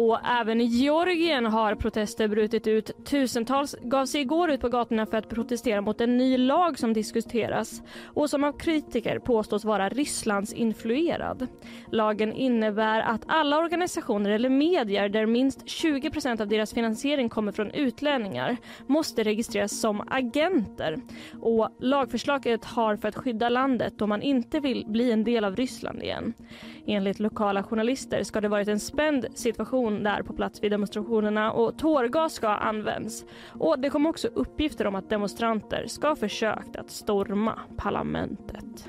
Och 0.00 0.18
även 0.24 0.60
i 0.60 0.64
Georgien 0.64 1.46
har 1.46 1.74
protester 1.74 2.28
brutit 2.28 2.66
ut. 2.66 3.04
Tusentals 3.04 3.76
gav 3.82 4.06
sig 4.06 4.20
igår 4.20 4.50
ut 4.50 4.60
på 4.60 4.68
gatorna 4.68 5.06
för 5.06 5.16
att 5.16 5.28
protestera 5.28 5.80
mot 5.80 6.00
en 6.00 6.16
ny 6.16 6.38
lag 6.38 6.78
som 6.78 6.92
diskuteras 6.92 7.82
och 8.04 8.30
som 8.30 8.44
av 8.44 8.52
kritiker 8.52 9.18
påstås 9.18 9.64
vara 9.64 9.88
Rysslands 9.88 10.52
influerad. 10.52 11.46
Lagen 11.92 12.32
innebär 12.32 13.00
att 13.00 13.22
alla 13.26 13.58
organisationer 13.58 14.30
eller 14.30 14.48
medier 14.48 15.08
där 15.08 15.26
minst 15.26 15.68
20 15.68 16.10
av 16.40 16.48
deras 16.48 16.74
finansiering 16.74 17.28
kommer 17.28 17.52
från 17.52 17.70
utlänningar 17.70 18.56
måste 18.86 19.24
registreras 19.24 19.80
som 19.80 20.08
agenter. 20.08 21.00
Och 21.40 21.68
lagförslaget 21.78 22.64
har 22.64 22.96
för 22.96 23.08
att 23.08 23.16
skydda 23.16 23.48
landet 23.48 23.94
då 23.96 24.06
man 24.06 24.22
inte 24.22 24.60
vill 24.60 24.84
bli 24.86 25.12
en 25.12 25.24
del 25.24 25.44
av 25.44 25.56
Ryssland 25.56 26.02
igen. 26.02 26.34
Enligt 26.90 27.20
lokala 27.20 27.62
journalister 27.62 28.22
ska 28.22 28.40
det 28.40 28.48
varit 28.48 28.68
en 28.68 28.80
spänd 28.80 29.26
situation 29.34 30.02
där 30.02 30.22
på 30.22 30.32
plats 30.32 30.62
vid 30.62 30.70
demonstrationerna 30.70 31.52
och 31.52 31.78
tårgas 31.78 32.32
ska 32.32 32.46
ha 32.48 32.56
använts. 32.56 33.24
Och 33.48 33.78
det 33.78 33.90
kom 33.90 34.06
också 34.06 34.28
uppgifter 34.28 34.86
om 34.86 34.94
att 34.94 35.10
demonstranter 35.10 35.86
ska 35.86 36.08
ha 36.08 36.16
försökt 36.16 36.76
att 36.76 36.90
storma 36.90 37.58
parlamentet. 37.76 38.88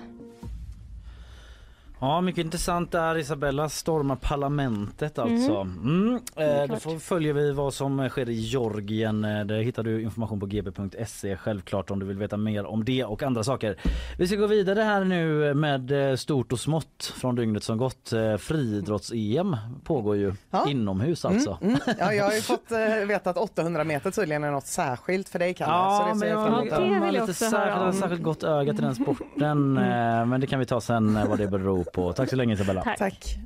Ja, 2.04 2.22
mycket 2.22 2.46
intressant 2.46 2.92
där. 2.92 3.18
Isabella 3.18 3.70
stormar 3.70 4.16
parlamentet 4.16 5.20
alltså. 5.20 5.56
Mm. 5.56 6.20
Eh, 6.36 6.64
då 6.70 6.76
får, 6.76 7.00
följer 7.00 7.34
vi 7.34 7.52
vad 7.52 7.74
som 7.74 8.10
sker 8.10 8.30
i 8.30 8.34
Georgien. 8.34 9.26
Eh, 9.26 9.46
Det 9.46 9.64
hittar 9.64 9.84
du 9.84 10.02
information 10.02 10.40
på 10.40 10.46
gb.se 10.46 11.38
självklart 11.38 11.92
om 11.92 12.00
du 12.00 12.06
vill 12.06 12.18
veta 12.18 12.38
mer 12.38 12.66
om 12.66 12.86
det 12.86 13.04
och 13.04 13.24
andra 13.24 13.44
saker. 13.44 13.76
Vi 14.18 14.28
ska 14.28 14.36
gå 14.36 14.48
vidare 14.48 14.82
här 14.82 15.04
nu 15.04 15.54
med 15.54 16.10
eh, 16.12 16.16
stort 16.16 16.52
och 16.52 16.60
smått 16.60 17.14
från 17.16 17.36
dygnet 17.36 17.64
som 17.64 17.78
gått. 17.78 18.14
Eh, 18.14 18.20
Friidrotts-EM 18.38 19.58
pågår 19.84 20.16
ju 20.16 20.34
Ja. 20.52 20.70
inomhus 20.70 21.26
alltså. 21.26 21.58
Mm, 21.62 21.76
mm. 21.86 21.96
Ja, 22.00 22.14
jag 22.14 22.26
har 22.26 22.34
ju 22.34 22.42
fått 22.42 22.72
eh, 22.72 23.08
veta 23.08 23.30
att 23.30 23.38
800 23.38 23.84
meter 23.84 24.12
tydligen 24.12 24.44
är 24.44 24.52
något 24.52 24.68
särskilt 24.68 25.30
för 25.30 25.40
dig 25.40 25.54
Kalle. 25.54 25.98
så 25.98 26.14
det 26.14 26.20
ser 26.20 26.28
jag 26.28 26.40
det 26.66 26.84
vill 26.90 27.00
har 27.00 27.06
jag 27.06 27.14
lite 27.14 27.34
särskilt, 27.34 27.96
särskilt 27.96 28.24
gott 28.24 28.44
öga 28.44 28.74
till 28.74 28.84
den 28.84 28.96
sporten. 29.04 29.78
eh, 29.78 30.26
Men 30.26 30.42
det 30.42 30.48
kan 30.48 30.60
vi 30.60 30.66
ta 30.66 30.82
sen 30.82 31.18
eh, 31.18 31.28
vad 31.30 31.38
det 31.38 31.48
beror 31.48 31.84
på. 31.92 32.14
Tack 32.14 32.30
så 32.30 32.36
länge 32.36 32.54
Isabella. 32.54 32.84
Tack. 32.84 32.98
Tack. 33.00 33.38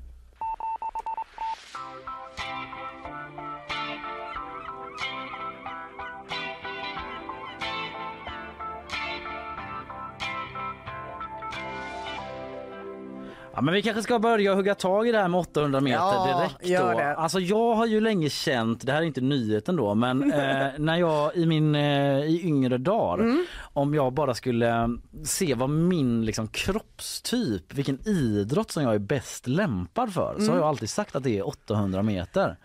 Ja, 13.56 13.62
men 13.62 13.74
vi 13.74 13.82
kanske 13.82 14.01
ska 14.03 14.20
börja 14.20 14.56
hugga 14.56 14.76
tag 14.76 15.08
i 15.08 15.12
det 15.12 15.18
här 15.18 15.28
med 15.28 15.39
800 15.39 15.80
meter 15.82 15.97
Ja, 15.99 16.38
direkt. 16.39 16.68
gör 16.70 16.91
då. 16.93 16.99
det. 16.99 17.16
Alltså 17.16 17.39
jag 17.39 17.76
har 17.76 17.86
ju 17.86 18.01
länge 18.01 18.30
känt, 18.30 18.86
det 18.86 18.91
här 18.91 19.01
är 19.01 19.06
inte 19.06 19.22
nyheten 19.22 19.76
då, 19.76 19.95
men 19.95 20.34
eh, 20.34 20.68
när 20.78 20.95
jag 20.97 21.36
i 21.36 21.45
min 21.45 21.76
eh, 21.76 22.19
i 22.19 22.41
yngre 22.44 22.77
dagar, 22.77 23.23
Mm. 23.23 23.45
om 23.73 23.94
jag 23.94 24.14
bara 24.14 24.34
skulle 24.34 24.98
se 25.26 25.53
vad 25.56 25.69
min 25.69 26.26
liksom, 26.26 26.48
kroppstyp, 26.48 27.73
vilken 27.73 28.07
idrott 28.07 28.72
som 28.72 28.84
jag 28.84 28.95
är 28.95 28.99
bäst 28.99 29.48
lämpad 29.48 30.14
för, 30.14 30.34
så 30.38 30.41
Mm. 30.41 30.49
har 30.49 30.57
jag 30.60 30.68
alltid 30.68 30.90
sagt 30.90 31.15
att 31.15 31.23
det 31.23 31.38
är 31.38 31.48
800 31.48 32.03
meter. 32.03 32.57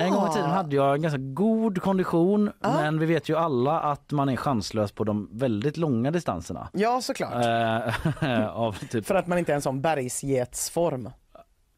En 0.00 0.12
gång 0.12 0.28
i 0.28 0.32
tiden 0.32 0.50
hade 0.50 0.76
jag 0.76 0.94
en 0.94 1.02
ganska 1.02 1.18
god 1.18 1.82
kondition, 1.82 2.52
men 2.60 2.98
vi 2.98 3.06
vet 3.06 3.28
ju 3.28 3.36
alla 3.36 3.80
att 3.80 4.12
man 4.12 4.28
är 4.28 4.36
chanslös 4.36 4.92
på 4.92 5.04
de 5.04 5.28
väldigt 5.32 5.76
långa 5.76 6.10
distanserna. 6.10 6.68
Ja, 6.72 7.00
såklart. 7.00 7.44
Eh, 7.44 8.46
av 8.56 8.72
typ, 8.72 9.06
För 9.06 9.14
att 9.14 9.26
man 9.26 9.38
inte 9.38 9.52
är 9.52 9.56
en 9.56 9.62
sån 9.62 9.80
bergsgetsform. 9.80 11.10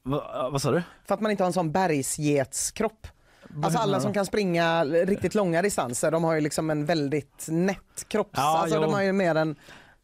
va, 0.02 0.48
vad 0.52 0.62
sa 0.62 0.70
du? 0.70 0.82
För 1.06 1.14
att 1.14 1.20
man 1.20 1.30
inte 1.30 1.42
har 1.42 1.46
en 1.46 1.52
sån 1.52 1.72
bergsgetskropp. 1.72 3.06
Alltså 3.64 3.78
alla 3.78 4.00
som 4.00 4.12
kan 4.12 4.26
springa 4.26 4.84
riktigt 4.84 5.34
långa 5.34 5.62
distanser, 5.62 6.10
de 6.10 6.24
har 6.24 6.34
ju 6.34 6.40
liksom 6.40 6.70
en 6.70 6.84
väldigt 6.84 7.46
nätt 7.48 8.08
kropps... 8.08 8.30
Ja, 8.36 8.58
alltså 8.58 8.76
jo. 8.76 8.82
de 8.82 8.92
har 8.92 9.02
ju 9.02 9.12
mer 9.12 9.34
en, 9.34 9.56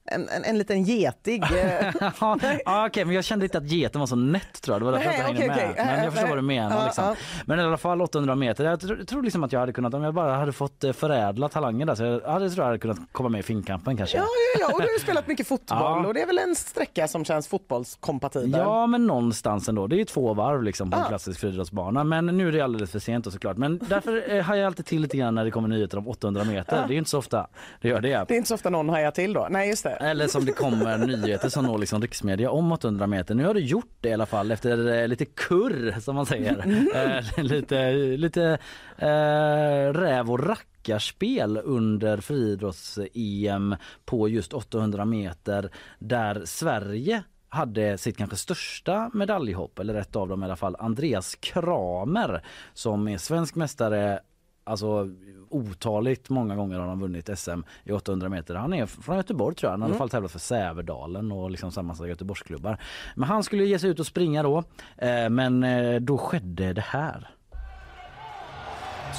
en, 0.07 0.29
en, 0.29 0.45
en 0.45 0.59
liten 0.59 0.85
getig... 0.85 1.43
eh, 1.43 1.93
ja, 2.65 2.87
okej, 2.87 3.05
men 3.05 3.15
jag 3.15 3.25
kände 3.25 3.45
inte 3.47 3.59
att 3.59 3.65
geten 3.71 3.99
var 4.01 4.07
så 4.07 4.17
nätt 4.17 4.63
tror 4.63 4.75
jag. 4.75 4.81
Det 4.81 4.85
var 4.85 4.93
därför 4.93 5.07
Nej, 5.09 5.19
jag 5.21 5.31
inte 5.31 5.41
hängde 5.43 5.55
okej, 5.55 5.67
med. 5.67 5.73
okej. 5.75 5.85
Men 5.95 6.05
jag 6.05 6.13
förstår 6.13 6.29
vad 6.29 6.39
du 6.39 6.43
menar. 6.43 6.85
Liksom. 6.85 7.05
ja. 7.05 7.15
Men 7.47 7.61
i 7.61 7.63
alla 7.63 7.77
fall 7.77 8.03
800 8.03 8.35
meter. 8.35 8.65
Jag 8.65 8.81
tror, 8.81 8.97
tror 9.05 9.23
liksom 9.23 9.45
att 9.45 9.53
jag 9.53 9.61
hade 9.61 9.73
kunnat, 9.73 9.95
om 9.95 10.03
jag 10.03 10.15
bara 10.15 10.35
hade 10.37 10.53
fått 10.53 10.85
eh, 10.85 10.93
förädla 10.93 11.49
talangen 11.49 11.87
där 11.87 11.95
så 11.95 12.05
jag 12.05 12.21
hade, 12.21 12.51
tror 12.51 12.63
jag 12.63 12.67
hade 12.67 12.79
kunnat 12.79 12.99
komma 13.13 13.29
med 13.29 13.39
i 13.39 13.43
finkampen 13.43 13.97
kanske. 13.97 14.17
Ja, 14.17 14.23
ja, 14.55 14.61
ja, 14.69 14.75
och 14.75 14.81
du 14.81 14.87
har 14.87 14.93
ju 14.93 14.99
spelat 15.01 15.27
mycket 15.27 15.47
fotboll 15.47 16.07
och 16.07 16.15
det 16.15 16.21
är 16.23 16.27
väl 16.27 16.39
en 16.39 16.55
sträcka 16.55 17.09
som 17.09 17.25
känns 17.25 17.49
fotbollskompatibel. 17.49 18.51
Ja 18.61 18.87
men 18.87 19.07
någonstans 19.07 19.69
ändå. 19.69 19.87
Det 19.87 19.97
är 19.97 19.99
ju 19.99 20.05
två 20.05 20.35
varv 20.35 20.63
liksom 20.63 20.91
på 20.91 20.97
en 20.97 21.03
Ja. 21.03 21.09
klassisk 21.09 21.41
friidrottsbana. 21.41 22.05
Men 22.05 22.27
nu 22.27 22.49
är 22.49 22.53
det 22.53 22.61
alldeles 22.61 22.91
för 22.91 22.99
sent 22.99 23.27
och 23.27 23.33
såklart. 23.33 23.57
Men 23.57 23.79
därför 23.79 24.35
eh, 24.35 24.43
har 24.43 24.55
jag 24.57 24.67
alltid 24.67 24.87
till 24.87 25.03
lite 25.03 25.17
grann 25.17 25.35
när 25.35 25.45
det 25.45 25.51
kommer 25.51 25.69
nyheter 25.69 25.99
om 25.99 26.09
800 26.09 26.45
meter. 26.45 26.77
Ja. 26.77 26.87
Det 26.89 26.95
är 26.95 26.99
inte 26.99 27.11
så 27.11 27.19
ofta 27.19 27.47
det 27.81 27.89
gör 27.89 28.01
det. 28.01 28.25
Det 28.29 28.35
är 28.35 28.37
inte 28.37 28.49
så 28.49 28.55
ofta 28.55 28.71
någon 28.71 28.89
hajar 28.89 29.11
till 29.11 29.33
då. 29.33 29.47
Nej, 29.51 29.69
just 29.69 29.85
det. 29.85 29.94
Eller 30.01 30.29
som 30.29 30.45
det 30.45 30.53
kommer 30.53 30.99
nyheter 30.99 31.49
som 31.49 31.65
når 31.65 31.79
liksom 31.79 32.03
riksmedia 32.03 32.51
om 32.51 32.73
800 32.73 33.07
meter. 33.07 33.35
Nu 33.35 33.45
har 33.45 33.55
du 33.55 33.61
gjort 33.61 33.97
det 34.01 34.09
i 34.09 34.13
alla 34.13 34.27
fall 34.27 34.51
efter 34.51 34.93
eh, 34.93 35.09
lite 35.09 35.25
kurr 35.25 36.01
som 36.01 36.17
man 36.17 36.27
säger. 36.27 36.63
Mm. 36.65 36.89
Eh, 36.95 37.45
lite 37.45 37.93
lite 38.17 38.59
eh, 38.99 39.93
räv 39.93 40.31
och 40.31 40.47
rackarspel 40.47 41.61
under 41.65 42.19
friidrotts-EM 42.19 43.77
på 44.05 44.29
just 44.29 44.53
800 44.53 45.05
meter 45.05 45.71
där 45.99 46.43
Sverige 46.45 47.23
hade 47.49 47.99
sitt 47.99 48.17
kanske 48.17 48.37
största 48.37 49.11
medaljhopp, 49.15 49.79
eller 49.79 49.95
ett 49.95 50.17
av 50.17 50.29
dem 50.29 50.43
i 50.43 50.45
alla 50.47 50.57
fall, 50.57 50.77
Andreas 50.79 51.35
Kramer 51.35 52.45
som 52.73 53.09
är 53.09 53.19
svensk 53.19 53.55
mästare 53.55 54.21
Alltså 54.67 55.09
otaligt 55.55 56.29
många 56.29 56.57
gånger 56.57 56.79
har 56.79 56.87
han 56.87 57.01
vunnit 57.01 57.39
SM 57.39 57.61
i 57.85 57.93
800 57.93 58.29
meter. 58.29 58.55
Han 58.55 58.73
är 58.75 58.87
från 58.87 59.17
Göteborg 59.17 59.57
tror 59.57 59.69
jag. 59.69 59.73
Han 59.73 59.83
har 59.83 59.89
i 59.89 59.91
alla 59.93 59.99
fall 59.99 60.11
tävlat 60.11 60.33
för 60.33 60.39
Sävedalen 60.39 61.33
och 61.33 61.51
liksom 61.51 61.71
sammansatta 61.73 62.09
Göteborgsklubbar. 62.09 62.79
Men 63.15 63.29
han 63.29 63.43
skulle 63.45 63.65
ge 63.65 63.79
sig 63.79 63.91
ut 63.91 64.01
och 64.01 64.07
springa 64.07 64.43
då. 64.43 64.59
Eh, 64.99 65.29
men 65.31 65.65
eh, 65.65 66.01
då 66.01 66.19
skedde 66.19 66.73
det 66.73 66.85
här. 66.89 67.31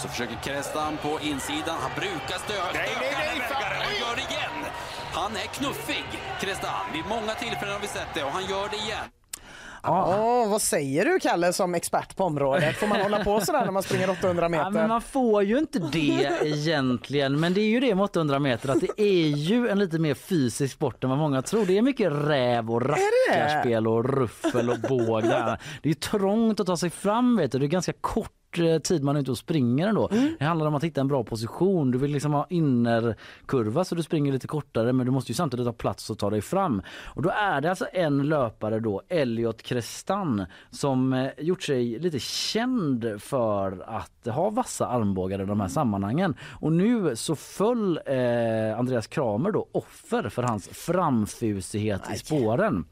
Så 0.01 0.07
försöker 0.07 0.35
Krestan 0.43 0.97
på 1.01 1.19
insidan. 1.21 1.75
Han 1.81 1.91
brukar 1.95 2.35
stö- 2.35 2.37
stöka 2.37 2.69
nej, 2.73 2.89
nej, 3.01 3.39
vägaren 3.39 3.81
och 3.87 3.95
gör 4.01 4.15
det 4.15 4.25
igen. 4.33 4.57
Han 5.13 5.31
är 5.31 5.47
knuffig, 5.57 6.05
Krestan. 6.41 6.85
Vid 6.93 7.03
många 7.09 7.33
tillfällen 7.33 7.73
har 7.73 7.81
vi 7.81 7.87
sett 7.87 8.07
det 8.13 8.23
och 8.23 8.31
han 8.31 8.45
gör 8.45 8.67
det 8.69 8.75
igen. 8.85 9.05
Åh, 9.87 10.49
vad 10.49 10.61
säger 10.61 11.05
du 11.05 11.19
Kalle 11.19 11.53
som 11.53 11.75
expert 11.75 12.15
på 12.15 12.23
området? 12.23 12.75
Får 12.75 12.87
man 12.87 13.01
hålla 13.01 13.23
på 13.23 13.41
sådär 13.41 13.65
när 13.65 13.71
man 13.71 13.83
springer 13.83 14.09
800 14.09 14.49
meter? 14.49 14.63
Ja, 14.63 14.69
men 14.69 14.87
man 14.87 15.01
får 15.01 15.43
ju 15.43 15.57
inte 15.57 15.79
det 15.79 16.29
egentligen. 16.43 17.39
Men 17.39 17.53
det 17.53 17.61
är 17.61 17.69
ju 17.69 17.79
det 17.79 17.95
med 17.95 18.03
800 18.03 18.39
meter 18.39 18.69
att 18.69 18.81
det 18.81 19.01
är 19.01 19.27
ju 19.27 19.67
en 19.67 19.79
lite 19.79 19.99
mer 19.99 20.13
fysisk 20.13 20.73
sport 20.73 21.03
än 21.03 21.09
vad 21.09 21.19
många 21.19 21.41
tror. 21.41 21.65
Det 21.65 21.77
är 21.77 21.81
mycket 21.81 22.11
räv 22.11 22.71
och 22.71 22.81
rackarspel 22.81 23.87
och 23.87 24.17
ruffel 24.17 24.69
och 24.69 24.79
båg. 24.89 25.23
Det 25.81 25.89
är 25.89 25.93
trångt 25.93 26.59
att 26.59 26.67
ta 26.67 26.77
sig 26.77 26.89
fram 26.89 27.37
vet 27.37 27.51
du. 27.51 27.59
Det 27.59 27.65
är 27.65 27.67
ganska 27.67 27.93
kort 27.93 28.31
eh, 28.59 28.79
tid 28.79 29.03
man 29.03 29.15
är 29.15 29.19
ute 29.19 29.31
och 29.31 29.37
springer 29.37 29.87
ändå. 29.87 30.09
Det 30.39 30.45
handlar 30.45 30.67
om 30.67 30.75
att 30.75 30.83
hitta 30.83 31.01
en 31.01 31.07
bra 31.07 31.23
position. 31.23 31.91
Du 31.91 31.97
vill 31.97 32.11
liksom 32.11 32.33
ha 32.33 32.47
innerkurva 32.49 33.83
så 33.83 33.95
du 33.95 34.03
springer 34.03 34.33
lite 34.33 34.47
kortare 34.47 34.93
men 34.93 35.05
du 35.05 35.11
måste 35.11 35.31
ju 35.31 35.35
samtidigt 35.35 35.65
ha 35.65 35.73
plats 35.73 36.11
att 36.11 36.19
ta 36.19 36.29
dig 36.29 36.41
fram. 36.41 36.81
Och 37.05 37.21
då 37.21 37.29
är 37.29 37.61
det 37.61 37.69
alltså 37.69 37.85
en 37.93 38.29
löpare 38.29 38.79
då, 38.79 39.01
Elliot 39.09 39.61
Crestan, 39.61 40.45
som 40.71 41.13
eh, 41.13 41.29
gjort 41.37 41.63
sig 41.63 41.99
lite 41.99 42.19
känd 42.19 43.21
för 43.21 43.83
att 43.87 44.27
ha 44.35 44.49
vassa 44.49 44.87
armbågar 44.87 45.41
i 45.41 45.45
de 45.45 45.59
här 45.59 45.67
sammanhangen. 45.67 46.35
Och 46.59 46.71
nu 46.71 47.15
så 47.15 47.35
föll 47.35 47.99
eh, 48.05 48.79
Andreas 48.79 49.07
Kramer 49.07 49.51
då 49.51 49.67
offer 49.71 50.29
för 50.29 50.43
hans 50.43 50.67
framfusighet 50.67 52.01
i 52.13 52.17
spåren. 52.17 52.85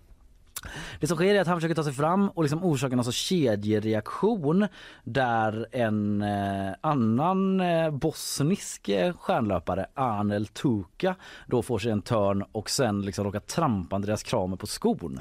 Det 0.99 1.07
som 1.07 1.17
sker 1.17 1.35
är 1.35 1.41
att 1.41 1.47
han 1.47 1.57
försöker 1.57 1.75
ta 1.75 1.83
sig 1.83 1.93
fram 1.93 2.29
och 2.29 2.43
liksom 2.43 2.63
orsakar 2.63 2.97
en 2.97 3.03
sorts 3.03 3.17
kedjereaktion 3.17 4.67
där 5.03 5.67
en 5.71 6.21
eh, 6.21 6.73
annan 6.81 7.61
eh, 7.61 7.91
bosnisk 7.91 8.89
eh, 8.89 9.13
stjärnlöpare, 9.13 9.85
Anel 9.93 10.47
Tuka, 10.47 11.15
då 11.47 11.61
får 11.61 11.79
sig 11.79 11.91
en 11.91 12.01
törn 12.01 12.43
och 12.51 12.69
sen 12.69 13.01
liksom 13.01 13.25
råkar 13.25 13.39
trampa 13.39 13.95
Andreas 13.95 14.23
Kramer 14.23 14.57
på 14.57 14.67
skon. 14.67 15.19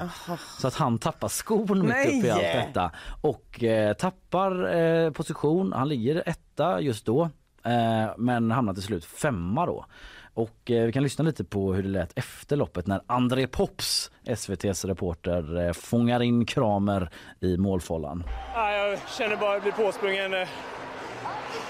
Så 0.59 0.67
att 0.67 0.75
han 0.75 0.97
tappar 0.97 1.27
skon 1.27 1.79
mitt 1.79 1.89
Nej! 1.89 2.19
uppe 2.19 2.27
i 2.27 2.31
allt 2.31 2.41
detta 2.41 2.91
och 3.21 3.63
eh, 3.63 3.93
tappar 3.93 4.75
eh, 4.75 5.11
position. 5.11 5.73
Han 5.73 5.89
ligger 5.89 6.23
etta 6.25 6.81
just 6.81 7.05
då 7.05 7.29
eh, 7.63 8.07
men 8.17 8.51
hamnar 8.51 8.73
till 8.73 8.83
slut 8.83 9.05
femma 9.05 9.65
då. 9.65 9.85
Och 10.33 10.71
eh, 10.71 10.85
vi 10.85 10.91
kan 10.91 11.03
lyssna 11.03 11.23
lite 11.25 11.43
på 11.43 11.73
hur 11.73 11.83
det 11.83 11.89
lät 11.89 12.17
efter 12.17 12.55
loppet 12.55 12.87
när 12.87 13.01
André 13.07 13.47
Pops, 13.47 14.11
SVTs 14.25 14.85
reporter, 14.85 15.67
eh, 15.67 15.73
fångar 15.73 16.21
in 16.23 16.45
Kramer 16.45 17.09
i 17.39 17.57
målfållan. 17.57 18.23
Ja, 18.55 18.71
jag 18.71 18.99
känner 19.09 19.35
bara 19.37 19.49
att 19.49 19.53
jag 19.65 19.73
blir 19.75 19.85
påsprungen. 19.85 20.33
eh. 20.33 20.47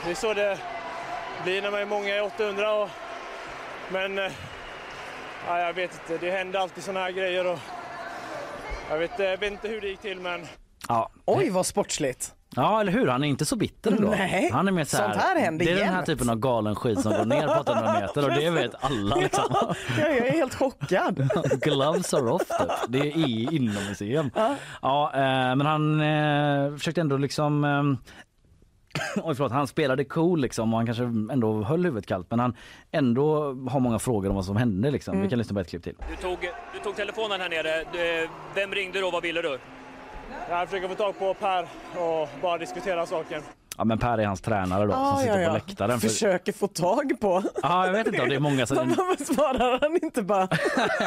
Det 0.06 0.12
är 0.12 0.16
så 0.16 0.34
det 0.34 0.60
blir 1.44 1.62
när 1.62 1.72
man 1.72 1.80
är 1.82 1.86
många 1.86 2.18
i 2.18 2.22
800. 2.22 2.74
Och, 2.74 2.90
men 3.92 4.20
eh, 4.20 4.32
ja, 5.48 5.60
jag 5.60 5.74
vet 5.74 5.92
inte, 5.94 6.26
det 6.26 6.32
händer 6.32 6.60
alltid 6.60 6.84
såna 6.84 7.00
här 7.00 7.12
grejer. 7.12 7.48
Och, 7.48 7.60
jag 8.90 8.98
vet, 8.98 9.20
jag 9.20 9.38
vet 9.38 9.52
inte 9.52 9.68
hur 9.68 9.82
det 9.82 9.88
gick 9.88 10.02
till 10.02 10.20
men 10.20 10.46
Ja. 10.88 11.10
Oj, 11.26 11.50
vad 11.50 11.66
sportsligt. 11.66 12.34
Ja, 12.56 12.82
eller 12.82 12.92
hur? 12.92 13.08
Han 13.08 13.24
är 13.24 13.28
inte 13.28 13.46
så 13.46 13.56
bitter 13.56 13.92
ändå. 13.92 14.08
Nej, 14.10 14.50
Han 14.54 14.68
är 14.68 14.72
mer 14.72 14.84
så 14.84 14.98
här, 14.98 15.04
sånt 15.04 15.24
här 15.24 15.40
händer 15.40 15.66
Det 15.66 15.72
är 15.72 15.76
den 15.76 15.88
här 15.88 15.96
jämt. 15.96 16.06
typen 16.06 16.30
av 16.30 16.36
galen 16.36 16.76
skit 16.76 17.00
som 17.02 17.12
går 17.12 17.26
ner 17.26 17.48
på 17.48 17.60
800 17.62 17.94
meter 18.02 18.24
och 18.30 18.36
det 18.36 18.50
vet 18.50 18.76
alla 18.80 19.16
liksom. 19.16 19.44
Ja, 19.52 19.76
jag 19.98 20.18
är 20.18 20.32
helt 20.32 20.54
chockad. 20.56 21.30
Gloves 21.62 22.14
are 22.14 22.32
off 22.32 22.42
typ. 22.48 22.72
Det 22.88 23.00
är 23.00 23.18
i 23.18 23.48
inommuseum. 23.52 24.30
Ja, 24.82 25.12
eh, 25.14 25.56
men 25.56 25.62
han 25.66 26.02
eh, 26.02 26.78
försökte 26.78 27.02
ändå 27.02 27.18
liksom 27.18 27.64
eh, 27.64 27.84
Oj 29.24 29.36
förlåt, 29.36 29.52
han 29.52 29.68
spelade 29.68 30.04
cool 30.04 30.42
liksom 30.42 30.74
och 30.74 30.80
han 30.80 30.86
kanske 30.86 31.04
ändå 31.04 31.64
höll 31.64 31.86
huvudet 31.86 32.08
kallt 32.08 32.28
men 32.30 32.40
han 32.40 32.56
ändå 32.92 33.36
har 33.70 33.80
många 33.80 34.00
frågor 34.00 34.30
om 34.30 34.36
vad 34.36 34.46
som 34.46 34.58
hände 34.58 34.92
liksom. 34.92 35.22
Vi 35.22 35.30
kan 35.30 35.38
lyssna 35.38 35.54
på 35.54 35.60
ett 35.60 35.70
klipp 35.70 35.84
till. 35.84 35.96
Du 36.10 36.16
tog, 36.16 36.38
du 36.74 36.80
tog 36.80 36.96
telefonen 36.96 37.42
här 37.42 37.50
nere. 37.50 37.84
Du, 37.94 38.30
vem 38.56 38.72
ringde 38.72 39.02
då? 39.02 39.12
Vad 39.12 39.24
ville 39.24 39.42
du? 39.42 39.60
Jag 40.50 40.70
försöker 40.70 40.88
få 40.88 40.96
tag 40.96 41.20
på 41.20 41.34
Per 41.34 41.68
och 41.98 42.30
bara 42.42 42.58
diskutera 42.58 43.06
saken. 43.06 43.42
Ja 43.78 43.84
men 43.84 43.98
Per 43.98 44.18
är 44.18 44.26
hans 44.26 44.42
tränare 44.42 44.86
då 44.86 44.92
som 44.92 45.02
Ah, 45.02 45.18
sitter 45.18 45.30
ja, 45.32 45.36
på 45.38 45.42
ja. 45.42 45.54
läktaren. 45.54 46.00
För... 46.00 46.08
Försöker 46.08 46.54
få 46.54 46.68
tag 46.68 47.14
på. 47.22 47.44
Ja, 47.64 47.86
jag 47.86 47.94
vet 47.94 48.08
inte 48.08 48.22
om 48.22 48.30
det 48.30 48.36
är 48.36 48.40
många 48.40 48.66
som... 48.66 48.78
Varför 48.78 49.34
svarar 49.34 49.80
han 49.82 50.00
inte 50.04 50.22
bara? 50.22 50.48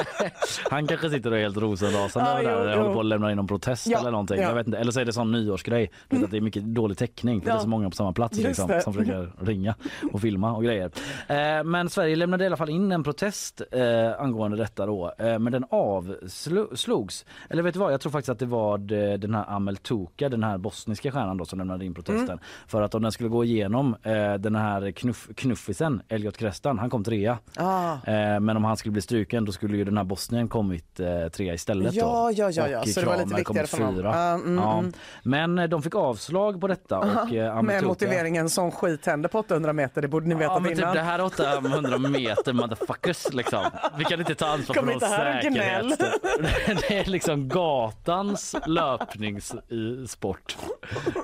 Han 0.70 0.86
kanske 0.86 1.10
sitter 1.10 1.30
och 1.30 1.36
är 1.38 1.43
helt 1.43 1.56
rosenrasande 1.56 2.30
det 2.30 2.48
här, 2.48 2.72
jo, 2.74 2.78
håller 2.80 2.94
på 2.94 3.01
att 3.01 3.06
lämna 3.06 3.30
in 3.30 3.36
någon 3.36 3.47
protest 3.47 3.86
eller 3.86 4.10
någonting. 4.10 4.40
ja. 4.40 4.48
Jag 4.48 4.55
vet 4.55 4.66
inte. 4.66 4.78
Eller 4.78 4.93
så 4.93 5.01
är 5.01 5.05
det 5.05 5.12
sån 5.12 5.32
nyårsgrej. 5.32 5.90
Du 6.09 6.16
vet 6.16 6.24
att 6.24 6.30
det 6.30 6.36
är 6.36 6.40
mycket 6.40 6.62
dålig 6.64 6.98
täckning 6.98 7.40
för 7.40 7.51
det 7.51 7.56
är 7.56 7.60
så 7.60 7.68
många 7.68 7.90
på 7.90 7.97
samma 7.97 8.12
plats 8.12 8.38
liksom, 8.38 8.80
som 8.84 8.94
försöker 8.94 9.30
ringa 9.40 9.74
och 10.12 10.20
filma 10.20 10.52
och 10.56 10.64
grejer. 10.64 10.90
Eh, 11.28 11.64
men 11.64 11.90
Sverige 11.90 12.16
lämnade 12.16 12.44
i 12.44 12.47
alla 12.47 12.56
fall 12.56 12.70
in 12.70 12.93
en 12.93 13.02
protest 13.02 13.62
eh, 13.72 14.20
angående 14.20 14.56
detta 14.56 14.86
då. 14.86 15.12
Eh, 15.18 15.38
men 15.38 15.52
den 15.52 15.64
avslogs. 15.70 17.24
Eller 17.51 17.62
vet 17.62 17.74
du 17.74 17.80
vad, 17.80 17.93
jag 17.93 18.01
tror 18.01 18.12
faktiskt 18.12 18.28
att 18.28 18.38
det 18.38 18.47
var 18.47 18.78
de, 18.78 19.16
den 19.16 19.34
här 19.34 19.44
Amel 19.48 19.76
Tuka, 19.76 20.28
den 20.28 20.44
här 20.44 20.59
bosniska 20.59 21.12
stjärnan 21.12 21.36
då 21.36 21.44
som 21.44 21.59
lämnade 21.59 21.84
in 21.84 21.94
protesten. 21.94 22.38
För 22.66 22.83
att 22.83 22.95
om 22.95 23.03
den 23.03 23.12
skulle 23.12 23.28
gå 23.28 23.45
igenom 23.45 23.97
eh, 24.03 24.35
den 24.35 24.57
här 24.57 24.91
knuff, 24.91 25.28
knuffisen, 25.37 26.03
Elliot 26.09 26.37
Krestan, 26.37 26.78
han 26.78 26.91
kom 26.91 27.05
trea. 27.05 27.39
Ah. 27.57 27.93
Eh, 27.93 28.41
men 28.41 28.57
om 28.57 28.65
han 28.65 28.77
skulle 28.77 28.93
bli 28.93 29.03
struken 29.03 29.45
då 29.45 29.53
skulle 29.53 29.77
ju 29.77 29.85
den 29.85 29.97
här 29.97 30.05
Bosnien 30.05 30.49
kommit 30.49 31.01
eh, 31.01 31.28
trea 31.28 31.55
istället 31.55 31.95
Ja, 31.95 32.05
då. 32.05 32.33
ja, 32.43 32.51
ja, 32.51 32.69
ja. 32.69 32.81
Och 32.81 32.89
Så 32.89 33.01
det 33.01 33.07
var 33.07 33.16
lite 33.16 33.35
viktigare 33.35 33.66
för 33.66 33.78
honom. 33.85 34.07
Ah, 34.07 34.35
mm, 34.35 34.57
ja. 34.59 34.78
mm. 34.78 34.93
Men 35.23 35.59
eh, 35.59 35.69
de 35.69 35.83
fick 35.83 35.95
avslag 35.95 36.61
på 36.61 36.66
detta 36.69 36.99
och 36.99 37.33
eh, 37.33 37.62
Med 37.62 37.85
motiveringen 37.85 38.51
som 38.51 38.70
skit 38.70 39.07
händer 39.07 39.28
på 39.28 39.39
800 39.39 39.73
meter, 39.73 40.03
det 40.03 40.09
borde 40.09 40.27
ni 40.27 40.35
veta 40.35 40.53
Ja 40.53 40.59
men 40.59 40.73
innan. 40.73 40.93
typ 40.93 40.95
det 40.95 41.07
här 41.07 41.19
är 41.19 41.24
800 41.24 41.99
meter 41.99 42.53
motherfuckers 42.53 43.33
liksom. 43.33 43.65
Vi 43.99 44.05
kan 44.05 44.20
inte 44.20 44.35
ta 44.35 44.47
ansvar 44.47 44.74
Kom 44.74 44.85
för 44.87 44.93
någon 44.93 45.01
säkerhet. 45.01 45.99
Det 46.89 46.99
är 46.99 47.05
liksom 47.05 47.49
gatans 47.49 48.55
löpnings 48.66 49.55
i 49.69 50.07
sport. 50.09 50.57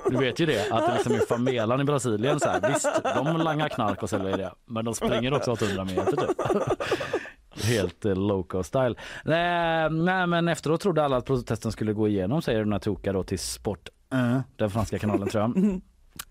Du 0.09 0.17
vet 0.17 0.39
ju 0.39 0.45
det 0.45 0.71
att 0.71 0.87
det 0.87 0.93
liksom 0.93 1.13
är 1.13 1.19
famelan 1.29 1.81
i 1.81 1.83
Brasilien 1.83 2.39
så 2.39 2.49
här. 2.49 2.73
Visst, 2.73 2.89
de 3.15 3.37
langar 3.37 3.69
knark 3.69 4.03
och 4.03 4.09
säljer 4.09 4.37
det. 4.37 4.51
Men 4.65 4.85
de 4.85 4.93
springer 4.95 5.33
också 5.33 5.51
800 5.51 5.85
meter 5.85 6.15
typ. 6.15 6.37
Helt 7.65 8.05
eh, 8.05 8.15
loco 8.15 8.63
style. 8.63 8.95
Nej, 9.23 9.89
nej 9.89 10.27
men 10.27 10.47
efteråt 10.47 10.81
trodde 10.81 11.03
alla 11.03 11.17
att 11.17 11.25
protesten 11.25 11.71
skulle 11.71 11.93
gå 11.93 12.07
igenom 12.07 12.41
säger 12.41 12.59
den 12.59 12.71
här 12.71 12.79
Toka 12.79 13.13
då 13.13 13.23
till 13.23 13.39
Sport 13.39 13.89
1, 14.37 14.43
den 14.55 14.69
franska 14.69 14.99
kanalen 14.99 15.27
tror 15.27 15.41
jag. 15.43 15.81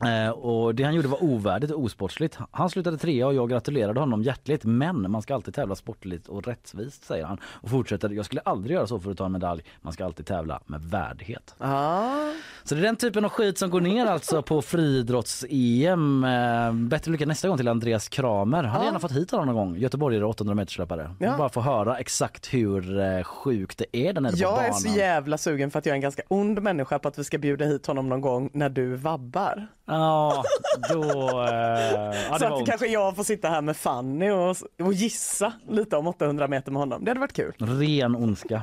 Eh, 0.05 0.31
och 0.31 0.75
det 0.75 0.83
han 0.85 0.95
gjorde 0.95 1.09
var 1.09 1.23
ovärdigt 1.25 1.73
och 1.73 1.81
osportsligt. 1.83 2.39
Han 2.51 2.71
slutade 2.71 2.99
trea 2.99 3.27
och 3.27 3.35
jag 3.35 3.51
gratulerade 3.51 4.01
honom 4.01 4.23
hjärtligt. 4.23 4.65
Men 4.65 5.11
man 5.11 5.23
ska 5.23 5.35
alltid 5.35 5.55
tävla 5.55 5.75
sportligt 5.75 6.29
och 6.29 6.47
rättvist 6.47 7.05
säger 7.05 7.25
han. 7.25 7.39
Och 7.45 7.71
fortsätter, 7.71 8.11
jag 8.11 8.25
skulle 8.25 8.41
aldrig 8.41 8.75
göra 8.77 8.87
så 8.87 9.01
för 9.01 9.11
att 9.11 9.17
ta 9.19 9.27
en 9.27 9.33
medalj. 9.33 9.63
Man 9.81 9.93
ska 9.93 10.05
alltid 10.05 10.27
tävla 10.27 10.61
med 10.67 10.81
värdighet. 10.85 11.55
Ah. 11.59 12.31
Så 12.65 12.75
det 12.75 12.81
är 12.81 12.83
den 12.83 12.97
typen 12.97 13.25
av 13.25 13.31
skit 13.31 13.59
som 13.59 13.71
går 13.71 13.81
ner 13.81 14.07
alltså 14.07 14.43
på 14.43 14.63
friidrotts-EM. 14.63 16.25
Eh, 16.25 16.73
bättre 16.73 17.13
lycka 17.13 17.27
nästa 17.27 17.49
gång 17.49 17.57
till 17.57 17.69
Andreas 17.69 18.09
Kramer. 18.09 18.65
Hade 18.65 18.79
Ja. 18.85 18.87
gärna 18.87 18.99
fått 18.99 19.13
hit 19.13 19.31
honom 19.31 19.47
någon 19.47 19.55
gång. 19.57 19.77
Göteborgare 19.77 20.25
800 20.25 20.55
meterslöpare. 20.55 21.15
Ja. 21.19 21.37
Bara 21.39 21.49
få 21.49 21.61
höra 21.61 21.99
exakt 21.99 22.55
hur 22.55 23.01
eh, 23.01 23.23
sjukt 23.23 23.79
det 23.79 23.97
är 24.09 24.13
där 24.13 24.21
nere 24.21 24.33
på 24.33 24.39
Jag 24.39 24.53
banan. 24.55 24.67
är 24.67 24.73
så 24.73 24.99
jävla 24.99 25.39
sugen 25.39 25.71
för 25.71 25.79
att 25.79 25.87
jag 25.87 25.91
är 25.93 25.97
en 25.97 26.01
ganska 26.01 26.23
ond 26.29 26.63
människa 26.63 26.99
på 26.99 27.09
att 27.09 27.19
vi 27.19 27.25
ska 27.25 27.39
bjuda 27.39 27.65
hit 27.65 27.87
honom 27.87 28.09
någon 28.09 28.21
gång 28.21 28.51
när 28.53 28.69
du 28.69 28.97
vabbar. 28.97 29.67
Ja, 29.87 30.45
då... 30.91 31.03
Eh, 31.03 32.19
ja, 32.31 32.39
så 32.39 32.45
att 32.47 32.53
ont. 32.53 32.69
kanske 32.69 32.87
jag 32.87 33.17
får 33.17 33.25
sitta 33.25 33.49
här 33.49 33.63
med 33.63 33.77
Fanny 33.77 34.31
och, 34.31 34.57
och 34.83 34.93
gissa 34.93 35.53
lite 35.69 35.97
om 35.97 36.07
800 36.07 36.49
meter 36.49 36.73
med 36.73 36.81
honom. 36.81 37.05
Det 37.05 37.11
hade 37.11 37.21
varit 37.21 37.33
kul. 37.33 37.55
Ren 37.59 38.17
ondska. 38.17 38.63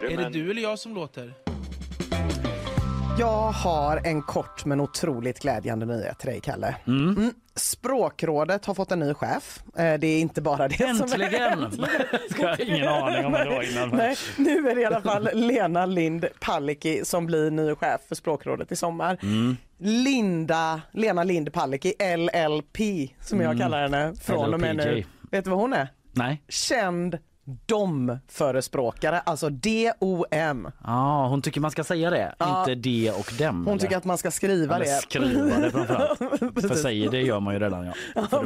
Är 0.00 0.16
det 0.16 0.28
du 0.28 0.50
eller 0.50 0.62
jag 0.62 0.78
som 0.78 0.94
låter? 0.94 1.43
Jag 3.18 3.50
har 3.52 4.00
en 4.04 4.22
kort 4.22 4.64
men 4.64 4.80
otroligt 4.80 5.40
glädjande 5.42 5.86
nyhet 5.86 6.18
till 6.18 6.28
dig, 6.30 6.40
Kalle. 6.40 6.76
Mm. 6.86 7.30
Språkrådet 7.56 8.64
har 8.66 8.74
fått 8.74 8.92
en 8.92 8.98
ny 9.00 9.14
chef. 9.14 9.62
Eh, 9.78 9.94
Det 9.98 10.06
är 10.06 10.20
inte 10.20 10.42
bara 10.42 10.68
det 10.68 10.76
som 10.76 10.86
Äntligen! 11.12 11.84
Jag 12.38 12.48
har 12.48 12.60
ingen 12.68 12.88
aning 12.88 13.26
om 13.26 13.32
det 13.32 13.44
var 13.44 13.72
innan. 13.72 13.88
Nej, 13.96 14.16
nu 14.36 14.68
är 14.70 14.74
det 14.74 14.80
i 14.80 14.84
alla 14.84 15.00
fall 15.00 15.28
Lena 15.34 15.86
Lind 15.86 16.26
Palicki 16.40 17.04
som 17.04 17.26
blir 17.26 17.50
ny 17.50 17.74
chef 17.74 18.00
för 18.08 18.14
Språkrådet 18.14 18.72
i 18.72 18.76
sommar. 18.76 19.18
Mm. 19.22 19.56
Linda, 19.78 20.80
Lena 20.92 21.24
Lind 21.24 21.52
Palicki, 21.52 21.92
LLP 22.16 22.78
som 23.20 23.40
jag 23.40 23.50
Mm. 23.50 23.58
kallar 23.58 23.82
henne 23.82 24.14
från 24.22 24.54
och 24.54 24.60
med 24.60 24.76
nu. 24.76 25.04
Vet 25.30 25.44
du 25.44 25.50
vad 25.50 25.58
hon 25.58 25.72
är? 25.72 25.88
Nej. 26.12 26.42
Känd 26.48 27.18
dom-förespråkare, 27.66 29.20
alltså 29.20 29.48
D-O-M. 29.50 30.68
Ja, 30.84 31.26
hon 31.28 31.42
tycker 31.42 31.60
man 31.60 31.70
ska 31.70 31.84
säga 31.84 32.10
det, 32.10 32.34
Ja. 32.38 32.60
inte 32.60 32.74
de 32.74 33.10
och 33.10 33.32
dem. 33.38 33.56
Hon 33.56 33.68
eller? 33.68 33.78
tycker 33.78 33.96
att 33.96 34.04
man 34.04 34.18
ska 34.18 34.30
skriva 34.30 34.74
Eller 34.76 34.84
det. 34.86 34.90
skriva 35.02 35.58
det 35.58 35.70
framförallt. 35.70 36.18
För 36.68 36.74
säger 36.74 37.10
det 37.10 37.20
gör 37.22 37.40
man 37.40 37.54
ju 37.54 37.60
redan 37.60 37.86
ja. 37.86 37.94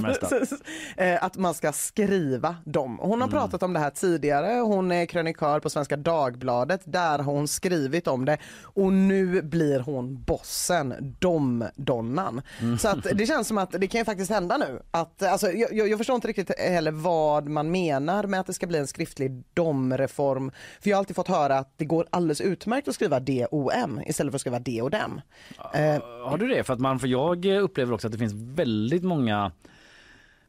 Precis. 0.00 0.52
Eh, 0.96 1.24
Att 1.24 1.36
man 1.36 1.54
ska 1.54 1.72
skriva 1.72 2.56
dem. 2.64 2.98
Hon 3.02 3.20
har 3.20 3.28
Mm. 3.28 3.40
pratat 3.40 3.62
om 3.62 3.72
det 3.72 3.78
här 3.80 3.90
tidigare. 3.90 4.60
Hon 4.60 4.92
är 4.92 5.06
krönikör 5.06 5.60
på 5.60 5.70
Svenska 5.70 5.96
Dagbladet. 5.96 6.80
Där 6.84 7.18
har 7.18 7.32
hon 7.32 7.48
skrivit 7.48 8.06
om 8.08 8.24
det 8.24 8.38
och 8.62 8.92
nu 8.92 9.42
blir 9.42 9.80
hon 9.80 10.22
bossen, 10.22 11.14
dom-donnan. 11.20 12.42
Mm. 12.60 12.78
Så 12.78 12.88
att 12.88 13.06
det 13.14 13.26
känns 13.26 13.48
som 13.48 13.58
att 13.58 13.70
det 13.70 13.86
kan 13.86 13.98
ju 14.00 14.04
faktiskt 14.04 14.30
hända 14.30 14.56
nu. 14.56 14.82
Att, 14.90 15.22
alltså, 15.22 15.50
jag, 15.52 15.72
jag 15.72 15.88
jag 15.88 15.98
förstår 15.98 16.14
inte 16.16 16.28
riktigt 16.28 16.58
heller 16.60 16.90
vad 16.92 17.48
man 17.48 17.70
menar 17.70 18.24
med 18.24 18.40
att 18.40 18.46
det 18.46 18.54
ska 18.54 18.66
bli 18.66 18.78
en 18.78 18.86
skriftlig 18.88 19.44
domreform. 19.54 20.50
För 20.80 20.90
jag 20.90 20.96
har 20.96 20.98
alltid 20.98 21.16
fått 21.16 21.28
höra 21.28 21.58
att 21.58 21.72
det 21.76 21.84
går 21.84 22.06
alldeles 22.10 22.40
utmärkt 22.40 22.88
att 22.88 22.94
skriva 22.94 23.20
dom 23.20 24.00
istället 24.06 24.32
för 24.32 24.36
att 24.36 24.40
skriva 24.40 24.58
D 24.58 24.82
och 24.82 24.90
dem. 24.90 25.20
Uh, 25.58 26.28
Har 26.28 26.38
du 26.38 26.48
det? 26.48 26.64
För 26.64 26.72
att 26.72 26.80
man, 26.80 26.98
för 26.98 27.08
jag 27.08 27.44
upplever 27.44 27.92
också 27.92 28.06
att 28.06 28.12
det 28.12 28.18
finns 28.18 28.34
väldigt 28.34 29.02
många 29.02 29.52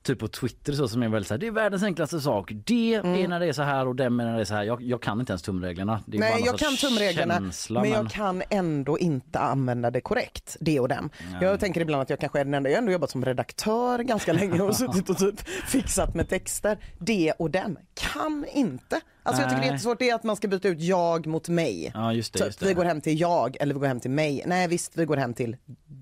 Typ 0.03 0.19
på 0.19 0.27
Twitter 0.27 0.73
så 0.73 0.87
som 0.87 1.03
är 1.03 1.09
väldigt 1.09 1.27
så 1.27 1.33
här, 1.33 1.39
det 1.39 1.47
är 1.47 1.51
världens 1.51 1.83
enklaste 1.83 2.21
sak. 2.21 2.51
Det 2.65 2.93
är 2.95 3.27
när 3.27 3.39
det 3.39 3.45
är 3.45 3.53
så 3.53 3.61
här 3.61 3.87
och 3.87 3.95
dem 3.95 4.19
är 4.19 4.25
när 4.25 4.35
det 4.35 4.41
är 4.41 4.45
så 4.45 4.53
här. 4.53 4.63
Jag, 4.63 4.81
jag 4.81 5.01
kan 5.01 5.19
inte 5.19 5.31
ens 5.31 5.41
tumreglerna. 5.41 6.03
Nej, 6.05 6.43
jag 6.45 6.59
kan 6.59 6.75
tumreglerna 6.77 7.33
känsla, 7.37 7.81
men 7.81 7.91
jag 7.91 8.11
kan 8.11 8.43
ändå 8.49 8.99
inte 8.99 9.39
använda 9.39 9.91
det 9.91 10.01
korrekt, 10.01 10.57
det 10.59 10.79
och 10.79 10.87
dem. 10.87 11.09
Jag 11.41 11.59
tänker 11.59 11.81
ibland 11.81 12.01
att 12.01 12.09
jag 12.09 12.19
kanske 12.19 12.39
är 12.39 12.45
den 12.45 12.53
enda, 12.53 12.69
jag 12.69 12.77
har 12.77 12.81
ändå 12.81 12.91
jobbat 12.91 13.09
som 13.09 13.25
redaktör 13.25 13.99
ganska 13.99 14.33
länge 14.33 14.61
och 14.61 14.75
suttit 14.75 15.09
och 15.09 15.17
typ 15.17 15.39
fixat 15.67 16.15
med 16.15 16.29
texter. 16.29 16.77
Det 16.99 17.31
och 17.39 17.51
dem 17.51 17.77
kan 17.93 18.45
inte. 18.53 19.01
Alltså 19.23 19.41
jag 19.41 19.49
tycker 19.49 19.61
det 19.61 19.67
är 19.67 19.71
jättesvårt, 19.71 19.99
det 19.99 20.09
är 20.09 20.15
att 20.15 20.23
man 20.23 20.35
ska 20.35 20.47
byta 20.47 20.67
ut 20.67 20.79
jag 20.81 21.27
mot 21.27 21.49
mig. 21.49 21.91
Ja 21.93 22.13
just 22.13 22.33
det. 22.33 22.45
Just 22.45 22.59
det. 22.59 22.65
vi 22.65 22.73
går 22.73 22.85
hem 22.85 23.01
till 23.01 23.19
jag 23.19 23.57
eller 23.59 23.73
vi 23.73 23.79
går 23.79 23.87
hem 23.87 23.99
till 23.99 24.11
mig. 24.11 24.43
Nej 24.45 24.67
visst, 24.67 24.91
vi 24.97 25.05
går 25.05 25.17
hem 25.17 25.33
till 25.33 25.57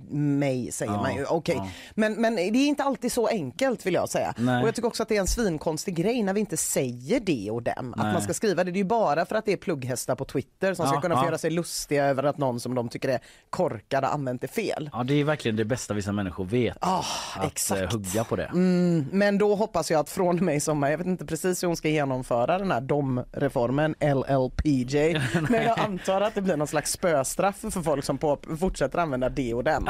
mig 0.10 0.72
säger 0.72 0.92
Ja, 0.92 1.02
man 1.02 1.16
ju. 1.16 1.26
Okej. 1.26 1.56
ja. 1.58 1.68
Men, 1.96 2.14
men 2.22 2.36
det 2.36 2.42
är 2.42 2.56
inte 2.68 2.84
alltid 2.84 3.12
så 3.12 3.28
enkelt 3.28 3.86
vill 3.86 3.94
jag 3.94 4.10
säga. 4.10 4.34
Nej. 4.38 4.62
Och 4.62 4.68
jag 4.68 4.76
tycker 4.76 4.88
också 4.88 5.04
att 5.04 5.10
det 5.10 5.16
är 5.16 5.22
en 5.22 5.28
svinkonstig 5.28 5.96
grej 5.96 6.24
när 6.24 6.34
vi 6.34 6.40
inte 6.40 6.58
säger 6.58 7.20
det 7.20 7.52
och 7.52 7.64
dem. 7.64 7.94
Att 7.94 8.04
Nej. 8.04 8.14
man 8.14 8.22
ska 8.22 8.34
skriva 8.34 8.64
det. 8.64 8.72
Det 8.72 8.76
är 8.78 8.82
ju 8.82 8.84
bara 8.84 9.26
för 9.26 9.36
att 9.36 9.46
det 9.46 9.52
är 9.54 9.58
plugghästar 9.58 10.16
på 10.16 10.26
Twitter 10.26 10.74
som 10.74 10.86
ska 10.88 10.96
Ja, 10.96 11.02
kunna 11.02 11.16
få 11.16 11.22
ja. 11.22 11.26
göra 11.26 11.38
sig 11.38 11.50
lustiga 11.50 12.06
över 12.06 12.24
att 12.24 12.38
någon 12.38 12.60
som 12.60 12.76
de 12.76 12.90
tycker 12.90 13.10
är 13.10 13.20
korkad 13.50 14.04
har 14.04 14.12
använt 14.12 14.42
det 14.42 14.48
fel. 14.48 14.90
Ja 14.94 15.04
det 15.04 15.14
är 15.14 15.24
verkligen 15.24 15.56
det 15.58 15.66
bästa 15.66 15.94
vissa 15.94 16.12
människor 16.12 16.46
vet. 16.46 16.78
Ah, 16.82 17.04
att 17.36 17.46
exakt. 17.52 17.82
eh, 17.82 17.90
hugga 17.92 18.24
på 18.24 18.36
det. 18.36 18.44
Mm, 18.46 19.06
men 19.12 19.38
då 19.38 19.56
hoppas 19.56 19.92
jag 19.92 20.00
att 20.00 20.10
från 20.10 20.46
med 20.46 20.56
i 20.56 20.60
sommar, 20.60 20.90
jag 20.92 20.98
vet 20.98 21.08
inte 21.08 21.26
precis 21.26 21.64
hur 21.64 21.68
hon 21.68 21.78
ska 21.78 21.90
genomföra 21.90 22.58
den 22.58 22.72
här 22.72 22.82
dom-reformen, 23.08 23.96
LLPJ, 24.00 25.22
men 25.50 25.64
jag 25.64 25.80
antar 25.80 26.22
att 26.22 26.36
det 26.36 26.42
blir 26.42 26.58
någon 26.58 26.68
slags 26.68 26.92
spöstraff 26.92 27.56
för 27.60 27.82
folk 27.82 28.04
som 28.04 28.18
på, 28.18 28.38
fortsätter 28.60 29.00
använda 29.00 29.30
det 29.30 29.54
och 29.54 29.64
dem. 29.64 29.88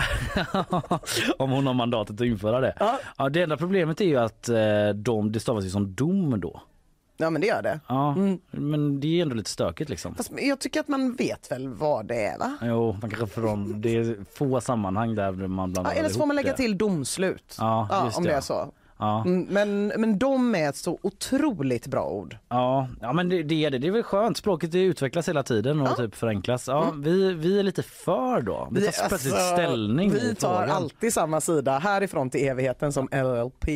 Om 1.37 1.51
hon 1.51 1.67
har 1.67 1.73
mandatet 1.73 2.21
att 2.21 2.27
införa 2.27 2.59
det. 2.59 2.73
Ja. 3.17 3.29
det 3.29 3.41
enda 3.41 3.57
problemet 3.57 4.01
är 4.01 4.05
ju 4.05 4.17
att 4.17 4.49
eh, 4.49 4.89
de, 4.95 5.31
det 5.31 5.39
stavas 5.39 5.65
ju 5.65 5.69
som 5.69 5.95
dom 5.95 6.39
då. 6.39 6.61
Ja 7.19 7.29
men 7.29 7.41
det 7.41 7.47
gör 7.47 7.61
det. 7.61 7.79
Ja, 7.87 8.15
men 8.51 8.99
det 8.99 9.07
är 9.07 9.21
ändå 9.21 9.35
lite 9.35 9.49
stökigt 9.49 9.89
liksom. 9.89 10.15
Fast 10.15 10.31
jag 10.41 10.59
tycker 10.59 10.79
att 10.79 10.87
man 10.87 11.13
vet 11.13 11.51
väl 11.51 11.67
vad 11.67 12.05
det 12.05 12.25
är 12.25 12.37
va? 12.39 12.57
Jo, 12.61 12.97
man 13.01 13.09
kanske 13.09 13.27
från, 13.27 13.81
det 13.81 13.97
är 13.97 14.15
få 14.33 14.61
sammanhang 14.61 15.15
där 15.15 15.31
man 15.31 15.73
blandar 15.73 15.91
Ja, 15.93 15.99
eller 15.99 16.09
så 16.09 16.19
får 16.19 16.25
man 16.25 16.35
lägga 16.35 16.51
det. 16.51 16.57
till 16.57 16.77
domslut. 16.77 17.55
Ja, 17.59 18.03
just 18.05 18.17
om 18.17 18.23
det. 18.23 18.29
det 18.29 18.35
är 18.35 18.41
så. 18.41 18.71
Ja. 18.99 19.23
Mm, 19.25 19.45
Men, 19.49 19.87
men 19.87 20.19
de 20.19 20.55
är 20.55 20.69
ett 20.69 20.75
så 20.75 20.99
otroligt 21.01 21.87
bra 21.87 22.09
ord. 22.09 22.37
Ja, 22.49 22.87
ja 23.01 23.13
men 23.13 23.29
det, 23.29 23.43
det 23.43 23.65
är 23.65 23.71
det. 23.71 23.77
Det 23.77 23.87
är 23.87 23.91
väl 23.91 24.03
skönt. 24.03 24.37
Språket 24.37 24.71
det 24.71 24.79
utvecklas 24.79 25.29
hela 25.29 25.43
tiden 25.43 25.81
och 25.81 25.97
typ 25.97 26.15
förenklas. 26.15 26.67
Ja, 26.67 26.93
vi, 26.97 27.33
vi 27.33 27.59
är 27.59 27.63
lite 27.63 27.83
för 27.83 28.41
då. 28.41 28.67
Vi 28.71 28.81
tar 28.81 29.07
plötsligt 29.07 29.33
alltså, 29.33 29.53
ställning 29.53 30.11
Vi 30.11 30.35
tar 30.35 30.49
frågan. 30.57 30.69
alltid 30.75 31.13
samma 31.13 31.41
sida 31.41 31.79
härifrån 31.79 32.29
till 32.29 32.47
evigheten 32.47 32.93
som 32.93 33.05
LLP. 33.11 33.67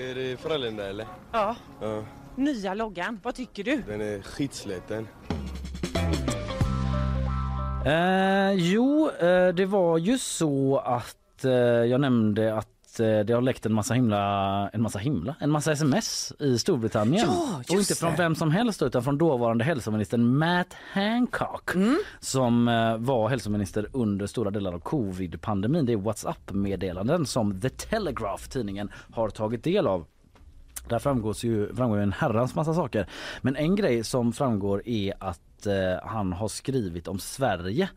Är 0.00 0.14
det 0.14 0.36
Frölunda 0.40 0.88
eller? 0.88 1.06
Ja. 1.32 1.56
Ja, 1.80 2.04
Nya 2.36 2.74
loggan, 2.74 3.20
vad 3.22 3.34
tycker 3.34 3.64
du? 3.64 3.82
den 3.86 4.00
är 4.00 4.22
skitsliten. 4.22 5.08
Eh, 7.84 8.52
jo, 8.52 9.10
eh, 9.20 9.48
det 9.54 9.66
var 9.66 9.98
ju 9.98 10.18
så 10.18 10.78
att 10.78 11.44
eh, 11.44 11.50
jag 11.52 12.00
nämnde 12.00 12.54
att 12.54 13.00
eh, 13.00 13.18
det 13.20 13.32
har 13.32 13.40
läckt 13.40 13.66
en 13.66 13.72
massa 13.72 13.94
himla, 13.94 14.68
en 14.68 14.82
massa 14.82 14.98
himla, 14.98 15.34
en 15.40 15.50
massa 15.50 15.72
sms 15.72 16.32
i 16.38 16.58
Storbritannien. 16.58 17.26
Ja, 17.28 17.62
och 17.68 17.78
inte 17.78 17.94
från 17.94 18.14
vem 18.16 18.34
som 18.34 18.50
helst 18.50 18.82
utan 18.82 19.02
från 19.02 19.18
dåvarande 19.18 19.64
hälsoministern 19.64 20.36
Matt 20.38 20.76
Hancock 20.92 21.74
Mm. 21.74 21.96
som 22.20 22.68
eh, 22.68 22.96
var 22.96 23.28
hälsominister 23.28 23.86
under 23.92 24.26
stora 24.26 24.50
delar 24.50 24.72
av 24.72 24.78
covid-pandemin. 24.80 25.86
Det 25.86 25.92
är 25.92 25.96
Whatsapp-meddelanden 25.96 27.26
som 27.26 27.60
The 27.60 27.68
Telegraph 27.68 28.48
tidningen 28.48 28.90
har 29.12 29.28
tagit 29.30 29.64
del 29.64 29.86
av. 29.86 30.04
Där 30.88 30.98
framgår 30.98 31.36
ju, 31.44 31.74
framgår 31.74 31.98
ju 31.98 32.02
en 32.02 32.12
herrans 32.12 32.54
massa 32.54 32.74
saker. 32.74 33.06
Men 33.40 33.56
en 33.56 33.76
grej 33.76 34.04
som 34.04 34.32
framgår 34.32 34.82
är 34.88 35.14
att 35.18 35.40
eh, 35.66 35.98
han 36.02 36.32
har 36.32 36.48
skrivit 36.48 37.08
om 37.08 37.18
Sverige 37.18 37.88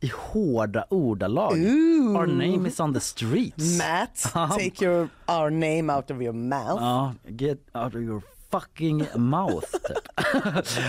i 0.00 0.12
hårda 0.14 0.84
ordalag. 0.90 1.52
Ooh. 1.52 2.16
Our 2.16 2.26
name 2.26 2.68
is 2.68 2.80
on 2.80 2.94
the 2.94 3.00
streets. 3.00 3.78
Matt, 3.78 4.32
take 4.58 4.84
your, 4.84 5.08
our 5.26 5.50
name 5.50 5.92
out 5.92 6.10
of 6.10 6.22
your 6.22 6.32
mouth. 6.32 6.80
Ja, 6.80 7.14
get 7.24 7.58
out 7.74 7.94
of 7.94 8.00
your 8.00 8.22
fucking 8.50 9.06
mouth. 9.14 9.66
Typ. 9.72 10.08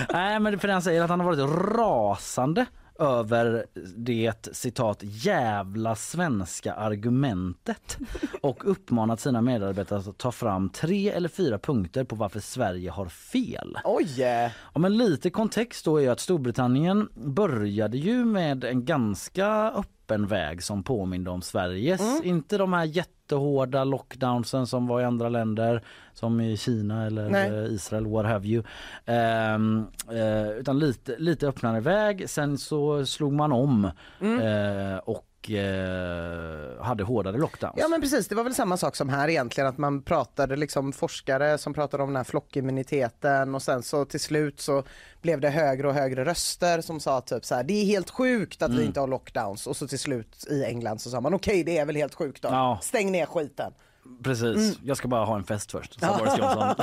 Nej 0.14 0.40
men 0.40 0.60
för 0.60 0.68
han 0.68 0.82
säger 0.82 1.02
att 1.02 1.10
han 1.10 1.20
har 1.20 1.36
varit 1.36 1.76
rasande 1.78 2.66
över 3.00 3.66
det 3.96 4.56
citat 4.56 5.00
jävla 5.02 5.96
svenska 5.96 6.74
argumentet 6.74 7.98
och 8.42 8.72
uppmanat 8.72 9.20
sina 9.20 9.42
medarbetare 9.42 10.00
att 10.00 10.18
ta 10.18 10.32
fram 10.32 10.70
tre 10.70 11.10
eller 11.10 11.30
fyra 11.30 11.60
punkter 11.60 12.04
på 12.04 12.16
varför 12.16 12.40
Sverige 12.40 12.90
har 12.90 13.06
fel. 13.06 13.78
Oj! 13.84 14.22
Ja, 14.74 14.80
men 14.80 14.98
lite 14.98 15.30
kontext 15.30 15.86
då 15.86 16.02
är 16.02 16.10
att 16.10 16.20
Storbritannien 16.20 17.10
började 17.16 17.98
ju 17.98 18.26
med 18.26 18.64
en 18.64 18.86
ganska 18.86 19.72
öppen 19.72 19.93
väg 20.12 20.64
som 20.64 20.84
påminde 20.84 21.30
om 21.32 21.42
Sveriges. 21.42 22.02
Mm. 22.02 22.22
Inte 22.24 22.58
de 22.58 22.74
här 22.74 22.84
jättehårda 22.86 23.84
lockdownsen 23.84 24.68
som 24.68 24.88
var 24.88 25.02
i 25.02 25.04
andra 25.04 25.30
länder 25.30 25.84
som 26.14 26.42
i 26.42 26.58
Kina 26.58 27.06
eller 27.06 27.30
Nej. 27.30 27.50
eh, 27.50 27.64
Israel, 27.66 28.06
what 28.08 28.26
have 28.26 28.48
you. 28.48 28.64
Ehm, 29.06 29.86
eh, 30.12 30.50
utan 30.52 30.80
lite, 30.80 31.16
lite 31.18 31.48
öppnare 31.48 31.80
väg. 31.80 32.30
Sen 32.30 32.58
så 32.58 33.06
slog 33.06 33.34
man 33.34 33.52
om 33.52 33.92
Mm. 34.22 34.40
eh, 34.42 34.98
och 34.98 35.26
eh, 35.50 36.84
hade 36.84 37.04
hårdare 37.04 37.38
lockdowns. 37.38 37.74
Ja 37.78 37.88
men 37.88 38.02
precis, 38.02 38.28
det 38.28 38.36
var 38.36 38.44
väl 38.44 38.56
samma 38.56 38.78
sak 38.78 38.96
som 38.96 39.10
här 39.10 39.30
egentligen 39.30 39.68
att 39.70 39.78
man 39.78 40.02
pratade 40.02 40.56
liksom 40.56 40.94
forskare 40.94 41.58
som 41.58 41.74
pratade 41.74 42.04
om 42.04 42.10
den 42.10 42.16
här 42.16 42.24
flockimmuniteten 42.24 43.56
och 43.56 43.62
sen 43.62 43.84
så 43.84 44.06
till 44.06 44.20
slut 44.20 44.60
så 44.62 44.84
blev 45.22 45.42
det 45.42 45.50
högre 45.50 45.88
och 45.88 45.94
högre 45.94 46.26
röster 46.26 46.82
som 46.82 47.00
sa 47.00 47.22
typ 47.22 47.46
så 47.46 47.56
här 47.56 47.64
det 47.64 47.74
är 47.82 47.86
helt 47.86 48.10
sjukt 48.10 48.62
att 48.62 48.72
vi 48.72 48.76
Mm. 48.76 48.88
inte 48.88 49.00
har 49.00 49.08
lockdowns 49.08 49.68
och 49.68 49.78
så 49.78 49.88
till 49.88 50.00
slut 50.00 50.48
i 50.50 50.64
England 50.64 51.00
så 51.02 51.10
sa 51.10 51.22
man 51.22 51.34
okej 51.34 51.64
det 51.64 51.78
är 51.78 51.86
väl 51.86 51.96
helt 51.96 52.16
sjukt 52.16 52.42
då, 52.42 52.50
Ja. 52.52 52.80
stäng 52.82 53.12
ner 53.12 53.26
skiten. 53.26 53.74
Precis, 54.24 54.56
Mm. 54.58 54.76
jag 54.84 54.98
ska 54.98 55.08
bara 55.08 55.26
ha 55.26 55.36
en 55.36 55.44
fest 55.44 55.72
först, 55.72 56.00
sa 56.00 56.18
Boris 56.18 56.38
Johnson. 56.38 56.64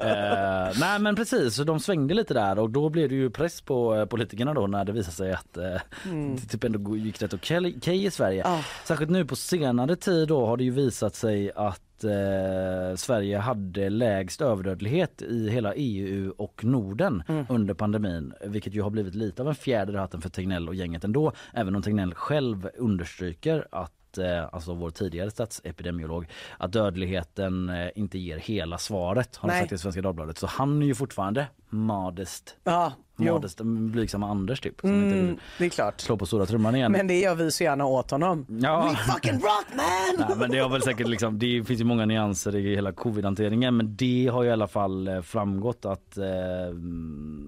eh, 0.00 0.80
nej 0.80 0.98
men 1.00 1.16
precis, 1.16 1.54
så 1.54 1.64
de 1.64 1.80
svängde 1.80 2.14
lite 2.14 2.34
där 2.34 2.58
och 2.58 2.70
då 2.70 2.88
blev 2.88 3.08
det 3.08 3.14
ju 3.14 3.30
press 3.30 3.60
på 3.60 3.94
eh, 3.96 4.04
politikerna 4.04 4.54
då 4.54 4.66
när 4.66 4.84
det 4.84 4.92
visade 4.92 5.16
sig 5.16 5.32
att 5.32 5.56
eh, 5.56 5.80
Mm. 6.06 6.36
det 6.36 6.42
typ 6.46 6.64
ändå 6.64 6.96
gick 6.96 7.22
rätt 7.22 7.34
okej 7.34 7.74
okej 7.76 8.04
i 8.04 8.10
Sverige. 8.10 8.42
Ah. 8.46 8.58
Särskilt 8.84 9.10
nu 9.10 9.24
på 9.24 9.36
senare 9.36 9.96
tid 9.96 10.28
då 10.28 10.46
har 10.46 10.56
det 10.56 10.64
ju 10.64 10.70
visat 10.70 11.14
sig 11.14 11.50
att 11.56 12.04
eh, 12.04 12.96
Sverige 12.96 13.38
hade 13.38 13.90
lägst 13.90 14.40
överdödlighet 14.40 15.22
i 15.22 15.48
hela 15.50 15.74
EU 15.74 16.34
och 16.38 16.64
Norden 16.64 17.22
Mm. 17.28 17.46
under 17.48 17.74
pandemin 17.74 18.32
vilket 18.44 18.74
ju 18.74 18.82
har 18.82 18.90
blivit 18.90 19.14
lite 19.14 19.42
av 19.42 19.48
en 19.48 19.54
fjäder 19.54 19.94
i 19.94 19.96
hatten 19.96 20.20
för 20.20 20.28
Tegnell 20.28 20.68
och 20.68 20.74
gänget 20.74 21.04
ändå 21.04 21.32
även 21.54 21.76
om 21.76 21.82
Tegnell 21.82 22.14
själv 22.14 22.68
understryker 22.78 23.66
att 23.70 23.92
eh, 24.18 24.48
alltså 24.52 24.74
vår 24.74 24.90
tidigare 24.90 25.30
statsepidemiolog, 25.30 26.28
att 26.58 26.72
dödligheten 26.72 27.68
eh, 27.68 27.90
inte 27.94 28.18
ger 28.18 28.38
hela 28.38 28.78
svaret 28.78 29.36
har 29.36 29.48
han 29.48 29.60
sagt 29.60 29.72
i 29.72 29.78
Svenska 29.78 30.02
Dagbladet. 30.02 30.38
Så 30.38 30.46
han 30.46 30.82
är 30.82 30.86
ju 30.86 30.94
fortfarande 30.94 31.46
modest. 31.68 32.56
Ja, 32.64 32.92
jo. 33.26 33.34
Modest, 33.34 33.60
blygsamma 33.64 34.30
Anders 34.30 34.60
typ. 34.60 34.80
Som 34.80 34.90
inte 35.04 35.14
Mm, 35.18 35.26
vill 35.26 35.36
det 35.58 35.64
är 35.64 35.68
klart. 35.68 36.00
slå 36.00 36.16
på 36.16 36.26
stora 36.26 36.46
trumman 36.46 36.74
igen. 36.74 36.92
Men 36.92 37.06
det 37.06 37.20
gör 37.20 37.34
vi 37.34 37.50
så 37.50 37.64
gärna 37.64 37.84
åt 37.86 38.10
honom. 38.10 38.46
Ja. 38.48 38.88
We 38.90 39.12
fucking 39.12 39.32
rock 39.34 39.66
man! 39.76 40.26
Nej, 40.28 40.36
men 40.38 40.50
det 40.50 40.58
har 40.58 40.68
väl 40.68 40.82
säkert 40.82 41.08
liksom, 41.08 41.38
det 41.38 41.64
finns 41.66 41.80
ju 41.80 41.84
många 41.84 42.06
nyanser 42.06 42.56
i 42.56 42.74
hela 42.74 42.92
covid-hanteringen 42.92 43.76
men 43.76 43.96
det 43.96 44.26
har 44.32 44.42
ju 44.42 44.48
i 44.48 44.52
alla 44.52 44.68
fall 44.68 45.08
eh, 45.08 45.20
framgått 45.22 45.84
att 45.84 46.16
eh, 46.18 46.24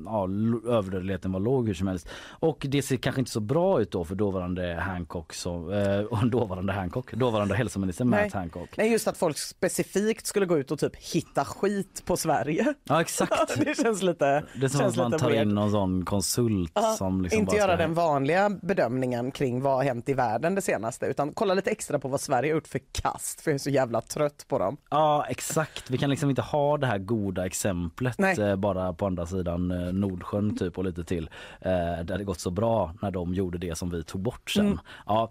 ja, 0.07 0.25
l- 0.25 0.61
överdödligheten 0.69 1.33
var 1.33 1.41
låg 1.41 1.67
hur 1.67 1.75
som 1.75 1.87
helst. 1.89 2.09
Och 2.29 2.67
det 2.69 2.83
ser 2.83 2.97
kanske 2.97 3.21
inte 3.21 3.31
så 3.31 3.41
bra 3.41 3.81
ut 3.81 3.91
då 3.91 4.05
för 4.05 4.15
dåvarande 4.15 4.75
Hancock, 4.81 5.33
som, 5.35 5.73
eh, 5.73 5.99
och 6.11 6.27
dåvarande 6.31 6.73
Hancock, 6.73 7.13
dåvarande 7.13 7.55
hälsominister 7.55 8.05
Nej. 8.05 8.25
Matt 8.25 8.33
Hancock. 8.33 8.69
Nej 8.77 8.93
just 8.93 9.09
att 9.09 9.17
folk 9.17 9.39
specifikt 9.39 10.27
skulle 10.27 10.47
gå 10.47 10.59
ut 10.59 10.71
och 10.71 10.79
typ 10.79 10.97
hitta 10.97 11.45
skit 11.45 12.03
på 12.05 12.17
Sverige. 12.17 12.75
Ja 12.85 13.01
exakt. 13.01 13.57
det 13.65 13.77
känns 13.83 14.03
lite 14.03 14.45
Det 14.61 14.65
är 14.65 14.69
som 14.69 14.81
känns 14.81 14.99
att 14.99 15.11
man 15.11 15.19
tar 15.19 15.31
weird. 15.31 15.47
in 15.49 15.59
någon 15.65 15.73
sån 15.73 16.05
konsult 16.05 16.73
Ja, 16.75 16.83
som 16.99 17.23
liksom 17.23 17.41
inte 17.41 17.57
göra 17.57 17.77
den 17.77 17.95
vanliga 17.95 18.51
bedömningen 18.51 19.31
kring 19.31 19.63
vad 19.63 19.75
har 19.75 19.85
hänt 19.85 20.09
i 20.09 20.15
världen 20.15 20.55
det 20.55 20.63
senaste 20.63 21.07
utan 21.07 21.33
kolla 21.35 21.55
lite 21.55 21.71
extra 21.71 21.99
på 21.99 22.09
vad 22.09 22.21
Sverige 22.21 22.51
har 22.51 22.55
gjort 22.55 22.69
för 22.69 22.81
kast 22.93 23.41
för 23.41 23.51
jag 23.51 23.55
är 23.55 23.59
så 23.59 23.71
jävla 23.71 24.01
trött 24.01 24.45
på 24.49 24.59
dem. 24.59 24.77
Ja 24.91 25.27
exakt, 25.29 25.91
vi 25.91 25.99
kan 25.99 26.11
liksom 26.11 26.31
inte 26.31 26.43
ha 26.43 26.77
det 26.77 26.87
här 26.87 26.99
goda 26.99 27.47
exemplet 27.47 28.19
Nej. 28.19 28.41
eh, 28.41 28.57
bara 28.57 28.93
på 28.93 29.07
andra 29.07 29.27
sidan 29.27 29.71
eh, 29.71 29.93
Nordsjön 29.93 30.57
typ 30.57 30.79
och 30.79 30.85
lite 30.85 31.05
till. 31.05 31.31
Eh, 31.61 31.71
där 32.05 32.19
det 32.19 32.25
gått 32.25 32.41
så 32.41 32.51
bra 32.51 32.95
när 33.03 33.11
de 33.11 33.35
gjorde 33.35 33.59
det 33.59 33.79
som 33.79 33.91
vi 33.91 34.05
tog 34.05 34.21
bort 34.21 34.51
sen. 34.51 34.67
Mm. 34.67 34.79
Ja, 35.07 35.31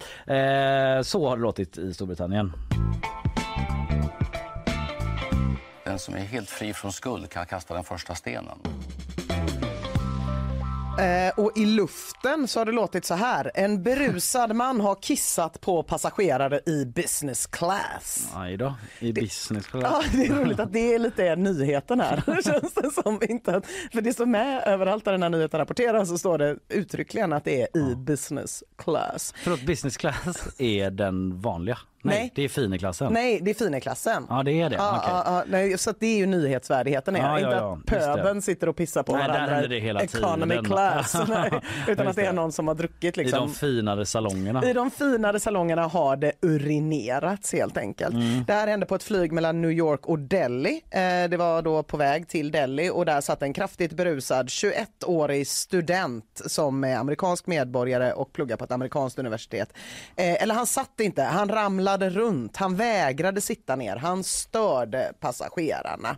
så 1.03 1.29
har 1.29 1.37
det 1.37 1.43
låtit 1.43 1.77
i 1.77 1.93
Storbritannien. 1.93 2.53
Den 5.83 5.99
som 5.99 6.13
är 6.13 6.19
helt 6.19 6.49
fri 6.49 6.73
från 6.73 6.91
skuld 6.91 7.29
kan 7.29 7.45
kasta 7.45 7.73
den 7.73 7.83
första 7.83 8.15
stenen. 8.15 8.57
Eh, 10.99 11.39
och 11.39 11.51
i 11.55 11.65
luften 11.65 12.47
så 12.47 12.59
har 12.59 12.65
det 12.65 12.71
låtit 12.71 13.05
så 13.05 13.13
här. 13.13 13.51
En 13.53 13.83
berusad 13.83 14.55
man 14.55 14.81
har 14.81 14.95
kissat 14.95 15.61
på 15.61 15.83
passagerare 15.83 16.59
i 16.65 16.85
business 16.85 17.47
class. 17.47 18.31
Aj 18.35 18.57
då, 18.57 18.75
i 18.99 19.13
business 19.13 19.67
class. 19.67 19.83
Ja, 19.83 20.03
det 20.17 20.25
är 20.27 20.33
roligt 20.33 20.59
att 20.59 20.73
det 20.73 20.93
är 20.93 20.99
lite 20.99 21.35
nyheten 21.35 21.99
här. 21.99 22.17
Känns 22.43 22.73
det 22.73 22.91
som 23.03 23.19
inte 23.29 23.55
att, 23.55 23.65
för 23.93 24.01
det 24.01 24.13
står 24.13 24.25
med 24.25 24.63
överallt 24.67 25.05
där 25.05 25.11
den 25.11 25.23
här 25.23 25.29
nyheten 25.29 25.59
rapporteras 25.59 26.09
så 26.09 26.17
står 26.17 26.37
det 26.37 26.57
uttryckligen 26.69 27.33
att 27.33 27.45
det 27.45 27.61
är 27.61 27.77
i 27.77 27.95
business 27.95 28.63
class. 28.77 29.33
Förlåt, 29.37 29.61
business 29.65 29.97
class 29.97 30.59
är 30.59 30.91
den 30.91 31.41
vanliga? 31.41 31.77
Nej, 32.05 32.19
Nej. 32.19 32.31
det 32.35 32.41
är 32.43 32.49
fineklassen. 32.49 33.13
Nej, 33.13 33.39
det 33.41 33.51
är 33.51 33.55
fineklassen. 33.55 34.25
Ja 34.29 34.43
det 34.43 34.61
är 34.61 34.69
det, 34.69 34.75
Ja, 34.75 34.97
okej. 34.97 35.09
ja, 35.13 35.23
ja, 35.25 35.43
nej, 35.47 35.77
så 35.77 35.93
det 35.99 36.05
är 36.07 36.17
ju 36.17 36.25
nyhetsvärdigheten. 36.25 37.15
är 37.15 37.19
Ja, 37.19 37.39
inte 37.39 37.61
att 37.61 37.85
pöben 37.85 38.41
sitter 38.41 38.69
och 38.69 38.75
pissar 38.75 39.03
på 39.03 39.11
Nej, 39.15 39.21
där 39.21 39.29
varandra 39.33 39.53
händer 39.53 39.69
det 39.69 39.79
hela 39.79 40.01
economy 40.01 40.49
tiden. 40.51 40.65
class. 40.65 41.15
nej, 41.27 41.51
utan 41.87 42.07
att 42.07 42.15
det 42.15 42.25
är 42.25 42.33
någon 42.33 42.51
som 42.51 42.67
har 42.67 42.75
druckit. 42.75 43.17
I 43.17 43.23
Liksom. 43.23 43.39
de 43.39 43.53
finare 43.53 44.05
salongerna. 44.05 44.65
I 44.65 44.73
de 44.73 44.91
finare 44.91 45.39
salongerna 45.39 45.87
har 45.87 46.15
det 46.15 46.31
urinerats 46.41 47.53
helt 47.53 47.77
enkelt. 47.77 48.13
Mm. 48.13 48.43
Det 48.47 48.53
här 48.53 48.67
hände 48.67 48.85
på 48.85 48.95
ett 48.95 49.03
flyg 49.03 49.31
mellan 49.31 49.61
New 49.61 49.71
York 49.71 50.05
och 50.05 50.19
Delhi. 50.19 50.81
Eh, 50.89 50.99
det 51.29 51.37
var 51.37 51.61
då 51.61 51.83
på 51.83 51.97
väg 51.97 52.27
till 52.27 52.51
Delhi 52.51 52.89
och 52.89 53.05
där 53.05 53.21
satt 53.21 53.41
en 53.41 53.53
kraftigt 53.53 53.93
berusad 53.93 54.47
21-årig 54.47 55.47
student 55.47 56.41
som 56.45 56.83
är 56.83 56.95
amerikansk 56.97 57.47
medborgare 57.47 58.13
och 58.13 58.33
pluggar 58.33 58.57
på 58.57 58.63
ett 58.65 58.71
amerikanskt 58.71 59.19
universitet. 59.19 59.73
Eh, 60.15 60.43
eller 60.43 60.55
han 60.55 60.67
satt 60.67 60.99
inte, 60.99 61.23
han 61.23 61.49
ramlade 61.49 61.92
runt, 61.99 62.57
han 62.57 62.75
vägrade 62.75 63.41
sitta 63.41 63.75
ner, 63.75 63.95
han 63.95 64.23
störde 64.23 65.13
passagerarna. 65.19 66.17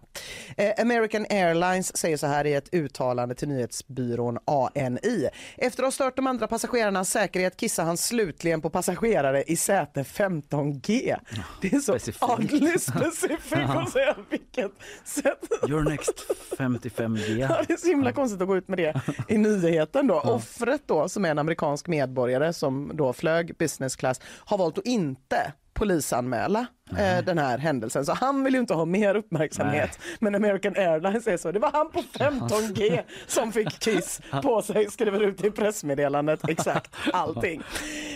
Eh, 0.58 0.74
American 0.82 1.26
Airlines 1.30 1.98
säger 1.98 2.18
så 2.18 2.28
här 2.28 2.46
i 2.46 2.54
ett 2.54 2.74
uttalande 2.74 3.36
till 3.36 3.48
nyhetsbyrån 3.48 4.38
ANI. 4.46 5.30
Efter 5.58 5.84
att 5.84 5.88
ha 5.88 5.92
stört 5.92 6.16
de 6.16 6.28
andra 6.28 6.48
passagerarnas 6.48 7.10
säkerhet 7.10 7.58
kissar 7.58 7.84
han 7.84 7.98
slutligen 7.98 8.62
på 8.62 8.70
passagerare 8.70 9.44
i 9.44 9.56
säte 9.56 10.04
15G. 10.04 11.18
Det 11.62 11.74
är 11.74 11.80
så 11.80 11.98
adligt 12.20 12.82
specifikt 12.82 13.70
att 13.70 13.92
säga 13.92 14.16
vilket 14.30 14.72
sätt. 15.04 15.70
Your 15.70 15.84
next 15.84 16.26
55G. 16.58 17.36
Ja, 17.50 17.62
det 17.68 17.74
är 17.74 17.78
så 17.78 17.88
himla 17.88 18.12
konstigt 18.12 18.42
att 18.42 18.48
gå 18.48 18.58
ut 18.58 18.68
med 18.68 18.78
det 18.78 19.02
i 19.28 19.38
nyheten 19.38 20.08
då. 20.08 20.20
Offret 20.20 20.82
då 20.86 21.10
som 21.10 21.26
är 21.26 21.32
en 21.32 21.40
amerikansk 21.40 21.88
medborgare 21.88 22.54
som 22.54 22.92
då 22.94 23.14
flög 23.14 23.58
business 23.58 23.96
class 23.96 24.22
har 24.26 24.58
valt 24.58 24.78
att 24.78 24.86
inte 24.86 25.54
polisanmäla 25.80 26.66
eh, 26.92 27.26
den 27.26 27.38
här 27.38 27.58
händelsen. 27.58 28.06
Så 28.06 28.14
han 28.14 28.44
vill 28.44 28.54
ju 28.54 28.60
inte 28.60 28.74
ha 28.74 28.86
mer 28.86 29.16
uppmärksamhet. 29.16 30.00
Men 30.20 30.36
American 30.36 30.76
Airlines 30.76 31.28
är 31.28 31.38
så. 31.38 31.52
Det 31.52 31.60
var 31.60 31.72
han 31.72 31.92
på 31.92 32.00
15G 32.00 33.02
som 33.28 33.52
fick 33.52 33.80
kiss 33.80 34.22
på 34.44 34.62
sig, 34.62 34.92
skriver 34.92 35.24
ut 35.24 35.44
i 35.44 35.52
pressmeddelandet 35.52 36.40
exakt 36.50 36.96
allting. 37.14 37.64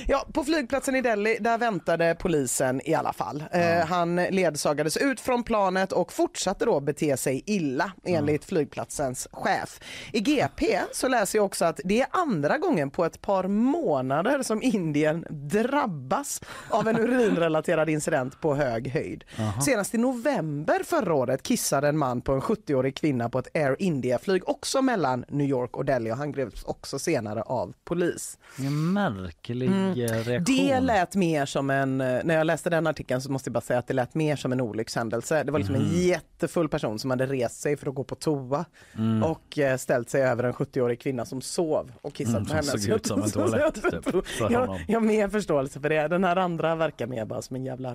Ja, 0.08 0.28
på 0.34 0.44
flygplatsen 0.44 0.96
i 0.96 1.02
Delhi 1.02 1.38
där 1.40 1.58
väntade 1.58 2.16
polisen 2.20 2.82
i 2.86 2.94
alla 2.94 3.14
fall. 3.14 3.44
Eh, 3.52 3.86
han 3.88 4.16
ledsagades 4.16 4.98
ut 4.98 5.20
från 5.20 5.44
planet 5.44 5.91
och 5.91 6.14
fortsatte 6.14 6.66
då 6.66 6.80
bete 6.80 7.18
sig 7.18 7.44
illa 7.46 7.91
enligt 8.06 8.46
flygplatsens 8.46 9.28
chef. 9.32 9.80
I 10.14 10.20
GP 10.20 10.80
så 10.91 11.08
läser 11.08 11.38
jag 11.38 11.46
också 11.46 11.66
att 11.66 11.80
det 11.84 12.02
är 12.02 12.08
andra 12.12 12.58
gången 12.58 12.90
på 12.91 13.06
ett 13.06 13.22
par 13.22 13.48
månader 13.48 14.44
som 14.44 14.62
Indien 14.62 15.26
drabbas 15.30 16.41
av 16.70 16.88
en 16.88 17.00
urinrelaterad 17.00 17.90
incident 17.90 18.41
på 18.41 18.59
hög 18.60 18.88
höjd. 18.88 19.23
Jaha. 19.38 19.61
Senast 19.61 19.95
i 19.95 19.98
november 19.98 20.84
förra 20.86 21.14
året 21.14 21.44
kissade 21.44 21.88
en 21.88 21.98
man 21.98 22.22
på 22.22 22.34
en 22.34 22.41
70-årig 22.41 22.95
kvinna 22.95 23.30
på 23.30 23.40
ett 23.40 23.48
Air 23.53 23.76
India-flyg 23.80 24.49
också 24.49 24.81
mellan 24.81 25.26
New 25.27 25.48
York 25.48 25.77
och 25.77 25.86
Delhi 25.86 26.11
och 26.11 26.18
han 26.18 26.31
greps 26.31 26.64
också 26.64 26.99
senare 26.99 27.41
av 27.41 27.73
polis. 27.84 28.38
En 28.57 28.94
märklig 28.94 29.68
Mm. 29.68 29.90
eh, 29.91 29.95
reaktion. 29.95 30.44
Det 30.57 30.80
lät 30.80 31.15
mer 31.15 31.45
som 31.45 31.69
en, 31.69 32.02
eh, 32.02 32.19
när 32.23 32.36
jag 32.36 32.48
läste 32.48 32.69
den 32.69 32.88
artikeln 32.88 33.22
så 33.22 33.31
måste 33.31 33.48
jag 33.49 33.53
bara 33.53 33.61
säga 33.61 33.80
att 33.80 33.88
det 33.88 33.94
lät 33.94 34.14
mer 34.15 34.36
som 34.36 34.52
en 34.52 34.61
olyckshändelse. 34.61 35.44
Det 35.44 35.52
var 35.52 35.60
liksom 35.60 35.76
Mhm. 35.76 35.86
en 35.86 36.02
jättefull 36.02 36.69
person 36.69 36.99
som 36.99 37.10
hade 37.10 37.26
rest 37.26 37.61
sig 37.61 37.77
för 37.77 37.88
att 37.90 37.95
gå 37.95 38.03
på 38.03 38.15
toa 38.15 38.65
Mm. 38.98 39.23
och 39.23 39.60
eh, 39.60 39.77
ställt 39.77 40.10
sig 40.10 40.22
över 40.22 40.44
en 40.44 40.53
70-årig 40.53 40.99
kvinna 40.99 41.26
som 41.26 41.41
sov 41.41 41.91
och 42.02 42.14
kissat 42.14 42.36
Mm, 42.36 42.45
på 42.45 42.53
henne. 42.53 42.64
såg 42.68 42.95
ut 42.95 43.06
som 43.06 43.23
en 43.23 43.30
toalett, 43.31 43.73
typ, 43.76 44.15
jag, 44.49 44.80
jag 44.88 44.99
har 44.99 45.06
mer 45.07 45.30
förståelse 45.30 45.80
för 45.81 45.90
det. 45.90 46.07
Den 46.07 46.23
här 46.23 46.36
andra 46.36 46.76
verkar 46.76 47.07
mer 47.07 47.26
bara 47.26 47.41
som 47.41 47.56
en 47.56 47.65
jävla 47.65 47.94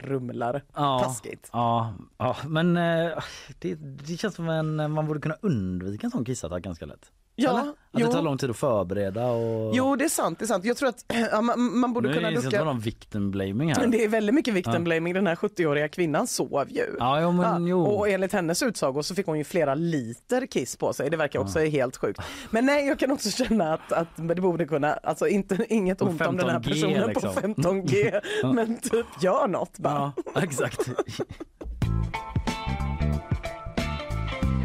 rumlare. 0.55 0.63
Ja, 0.75 1.05
Taskigt. 1.05 1.51
ja, 1.53 1.95
ja, 2.19 2.37
men 2.49 2.77
eh, 2.77 3.25
det, 3.59 3.75
det 3.75 4.17
känns 4.17 4.35
som 4.35 4.49
en, 4.49 4.77
man 4.93 5.07
borde 5.07 5.21
kunna 5.21 5.37
undvika 5.43 6.07
en 6.07 6.11
sån 6.11 6.25
kissattack 6.25 6.63
ganska 6.63 6.87
lätt. 6.87 7.11
Ja, 7.37 7.51
Eller? 7.51 7.71
Att 7.71 8.01
jo. 8.01 8.07
det 8.07 8.13
tar 8.13 8.23
lång 8.23 8.39
tid 8.39 8.51
att 8.51 8.57
förbereda 8.57 9.27
och... 9.27 9.77
Jo 9.77 9.97
det 9.97 10.05
är 10.05 10.09
sant, 10.09 10.39
det 10.39 10.45
är 10.45 10.47
sant. 10.47 10.65
Jag 10.65 10.77
tror 10.77 10.89
att 10.89 11.05
ja, 11.33 11.41
man, 11.41 11.79
man 11.79 11.93
borde 11.93 12.09
nu 12.09 12.15
kunna 12.15 12.29
är 12.29 12.33
det 12.33 12.37
inte 12.37 12.49
ducka. 12.49 12.65
någon 12.65 12.81
victim 12.81 13.31
blaming 13.31 13.75
här. 13.75 13.87
Det 13.87 14.05
är 14.05 14.09
väldigt 14.09 14.35
mycket 14.35 14.55
victim 14.55 14.87
Ja. 14.87 15.13
Den 15.15 15.27
här 15.27 15.35
70-åriga 15.35 15.89
kvinnan 15.89 16.27
sov 16.27 16.67
ju. 16.69 16.97
Ja, 16.99 17.21
jo, 17.21 17.33
men 17.33 17.67
jo. 17.67 17.83
Och 17.83 18.09
enligt 18.09 18.33
hennes 18.33 18.63
utsago 18.63 19.03
så 19.03 19.15
fick 19.15 19.27
hon 19.27 19.39
ju 19.39 19.45
flera 19.45 19.75
liter 19.75 20.47
kiss 20.47 20.77
på 20.77 20.93
sig. 20.93 21.11
Det 21.11 21.17
verkar 21.17 21.41
också 21.41 21.59
helt 21.59 21.97
sjukt. 21.97 22.21
Men 22.51 22.67
nej, 22.67 22.87
jag 22.87 22.99
kan 22.99 23.11
också 23.11 23.31
känna 23.31 23.75
att, 23.75 23.93
att 23.93 24.09
det 24.17 24.35
borde 24.35 24.67
kunna, 24.67 24.93
alltså 24.93 25.29
inte, 25.29 25.67
inget 25.69 26.03
ont 26.03 26.21
om 26.27 26.37
den 26.37 26.49
här 26.49 26.59
15G 26.59 26.69
personen 26.69 27.09
liksom. 27.09 27.35
på 27.35 27.41
15G. 27.41 28.21
Ja. 28.43 28.53
Men 28.53 28.79
typ 28.79 29.07
gör 29.23 29.49
något 29.49 29.79
bara. 29.79 30.13
Ja, 30.35 30.43
exakt. 30.43 30.81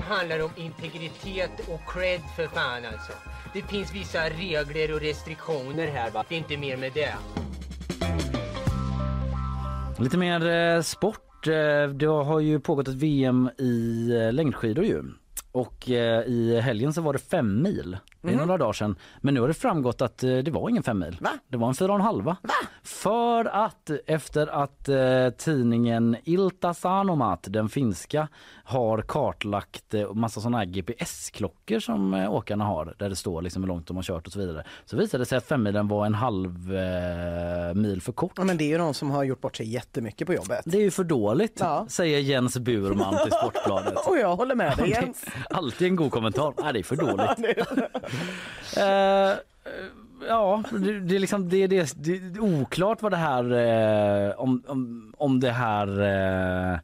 Det 0.09 0.15
handlar 0.15 0.43
om 0.43 0.51
integritet 0.55 1.69
och 1.69 1.93
cred 1.93 2.21
för 2.35 2.47
fan 2.47 2.85
alltså. 2.85 3.13
Det 3.53 3.61
finns 3.61 3.95
vissa 3.95 4.29
regler 4.29 4.93
och 4.93 5.01
restriktioner 5.01 5.87
här 5.87 6.11
va. 6.11 6.25
Det 6.29 6.35
är 6.35 6.39
inte 6.39 6.57
mer 6.57 6.77
med 6.77 6.91
det. 6.93 7.13
Lite 9.99 10.17
mer 10.17 10.47
eh, 10.47 10.81
sport. 10.81 11.47
Eh, 11.47 11.89
det 11.93 12.05
har 12.05 12.39
ju 12.39 12.59
pågått 12.59 12.87
ett 12.87 12.93
VM 12.93 13.49
i 13.57 14.09
eh, 14.11 14.33
längdskidor 14.33 14.85
ju. 14.85 15.03
Och 15.51 15.89
eh, 15.89 16.23
i 16.23 16.61
helgen 16.61 16.93
så 16.93 17.01
var 17.01 17.13
det 17.13 17.19
fem 17.19 17.61
mil. 17.61 17.97
Det 18.21 18.27
är 18.29 18.35
Mhm. 18.35 18.47
några 18.47 18.57
dagar 18.57 18.73
sedan. 18.73 18.95
Men 19.21 19.33
nu 19.33 19.39
har 19.41 19.47
det 19.47 19.53
framgått 19.53 20.01
att 20.01 20.23
eh, 20.23 20.37
det 20.37 20.51
var 20.51 20.69
ingen 20.69 20.83
fem 20.83 20.99
mil. 20.99 21.17
Va? 21.21 21.29
Det 21.47 21.57
var 21.57 21.67
en 21.67 21.73
fyra 21.75 21.91
och 21.91 21.95
en 21.99 22.05
halva. 22.05 22.37
För 22.83 23.45
att 23.45 23.89
efter 24.05 24.47
att 24.63 24.89
eh, 24.89 25.29
tidningen 25.37 26.15
Ilta 26.23 26.73
Sanomat, 26.73 27.47
den 27.49 27.69
finska, 27.69 28.27
har 28.63 29.01
kartlagt 29.01 29.93
eh, 29.93 30.13
massa 30.13 30.41
sådana 30.41 30.57
här 30.57 30.65
GPS-klockor 30.65 31.79
som 31.79 32.13
eh, 32.13 32.33
åkarna 32.33 32.65
har 32.65 32.95
där 32.99 33.09
det 33.09 33.15
står 33.15 33.41
liksom 33.41 33.63
hur 33.63 33.67
långt 33.67 33.87
de 33.87 33.95
har 33.95 34.03
kört 34.03 34.27
och 34.27 34.33
så 34.33 34.39
vidare. 34.39 34.63
Så 34.85 34.97
visade 34.97 35.21
det 35.21 35.25
sig 35.25 35.37
att 35.37 35.45
femmilen 35.45 35.87
var 35.87 36.05
en 36.05 36.13
halv 36.15 36.75
eh, 36.75 37.73
mil 37.73 38.01
för 38.01 38.11
kort. 38.11 38.31
Ja, 38.35 38.43
men 38.43 38.57
det 38.57 38.63
är 38.63 38.67
ju 38.69 38.77
någon 38.77 38.93
som 38.93 39.11
har 39.11 39.23
gjort 39.23 39.41
bort 39.41 39.55
sig 39.57 39.73
jättemycket 39.73 40.27
på 40.27 40.33
jobbet. 40.33 40.61
Det 40.65 40.77
är 40.77 40.81
ju 40.81 40.91
för 40.91 41.03
dåligt, 41.03 41.57
Ja. 41.59 41.85
säger 41.89 42.19
Jens 42.19 42.57
Burman 42.57 43.15
till 43.23 43.31
Sportbladet. 43.41 44.07
Och 44.07 44.17
jag 44.17 44.35
håller 44.35 44.55
med 44.55 44.77
dig 44.77 44.89
Jens. 45.01 45.25
Alltid 45.49 45.87
en 45.87 45.95
god 45.95 46.11
kommentar. 46.11 46.53
Nej, 46.63 46.73
det 46.73 46.79
är 46.79 46.83
för 46.83 46.95
dåligt. 46.95 47.57
Eh, 48.77 49.37
ja, 50.27 50.63
det, 50.71 50.99
det, 50.99 51.15
är 51.15 51.19
liksom, 51.19 51.49
det, 51.49 51.67
det, 51.67 51.93
det 51.97 52.11
är 52.11 52.39
oklart 52.39 53.01
vad 53.01 53.11
det 53.11 53.17
här, 53.17 53.51
eh, 53.51 54.39
om, 54.39 54.63
om, 54.67 55.13
om 55.17 55.39
det 55.39 55.51
här 55.51 56.01
eh, 56.73 56.79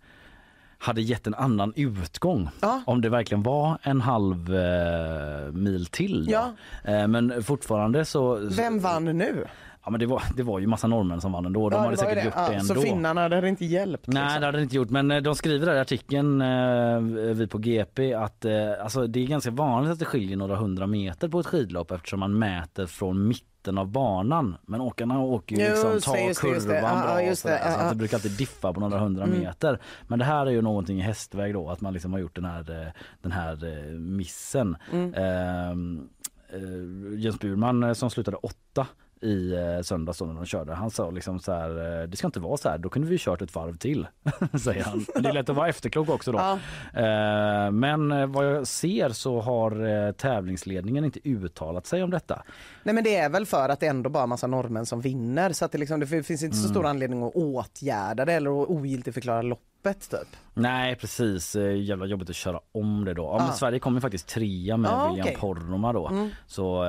hade 0.78 1.02
gett 1.02 1.28
en 1.28 1.34
annan 1.34 1.74
utgång. 1.76 2.50
Om 2.86 3.02
det 3.02 3.10
verkligen 3.10 3.44
var 3.44 3.78
en 3.82 4.02
halv 4.02 4.56
eh, 4.56 5.52
mil 5.52 5.86
till. 5.86 6.28
Ja. 6.30 6.52
Eh, 6.84 7.08
men 7.08 7.44
fortfarande 7.44 8.06
så... 8.06 8.36
Vem 8.36 8.80
vann 8.80 9.06
nu? 9.06 9.46
Ja, 9.86 9.92
men 9.92 10.00
det, 10.00 10.06
var, 10.06 10.24
det 10.36 10.44
var 10.44 10.60
ju 10.60 10.68
massa 10.68 10.88
norrmän 10.88 11.22
som 11.22 11.32
vann 11.32 11.46
ändå. 11.46 11.70
De 11.70 11.76
Ja, 11.76 11.82
hade 11.82 11.92
det 11.94 11.98
säkert 11.98 12.16
det. 12.16 12.24
gjort 12.26 12.34
det 12.34 12.40
Ja, 12.42 12.52
ändå. 12.52 12.76
Så 12.76 12.82
finnarna, 12.82 13.30
det 13.30 13.36
hade 13.36 13.50
inte 13.50 13.66
hjälpt. 13.66 14.08
Nej 14.08 14.24
liksom. 14.24 14.40
det 14.42 14.46
hade 14.46 14.58
det 14.58 14.62
inte 14.64 14.76
gjort 14.76 14.90
men 14.90 15.12
eh, 15.12 15.22
de 15.22 15.36
skriver 15.36 15.66
där 15.66 15.76
i 15.76 15.80
artikeln, 15.80 16.42
eh, 16.42 17.00
vi 17.34 17.48
på 17.48 17.58
GP, 17.58 18.14
att 18.14 18.46
eh, 18.46 18.54
alltså, 18.84 19.08
det 19.08 19.20
är 19.24 19.28
ganska 19.28 19.52
vanligt 19.52 19.92
att 19.92 20.00
det 20.00 20.06
skiljer 20.06 20.38
några 20.38 20.56
hundra 20.56 20.88
meter 20.88 21.28
på 21.28 21.40
ett 21.40 21.46
skidlopp 21.46 21.92
eftersom 21.92 22.20
man 22.20 22.40
mäter 22.40 22.86
från 22.86 23.28
mitten 23.28 23.78
av 23.78 23.88
banan. 23.92 24.56
Men 24.66 24.82
åkarna 24.82 25.20
åker 25.20 25.56
ju 25.56 25.62
liksom, 25.70 25.92
just 25.92 26.06
det, 26.06 26.12
tar 26.12 26.28
just 26.28 26.42
det, 26.42 26.48
just 26.48 26.68
det. 26.68 26.74
kurvan 26.76 27.02
bra 27.02 27.24
just 27.24 27.44
det. 27.44 27.50
så 27.50 27.68
Ja, 27.70 27.76
att 27.76 27.84
ja. 27.84 27.90
det 27.90 27.96
brukar 27.96 28.18
alltid 28.18 28.32
diffa 28.38 28.74
på 28.74 28.80
några 28.80 28.98
hundra 29.00 29.24
Mm. 29.24 29.40
meter. 29.40 29.80
Men 30.08 30.20
det 30.20 30.26
här 30.26 30.46
är 30.46 30.52
ju 30.52 30.62
någonting 30.62 30.98
i 31.00 31.02
hästväg 31.02 31.54
då, 31.54 31.70
att 31.70 31.82
man 31.82 31.94
liksom 31.94 32.14
har 32.14 32.20
gjort 32.20 32.36
den 32.36 32.46
här, 32.46 32.82
eh, 32.82 32.88
den 33.22 33.32
här 33.32 33.66
eh, 33.78 33.92
missen. 33.94 34.78
Mm. 34.92 35.14
Ehm, 35.14 36.10
eh, 36.50 37.20
Jens 37.20 37.40
Burman 37.40 37.96
som 37.96 38.10
slutade 38.10 38.38
åtta 38.38 38.88
i 39.26 39.54
eh, 39.54 39.82
söndags 39.82 40.22
när 40.22 40.34
de 40.34 40.46
körde. 40.46 40.74
Han 40.74 40.90
sa 40.92 41.10
liksom 41.10 41.40
så 41.40 41.52
här, 41.52 42.02
eh, 42.02 42.08
det 42.08 42.18
ska 42.18 42.28
inte 42.28 42.40
vara 42.40 42.58
så 42.58 42.70
här, 42.70 42.78
då 42.78 42.90
kunde 42.90 43.08
vi 43.08 43.18
kört 43.20 43.42
ett 43.42 43.56
varv 43.56 43.78
till, 43.78 44.08
säger 44.64 44.84
han. 44.84 45.06
Men 45.14 45.24
Det 45.24 45.30
är 45.30 45.34
lätt 45.34 45.50
att 45.50 45.56
vara 45.56 45.70
efterklok 45.70 46.10
också 46.10 46.32
då. 46.32 46.38
Ja. 46.38 46.54
Eh, 46.94 47.72
men 47.72 48.32
vad 48.32 48.46
jag 48.56 48.68
ser 48.68 49.10
så 49.10 49.42
har 49.42 50.12
tävlingsledningen 50.12 51.06
inte 51.06 51.20
uttalat 51.30 51.86
sig 51.86 52.04
om 52.04 52.10
detta. 52.10 52.44
Nej 52.84 52.96
men 52.96 53.04
det 53.04 53.16
är 53.16 53.30
väl 53.30 53.46
för 53.46 53.70
att 53.70 53.80
det 53.80 53.88
ändå 53.88 54.10
bara 54.10 54.26
massa 54.28 54.48
norrmän 54.48 54.86
som 54.86 55.02
vinner 55.02 55.52
så 55.54 55.66
att 55.66 55.72
det, 55.72 55.78
liksom, 55.78 56.00
det 56.00 56.08
finns 56.08 56.44
inte 56.44 56.58
så 56.58 56.64
Mm. 56.66 56.74
stor 56.74 56.86
anledning 56.86 57.24
att 57.24 57.36
åtgärda 57.36 58.26
det 58.26 58.34
eller 58.34 58.62
att 58.64 58.70
ogiltigförklara 58.70 59.42
loppet 59.42 60.10
typ. 60.10 60.28
Nej 60.54 60.96
precis, 60.96 61.56
jävla 61.56 62.06
jobbigt 62.06 62.30
att 62.30 62.36
köra 62.36 62.60
om 62.72 63.06
det 63.06 63.14
då. 63.14 63.24
Ja, 63.24 63.38
men 63.38 63.50
Ah. 63.50 63.54
Sverige 63.54 63.80
kom 63.80 63.96
ju 63.96 64.02
faktiskt 64.02 64.28
trea 64.28 64.78
med 64.78 64.92
Ah, 64.92 65.08
William 65.10 65.26
okej. 65.28 65.38
Poromaa 65.40 65.94
då. 65.94 66.08
Mm. 66.08 66.30
Så 66.48 66.84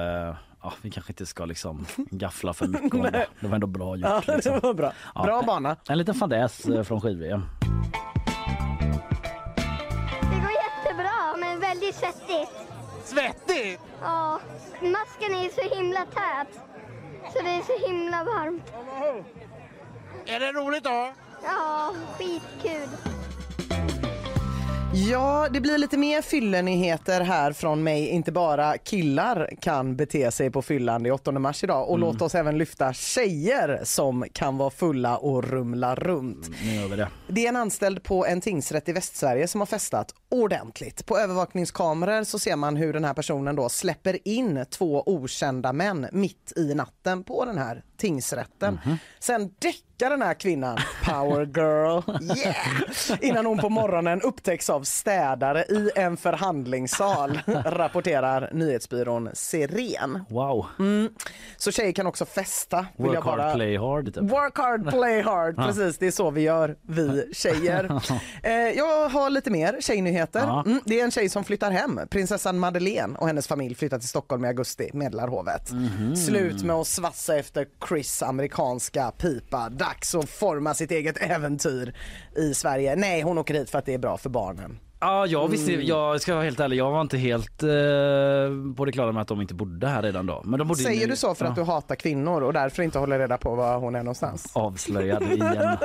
ja, 0.66 0.72
vi 0.82 0.90
kanske 0.90 1.12
inte 1.12 1.26
ska 1.26 1.44
liksom 1.44 1.86
gaffla 1.96 2.54
för 2.54 2.66
mycket 2.66 2.94
om 2.94 3.02
det. 3.02 3.26
Det 3.40 3.46
var 3.48 3.54
ändå 3.54 3.66
bra 3.66 3.96
gjort. 3.96 4.08
Ja, 4.26 4.34
liksom. 4.34 4.52
det 4.52 4.60
var 4.60 4.74
bra. 4.74 4.92
Ja, 5.14 5.22
Bra 5.22 5.42
bana. 5.42 5.76
En 5.88 5.98
liten 5.98 6.14
fadäs 6.14 6.64
eh, 6.64 6.82
från 6.82 7.00
skid-VM. 7.00 7.42
Det 10.20 10.40
går 10.40 10.50
jättebra, 10.50 11.36
men 11.38 11.60
väldigt 11.60 11.94
svettigt. 11.94 12.50
Svettigt? 13.04 13.80
Ja, 14.02 14.40
masken 14.80 15.34
är 15.34 15.68
så 15.68 15.74
himla 15.76 16.00
tät. 16.00 16.60
Så 17.32 17.42
det 17.42 17.50
är 17.50 17.62
så 17.62 17.86
himla 17.86 18.24
varmt. 18.24 18.72
Är 20.26 20.40
det 20.40 20.52
roligt 20.52 20.84
då? 20.84 21.12
Ja, 21.42 21.92
skitkul. 22.18 22.88
Ja, 24.98 25.48
det 25.52 25.60
blir 25.60 25.78
lite 25.78 25.96
mer 25.98 26.22
fyllenigheter 26.22 27.20
här 27.20 27.52
från 27.52 27.82
mig. 27.82 28.08
Inte 28.08 28.32
bara 28.32 28.78
killar 28.78 29.50
kan 29.60 29.96
bete 29.96 30.30
sig 30.30 30.50
på 30.50 30.62
fyllan. 30.62 31.02
Det 31.02 31.08
är 31.08 31.12
8 31.12 31.32
mars 31.32 31.64
idag. 31.64 31.88
Och 31.88 31.96
Mm. 31.96 32.00
låt 32.08 32.22
oss 32.22 32.34
även 32.34 32.58
lyfta 32.58 32.92
tjejer 32.92 33.80
som 33.84 34.24
kan 34.32 34.56
vara 34.58 34.70
fulla 34.70 35.16
och 35.16 35.44
rumla 35.44 35.94
runt. 35.94 36.48
Vi 36.62 36.96
det. 36.96 37.08
Det 37.28 37.44
är 37.44 37.48
en 37.48 37.56
anställd 37.56 38.02
på 38.02 38.26
en 38.26 38.40
tingsrätt 38.40 38.88
i 38.88 38.92
Västsverige 38.92 39.48
som 39.48 39.60
har 39.60 39.66
festat 39.66 40.14
ordentligt. 40.30 41.06
På 41.06 41.18
övervakningskameror 41.18 42.24
så 42.24 42.38
ser 42.38 42.56
man 42.56 42.76
hur 42.76 42.92
den 42.92 43.04
här 43.04 43.14
personen 43.14 43.56
då 43.56 43.68
släpper 43.68 44.28
in 44.28 44.64
två 44.70 45.02
okända 45.06 45.72
män 45.72 46.06
mitt 46.12 46.52
i 46.56 46.74
natten 46.74 47.24
på 47.24 47.44
den 47.44 47.58
här 47.58 47.82
tingsrätten. 47.96 48.78
Sen 49.20 49.54
däckar 49.98 50.10
den 50.10 50.22
här 50.22 50.34
kvinnan, 50.34 50.78
power 51.04 51.44
girl, 51.44 52.02
yeah! 52.38 53.18
Innan 53.20 53.46
hon 53.46 53.58
på 53.58 53.68
morgonen 53.68 54.20
upptäcks 54.22 54.70
av 54.70 54.82
städare 54.82 55.62
i 55.64 55.90
en 55.96 56.16
förhandlingssal, 56.16 57.40
rapporterar 57.64 58.50
nyhetsbyrån 58.52 59.30
Siren. 59.32 60.24
Wow. 60.28 60.66
Mm. 60.78 61.08
Så 61.56 61.72
tjejer 61.72 61.92
kan 61.92 62.06
också 62.06 62.24
festa. 62.24 62.86
vill 62.96 63.06
Work 63.06 63.24
bara... 63.24 63.42
hard, 63.42 63.54
play 63.54 63.76
hard. 63.76 64.14
Typ. 64.14 64.22
Work 64.22 64.58
hard, 64.58 64.90
play 64.90 65.22
hard. 65.22 65.56
Precis, 65.66 65.98
det 65.98 66.06
är 66.06 66.10
så 66.10 66.30
vi 66.30 66.40
gör, 66.40 66.76
vi 66.82 67.28
tjejer. 67.32 68.02
eh, 68.42 68.52
jag 68.52 69.08
har 69.08 69.30
lite 69.30 69.50
mer 69.50 69.76
tjejnyheter. 69.80 70.62
Mm, 70.66 70.80
det 70.84 71.00
är 71.00 71.04
en 71.04 71.10
tjej 71.10 71.28
som 71.28 71.44
flyttar 71.44 71.70
hem. 71.70 72.00
Prinsessan 72.10 72.58
Madeleine 72.58 73.18
och 73.18 73.26
hennes 73.26 73.48
familj 73.48 73.74
flyttar 73.74 73.98
till 73.98 74.08
Stockholm 74.08 74.44
i 74.44 74.48
augusti, 74.48 74.90
Medlarhovet. 74.92 75.72
Mhm. 75.72 76.16
Slut 76.16 76.62
med 76.62 76.76
att 76.76 76.86
svassa 76.86 77.36
efter 77.36 77.66
Chris 77.88 78.22
amerikanska 78.22 79.10
pipa. 79.10 79.68
Dags 79.86 80.14
att 80.14 80.28
forma 80.28 80.74
sitt 80.74 80.90
eget 80.90 81.22
äventyr 81.22 81.94
i 82.36 82.54
Sverige. 82.54 82.96
Nej, 82.96 83.22
hon 83.22 83.38
åker 83.38 83.54
hit 83.54 83.70
för 83.70 83.78
att 83.78 83.86
det 83.86 83.94
är 83.94 83.98
bra 83.98 84.16
för 84.16 84.30
barnen. 84.30 84.78
Ja, 85.00 85.26
jag 85.26 85.48
visste, 85.48 85.72
Mm. 85.74 85.86
jag 85.86 86.20
ska 86.20 86.34
vara 86.34 86.44
helt 86.44 86.60
ärlig, 86.60 86.76
jag 86.76 86.90
var 86.90 87.00
inte 87.00 87.18
helt 87.18 87.62
eh, 87.62 87.68
på 88.76 88.84
det 88.84 88.92
klara 88.92 89.12
med 89.12 89.22
att 89.22 89.28
de 89.28 89.40
inte 89.40 89.54
bodde 89.54 89.86
här 89.88 90.02
redan 90.02 90.26
då. 90.26 90.42
Men 90.44 90.58
de 90.58 90.68
bodde 90.68 90.80
Säger 90.82 91.00
nu- 91.06 91.10
du 91.10 91.16
så 91.16 91.34
för 91.34 91.44
att 91.44 91.56
Ja. 91.56 91.62
du 91.64 91.70
hatar 91.70 91.94
kvinnor 91.94 92.42
och 92.42 92.52
därför 92.52 92.82
inte 92.82 92.98
håller 92.98 93.18
reda 93.18 93.38
på 93.38 93.54
var 93.54 93.78
hon 93.78 93.94
är 93.94 93.98
någonstans? 93.98 94.50
Avslöjad 94.54 95.22
igen. 95.22 95.38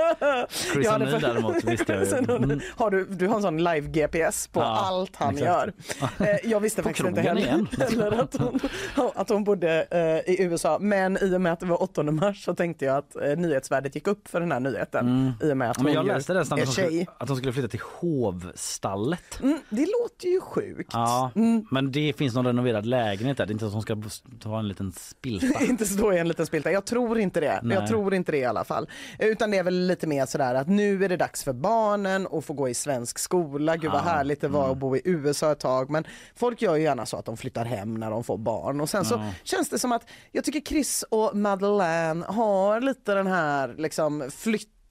Chris 0.73 0.87
O'Neill 0.87 1.11
får- 1.11 1.19
däremot 1.19 1.63
visste 1.63 1.93
jag 1.93 2.03
ju. 2.05 2.11
Mm. 2.41 2.59
har 2.77 2.91
du, 2.91 3.05
du 3.05 3.27
har 3.27 3.35
en 3.35 3.41
sån 3.41 3.57
live 3.57 3.81
GPS 3.87 4.47
på 4.47 4.59
Ja, 4.59 4.65
allt 4.85 5.15
han 5.15 5.33
exakt. 5.37 5.47
gör. 5.47 5.73
Eh, 6.27 6.49
jag 6.51 6.59
visste 6.59 6.83
faktiskt 6.83 7.07
inte 7.07 7.21
heller, 7.21 7.41
heller 7.79 8.11
att, 8.21 8.35
hon, 8.39 8.59
att 9.15 9.29
hon 9.29 9.43
bodde 9.43 9.87
eh, 9.91 10.33
i 10.33 10.43
USA. 10.43 10.77
Men 10.81 11.17
i 11.21 11.35
och 11.35 11.41
med 11.41 11.53
att 11.53 11.59
det 11.59 11.65
var 11.65 11.83
8 11.83 12.03
mars 12.03 12.43
så 12.45 12.55
tänkte 12.55 12.85
jag 12.85 12.97
att 12.97 13.15
eh, 13.15 13.37
nyhetsvärdet 13.37 13.95
gick 13.95 14.07
upp 14.07 14.27
för 14.27 14.39
den 14.39 14.51
här 14.51 14.59
nyheten. 14.59 15.33
I 15.43 15.51
och 15.51 15.57
med 15.57 15.71
att 15.71 15.77
men 15.77 15.85
hon 15.85 15.93
jag 15.95 16.05
ju 16.05 16.11
läste 16.13 16.33
nästan 16.33 16.61
att 16.61 16.73
tjej. 16.73 17.07
skulle, 17.25 17.49
att 17.49 17.53
flytta 17.53 17.67
till 17.67 17.79
fallet. 19.01 19.39
Mm, 19.43 19.59
det 19.69 19.85
låter 20.01 20.27
ju 20.27 20.41
sjukt. 20.41 20.89
Ja, 20.93 21.31
men 21.71 21.91
det 21.91 22.13
finns 22.17 22.35
någon 22.35 22.45
renoverad 22.45 22.85
lägenhet 22.85 23.37
där. 23.37 23.45
Det 23.45 23.51
är 23.51 23.53
inte 23.53 23.63
så 23.63 23.67
att 23.67 23.73
hon 23.73 23.81
ska 23.81 24.01
ta 24.39 24.59
en 24.59 24.67
liten 24.67 24.91
spilta. 24.91 25.63
inte 25.69 25.85
stå 25.85 26.13
i 26.13 26.17
en 26.17 26.27
liten 26.27 26.45
spilta. 26.45 26.71
Jag 26.71 26.85
tror 26.85 27.19
inte 27.19 27.39
det. 27.39 27.59
Nej. 27.63 27.77
Jag 27.77 27.87
tror 27.87 28.13
inte 28.13 28.31
det 28.31 28.37
i 28.37 28.45
alla 28.45 28.63
fall. 28.63 28.89
Utan 29.19 29.51
det 29.51 29.57
är 29.57 29.63
väl 29.63 29.87
lite 29.87 30.07
mer 30.07 30.25
sådär 30.25 30.55
att 30.55 30.67
nu 30.67 31.05
är 31.05 31.09
det 31.09 31.17
dags 31.17 31.43
för 31.43 31.53
barnen 31.53 32.27
att 32.31 32.45
få 32.45 32.53
gå 32.53 32.69
i 32.69 32.73
svensk 32.73 33.19
skola. 33.19 33.77
Gud 33.77 33.91
vad 33.91 33.99
Ja, 34.01 34.05
härligt 34.05 34.41
det 34.41 34.47
var 34.47 34.63
mm. 34.63 34.71
att 34.71 34.77
bo 34.77 34.95
i 34.95 35.01
USA 35.05 35.51
ett 35.51 35.59
tag. 35.59 35.89
Men 35.89 36.03
folk 36.35 36.61
gör 36.61 36.75
ju 36.75 36.83
gärna 36.83 37.05
så 37.05 37.17
att 37.17 37.25
de 37.25 37.37
flyttar 37.37 37.65
hem 37.65 37.93
när 37.93 38.11
de 38.11 38.23
får 38.23 38.37
barn. 38.37 38.81
Och 38.81 38.89
sen 38.89 39.05
så 39.05 39.15
Ja. 39.15 39.33
känns 39.43 39.69
det 39.69 39.79
som 39.79 39.91
att 39.91 40.09
jag 40.31 40.43
tycker 40.43 40.61
Chris 40.61 41.05
och 41.09 41.37
Madeleine 41.37 42.25
har 42.25 42.81
lite 42.81 43.13
den 43.13 43.27
här 43.27 43.75
liksom 43.77 44.29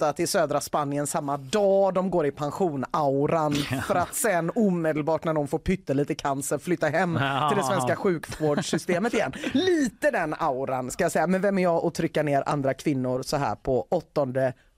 flytta 0.00 0.12
till 0.12 0.28
södra 0.28 0.60
Spanien 0.60 1.06
samma 1.06 1.36
dag 1.36 1.94
de 1.94 2.10
går 2.10 2.26
i 2.26 2.30
pension-auran 2.30 3.54
för 3.86 3.94
att 3.94 4.14
sen 4.14 4.50
omedelbart 4.54 5.24
när 5.24 5.34
de 5.34 5.48
får 5.48 5.58
pyttelite 5.58 6.14
cancer 6.14 6.58
flytta 6.58 6.88
hem 6.88 7.18
till 7.48 7.58
det 7.58 7.64
svenska 7.64 7.96
sjukvårdssystemet 7.96 9.14
igen. 9.14 9.32
Lite 9.52 10.10
den 10.10 10.34
auran 10.38 10.90
ska 10.90 11.04
jag 11.04 11.12
säga. 11.12 11.26
Men 11.26 11.40
vem 11.40 11.58
är 11.58 11.62
jag 11.62 11.84
att 11.84 11.94
trycka 11.94 12.22
ner 12.22 12.42
andra 12.46 12.74
kvinnor 12.74 13.22
så 13.22 13.36
här 13.36 13.54
på 13.54 13.86
8 13.90 14.26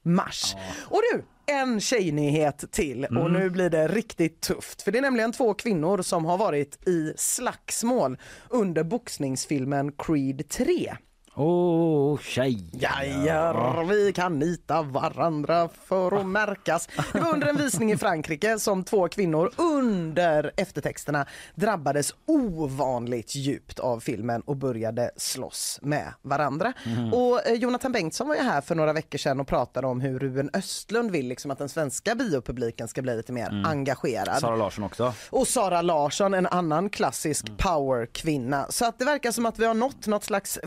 mars? 0.03 0.55
Och 0.85 1.01
du, 1.13 1.25
en 1.53 1.81
tjejnyhet 1.81 2.73
till 2.73 3.05
och 3.05 3.11
Mm. 3.27 3.33
nu 3.33 3.51
blir 3.51 3.71
det 3.71 3.89
riktigt 3.89 4.41
tufft. 4.41 4.83
För 4.83 4.93
det 4.93 4.99
är 4.99 5.03
nämligen 5.03 5.33
två 5.33 5.55
kvinnor 5.55 6.03
som 6.03 6.25
har 6.25 6.39
varit 6.39 6.89
i 6.89 7.15
slagsmål 7.17 8.19
under 8.49 8.85
boxningsfilmen 8.85 9.93
Creed 9.93 10.49
3. 10.49 10.97
Åh, 11.35 11.45
oh, 12.15 12.19
tjej. 12.19 12.65
Jajar, 12.73 13.85
vi 13.85 14.13
kan 14.13 14.39
nita 14.39 14.83
varandra 14.83 15.69
för 15.85 16.21
att 16.21 16.27
märkas. 16.27 16.89
Det 17.13 17.21
var 17.21 17.33
under 17.35 17.47
en 17.47 17.57
visning 17.57 17.93
i 17.93 17.97
Frankrike 17.97 18.59
som 18.59 18.85
två 18.85 19.09
kvinnor 19.09 19.51
under 19.57 20.53
eftertexterna 20.57 21.27
drabbades 21.55 22.15
ovanligt 22.27 23.35
djupt 23.35 23.79
av 23.79 24.01
filmen 24.01 24.41
och 24.41 24.57
började 24.57 25.11
slåss 25.17 25.79
med 25.83 26.13
varandra. 26.23 26.73
Mhm. 26.87 27.13
Och 27.15 27.47
eh, 27.47 27.53
Jonathan 27.55 27.93
Bengtsson 27.93 28.29
var 28.29 28.35
ju 28.35 28.43
här 28.43 28.61
för 28.61 28.75
några 28.75 28.93
veckor 28.93 29.19
sedan 29.19 29.41
och 29.41 29.47
pratade 29.49 29.87
om 29.87 30.01
hur 30.01 30.19
Ruben 30.19 30.51
Östlund 30.53 31.11
vill 31.11 31.29
liksom 31.29 31.51
att 31.51 31.59
den 31.59 31.69
svenska 31.69 32.15
biopubliken 32.15 32.89
ska 32.89 33.03
bli 33.03 33.17
lite 33.17 33.33
mer 33.33 33.49
Mm. 33.49 33.65
engagerad. 33.65 34.41
Sara 34.41 34.57
Larsson 34.57 34.85
också. 34.85 35.13
Och 35.31 35.49
Sara 35.49 35.83
Larsson, 35.83 36.35
en 36.35 36.47
annan 36.47 36.91
klassisk 36.91 37.47
powerkvinna. 37.59 38.67
Så 38.71 38.85
att 38.85 38.99
det 38.99 39.05
verkar 39.05 39.33
som 39.33 39.47
att 39.47 39.59
vi 39.59 39.65
har 39.67 39.75
nått 39.75 40.07
något 40.07 40.25
slags 40.25 40.59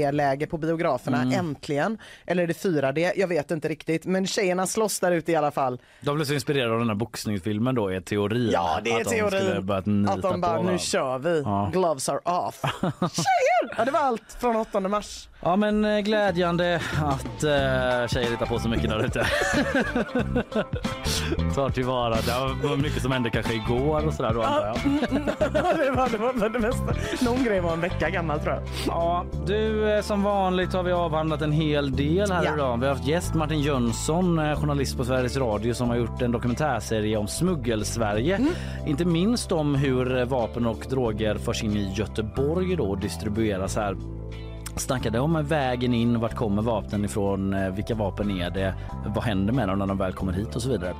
5D-läge 0.00 0.46
på 0.46 0.56
biograferna 0.58 1.22
Mm. 1.22 1.38
äntligen. 1.38 1.98
Eller 2.26 2.42
är 2.42 2.46
det 2.46 2.52
4D? 2.62 3.12
Jag 3.16 3.28
vet 3.28 3.50
inte 3.50 3.68
riktigt. 3.68 4.04
Men 4.06 4.26
tjejerna 4.26 4.66
slåss 4.66 5.00
där 5.00 5.12
ute 5.12 5.32
i 5.32 5.36
alla 5.36 5.50
fall. 5.50 5.78
De 6.00 6.14
blev 6.16 6.24
så 6.24 6.34
inspirerade 6.34 6.72
av 6.72 6.78
den 6.78 6.88
här 6.88 6.94
boxningsfilmen 6.94 7.74
då 7.74 7.88
är 7.88 8.00
teorin. 8.00 8.50
Ja, 8.52 8.80
det 8.84 8.90
är 8.90 8.96
att 9.00 9.04
de 9.04 9.10
teorin. 9.10 10.08
Att 10.08 10.22
de 10.22 10.40
bara, 10.40 10.56
på 10.56 10.62
nu 10.62 10.78
kör 10.78 11.18
vi. 11.18 11.42
Ja. 11.44 11.70
Gloves 11.72 12.08
are 12.08 12.18
off. 12.24 12.60
Tjejer! 13.00 13.74
Ja, 13.76 13.84
det 13.84 13.90
var 13.90 14.00
allt 14.00 14.36
från 14.40 14.56
8 14.56 14.80
mars. 14.80 15.28
Ja 15.42 15.56
men 15.56 15.84
eh, 15.84 16.00
glädjande 16.00 16.80
att 17.02 17.44
uh, 17.44 18.08
tjejer 18.08 18.30
hittar 18.30 18.46
på 18.46 18.58
så 18.58 18.68
mycket 18.68 18.90
där 18.90 19.04
ute. 19.04 19.26
Tar 21.54 21.70
tillvara. 21.70 22.14
Det 22.62 22.68
var 22.68 22.76
mycket 22.76 23.02
som 23.02 23.12
hände 23.12 23.30
kanske 23.30 23.54
igår 23.54 24.06
och 24.06 24.14
sådär 24.14 24.34
då 24.34 24.42
antar 24.42 24.66
jag. 24.66 24.76
det, 25.78 25.90
var, 25.90 26.08
det 26.08 26.18
var 26.18 26.48
det 26.48 26.58
mesta. 26.58 26.94
Någon 27.24 27.44
grej 27.44 27.60
var 27.60 27.72
en 27.72 27.80
vecka 27.80 28.10
gammal 28.10 28.40
tror 28.40 28.54
jag. 28.54 28.62
Ja, 28.86 29.24
du 29.46 29.89
eh, 29.96 30.00
som 30.02 30.22
vanligt 30.22 30.72
har 30.72 30.82
vi 30.82 30.92
avhandlat 30.92 31.42
en 31.42 31.52
hel 31.52 31.92
del 31.92 32.30
här 32.30 32.44
Ja. 32.44 32.54
idag. 32.54 32.76
Vi 32.80 32.86
har 32.86 32.94
haft 32.94 33.06
gäst 33.08 33.34
Martin 33.34 33.60
Jönsson, 33.60 34.38
eh, 34.38 34.60
journalist 34.60 34.96
på 34.96 35.04
Sveriges 35.04 35.36
Radio 35.36 35.74
som 35.74 35.88
har 35.88 35.96
gjort 35.96 36.22
en 36.22 36.32
dokumentärserie 36.32 37.16
om 37.16 37.26
smuggel-Sverige. 37.28 38.36
Mm. 38.36 38.52
Inte 38.86 39.04
minst 39.04 39.52
om 39.52 39.74
hur 39.74 40.24
vapen 40.24 40.66
och 40.66 40.86
droger 40.90 41.34
förs 41.34 41.64
in 41.64 41.76
i 41.76 41.92
Göteborg 41.94 42.76
då 42.76 42.84
och 42.84 42.98
distribueras 42.98 43.76
här. 43.76 43.96
Snackade 44.76 45.20
om 45.20 45.46
vägen 45.46 45.94
in, 45.94 46.20
vart 46.20 46.34
kommer 46.34 46.62
vapnen 46.62 47.04
ifrån, 47.04 47.54
eh, 47.54 47.70
vilka 47.70 47.94
vapen 47.94 48.30
är 48.30 48.50
det, 48.50 48.74
vad 49.06 49.24
händer 49.24 49.52
med 49.52 49.68
dem 49.68 49.78
när 49.78 49.86
de 49.86 49.98
väl 49.98 50.12
kommer 50.12 50.32
hit 50.32 50.56
och 50.56 50.62
så 50.62 50.68
vidare. 50.68 50.94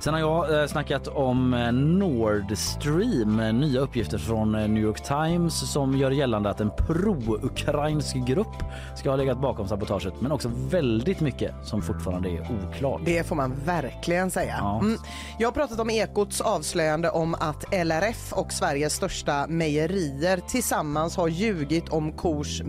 Sen 0.00 0.14
har 0.14 0.20
jag 0.20 0.60
eh, 0.60 0.66
snackat 0.66 1.08
om 1.08 1.54
eh, 1.54 1.72
Nord 1.72 2.58
Stream, 2.58 3.60
nya 3.60 3.80
uppgifter 3.80 4.18
från 4.18 4.52
New 4.52 4.82
York 4.82 5.02
Times 5.02 5.72
som 5.72 5.96
gör 5.96 6.10
gällande 6.10 6.50
att 6.50 6.60
en 6.60 6.70
pro-ukrainsk 6.70 8.16
grupp 8.16 8.64
ska 8.96 9.10
ha 9.10 9.16
legat 9.16 9.40
bakom 9.40 9.68
sabotaget 9.68 10.14
men 10.20 10.32
också 10.32 10.50
väldigt 10.70 11.20
mycket 11.20 11.54
som 11.62 11.82
fortfarande 11.82 12.28
är 12.28 12.40
oklart. 12.40 13.00
Det 13.04 13.26
får 13.26 13.36
man 13.36 13.54
verkligen 13.64 14.30
säga. 14.30 14.78
Mm. 14.82 14.98
Jag 15.38 15.48
har 15.48 15.52
pratat 15.52 15.80
om 15.80 15.90
Ekots 15.90 16.40
avslöjande 16.40 17.10
om 17.10 17.34
att 17.34 17.64
LRF 17.72 18.32
och 18.32 18.52
Sveriges 18.52 18.94
största 18.94 19.46
mejerier 19.46 20.40
tillsammans 20.48 21.16
har 21.16 21.28
ljugit 21.28 21.88
om 21.88 22.12
kors 22.12 22.62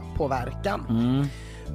miljöpåverkan. 0.00 0.86
Mm. 0.90 1.26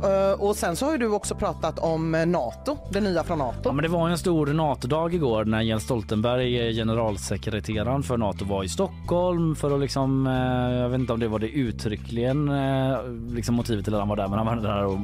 Eh, 0.03 0.41
och 0.41 0.55
sen 0.55 0.75
så 0.75 0.85
har 0.85 0.97
du 0.97 1.07
också 1.07 1.35
pratat 1.35 1.79
om 1.79 2.15
eh, 2.15 2.25
Nato, 2.25 2.77
det 2.89 3.01
nya 3.01 3.23
från 3.23 3.37
Nato. 3.37 3.59
Ja, 3.63 3.71
men 3.71 3.83
det 3.83 3.89
var 3.89 4.09
en 4.09 4.17
stor 4.17 4.47
NATO-dag 4.47 5.13
igår 5.13 5.45
när 5.45 5.61
Jens 5.61 5.83
Stoltenberg, 5.83 6.67
eh, 6.67 6.73
generalsekreteraren 6.73 8.03
för 8.03 8.17
Nato, 8.17 8.45
var 8.45 8.63
i 8.63 8.69
Stockholm 8.69 9.55
för 9.55 9.75
att 9.75 9.81
liksom, 9.81 10.25
jag 10.81 10.89
vet 10.89 10.99
inte 10.99 11.13
om 11.13 11.19
det 11.19 11.27
var 11.27 11.39
det 11.39 11.49
uttryckligen 11.49 12.51
liksom 13.35 13.55
motivet 13.55 13.85
till 13.85 13.93
att 13.93 13.99
han 13.99 14.09
var 14.09 14.15
där, 14.15 14.27
men 14.27 14.37
han 14.39 14.47
var 14.47 14.55
där 14.55 14.85
och 14.85 14.99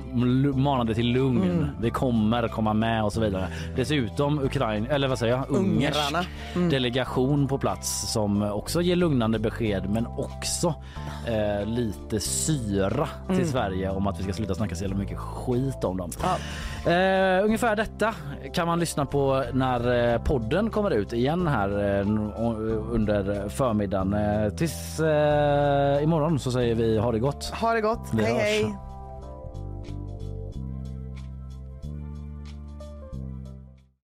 manade 0.58 0.96
till 0.96 1.08
lugn. 1.08 1.44
Mm. 1.44 1.66
Vi 1.82 1.90
kommer 1.90 2.48
komma 2.48 2.74
med 2.74 3.04
och 3.04 3.14
så 3.14 3.22
vidare. 3.22 3.48
Dessutom 3.76 4.40
Ukraina, 4.40 4.88
eller 4.88 5.08
vad 5.08 5.20
säger 5.20 5.36
jag, 5.36 5.46
ungersk. 5.50 6.00
Mm. 6.56 6.70
delegation 6.70 7.48
på 7.48 7.58
plats 7.58 8.12
som 8.14 8.42
också 8.42 8.82
ger 8.82 8.96
lugnande 8.96 9.40
besked 9.40 9.90
men 9.90 10.08
också 10.08 10.74
eh, 11.28 11.68
lite 11.68 12.20
syra 12.20 13.08
till 13.28 13.36
Mm. 13.36 13.52
Sverige 13.52 13.90
om 13.90 14.08
att 14.08 14.20
vi 14.20 14.24
ska 14.24 14.34
sluta 14.34 14.56
snacka 14.56 14.76
så 14.80 14.84
jävla 14.86 14.98
mycket 14.98 15.18
skit 15.18 15.84
om 15.84 15.98
dem. 15.98 16.12
Eh, 16.86 17.46
ungefär 17.46 17.76
detta 17.76 18.14
kan 18.54 18.68
man 18.68 18.80
lyssna 18.80 19.06
på 19.06 19.44
när 19.54 20.14
eh, 20.14 20.22
podden 20.24 20.70
kommer 20.70 20.92
ut 20.92 21.14
igen 21.14 21.48
här 21.48 22.00
eh, 22.00 22.08
under 22.92 23.50
förmiddagen. 23.50 24.14
Eh, 24.14 24.50
tills 24.50 25.00
eh, 25.00 26.04
imorgon 26.04 26.40
så 26.40 26.52
säger 26.52 26.76
vi 26.76 26.98
ha 26.98 27.12
det 27.12 27.20
gott. 27.20 27.46
Ha 27.62 27.74
det 27.74 27.82
gott. 27.82 28.10
Vi 28.14 28.24
hej 28.24 28.34
hörs. 28.34 28.42
hej. 28.44 28.89